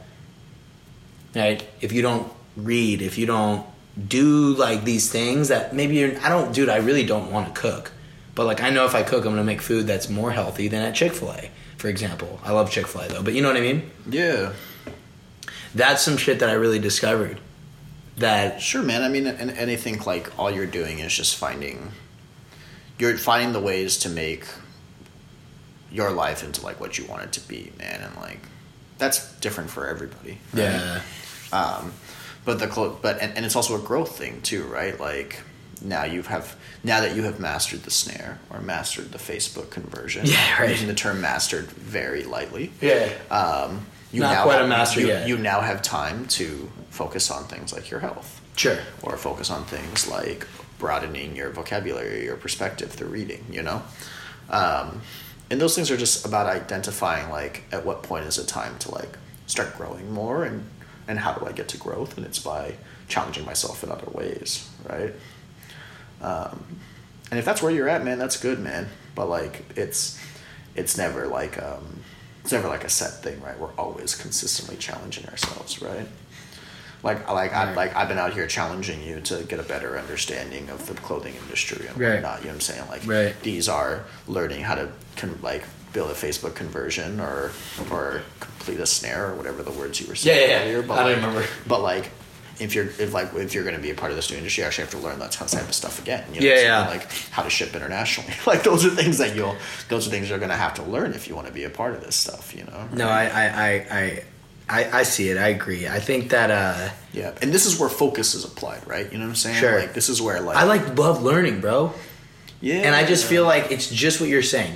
right? 1.35 1.67
If 1.81 1.91
you 1.91 2.01
don't 2.01 2.31
read, 2.55 3.01
if 3.01 3.17
you 3.17 3.25
don't 3.25 3.65
do 4.07 4.53
like 4.55 4.83
these 4.83 5.11
things 5.11 5.49
that 5.49 5.73
maybe 5.73 5.95
you're, 5.95 6.19
I 6.21 6.29
don't, 6.29 6.53
dude, 6.53 6.69
I 6.69 6.77
really 6.77 7.05
don't 7.05 7.31
want 7.31 7.53
to 7.53 7.59
cook. 7.59 7.91
But 8.33 8.45
like 8.45 8.61
I 8.61 8.69
know 8.69 8.85
if 8.85 8.95
I 8.95 9.03
cook, 9.03 9.25
I'm 9.25 9.31
gonna 9.31 9.43
make 9.43 9.61
food 9.61 9.87
that's 9.87 10.09
more 10.09 10.31
healthy 10.31 10.67
than 10.67 10.81
at 10.81 10.95
Chick 10.95 11.13
Fil 11.13 11.31
A, 11.31 11.49
for 11.77 11.87
example. 11.87 12.39
I 12.43 12.51
love 12.51 12.69
Chick 12.69 12.87
Fil 12.87 13.01
A 13.01 13.07
though, 13.07 13.23
but 13.23 13.33
you 13.33 13.41
know 13.41 13.47
what 13.47 13.57
I 13.57 13.61
mean. 13.61 13.89
Yeah. 14.09 14.53
That's 15.73 16.01
some 16.01 16.17
shit 16.17 16.39
that 16.39 16.49
I 16.49 16.53
really 16.53 16.79
discovered. 16.79 17.39
That 18.17 18.61
Sure, 18.61 18.81
man. 18.81 19.03
I 19.03 19.09
mean, 19.09 19.27
and, 19.27 19.51
and 19.51 19.69
I 19.69 19.75
think 19.75 20.05
like 20.05 20.37
all 20.39 20.49
you're 20.49 20.65
doing 20.65 20.99
is 20.99 21.13
just 21.13 21.35
finding, 21.35 21.91
you're 22.97 23.17
finding 23.17 23.51
the 23.53 23.59
ways 23.59 23.97
to 23.99 24.09
make 24.09 24.45
your 25.91 26.11
life 26.11 26.43
into 26.43 26.61
like 26.63 26.79
what 26.79 26.97
you 26.97 27.05
want 27.05 27.23
it 27.23 27.31
to 27.33 27.47
be, 27.47 27.71
man, 27.77 28.01
and 28.01 28.15
like 28.15 28.39
that's 28.97 29.33
different 29.35 29.69
for 29.69 29.87
everybody. 29.87 30.37
right? 30.53 30.63
yeah, 30.63 31.01
Um, 31.55 31.93
but 32.43 32.59
the 32.59 32.67
clo- 32.67 32.97
but 33.01 33.21
and, 33.21 33.35
and 33.35 33.45
it's 33.45 33.55
also 33.55 33.75
a 33.75 33.81
growth 33.81 34.17
thing 34.17 34.41
too, 34.41 34.63
right? 34.65 34.99
Like 34.99 35.41
now 35.81 36.03
you 36.05 36.21
have 36.23 36.55
now 36.83 37.01
that 37.01 37.15
you 37.15 37.23
have 37.23 37.39
mastered 37.39 37.83
the 37.83 37.91
snare 37.91 38.39
or 38.49 38.59
mastered 38.61 39.11
the 39.11 39.17
Facebook 39.17 39.69
conversion. 39.69 40.25
Yeah, 40.25 40.61
right. 40.61 40.69
Using 40.69 40.87
the 40.87 40.93
term 40.93 41.21
"mastered" 41.21 41.65
very 41.65 42.23
lightly. 42.23 42.71
yeah, 42.81 43.09
Um, 43.31 43.85
you 44.11 44.21
Not 44.21 44.33
now 44.33 44.43
quite 44.43 44.55
a 44.55 44.59
have, 44.59 44.69
master 44.69 45.01
you, 45.01 45.07
yet. 45.07 45.27
You 45.27 45.37
now 45.37 45.61
have 45.61 45.81
time 45.81 46.25
to 46.39 46.69
focus 46.89 47.29
on 47.31 47.45
things 47.45 47.73
like 47.73 47.89
your 47.91 47.99
health 47.99 48.39
sure. 48.55 48.77
or 49.01 49.17
focus 49.17 49.49
on 49.49 49.65
things 49.65 50.07
like 50.07 50.47
broadening 50.79 51.35
your 51.35 51.49
vocabulary, 51.49 52.23
your 52.25 52.37
perspective 52.37 52.91
through 52.91 53.09
reading, 53.09 53.43
you 53.51 53.61
know? 53.61 53.81
Um, 54.49 55.01
and 55.49 55.59
those 55.59 55.75
things 55.75 55.91
are 55.91 55.97
just 55.97 56.25
about 56.25 56.47
identifying 56.47 57.29
like 57.29 57.63
at 57.71 57.85
what 57.85 58.03
point 58.03 58.25
is 58.25 58.37
it 58.37 58.47
time 58.47 58.77
to 58.79 58.91
like 58.91 59.17
start 59.47 59.75
growing 59.77 60.11
more 60.11 60.43
and 60.43 60.63
and 61.07 61.19
how 61.19 61.33
do 61.33 61.45
I 61.45 61.51
get 61.51 61.67
to 61.69 61.77
growth? 61.77 62.17
And 62.17 62.25
it's 62.25 62.39
by 62.39 62.75
challenging 63.07 63.45
myself 63.45 63.83
in 63.83 63.91
other 63.91 64.09
ways, 64.11 64.69
right? 64.89 65.13
Um, 66.21 66.63
and 67.31 67.39
if 67.39 67.45
that's 67.45 67.61
where 67.61 67.71
you're 67.71 67.89
at, 67.89 68.03
man, 68.03 68.17
that's 68.19 68.37
good, 68.37 68.59
man. 68.59 68.87
But 69.15 69.27
like 69.29 69.65
it's 69.75 70.19
it's 70.75 70.97
never 70.97 71.27
like 71.27 71.61
um, 71.61 72.01
it's 72.43 72.51
never 72.51 72.67
like 72.67 72.83
a 72.83 72.89
set 72.89 73.23
thing, 73.23 73.41
right? 73.41 73.57
We're 73.59 73.73
always 73.73 74.15
consistently 74.15 74.77
challenging 74.77 75.25
ourselves, 75.27 75.81
right? 75.81 76.07
Like 77.03 77.29
like 77.29 77.53
I 77.53 77.73
like 77.73 77.95
I've 77.95 78.07
been 78.07 78.17
out 78.17 78.33
here 78.33 78.47
challenging 78.47 79.01
you 79.03 79.21
to 79.21 79.43
get 79.43 79.59
a 79.59 79.63
better 79.63 79.97
understanding 79.97 80.69
of 80.69 80.87
the 80.87 80.93
clothing 80.95 81.35
industry 81.35 81.87
and 81.87 81.97
Right. 81.97 82.13
whatnot. 82.15 82.39
You 82.39 82.45
know 82.45 82.49
what 82.49 82.55
I'm 82.55 82.61
saying? 82.61 82.87
Like 82.89 83.05
Right. 83.05 83.39
these 83.41 83.69
are 83.69 84.03
learning 84.27 84.61
how 84.61 84.75
to 84.75 84.89
con- 85.15 85.39
like 85.41 85.63
build 85.95 86.11
a 86.11 86.13
Facebook 86.13 86.53
conversion 86.53 87.19
or 87.19 87.51
or 87.89 88.21
complete 88.39 88.79
a 88.79 88.85
snare 88.85 89.31
or 89.31 89.35
whatever 89.35 89.63
the 89.63 89.71
words 89.71 89.99
you 89.99 90.07
were 90.07 90.15
saying 90.15 90.49
Yeah, 90.49 90.65
yeah, 90.65 90.77
yeah. 90.77 90.81
But 90.85 90.99
I 90.99 91.03
don't 91.03 91.07
like, 91.07 91.15
remember. 91.15 91.47
But 91.65 91.81
like 91.81 92.11
if 92.59 92.75
you're 92.75 92.85
if 92.85 93.13
like 93.13 93.33
if 93.33 93.53
you're 93.53 93.63
going 93.63 93.75
to 93.75 93.81
be 93.81 93.91
a 93.91 93.95
part 93.95 94.11
of 94.11 94.17
this 94.17 94.29
new 94.29 94.37
industry, 94.37 94.61
you 94.61 94.67
actually 94.67 94.83
have 94.83 94.91
to 94.91 94.99
learn 94.99 95.19
that 95.19 95.31
type 95.31 95.53
of 95.53 95.73
stuff 95.73 96.01
again. 96.01 96.25
You 96.33 96.41
know 96.41 96.47
Yeah, 96.47 96.53
I'm 96.53 96.85
yeah. 96.85 96.87
Like 96.89 97.11
how 97.31 97.43
to 97.43 97.49
ship 97.49 97.73
internationally. 97.73 98.33
like 98.45 98.63
those 98.63 98.85
are 98.85 98.89
things 98.89 99.17
that 99.17 99.35
you'll 99.35 99.55
those 99.89 100.07
are 100.07 100.11
things 100.11 100.29
you're 100.29 100.39
going 100.39 100.51
to 100.51 100.57
have 100.57 100.73
to 100.75 100.83
learn 100.83 101.13
if 101.13 101.27
you 101.27 101.35
want 101.35 101.47
to 101.47 101.53
be 101.53 101.63
a 101.63 101.69
part 101.69 101.95
of 101.95 102.03
this 102.03 102.15
stuff. 102.15 102.53
You 102.53 102.65
know. 102.65 102.87
No, 102.93 103.07
I, 103.07 103.25
I, 103.25 103.45
I, 103.45 103.69
I, 103.91 104.23
I, 104.67 104.99
I 104.99 105.03
see 105.03 105.29
it. 105.29 105.37
I 105.37 105.49
agree. 105.49 105.87
I 105.87 105.99
think 105.99 106.29
that 106.31 106.51
uh, 106.51 106.89
Yeah, 107.13 107.33
and 107.41 107.53
this 107.53 107.65
is 107.65 107.79
where 107.79 107.89
focus 107.89 108.35
is 108.35 108.43
applied, 108.43 108.85
right? 108.87 109.09
You 109.11 109.17
know 109.17 109.25
what 109.25 109.29
I'm 109.29 109.35
saying? 109.35 109.55
Sure. 109.55 109.79
Like 109.79 109.93
this 109.93 110.09
is 110.09 110.21
where 110.21 110.41
like 110.41 110.57
I 110.57 110.63
like 110.63 110.97
love 110.97 111.23
learning, 111.23 111.61
bro. 111.61 111.93
yeah, 112.61 112.81
And 112.81 112.95
I 112.95 113.05
just 113.05 113.25
feel 113.25 113.45
like 113.45 113.71
it's 113.71 113.89
just 113.89 114.19
what 114.19 114.29
you're 114.29 114.43
saying. 114.43 114.75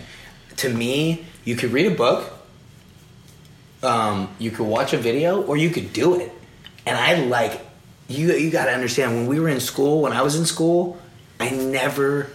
To 0.60 0.70
me, 0.70 1.26
you 1.46 1.56
could 1.56 1.72
read 1.72 1.86
a 1.90 1.96
book, 1.96 2.32
um, 3.82 4.30
you 4.40 4.52
could 4.52 4.68
watch 4.68 4.92
a 4.94 4.98
video, 4.98 5.42
or 5.42 5.56
you 5.56 5.70
could 5.70 5.94
do 5.94 6.20
it. 6.20 6.32
And 6.86 6.98
I 6.98 7.24
like 7.26 7.62
you. 8.10 8.34
You 8.34 8.52
got 8.52 8.66
to 8.66 8.72
understand 8.74 9.16
when 9.16 9.28
we 9.28 9.40
were 9.40 9.48
in 9.48 9.62
school. 9.62 10.02
When 10.02 10.12
I 10.12 10.22
was 10.22 10.36
in 10.36 10.46
school, 10.46 10.98
I 11.40 11.50
never 11.50 12.30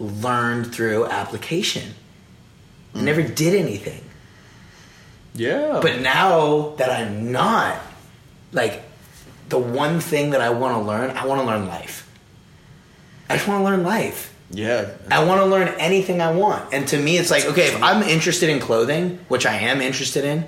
learned 0.00 0.74
through 0.74 1.06
application. 1.06 1.94
I 2.94 3.02
never 3.02 3.22
did 3.22 3.54
anything. 3.54 4.02
yeah, 5.34 5.78
But 5.80 6.00
now 6.00 6.74
that 6.76 6.90
I'm 6.90 7.30
not, 7.30 7.78
like, 8.52 8.82
the 9.48 9.58
one 9.58 10.00
thing 10.00 10.30
that 10.30 10.40
I 10.40 10.50
want 10.50 10.76
to 10.76 10.80
learn, 10.80 11.10
I 11.16 11.26
want 11.26 11.40
to 11.40 11.46
learn 11.46 11.66
life. 11.68 12.10
I 13.28 13.36
just 13.36 13.46
want 13.46 13.60
to 13.60 13.64
learn 13.64 13.84
life. 13.84 14.33
Yeah, 14.54 14.92
I 15.10 15.24
want 15.24 15.40
to 15.40 15.46
learn 15.46 15.68
anything 15.78 16.20
I 16.20 16.32
want. 16.32 16.72
And 16.72 16.86
to 16.88 16.98
me, 16.98 17.18
it's 17.18 17.30
like, 17.30 17.44
okay, 17.44 17.66
if 17.66 17.82
I'm 17.82 18.02
interested 18.02 18.48
in 18.48 18.60
clothing, 18.60 19.18
which 19.28 19.46
I 19.46 19.54
am 19.56 19.80
interested 19.80 20.24
in, 20.24 20.46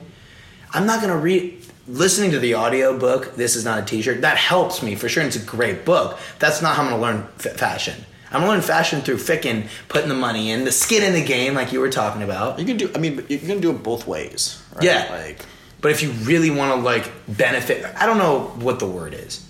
I'm 0.72 0.86
not 0.86 1.00
going 1.00 1.12
to 1.12 1.18
read. 1.18 1.62
Listening 1.88 2.32
to 2.32 2.40
the 2.40 2.54
audio 2.54 2.98
book, 2.98 3.36
This 3.36 3.54
Is 3.54 3.64
Not 3.64 3.78
a 3.78 3.84
T 3.84 4.02
shirt, 4.02 4.22
that 4.22 4.36
helps 4.36 4.82
me 4.82 4.96
for 4.96 5.09
sure. 5.09 5.22
And 5.22 5.28
it's 5.32 5.40
a 5.40 5.46
great 5.46 5.84
book. 5.84 6.18
That's 6.40 6.61
not 6.61 6.74
how 6.74 6.82
I'm 6.82 6.90
going 6.90 7.00
to 7.00 7.07
learn 7.07 7.28
f- 7.38 7.57
fashion. 7.57 8.04
I'm 8.32 8.40
going 8.40 8.46
to 8.46 8.52
learn 8.54 8.61
fashion 8.62 9.02
through 9.02 9.18
ficking, 9.18 9.68
putting 9.88 10.09
the 10.09 10.16
money 10.16 10.50
in, 10.50 10.64
the 10.64 10.72
skin 10.72 11.04
in 11.04 11.12
the 11.12 11.24
game, 11.24 11.54
like 11.54 11.72
you 11.72 11.78
were 11.78 11.88
talking 11.90 12.22
about. 12.22 12.59
you 12.59 12.64
can 12.64 12.76
do. 12.76 12.90
I 12.92 12.98
mean, 12.98 13.24
you 13.28 13.38
can 13.38 13.61
do 13.61 13.70
it 13.70 13.84
both 13.84 14.07
ways. 14.09 14.61
Right? 14.74 14.82
Yeah. 14.82 15.07
like 15.11 15.38
But 15.80 15.92
if 15.92 16.02
you 16.02 16.11
really 16.11 16.50
want 16.50 16.76
to 16.76 16.84
like 16.84 17.09
benefit, 17.28 17.84
I 17.96 18.04
don't 18.04 18.18
know 18.18 18.52
what 18.57 18.80
the 18.80 18.86
word 18.86 19.14
is. 19.14 19.46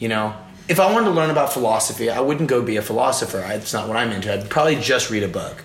You 0.00 0.08
know, 0.08 0.34
if 0.70 0.78
I 0.80 0.90
wanted 0.92 1.06
to 1.06 1.10
learn 1.20 1.30
about 1.30 1.52
philosophy, 1.52 2.08
I 2.08 2.20
wouldn't 2.20 2.48
go 2.48 2.62
be 2.62 2.76
a 2.76 2.82
philosopher. 2.82 3.40
I- 3.44 3.54
It's 3.54 3.72
not 3.72 3.88
what 3.88 3.96
I'm 3.96 4.12
into. 4.12 4.32
I'd 4.32 4.48
probably 4.48 4.76
just 4.76 5.10
read 5.10 5.24
a 5.24 5.28
book. 5.42 5.56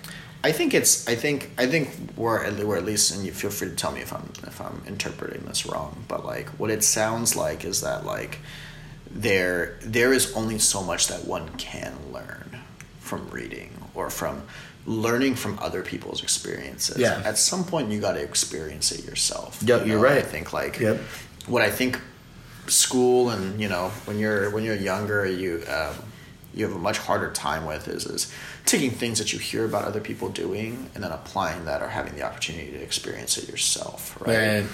I 0.44 0.52
think 0.52 0.74
it's. 0.74 1.08
I 1.08 1.14
think. 1.16 1.50
I 1.58 1.66
think 1.66 1.90
we're 2.16 2.44
at, 2.44 2.54
we're 2.62 2.76
at 2.76 2.84
least, 2.84 3.12
and 3.14 3.24
you 3.26 3.32
feel 3.32 3.50
free 3.50 3.68
to 3.68 3.74
tell 3.74 3.92
me 3.92 4.00
if 4.00 4.12
I'm 4.12 4.28
if 4.46 4.60
I'm 4.60 4.82
interpreting 4.86 5.42
this 5.46 5.66
wrong. 5.66 6.04
But 6.08 6.24
like, 6.24 6.48
what 6.60 6.70
it 6.70 6.84
sounds 6.84 7.34
like 7.36 7.64
is 7.64 7.80
that 7.80 8.04
like 8.04 8.38
there 9.10 9.76
there 9.82 10.12
is 10.12 10.32
only 10.34 10.58
so 10.58 10.82
much 10.82 11.08
that 11.08 11.24
one 11.26 11.48
can 11.56 11.94
learn 12.12 12.58
from 13.00 13.28
reading 13.30 13.70
or 13.94 14.10
from 14.10 14.42
learning 14.86 15.34
from 15.34 15.58
other 15.60 15.82
people's 15.82 16.22
experiences. 16.22 16.98
Yeah. 16.98 17.20
At 17.24 17.38
some 17.38 17.64
point, 17.64 17.90
you 17.90 18.00
got 18.00 18.12
to 18.12 18.22
experience 18.22 18.92
it 18.92 19.04
yourself. 19.04 19.60
Yeah, 19.64 19.82
you 19.82 19.92
you're 19.92 20.00
right. 20.00 20.18
I 20.18 20.22
think 20.22 20.52
like 20.52 20.78
Yep. 20.78 20.98
what 21.46 21.62
I 21.62 21.70
think 21.70 21.98
school 22.68 23.30
and 23.30 23.60
you 23.60 23.68
know 23.68 23.90
when 24.04 24.18
you're 24.18 24.50
when 24.50 24.64
you're 24.64 24.74
younger 24.76 25.26
you 25.26 25.62
um, 25.68 25.94
you 26.54 26.66
have 26.66 26.74
a 26.74 26.78
much 26.78 26.98
harder 26.98 27.30
time 27.30 27.66
with 27.66 27.88
is 27.88 28.06
is 28.06 28.32
taking 28.66 28.90
things 28.90 29.18
that 29.18 29.32
you 29.32 29.38
hear 29.38 29.64
about 29.64 29.84
other 29.84 30.00
people 30.00 30.28
doing 30.28 30.90
and 30.94 31.02
then 31.02 31.12
applying 31.12 31.64
that 31.66 31.80
or 31.82 31.88
having 31.88 32.14
the 32.16 32.22
opportunity 32.22 32.70
to 32.72 32.82
experience 32.82 33.38
it 33.38 33.48
yourself 33.48 34.20
right, 34.26 34.60
Right. 34.62 34.66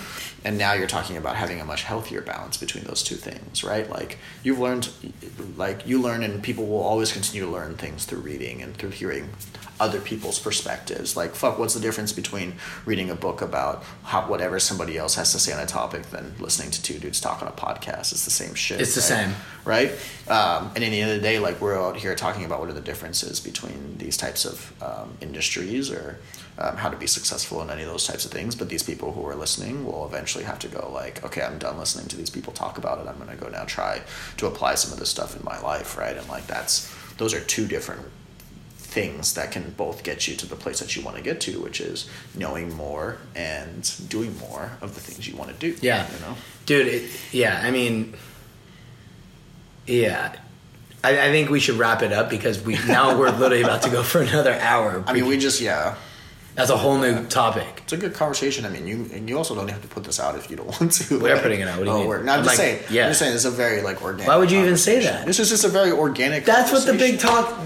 and 0.45 0.57
now 0.59 0.72
you're 0.72 0.86
talking 0.88 1.16
about 1.18 1.36
having 1.36 1.61
a 1.61 1.64
much 1.64 1.82
healthier 1.84 2.22
balance 2.22 2.57
between 2.57 2.84
those 2.84 3.03
two 3.03 3.16
things 3.16 3.62
right 3.62 3.88
like 3.90 4.18
you've 4.43 4.59
learned 4.59 4.88
like 5.57 5.86
you 5.86 6.01
learn 6.01 6.22
and 6.22 6.43
people 6.43 6.66
will 6.66 6.80
always 6.82 7.12
continue 7.12 7.45
to 7.45 7.51
learn 7.53 7.74
things 7.76 8.05
through 8.07 8.20
reading 8.20 8.62
and 8.62 8.76
through 8.76 8.90
hearing 8.90 9.28
other 9.80 10.01
people's 10.01 10.38
perspectives 10.38 11.16
like 11.16 11.34
fuck 11.34 11.59
what's 11.59 11.74
the 11.74 11.80
difference 11.80 12.12
between 12.12 12.55
reading 12.86 13.11
a 13.11 13.14
book 13.14 13.43
about 13.43 13.82
how 14.05 14.22
whatever 14.28 14.59
somebody 14.61 14.97
else 14.97 15.16
has 15.16 15.32
to 15.32 15.38
say 15.40 15.53
on 15.53 15.59
a 15.59 15.66
topic 15.66 16.03
than 16.11 16.32
listening 16.38 16.70
to 16.70 16.80
two 16.82 16.99
dudes 16.99 17.20
talk 17.20 17.43
on 17.43 17.49
a 17.49 17.53
podcast 17.53 18.12
it's 18.12 18.24
the 18.24 18.30
same 18.30 18.55
shit 18.55 18.80
It's 18.80 18.95
the 18.95 19.01
right? 19.01 19.24
same. 19.26 19.34
right 19.64 19.90
um, 20.28 20.70
and 20.76 20.84
in 20.84 20.93
the 20.93 21.01
end 21.01 21.11
of 21.11 21.16
the 21.16 21.22
day 21.22 21.38
like 21.40 21.61
we're 21.61 21.76
out 21.76 21.97
here 21.97 22.14
talking 22.14 22.45
about 22.45 22.61
what 22.61 22.68
are 22.68 22.72
the 22.74 22.80
differences 22.80 23.40
between 23.40 23.82
these 23.99 24.16
types 24.16 24.45
of 24.45 24.72
um, 24.83 25.14
industries 25.20 25.91
or 25.91 26.18
um, 26.59 26.76
how 26.76 26.89
to 26.91 26.97
be 26.97 27.07
successful 27.07 27.62
in 27.62 27.70
any 27.70 27.83
of 27.83 27.89
those 27.89 28.07
types 28.07 28.24
of 28.24 28.30
things 28.30 28.55
but 28.55 28.68
these 28.68 28.83
people 28.83 29.12
who 29.12 29.26
are 29.26 29.35
listening 29.35 29.85
will 29.87 30.05
eventually 30.07 30.45
have 30.45 30.59
to 30.59 30.68
go 30.68 30.91
like 30.93 31.24
okay 31.24 31.43
i'm 31.43 31.59
done 31.59 31.78
listening 31.78 32.07
to 32.09 32.16
these 32.16 32.30
people 32.30 32.53
talk 32.53 32.78
about 32.78 32.99
it 32.99 33.09
i'm 33.09 33.16
going 33.16 33.30
to 33.30 33.37
go 33.43 33.49
now 33.51 33.64
try 33.64 34.01
to 34.37 34.47
apply 34.47 34.74
some 34.74 34.93
of 34.93 34.99
this 34.99 35.09
stuff 35.09 35.37
in 35.37 35.43
my 35.45 35.59
life 35.61 35.97
right 35.97 36.16
and 36.16 36.28
like 36.28 36.47
that's 36.47 36.93
those 37.16 37.33
are 37.35 37.41
two 37.41 37.66
different 37.66 38.03
things 38.76 39.33
that 39.35 39.51
can 39.51 39.70
both 39.78 40.03
get 40.03 40.28
you 40.28 40.37
to 40.37 40.47
the 40.47 40.55
place 40.57 40.78
that 40.80 40.95
you 40.95 41.03
want 41.03 41.16
to 41.16 41.22
get 41.22 41.41
to 41.41 41.61
which 41.62 41.80
is 41.80 42.09
knowing 42.37 42.74
more 42.74 43.16
and 43.35 43.95
doing 44.11 44.37
more 44.39 44.72
of 44.83 44.95
the 44.95 45.01
things 45.01 45.26
you 45.26 45.35
want 45.37 45.51
to 45.51 45.57
do 45.57 45.74
Yeah. 45.80 46.07
you 46.12 46.20
know 46.20 46.35
Dude, 46.66 46.87
it, 46.87 47.11
yeah, 47.33 47.61
I 47.64 47.72
mean, 47.72 48.14
yeah. 49.87 50.37
I, 51.05 51.28
I 51.28 51.30
think 51.30 51.50
we 51.50 51.61
should 51.61 51.76
wrap 51.76 52.03
it 52.03 52.12
up 52.12 52.30
because 52.30 52.62
we 52.62 52.74
now 52.86 53.18
we're 53.18 53.30
literally 53.30 53.62
about 53.62 53.82
to 53.82 53.90
go 53.90 54.03
for 54.03 54.22
another 54.22 54.55
hour. 54.55 55.03
I 55.07 55.12
mean, 55.12 55.26
we 55.26 55.38
just 55.38 55.61
yeah. 55.61 55.96
That's 56.55 56.68
a 56.68 56.76
whole 56.76 56.98
new 56.98 57.26
topic. 57.28 57.80
It's 57.84 57.94
a 57.94 57.96
good 57.96 58.12
conversation. 58.12 58.66
I 58.66 58.68
mean, 58.68 58.86
you 58.86 59.09
and 59.14 59.26
you 59.26 59.38
also 59.38 59.55
don't 59.55 59.70
have 59.70 59.80
to 59.80 59.88
put 59.88 60.05
this 60.05 60.20
out 60.20 60.36
if 60.36 60.50
you 60.50 60.57
don't 60.57 60.66
want 60.80 60.92
to. 60.92 61.18
We're 61.18 61.40
putting 61.40 61.61
it 61.61 61.68
out. 61.68 61.78
What 61.78 61.84
do 61.84 61.90
you 61.90 61.96
oh, 61.96 62.00
mean? 62.00 62.09
We're, 62.09 62.22
no, 62.22 62.32
I'm, 62.32 62.40
I'm 62.40 62.44
just 62.44 62.59
like, 62.59 62.68
saying. 62.68 62.82
yeah. 62.90 63.05
I'm 63.05 63.11
just 63.11 63.20
saying 63.20 63.34
it's 63.34 63.46
a 63.46 63.50
very 63.50 63.80
like 63.80 64.03
organic. 64.03 64.28
Why 64.28 64.36
would 64.36 64.50
you 64.50 64.61
even 64.61 64.76
say 64.76 65.03
that? 65.03 65.24
This 65.24 65.40
is 65.40 65.48
just 65.48 65.64
a 65.64 65.68
very 65.68 65.92
organic. 65.92 66.44
That's 66.44 66.70
what 66.70 66.84
the 66.84 66.92
big 66.92 67.18
talk, 67.18 67.59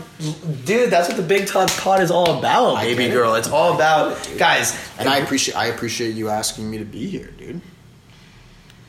dude. 0.64 0.90
That's 0.90 1.08
what 1.08 1.16
the 1.16 1.22
big 1.24 1.48
talk 1.48 1.68
pod 1.70 2.00
is 2.00 2.12
all 2.12 2.38
about, 2.38 2.76
baby 2.76 3.04
get 3.04 3.10
it. 3.10 3.14
girl. 3.14 3.34
It's 3.34 3.48
all 3.48 3.74
about 3.74 4.30
guys. 4.38 4.78
And 4.98 5.08
I 5.08 5.18
appreciate 5.18 5.56
I 5.56 5.66
appreciate 5.66 6.14
you 6.14 6.28
asking 6.28 6.70
me 6.70 6.78
to 6.78 6.84
be 6.84 7.08
here, 7.08 7.32
dude. 7.36 7.60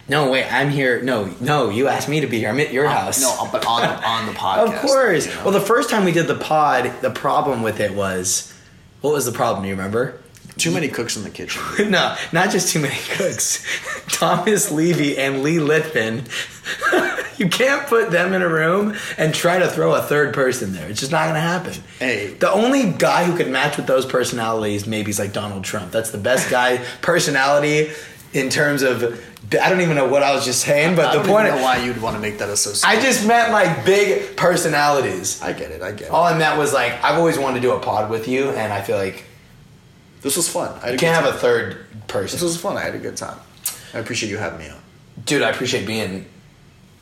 No, 0.10 0.32
wait. 0.32 0.46
I'm 0.52 0.70
here. 0.70 1.02
No, 1.02 1.34
no. 1.42 1.70
You 1.70 1.88
asked 1.88 2.08
me 2.08 2.22
to 2.22 2.28
be 2.28 2.40
here. 2.40 2.50
I'm 2.50 2.60
at 2.60 2.72
your 2.72 2.86
uh, 2.86 2.92
house. 2.92 3.22
No, 3.22 3.50
but 3.52 3.66
on 3.66 3.84
on 3.84 4.26
the 4.26 4.32
podcast. 4.40 4.74
Of 4.74 4.82
course. 4.82 5.28
you 5.28 5.34
know? 5.34 5.44
Well, 5.44 5.54
the 5.54 5.62
first 5.62 5.90
time 5.90 6.06
we 6.06 6.12
did 6.12 6.28
the 6.28 6.36
pod, 6.36 6.92
the 7.02 7.12
problem 7.12 7.62
with 7.62 7.80
it 7.80 7.94
was, 7.94 8.54
what 9.02 9.14
was 9.14 9.26
the 9.26 9.32
problem? 9.32 9.64
Do 9.64 9.70
you 9.70 9.76
remember? 9.76 10.20
too 10.58 10.72
many 10.72 10.88
cooks 10.88 11.16
in 11.16 11.24
the 11.24 11.30
kitchen. 11.30 11.62
no, 11.92 12.16
not 12.32 12.50
just 12.50 12.74
too 12.74 12.80
many 12.80 12.98
cooks. 13.12 13.64
Thomas 14.08 14.72
Levy 14.72 15.18
and 15.18 15.44
Lee 15.44 15.58
Litvin. 15.58 16.28
you 17.38 17.48
can't 17.48 17.88
put 17.88 18.12
them 18.12 18.34
in 18.34 18.42
a 18.42 18.48
room 18.48 18.96
and 19.18 19.34
try 19.34 19.60
to 19.60 19.68
throw 19.68 19.94
a 19.94 20.02
third 20.02 20.34
person 20.34 20.74
there. 20.74 20.90
It's 20.90 21.00
just 21.00 21.12
not 21.12 21.26
going 21.26 21.36
to 21.36 21.42
happen. 21.42 21.74
Hey. 22.00 22.34
The 22.34 22.52
only 22.52 22.92
guy 22.92 23.24
who 23.24 23.38
could 23.38 23.50
match 23.50 23.78
with 23.78 23.88
those 23.88 24.06
personalities 24.06 24.88
maybe 24.88 25.12
is 25.12 25.20
like 25.20 25.34
Donald 25.34 25.64
Trump. 25.64 25.92
That's 25.92 26.12
the 26.12 26.18
best 26.18 26.50
guy 26.50 26.84
personality 27.02 27.92
in 28.34 28.50
terms 28.50 28.82
of. 28.82 29.24
I 29.62 29.70
don't 29.70 29.80
even 29.80 29.96
know 29.96 30.08
what 30.10 30.24
I 30.24 30.36
was 30.36 30.44
just 30.44 30.60
saying, 30.62 30.98
but 30.98 31.06
I 31.06 31.12
the 31.14 31.20
don't 31.20 31.28
point. 31.30 31.48
even 31.48 31.60
know 31.60 31.64
why 31.64 31.78
you'd 31.78 32.02
want 32.02 32.18
to 32.18 32.22
make 32.22 32.38
that 32.40 32.50
association. 32.50 33.00
I 33.00 33.02
just 33.02 33.26
meant 33.26 33.52
like 33.54 33.86
big 33.86 34.36
personalities. 34.36 35.42
I 35.42 35.54
get 35.54 35.72
it. 35.72 35.82
I 35.82 35.92
get 35.94 36.08
it. 36.08 36.12
All 36.12 36.26
I 36.26 36.38
meant 36.38 36.58
was 36.58 36.74
like 36.74 37.02
I've 37.04 37.18
always 37.18 37.38
wanted 37.40 37.56
to 37.56 37.62
do 37.62 37.72
a 37.72 37.80
pod 37.80 38.10
with 38.10 38.28
you, 38.28 38.50
and 38.50 38.74
I 38.74 38.82
feel 38.82 38.98
like 38.98 39.24
This 40.22 40.36
was 40.36 40.50
fun. 40.50 40.78
I 40.82 40.88
had 40.88 40.90
you 40.90 40.96
a 40.96 41.00
can't 41.00 41.24
have 41.24 41.34
a 41.34 41.38
third 41.38 41.86
person. 42.08 42.36
This 42.36 42.44
was 42.44 42.60
fun. 42.60 42.76
I 42.78 42.82
had 42.82 42.96
a 42.96 43.00
good 43.00 43.16
time. 43.16 43.38
I 43.94 44.00
appreciate 44.00 44.30
you 44.30 44.38
having 44.38 44.60
me 44.60 44.70
on. 44.70 44.80
Dude, 45.26 45.42
I 45.44 45.50
appreciate 45.50 45.88
being 45.88 46.26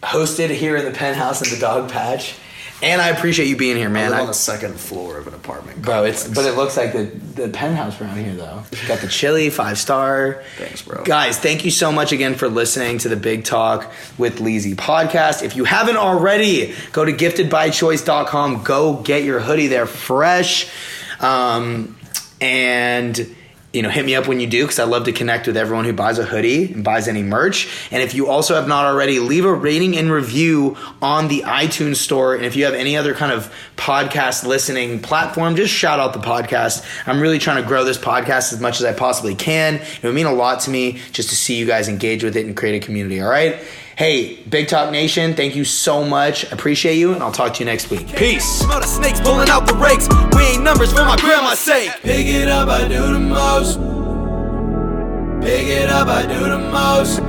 hosted 0.03 0.49
here 0.49 0.75
in 0.77 0.85
the 0.85 0.91
penthouse 0.91 1.41
in 1.41 1.49
the 1.57 1.65
Dogpatch, 1.65 2.37
and 2.83 3.01
I 3.01 3.07
appreciate 3.09 3.47
you 3.47 3.55
being 3.57 3.77
here, 3.77 3.87
I 3.87 3.91
man. 3.91 4.09
live 4.11 4.19
I- 4.19 4.21
on 4.21 4.27
the 4.27 4.33
second 4.33 4.79
floor 4.79 5.17
of 5.17 5.27
an 5.27 5.33
apartment. 5.33 5.81
bro, 5.81 6.03
it's 6.03 6.27
but 6.27 6.45
it 6.45 6.55
looks 6.55 6.75
like 6.77 6.93
the 6.93 7.03
the 7.05 7.49
penthouse 7.49 7.99
around 8.01 8.17
here 8.17 8.33
though. 8.35 8.63
Got 8.87 8.99
the 9.01 9.07
chili 9.07 9.49
five 9.49 9.77
star. 9.77 10.43
Thanks, 10.57 10.81
bro. 10.81 11.03
Guys, 11.03 11.37
thank 11.39 11.65
you 11.65 11.71
so 11.71 11.91
much 11.91 12.11
again 12.11 12.35
for 12.35 12.47
listening 12.49 12.97
to 12.99 13.09
the 13.09 13.15
Big 13.15 13.43
Talk 13.43 13.91
with 14.17 14.39
Leezy 14.39 14.75
podcast. 14.75 15.43
If 15.43 15.55
you 15.55 15.63
haven't 15.65 15.97
already, 15.97 16.73
go 16.91 17.03
to 17.05 17.11
giftedbychoice.com. 17.13 18.63
Go 18.63 18.93
get 18.95 19.23
your 19.23 19.39
hoodie 19.39 19.67
there 19.67 19.85
fresh. 19.85 20.69
Um, 21.19 21.97
and 22.41 23.35
you 23.75 23.81
know, 23.81 23.89
hit 23.89 24.05
me 24.05 24.15
up 24.15 24.27
when 24.27 24.39
you 24.39 24.47
do 24.47 24.63
because 24.63 24.79
I 24.79 24.85
love 24.85 25.03
to 25.03 25.11
connect 25.11 25.47
with 25.47 25.57
everyone 25.57 25.83
who 25.83 25.93
buys 25.93 26.17
a 26.17 26.23
hoodie 26.23 26.71
and 26.71 26.83
buys 26.83 27.07
any 27.07 27.21
merch. 27.21 27.69
And 27.91 28.01
if 28.01 28.15
you 28.15 28.27
also 28.27 28.55
have 28.55 28.67
not 28.67 28.85
already, 28.85 29.19
leave 29.19 29.43
a 29.45 29.53
rating 29.53 29.97
and 29.97 30.09
review 30.09 30.77
on 31.01 31.27
the 31.27 31.41
iTunes 31.41 31.97
store. 31.97 32.35
And 32.35 32.45
if 32.45 32.55
you 32.55 32.63
have 32.65 32.73
any 32.73 32.95
other 32.95 33.13
kind 33.13 33.33
of 33.33 33.53
podcast 33.75 34.45
listening 34.45 35.01
platform, 35.01 35.57
just 35.57 35.73
shout 35.73 35.99
out 35.99 36.13
the 36.13 36.19
podcast. 36.19 36.85
I'm 37.05 37.19
really 37.19 37.37
trying 37.37 37.61
to 37.61 37.67
grow 37.67 37.83
this 37.83 37.97
podcast 37.97 38.53
as 38.53 38.61
much 38.61 38.79
as 38.79 38.85
I 38.85 38.93
possibly 38.93 39.35
can. 39.35 39.75
It 39.75 40.03
would 40.03 40.15
mean 40.15 40.25
a 40.25 40.33
lot 40.33 40.61
to 40.61 40.69
me 40.69 41.01
just 41.11 41.29
to 41.29 41.35
see 41.35 41.57
you 41.57 41.65
guys 41.65 41.89
engage 41.89 42.23
with 42.23 42.37
it 42.37 42.45
and 42.45 42.55
create 42.55 42.81
a 42.81 42.85
community. 42.85 43.21
All 43.21 43.29
right. 43.29 43.59
Hey, 43.97 44.35
Big 44.49 44.67
Talk 44.67 44.91
Nation, 44.91 45.35
thank 45.35 45.55
you 45.55 45.63
so 45.63 46.03
much. 46.03 46.51
Appreciate 46.51 46.97
you, 46.97 47.13
and 47.13 47.23
I'll 47.23 47.31
talk 47.31 47.53
to 47.53 47.59
you 47.59 47.65
next 47.65 47.89
week. 47.89 48.05
Peace. 48.13 48.43
Smell 48.43 48.81
the 48.81 48.87
snakes 48.87 49.21
pulling 49.21 49.47
out 49.47 49.67
the 49.67 49.73
rakes. 49.75 50.09
We 50.35 50.41
ain't 50.43 50.63
numbers 50.63 50.91
for 50.91 51.05
my 51.05 51.15
grandma's 51.15 51.59
sake. 51.59 51.91
Pick 52.01 52.27
it 52.27 52.49
up, 52.49 52.67
I 52.67 52.89
do 52.89 53.13
the 53.13 53.19
most. 53.19 53.77
Pick 55.41 55.67
it 55.67 55.89
up, 55.89 56.09
I 56.09 56.25
do 56.25 56.39
the 56.39 56.59
most. 56.59 57.19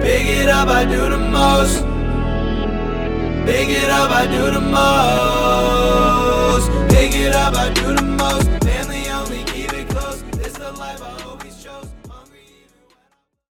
Pick 0.00 0.26
it 0.26 0.48
up, 0.48 0.68
I 0.68 0.84
do 0.84 1.08
the 1.08 1.18
most. 1.18 1.78
Pick 3.46 3.68
it 3.68 3.90
up, 3.90 4.10
I 4.12 4.26
do 4.26 4.50
the 4.52 4.60
most. 4.60 6.70
Pick 6.88 7.16
it 7.16 7.34
up, 7.34 7.54
I 7.56 7.72
do 7.72 7.94
the 7.96 8.02